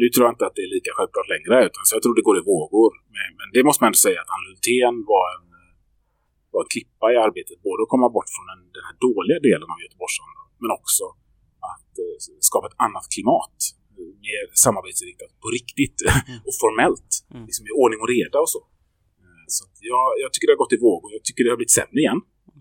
Nu 0.00 0.06
tror 0.08 0.22
jag 0.26 0.32
inte 0.36 0.46
att 0.48 0.56
det 0.58 0.64
är 0.68 0.72
lika 0.76 0.90
självklart 0.96 1.28
längre, 1.34 1.54
utan 1.68 1.82
så 1.86 1.90
jag 1.96 2.02
tror 2.02 2.14
det 2.18 2.28
går 2.28 2.38
i 2.42 2.44
vågor. 2.54 2.90
Men, 3.14 3.28
men 3.38 3.48
det 3.54 3.62
måste 3.66 3.80
man 3.82 3.88
ändå 3.90 4.02
säga 4.06 4.18
att 4.22 4.30
Anneli 4.34 4.50
Hultén 4.52 4.96
var 5.12 5.26
en 5.36 5.46
var 6.52 6.60
en 6.64 6.70
klippa 6.74 7.06
i 7.14 7.16
arbetet. 7.26 7.56
Både 7.68 7.80
att 7.84 7.92
komma 7.94 8.08
bort 8.16 8.30
från 8.34 8.46
den, 8.52 8.60
den 8.76 8.84
här 8.88 8.96
dåliga 9.06 9.38
delen 9.48 9.68
av 9.74 9.78
Göteborgsandan 9.84 10.46
men 10.62 10.70
också 10.78 11.04
att 11.72 11.92
eh, 12.04 12.16
skapa 12.48 12.66
ett 12.70 12.80
annat 12.86 13.06
klimat. 13.14 13.58
Mer 14.26 14.44
samarbetsinriktat 14.64 15.30
på 15.42 15.48
riktigt 15.58 15.98
och 16.48 16.54
formellt. 16.62 17.10
Mm. 17.34 17.44
Liksom 17.48 17.64
i 17.70 17.72
ordning 17.82 18.00
och 18.04 18.10
reda 18.16 18.38
och 18.44 18.50
så. 18.56 18.62
Eh, 19.22 19.44
Så 19.56 19.62
jag, 19.92 20.06
jag 20.22 20.28
tycker 20.32 20.46
det 20.46 20.54
har 20.56 20.64
gått 20.64 20.76
i 20.78 20.80
vågor. 20.88 21.08
Jag 21.16 21.24
tycker 21.26 21.40
det 21.44 21.50
har 21.54 21.60
blivit 21.60 21.78
sämre 21.80 21.98
igen. 22.04 22.20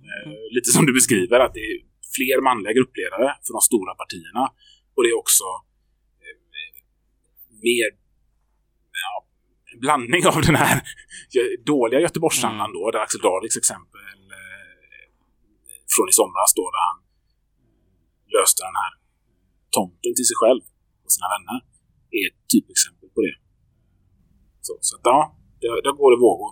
Eh, 0.09 0.31
Lite 0.55 0.69
som 0.75 0.83
du 0.87 0.93
beskriver, 0.99 1.37
att 1.45 1.53
det 1.57 1.65
är 1.71 1.75
fler 2.17 2.37
manliga 2.49 2.73
gruppledare 2.77 3.27
för 3.45 3.51
de 3.57 3.61
stora 3.71 3.91
partierna. 4.01 4.43
Och 4.95 5.01
det 5.03 5.09
är 5.13 5.17
också 5.23 5.47
eh, 6.23 6.37
mer 7.67 7.89
ja, 9.03 9.13
en 9.73 9.79
blandning 9.85 10.23
av 10.33 10.41
den 10.49 10.57
här 10.63 10.75
dåliga 11.71 11.99
Göteborgsandan 12.05 12.69
då, 12.75 12.81
där 12.93 12.99
Axel 13.05 13.21
Darviks 13.27 13.57
exempel 13.63 14.05
från 15.93 16.09
i 16.11 16.15
somras 16.21 16.51
då, 16.59 16.65
där 16.75 16.83
han 16.89 16.97
löste 18.35 18.61
den 18.69 18.77
här 18.83 18.91
tomten 19.77 20.11
till 20.17 20.27
sig 20.31 20.37
själv 20.41 20.63
och 21.09 21.13
sina 21.17 21.27
vänner, 21.35 21.57
är 22.17 22.23
ett 22.29 22.39
typexempel 22.53 23.09
på 23.15 23.21
det. 23.25 23.35
Så, 24.61 24.73
så 24.81 24.95
att, 24.95 25.01
ja, 25.03 25.19
det, 25.61 25.67
det 25.85 25.91
går 25.97 26.13
i 26.13 26.19
vågor. 26.27 26.51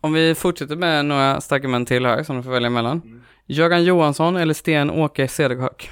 Om 0.00 0.12
vi 0.12 0.34
fortsätter 0.34 0.76
med 0.76 1.04
några 1.04 1.40
starka 1.40 1.68
män 1.68 1.86
till 1.86 2.06
här 2.06 2.22
som 2.22 2.36
du 2.36 2.42
får 2.42 2.50
välja 2.50 2.70
mellan. 2.70 3.24
Göran 3.46 3.84
Johansson 3.84 4.36
eller 4.36 4.54
Sten-Åke 4.54 5.28
Cederhök? 5.28 5.90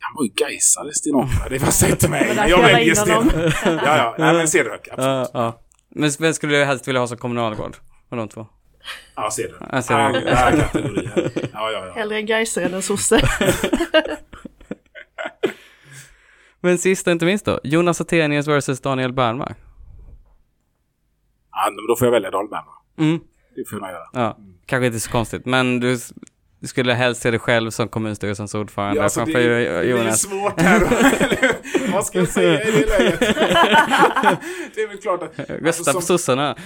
Han 0.00 0.14
var 0.16 0.24
ju 0.24 0.30
gaisare, 0.30 0.92
Sten-Åke. 0.92 1.48
Det 1.48 1.56
jag 1.64 1.72
säger 1.72 1.96
till 1.96 2.10
mig. 2.10 2.28
Det 2.28 2.34
var 2.34 2.48
jag 2.48 2.62
väljer 2.62 2.94
Sten. 2.94 3.14
honom. 3.14 3.30
Ja, 3.64 3.96
ja. 3.96 4.14
Nej, 4.18 4.34
men 4.34 4.48
Cederhök. 4.48 4.88
Absolut. 4.88 5.30
Ja, 5.32 5.40
ja. 5.40 5.60
Men 5.94 6.10
vem 6.18 6.34
skulle 6.34 6.58
du 6.58 6.64
helst 6.64 6.88
vilja 6.88 7.00
ha 7.00 7.06
som 7.06 7.18
kommunalråd? 7.18 7.76
Av 8.10 8.18
de 8.18 8.28
två? 8.28 8.46
Ja, 9.16 9.30
Cederhök. 9.30 10.24
Ja, 11.52 11.70
ja, 11.72 11.86
ja. 11.86 11.92
Hellre 11.94 12.16
en 12.16 12.26
gaisare 12.26 12.64
än 12.64 12.74
en 12.74 12.82
sosse. 12.82 13.20
Men 16.64 16.78
sist 16.78 17.06
och 17.06 17.12
inte 17.12 17.24
minst 17.26 17.44
då, 17.44 17.60
Jonas 17.64 18.00
Attenius 18.00 18.48
versus 18.48 18.80
Daniel 18.80 19.12
Bernmark. 19.12 19.56
ja 21.52 21.70
men 21.70 21.86
då 21.88 21.96
får 21.96 22.06
jag 22.06 22.12
välja 22.12 22.30
Dahlberg. 22.30 22.60
Mm. 22.98 23.20
Det 23.56 23.68
får 23.70 23.80
jag 23.80 23.90
göra. 23.90 24.04
Ja, 24.12 24.38
kanske 24.66 24.86
inte 24.86 25.00
så 25.00 25.10
konstigt, 25.10 25.46
men 25.46 25.80
du, 25.80 25.98
skulle 26.66 26.92
helst 26.92 27.22
se 27.22 27.30
dig 27.30 27.40
själv 27.40 27.70
som 27.70 27.88
kommunstyrelsens 27.88 28.54
ordförande 28.54 28.96
Ja, 28.96 29.02
alltså, 29.04 29.20
framför 29.20 29.38
det, 29.40 29.48
det 29.58 29.66
är 29.68 29.82
Jonas. 29.82 30.20
svårt 30.22 30.60
här. 30.60 30.80
Vad 31.92 32.06
ska 32.06 32.18
jag 32.18 32.28
säga 32.28 32.62
i 32.64 32.70
det 32.70 32.86
läget? 32.98 33.20
det 34.74 34.80
är 34.82 34.88
väl 34.88 34.98
klart 34.98 35.22
att... 35.22 35.38
Rösta 35.50 35.66
alltså, 35.66 35.92
på 35.92 36.00
sossarna. 36.00 36.56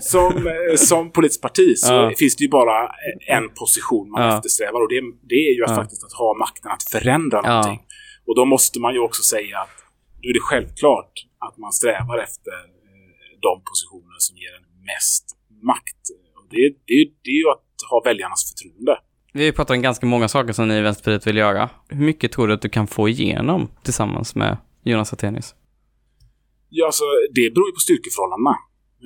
som, 0.00 0.46
eh, 0.46 0.76
som 0.76 1.10
politiskt 1.10 1.42
parti 1.42 1.74
så 1.78 1.92
Ja. 1.92 2.12
finns 2.18 2.36
det 2.36 2.44
ju 2.44 2.50
bara 2.50 2.88
en 3.26 3.48
position 3.48 4.10
man 4.10 4.22
Ja. 4.22 4.36
eftersträvar 4.36 4.80
och 4.82 4.88
det, 4.88 5.00
det 5.28 5.34
är 5.34 5.56
ju 5.56 5.64
att 5.64 5.76
faktiskt 5.76 6.04
att 6.04 6.12
ha 6.12 6.36
makten 6.38 6.70
att 6.70 6.82
förändra 6.82 7.40
någonting. 7.40 7.80
Och 8.26 8.34
då 8.36 8.44
måste 8.44 8.80
man 8.80 8.92
ju 8.94 9.00
också 9.00 9.22
säga 9.22 9.58
att 9.58 9.76
då 10.22 10.28
är 10.28 10.34
det 10.34 10.46
självklart 10.50 11.12
att 11.46 11.56
man 11.58 11.72
strävar 11.72 12.18
efter 12.18 12.56
eh, 12.88 13.30
de 13.46 13.54
positioner 13.70 14.18
som 14.18 14.36
ger 14.36 14.52
en 14.58 14.66
mest 14.90 15.24
makt. 15.70 16.02
Och 16.36 16.46
det, 16.50 16.62
det, 16.88 16.98
det 17.24 17.30
är 17.36 17.40
ju 17.44 17.50
att 17.56 17.70
ha 17.90 18.02
väljarnas 18.04 18.42
förtroende. 18.50 18.94
Vi 19.32 19.40
har 19.40 19.46
ju 19.50 19.52
pratat 19.52 19.76
om 19.76 19.82
ganska 19.82 20.06
många 20.06 20.28
saker 20.28 20.52
som 20.52 20.68
ni 20.68 20.74
i 20.74 20.80
Vänsterpartiet 20.80 21.26
vill 21.26 21.36
göra. 21.46 21.70
Hur 21.88 22.04
mycket 22.10 22.32
tror 22.32 22.46
du 22.48 22.52
att 22.54 22.66
du 22.66 22.68
kan 22.78 22.86
få 22.86 23.02
igenom 23.08 23.60
tillsammans 23.82 24.34
med 24.34 24.52
Jonas 24.84 25.12
Attenius? 25.12 25.48
Ja, 26.78 26.86
alltså, 26.86 27.04
det 27.36 27.46
beror 27.54 27.68
ju 27.70 27.74
på 27.78 27.84
styrkeförhållandena. 27.86 28.54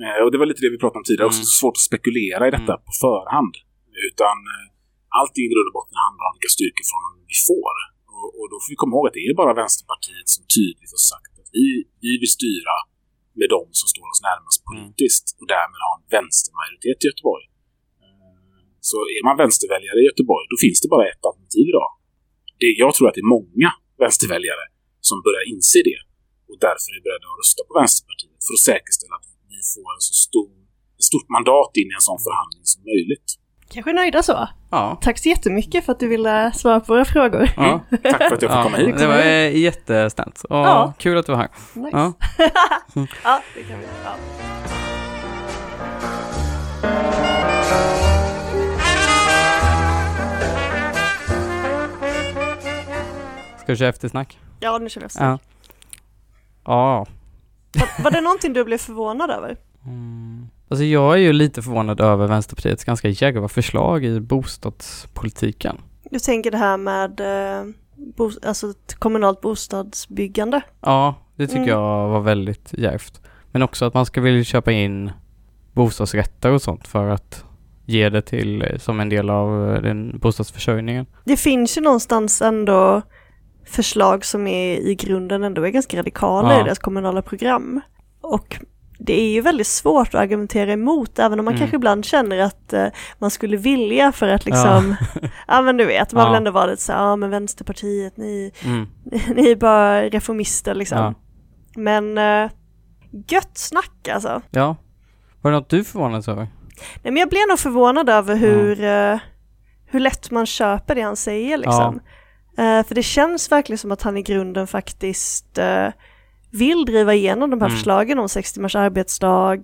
Eh, 0.03 0.19
och 0.23 0.29
det 0.31 0.37
var 0.41 0.47
lite 0.51 0.61
det 0.65 0.71
vi 0.75 0.79
pratade 0.83 0.99
om 1.01 1.07
tidigare. 1.09 1.27
Mm. 1.27 1.33
Också 1.33 1.43
så 1.51 1.55
svårt 1.61 1.77
att 1.79 1.87
spekulera 1.89 2.43
i 2.49 2.51
detta 2.57 2.73
på 2.87 2.91
förhand. 3.05 3.53
Utan 4.09 4.35
eh, 4.53 4.65
allting 5.19 5.43
i 5.47 5.49
grund 5.53 5.67
och 5.69 5.75
botten 5.79 5.97
handlar 6.05 6.25
om 6.29 6.33
vilka 6.37 6.51
styrkeförhållanden 6.57 7.23
vi 7.33 7.37
får. 7.49 7.75
Och, 8.21 8.31
och 8.39 8.47
då 8.51 8.55
får 8.61 8.69
vi 8.73 8.77
komma 8.81 8.93
ihåg 8.95 9.05
att 9.09 9.17
det 9.19 9.25
är 9.29 9.33
bara 9.41 9.53
Vänsterpartiet 9.63 10.27
som 10.35 10.43
tydligt 10.57 10.91
har 10.97 11.03
sagt 11.13 11.33
att 11.41 11.49
vi, 11.57 11.67
vi 12.05 12.11
vill 12.21 12.33
styra 12.39 12.75
med 13.39 13.47
de 13.55 13.61
som 13.79 13.87
står 13.93 14.07
oss 14.11 14.21
närmast 14.29 14.59
politiskt 14.69 15.25
och 15.39 15.47
därmed 15.55 15.79
ha 15.87 15.91
en 15.97 16.05
vänstermajoritet 16.17 16.97
i 17.03 17.05
Göteborg. 17.09 17.45
Eh, 18.03 18.59
Så 18.91 18.97
är 19.15 19.21
man 19.27 19.35
vänsterväljare 19.43 19.97
i 20.01 20.05
Göteborg, 20.09 20.45
då 20.53 20.57
finns 20.65 20.79
det 20.83 20.89
bara 20.95 21.05
ett 21.11 21.23
alternativ 21.29 21.65
idag. 21.73 21.89
Det, 22.61 22.69
jag 22.83 22.91
tror 22.95 23.05
att 23.07 23.15
det 23.17 23.23
är 23.27 23.33
många 23.37 23.69
vänsterväljare 24.03 24.65
som 25.09 25.17
börjar 25.27 25.43
inse 25.53 25.79
det 25.89 25.99
och 26.49 26.57
därför 26.67 26.89
är 26.97 27.01
beredda 27.05 27.25
att 27.31 27.39
rösta 27.41 27.61
på 27.67 27.73
Vänsterpartiet 27.79 28.41
för 28.45 28.53
att 28.57 28.65
säkerställa 28.71 29.15
att 29.19 29.27
vi 29.53 29.59
får 29.73 29.89
en 29.97 30.03
så 30.09 30.15
stor, 30.27 30.51
ett 30.99 31.07
stort 31.11 31.29
mandat 31.37 31.71
in 31.81 31.89
i 31.91 31.95
en 31.99 32.07
sån 32.09 32.21
förhandling 32.27 32.65
som 32.73 32.81
möjligt. 32.91 33.29
Kanske 33.69 33.93
nöjda 33.93 34.23
så. 34.23 34.47
Ja. 34.69 34.97
Tack 35.01 35.17
så 35.19 35.29
jättemycket 35.29 35.85
för 35.85 35.91
att 35.91 35.99
du 35.99 36.07
ville 36.07 36.51
svara 36.51 36.79
på 36.79 36.93
våra 36.93 37.05
frågor. 37.05 37.49
ja. 37.57 37.79
Tack 38.03 38.17
för 38.29 38.35
att 38.35 38.41
jag 38.41 38.51
ja. 38.57 38.63
komma 38.63 38.77
hit. 38.77 38.97
Det 38.97 39.07
var 39.07 39.17
eh, 39.17 39.57
jättesnällt. 39.57 40.43
Och 40.43 40.55
Ja. 40.57 40.93
kul 40.97 41.17
att 41.17 41.25
du 41.25 41.31
var 41.31 41.39
här. 41.39 41.49
Nice. 41.73 41.97
Ja. 41.97 42.13
ja, 43.23 43.41
det 43.55 43.63
kan 43.63 43.79
vi. 43.79 43.85
Ja. 44.03 44.11
Ska 53.57 53.73
vi 53.73 53.75
köra 53.77 53.89
eftersnack? 53.89 54.39
ja, 54.59 54.77
nu 54.77 54.89
kör 54.89 55.01
vi 55.01 55.05
efter. 55.05 55.25
Ja. 55.25 55.39
Ja. 56.65 57.05
Var, 57.73 58.03
var 58.03 58.11
det 58.11 58.21
någonting 58.21 58.53
du 58.53 58.63
blev 58.63 58.77
förvånad 58.77 59.29
över? 59.29 59.57
Alltså 60.69 60.83
jag 60.83 61.13
är 61.13 61.17
ju 61.17 61.33
lite 61.33 61.61
förvånad 61.61 62.01
över 62.01 62.27
Vänsterpartiets 62.27 62.83
ganska 62.83 63.09
djärva 63.09 63.47
förslag 63.47 64.05
i 64.05 64.19
bostadspolitiken. 64.19 65.77
Du 66.11 66.19
tänker 66.19 66.51
det 66.51 66.57
här 66.57 66.77
med 66.77 67.19
eh, 67.19 67.65
bo, 68.17 68.31
alltså 68.43 68.69
ett 68.69 68.95
kommunalt 68.95 69.41
bostadsbyggande? 69.41 70.61
Ja, 70.81 71.15
Det 71.35 71.47
tycker 71.47 71.57
Mm. 71.61 71.69
jag 71.69 72.07
var 72.09 72.19
väldigt 72.19 72.73
djärvt. 72.77 73.21
Men 73.51 73.61
också 73.61 73.85
att 73.85 73.93
man 73.93 74.05
ska 74.05 74.21
vilja 74.21 74.43
köpa 74.43 74.71
in 74.71 75.11
bostadsrätter 75.73 76.51
och 76.51 76.61
sånt 76.61 76.87
för 76.87 77.09
att 77.09 77.45
ge 77.85 78.09
det 78.09 78.21
till 78.21 78.61
eh, 78.61 78.77
som 78.77 78.99
en 78.99 79.09
del 79.09 79.29
av 79.29 79.75
eh, 79.75 79.81
den 79.81 80.19
bostadsförsörjningen. 80.19 81.05
Det 81.25 81.37
finns 81.37 81.77
ju 81.77 81.81
någonstans 81.81 82.41
ändå 82.41 83.01
förslag 83.65 84.25
som 84.25 84.47
är 84.47 84.75
i 84.77 84.95
grunden 84.95 85.43
ändå 85.43 85.63
är 85.67 85.69
ganska 85.69 85.97
radikala 85.99 86.53
Ja. 86.53 86.61
i 86.61 86.63
deras 86.63 86.79
kommunala 86.79 87.21
program. 87.21 87.81
Och 88.21 88.57
det 89.01 89.13
är 89.21 89.31
ju 89.31 89.41
väldigt 89.41 89.67
svårt 89.67 90.07
att 90.07 90.15
argumentera 90.21 90.71
emot, 90.73 91.19
även 91.19 91.39
om 91.39 91.45
man 91.45 91.53
Mm. 91.53 91.59
kanske 91.59 91.75
ibland 91.75 92.05
känner 92.05 92.37
att 92.39 92.73
eh, 92.73 92.87
man 93.19 93.31
skulle 93.31 93.57
vilja 93.57 94.11
för 94.11 94.27
att 94.27 94.45
liksom, 94.45 94.95
ja, 95.47 95.61
men 95.65 95.77
du 95.77 95.85
vet, 95.85 96.13
man 96.13 96.23
Ja. 96.23 96.29
vill 96.29 96.37
ändå 96.37 96.51
vara 96.51 96.65
lite 96.65 96.81
så 96.81 96.91
ja 96.91 97.15
men 97.15 97.29
Vänsterpartiet, 97.29 98.17
ni, 98.17 98.51
Mm. 98.65 98.87
ni 99.35 99.51
är 99.51 99.55
bara 99.55 100.01
reformister 100.03 100.75
liksom. 100.75 100.97
Ja. 100.97 101.13
Men 101.75 102.17
eh, 102.17 102.51
gött 103.27 103.57
snack 103.57 104.07
alltså. 104.13 104.41
ja. 104.51 104.75
Var 105.41 105.51
det 105.51 105.57
något 105.57 105.69
du 105.69 105.83
förvånades 105.83 106.27
över? 106.27 106.41
Nej 107.03 107.13
men 107.13 107.17
jag 107.17 107.29
blev 107.29 107.47
nog 107.49 107.59
förvånad 107.59 108.09
över 108.09 108.35
hur, 108.35 108.83
eh, 108.83 109.19
hur 109.85 109.99
lätt 109.99 110.31
man 110.31 110.45
köper 110.45 110.95
det 110.95 111.01
han 111.01 111.15
säger 111.15 111.57
liksom. 111.57 111.99
Eh, 112.57 112.83
för 112.87 112.95
det 112.95 113.03
känns 113.03 113.51
verkligen 113.51 113.77
som 113.77 113.91
att 113.91 114.01
han 114.01 114.17
i 114.17 114.21
grunden 114.21 114.67
faktiskt 114.67 115.57
eh, 115.57 115.87
vill 116.51 116.85
driva 116.85 117.13
igenom 117.13 117.49
de 117.49 117.61
här 117.61 117.67
Mm. 117.67 117.77
förslagen 117.77 118.19
om 118.19 118.29
sex 118.29 118.53
timmars 118.53 118.75
arbetsdag, 118.75 119.57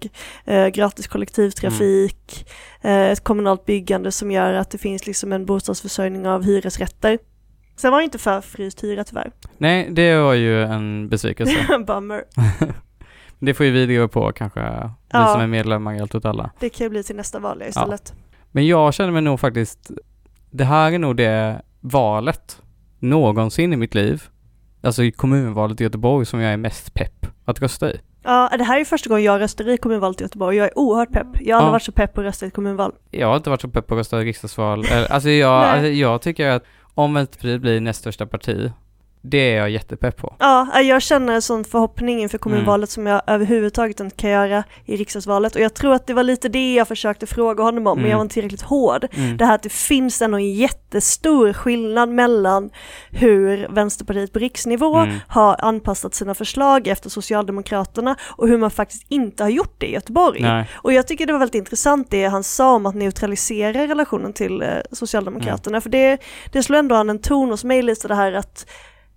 eh, 0.46 0.68
gratis 0.68 1.08
kollektivtrafik, 1.08 2.46
Mm. 2.82 2.98
eh, 3.06 3.12
ett 3.12 3.24
kommunalt 3.24 3.66
byggande 3.66 4.12
som 4.12 4.32
gör 4.32 4.54
att 4.54 4.72
det 4.72 4.78
finns 4.78 5.08
liksom 5.08 5.32
en 5.32 5.46
bostadsförsörjning 5.46 6.28
av 6.28 6.44
hyresrätter. 6.44 7.20
Sen 7.78 7.92
var 7.92 7.98
det 8.00 8.04
inte 8.04 8.18
för 8.18 8.42
fryst 8.42 8.84
hyra 8.84 9.04
tyvärr. 9.04 9.32
Nej, 9.58 9.90
det 9.92 10.18
var 10.18 10.34
ju 10.34 10.64
en 10.64 11.10
besvikelse. 11.10 11.56
Bummer. 11.88 12.24
det 13.40 13.54
får 13.54 13.66
ju 13.66 13.72
vi 13.72 13.86
driva 13.86 14.08
på 14.08 14.32
kanske, 14.32 14.60
vi 14.62 14.90
Ja. 15.12 15.28
som 15.34 15.42
är 15.42 15.48
medlemmar 15.48 15.94
i 15.94 16.00
Allt 16.00 16.16
åt 16.16 16.26
alla. 16.26 16.52
Det 16.60 16.70
kan 16.70 16.86
ju 16.86 16.90
bli 16.90 17.04
till 17.04 17.16
nästa 17.16 17.40
val 17.40 17.58
ja, 17.62 17.68
istället. 17.68 18.14
Men 18.52 18.68
jag 18.68 18.94
känner 18.94 19.12
mig 19.12 19.22
nog 19.22 19.40
faktiskt, 19.40 19.92
det 20.52 20.64
här 20.64 20.92
är 20.92 21.00
nog 21.00 21.16
det 21.18 21.62
valet 21.82 22.62
någonsin 23.00 23.74
i 23.74 23.78
mitt 23.78 23.96
liv, 23.96 24.24
alltså 24.86 25.04
i 25.04 25.12
kommunvalet 25.12 25.82
i 25.82 25.84
Göteborg 25.84 26.26
som 26.26 26.40
jag 26.40 26.54
är 26.54 26.58
mest 26.58 26.94
pepp 26.94 27.28
att 27.46 27.62
rösta 27.62 27.92
i. 27.92 28.00
Ja, 28.24 28.52
det 28.58 28.64
här 28.64 28.80
är 28.80 28.86
första 28.86 29.10
gången 29.10 29.24
jag 29.24 29.40
röstar 29.42 29.70
i 29.70 29.78
kommunvalet 29.78 30.22
i 30.22 30.24
Göteborg. 30.24 30.58
Jag 30.58 30.66
är 30.68 30.78
oerhört 30.80 31.12
pepp. 31.12 31.28
Jag 31.40 31.56
har 31.56 31.60
aldrig 31.62 31.68
Ja. 31.70 31.72
varit 31.72 31.84
så 31.84 31.92
pepp 31.92 32.14
på 32.14 32.22
att 32.22 32.26
rösta 32.28 32.46
i 32.46 32.48
ett 32.48 32.54
kommunval. 32.54 32.92
Jag 33.12 33.28
har 33.28 33.36
inte 33.38 33.50
varit 33.50 33.62
så 33.62 33.68
pepp 33.70 33.88
på 33.88 33.94
att 33.96 34.00
rösta 34.00 34.22
i 34.22 34.26
riksdagsval. 34.26 34.86
Alltså 35.10 35.30
jag, 35.30 35.52
alltså 35.64 35.88
jag 35.88 36.22
tycker 36.22 36.50
att 36.50 36.64
om 36.94 37.14
Vänsterpartiet 37.14 37.62
blir 37.62 37.82
näst 37.82 38.00
största 38.00 38.26
parti, 38.26 38.72
det 39.30 39.38
är 39.54 39.58
jag 39.58 39.70
jättepepp 39.70 40.18
på. 40.18 40.36
Ja, 40.40 40.82
jag 40.82 41.02
känner 41.02 41.34
en 41.34 41.42
sån 41.42 41.64
förhoppning 41.64 42.22
inför 42.22 42.38
kommunvalet 42.38 42.78
Mm. 42.78 42.88
som 42.88 43.08
jag 43.08 43.22
överhuvudtaget 43.28 44.00
inte 44.00 44.16
kan 44.16 44.30
göra 44.30 44.64
i 44.86 44.96
riksdagsvalet. 44.98 45.56
Och 45.56 45.62
jag 45.62 45.74
tror 45.74 45.94
att 45.94 46.08
det 46.08 46.14
var 46.14 46.24
lite 46.24 46.50
det 46.50 46.74
jag 46.74 46.88
försökte 46.88 47.28
fråga 47.28 47.64
honom 47.64 47.88
om, 47.88 47.96
men 47.98 48.00
Mm. 48.00 48.10
jag 48.12 48.18
var 48.18 48.22
inte 48.22 48.34
tillräckligt 48.34 48.62
hård. 48.62 49.08
Mm. 49.18 49.38
Det 49.38 49.46
här 49.46 49.56
att 49.56 49.64
det 49.64 49.72
finns 49.72 50.22
ändå 50.22 50.38
en 50.38 50.54
jättestor 50.54 51.54
skillnad 51.54 52.10
mellan 52.10 52.70
hur 53.12 53.68
Vänsterpartiet 53.70 54.34
på 54.34 54.40
riksnivå 54.40 54.96
Mm. 54.98 55.16
har 55.28 55.56
anpassat 55.60 56.14
sina 56.14 56.34
förslag 56.34 56.88
efter 56.88 57.10
Socialdemokraterna 57.10 58.16
och 58.38 58.48
hur 58.48 58.58
man 58.58 58.72
faktiskt 58.72 59.06
inte 59.10 59.44
har 59.44 59.50
gjort 59.50 59.76
det 59.78 59.86
i 59.88 59.94
Göteborg. 59.94 60.42
Nej. 60.42 60.70
Och 60.76 60.94
jag 60.94 61.08
tycker 61.08 61.26
det 61.26 61.32
var 61.34 61.40
väldigt 61.40 61.56
intressant 61.56 62.12
det 62.12 62.26
han 62.26 62.44
sa 62.44 62.74
om 62.76 62.86
att 62.86 62.96
neutralisera 62.96 63.88
relationen 63.88 64.34
till 64.34 64.62
eh, 64.62 64.68
Socialdemokraterna. 64.92 65.82
För 65.82 65.90
det, 65.90 66.18
det 66.52 66.64
slår 66.64 66.78
ändå 66.80 66.96
an 66.96 67.10
en 67.10 67.20
ton 67.20 67.50
hos 67.50 67.64
mig 67.64 67.82
lite 67.82 68.08
det 68.08 68.16
här 68.16 68.34
att 68.34 68.66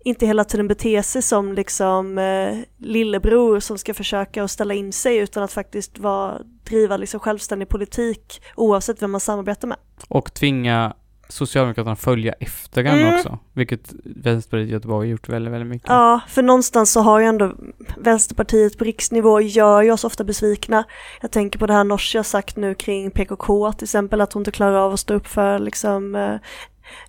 inte 0.05 0.27
hela 0.27 0.45
tiden 0.45 0.69
bete 0.69 1.03
sig 1.03 1.23
som 1.23 1.53
liksom 1.53 2.19
eh, 2.19 2.59
lillebror 2.79 3.61
som 3.61 3.79
ska 3.79 3.95
försöka 3.95 4.45
att 4.45 4.51
ställa 4.51 4.75
in 4.75 4.93
sig 4.93 5.16
utan 5.16 5.43
att 5.43 5.53
faktiskt 5.53 5.99
vara, 5.99 6.39
driva 6.65 6.97
liksom 6.97 7.20
självständig 7.20 7.69
politik 7.69 8.43
oavsett 8.57 9.03
vem 9.03 9.11
man 9.11 9.20
samarbetar 9.20 9.69
med. 9.69 9.79
Och 10.09 10.35
tvinga 10.35 10.95
Socialdemokraterna 11.31 11.97
följa 11.97 12.33
efter 12.33 12.83
den 12.83 12.99
Mm. 12.99 13.15
också. 13.15 13.39
Vilket 13.53 13.93
Vänsterpartiet 14.05 14.69
i 14.69 14.73
Göteborg 14.73 15.07
har 15.07 15.11
gjort 15.11 15.29
väldigt, 15.29 15.53
väldigt 15.55 15.69
mycket. 15.69 15.89
Ja, 15.89 16.20
för 16.29 16.43
någonstans 16.43 16.93
så 16.93 17.01
har 17.01 17.20
ju 17.20 17.27
ändå 17.27 17.55
Vänsterpartiet 17.97 18.79
på 18.79 18.85
riksnivå 18.85 19.41
gör 19.41 19.83
ju 19.83 19.93
oss 19.93 20.05
ofta 20.05 20.25
besvikna. 20.25 20.85
Jag 21.20 21.31
tänker 21.31 21.59
på 21.59 21.66
det 21.66 21.73
här 21.73 21.85
Nooshi 21.85 22.19
har 22.19 22.23
sagt 22.23 22.57
nu 22.57 22.75
kring 22.75 23.11
PKK 23.11 23.73
till 23.73 23.85
exempel, 23.85 24.20
att 24.20 24.33
hon 24.33 24.41
inte 24.41 24.51
klarar 24.51 24.75
av 24.75 24.93
att 24.93 25.01
stå 25.01 25.15
upp 25.15 25.27
för 25.27 25.59
liksom 25.59 26.15
eh, 26.15 26.35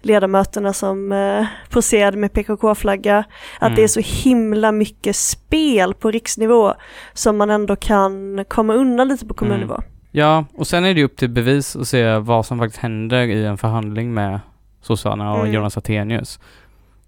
ledamöterna 0.02 0.74
som 0.74 1.12
eh, 1.12 1.46
poserade 1.70 2.18
med 2.18 2.34
PKK-flagga. 2.34 3.18
Att 3.60 3.68
Mm. 3.68 3.76
det 3.76 3.84
är 3.84 3.88
så 3.88 4.02
himla 4.30 4.72
mycket 4.72 5.16
spel 5.16 5.94
på 5.94 6.12
riksnivå 6.12 6.74
som 7.14 7.38
man 7.38 7.50
ändå 7.50 7.76
kan 7.76 8.46
komma 8.48 8.74
undan 8.74 9.08
lite 9.08 9.26
på 9.26 9.34
kommunnivå. 9.34 9.74
Mm. 9.74 9.86
Ja, 10.12 10.46
och 10.54 10.68
sen 10.68 10.86
är 10.86 10.94
det 10.94 11.04
upp 11.04 11.18
till 11.18 11.30
bevis 11.30 11.76
att 11.76 11.88
se 11.88 12.18
vad 12.18 12.46
som 12.46 12.60
faktiskt 12.60 12.82
händer 12.82 13.24
i 13.28 13.46
en 13.46 13.58
förhandling 13.58 14.14
med 14.14 14.40
sossarna 14.82 15.32
och 15.34 15.40
Mm. 15.40 15.54
Jonas 15.54 15.78
Attenius. 15.78 16.40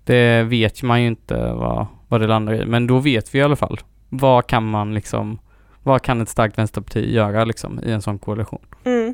Det 0.04 0.44
vet 0.44 0.84
man 0.84 1.02
ju 1.02 1.08
inte 1.08 1.54
vad, 1.54 1.86
vad 2.08 2.22
det 2.22 2.28
landar 2.28 2.54
i, 2.54 2.66
men 2.66 2.88
då 2.88 3.00
vet 3.00 3.36
vi 3.36 3.40
i 3.40 3.42
alla 3.42 3.56
fall. 3.56 3.80
Vad 4.10 4.48
kan 4.48 4.70
man 4.70 4.94
liksom, 4.94 5.40
vad 5.84 6.02
kan 6.02 6.22
ett 6.22 6.30
starkt 6.30 6.58
vänsterparti 6.58 7.14
göra 7.14 7.46
liksom 7.46 7.80
i 7.84 7.92
en 7.92 8.02
sån 8.02 8.20
koalition? 8.20 8.60
Mm. 8.84 9.14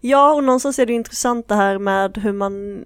Ja, 0.00 0.32
och 0.34 0.44
någonstans 0.44 0.78
är 0.78 0.86
det 0.86 0.92
intressant 0.92 1.48
det 1.48 1.54
här 1.54 1.78
med 1.78 2.18
hur 2.18 2.32
man 2.32 2.84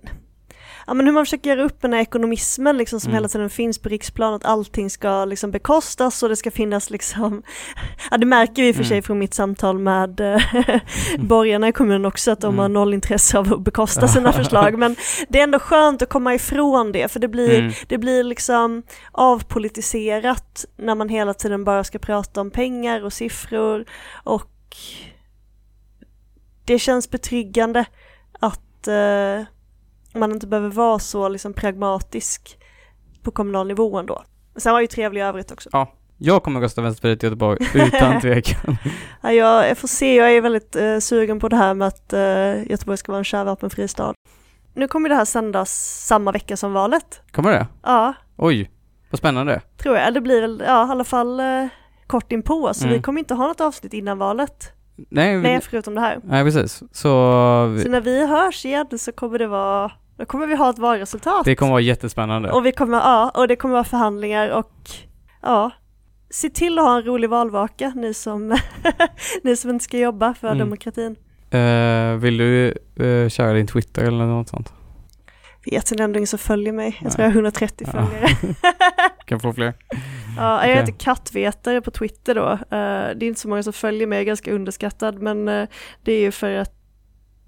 Ja 0.88 0.94
men 0.94 1.06
hur 1.06 1.12
man 1.12 1.24
försöker 1.24 1.50
göra 1.50 1.62
upp 1.64 1.82
den 1.82 1.92
här 1.92 2.00
ekonomismen 2.00 2.76
liksom 2.76 3.00
som 3.00 3.08
Mm. 3.10 3.14
hela 3.16 3.28
tiden 3.28 3.50
finns 3.50 3.78
på 3.78 3.88
riksplan, 3.88 4.34
att 4.34 4.44
allting 4.44 4.90
ska 4.90 5.24
liksom 5.24 5.50
bekostas 5.50 6.22
och 6.22 6.28
det 6.28 6.36
ska 6.36 6.50
finnas 6.50 6.90
liksom 6.90 7.42
Ja 8.10 8.16
det 8.16 8.26
märker 8.26 8.62
vi 8.62 8.72
för 8.72 8.82
sig 8.84 8.94
Mm. 8.96 9.02
från 9.02 9.18
mitt 9.18 9.34
samtal 9.34 9.78
med 9.78 10.20
eh, 10.20 10.40
borgarna 11.18 11.68
i 11.68 11.72
kommunen 11.72 12.04
också 12.06 12.30
att 12.30 12.40
de 12.40 12.46
Mm. 12.46 12.58
har 12.58 12.68
noll 12.68 12.94
intresse 12.94 13.38
av 13.38 13.52
att 13.52 13.60
bekosta 13.60 14.08
sina 14.08 14.32
förslag 14.40 14.78
men 14.78 14.96
det 15.28 15.38
är 15.38 15.42
ändå 15.42 15.58
skönt 15.58 16.02
att 16.02 16.08
komma 16.08 16.34
ifrån 16.34 16.92
det 16.92 17.12
för 17.12 17.20
det 17.20 17.28
blir, 17.28 17.58
Mm. 17.58 17.72
det 17.88 17.98
blir 17.98 18.24
liksom 18.24 18.82
avpolitiserat 19.12 20.64
när 20.76 20.94
man 20.94 21.08
hela 21.08 21.34
tiden 21.34 21.64
bara 21.64 21.84
ska 21.84 21.98
prata 21.98 22.40
om 22.40 22.50
pengar 22.50 23.04
och 23.04 23.12
siffror 23.12 23.84
och 24.24 24.48
det 26.66 26.78
känns 26.78 27.10
betryggande 27.10 27.84
att 28.40 28.88
eh, 28.88 29.44
man 30.14 30.32
inte 30.32 30.46
behöver 30.46 30.68
vara 30.70 30.98
så 30.98 31.28
liksom 31.28 31.52
pragmatisk 31.52 32.58
på 33.22 33.30
kommunal 33.30 33.66
nivå 33.66 33.98
ändå. 33.98 34.24
Sen 34.56 34.72
var 34.72 34.80
ju 34.80 34.86
trevlig 34.86 35.20
i 35.20 35.24
övrigt 35.24 35.50
också. 35.52 35.68
Ja, 35.72 35.92
jag 36.18 36.42
kommer 36.42 36.60
rösta 36.60 36.82
Vänsterpartiet 36.82 37.22
i 37.22 37.26
Göteborg 37.26 37.58
utan 37.74 38.20
tvekan. 38.20 38.76
Ja, 39.22 39.32
jag, 39.32 39.68
jag 39.70 39.78
får 39.78 39.88
se, 39.88 40.14
jag 40.14 40.32
är 40.36 40.40
väldigt 40.40 40.76
eh, 40.76 40.98
sugen 40.98 41.40
på 41.40 41.48
det 41.48 41.56
här 41.56 41.74
med 41.74 41.88
att 41.88 42.12
eh, 42.12 42.70
Göteborg 42.70 42.96
ska 42.98 43.12
vara 43.12 43.18
en 43.18 43.24
kärnvapenfri 43.24 43.88
stad. 43.88 44.14
Nu 44.74 44.88
kommer 44.88 45.08
det 45.08 45.14
här 45.14 45.24
sändas 45.24 45.70
samma 46.06 46.32
vecka 46.32 46.56
som 46.56 46.72
valet. 46.72 47.20
Kommer 47.32 47.50
det? 47.52 47.66
Ja, 47.82 48.14
Oj, 48.36 48.70
vad 49.10 49.18
spännande. 49.18 49.60
tror 49.82 49.96
jag. 49.96 50.14
Det 50.14 50.20
blir 50.20 50.40
väl, 50.40 50.62
ja 50.66 50.88
i 50.88 50.90
alla 50.90 51.04
fall 51.04 51.40
eh, 51.40 51.66
kort 52.06 52.32
inpå, 52.32 52.74
så 52.74 52.84
Mm. 52.84 52.96
vi 52.96 53.02
kommer 53.02 53.18
inte 53.18 53.34
ha 53.34 53.46
något 53.46 53.60
avsnitt 53.60 53.92
innan 53.92 54.18
valet. 54.18 54.72
Nej, 55.10 55.36
Nej, 55.36 55.60
förutom 55.60 55.94
det 55.94 56.00
här. 56.00 56.20
nej 56.24 56.44
precis. 56.44 56.72
Så 56.78 56.88
Så 57.82 57.88
när 57.88 58.00
vi 58.00 58.26
hörs 58.26 58.64
igen 58.64 58.86
så 58.98 59.12
kommer 59.12 59.38
det 59.38 59.46
vara, 59.46 59.92
då 60.18 60.24
kommer 60.24 60.46
vi 60.46 60.56
ha 60.56 60.70
ett 60.70 60.78
valresultat. 60.78 61.44
det 61.44 61.54
kommer 61.56 61.72
vara 61.72 61.80
jättespännande. 61.80 62.50
Och 62.50 62.66
vi 62.66 62.72
kommer, 62.72 62.98
ja, 62.98 63.30
och 63.34 63.48
det 63.48 63.56
kommer 63.56 63.72
vara 63.74 63.84
förhandlingar 63.84 64.50
och 64.50 64.72
ja, 65.42 65.70
se 66.30 66.50
till 66.50 66.78
att 66.78 66.84
ha 66.84 66.96
en 66.96 67.02
rolig 67.02 67.30
valvaka 67.30 67.92
ni 67.96 68.14
som, 68.14 68.48
ni 69.42 69.56
som 69.56 69.70
inte 69.70 69.84
ska 69.84 69.98
jobba 69.98 70.34
för 70.34 70.46
Mm. 70.48 70.58
demokratin. 70.58 71.16
Eh, 71.50 72.12
vill 72.16 72.36
du 72.38 72.74
uh, 73.00 73.28
köra 73.28 73.52
din 73.52 73.66
Twitter 73.66 74.02
eller 74.02 74.24
något 74.26 74.48
sånt? 74.48 74.72
Vet 75.70 75.90
ni 75.92 76.02
ändå 76.02 76.18
ingen 76.18 76.26
som 76.26 76.38
följer 76.38 76.72
mig? 76.72 76.98
Jag 77.02 77.12
tror 77.12 77.22
jag 77.24 77.30
har 77.30 77.34
130 77.34 77.86
Ja. 77.94 78.06
följare. 78.06 78.28
Kan 79.26 79.40
få 79.40 79.52
fler. 79.52 79.74
ja, 80.36 80.52
jag 80.52 80.58
Okej. 80.58 80.74
heter 80.74 80.92
Kattvetare 80.92 81.80
på 81.80 81.90
Twitter 81.90 82.34
då. 82.34 82.50
Eh, 82.52 82.58
det 83.16 83.24
är 83.24 83.24
inte 83.24 83.40
så 83.40 83.48
många 83.48 83.62
som 83.62 83.72
följer 83.72 84.06
mig, 84.06 84.16
jag 84.16 84.20
är 84.22 84.26
ganska 84.26 84.52
underskattad 84.52 85.22
men 85.22 85.48
eh, 85.48 85.68
det 86.02 86.12
är 86.12 86.20
ju 86.20 86.32
för 86.32 86.50
att 86.56 86.72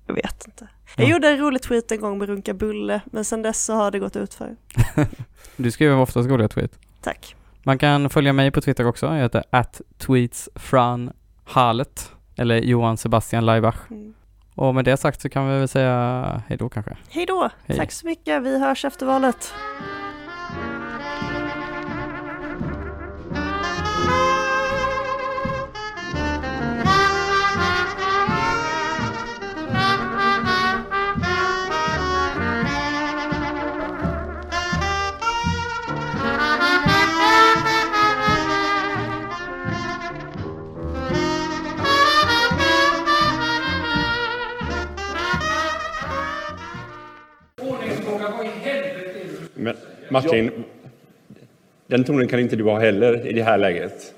jag 0.07 0.15
vet 0.15 0.47
inte. 0.47 0.69
Jag 0.97 1.07
Ja. 1.07 1.11
gjorde 1.13 1.29
en 1.29 1.39
rolig 1.39 1.63
tweet 1.63 1.93
en 1.93 2.01
gång 2.01 2.19
med 2.19 2.29
Runka 2.29 2.55
Bulle 2.55 3.01
men 3.07 3.25
sen 3.25 3.43
dess 3.43 3.65
så 3.65 3.75
har 3.75 3.91
det 3.91 3.99
gått 3.99 4.17
ut 4.17 4.35
för. 4.35 4.57
Du 5.57 5.71
skriver 5.71 5.97
oftast 5.97 6.29
roliga 6.31 6.49
tweet. 6.49 6.79
Tack. 7.03 7.37
Man 7.63 7.79
kan 7.79 8.11
följa 8.11 8.33
mig 8.33 8.51
på 8.51 8.61
Twitter 8.61 8.87
också. 8.87 9.07
Jag 9.07 9.15
heter 9.23 9.45
at 9.51 9.81
tweetsfranhalet 9.99 12.13
eller 12.37 12.57
Johan 12.57 12.97
Sebastian 12.97 13.47
Laibach. 13.47 13.77
Mm. 13.91 14.15
Och 14.59 14.75
med 14.75 14.85
det 14.85 14.97
sagt 14.97 15.21
så 15.21 15.29
kan 15.29 15.49
vi 15.49 15.59
väl 15.59 15.69
säga 15.69 16.43
hej 16.49 16.59
då 16.59 16.69
kanske. 16.69 16.97
Hej 17.11 17.27
då, 17.27 17.51
Hej. 17.67 17.79
tack 17.79 17.93
så 17.93 18.07
mycket, 18.07 18.43
vi 18.43 18.59
hörs 18.59 18.85
efter 18.85 19.07
valet. 19.07 19.55
Men 49.55 49.77
Martin, 50.11 50.51
den 51.87 52.05
tonen 52.05 52.29
kan 52.29 52.41
inte 52.41 52.57
du 52.57 52.65
ha 52.65 52.79
heller 52.79 53.27
i 53.27 53.33
det 53.33 53.43
här 53.43 53.59
läget. 53.59 54.15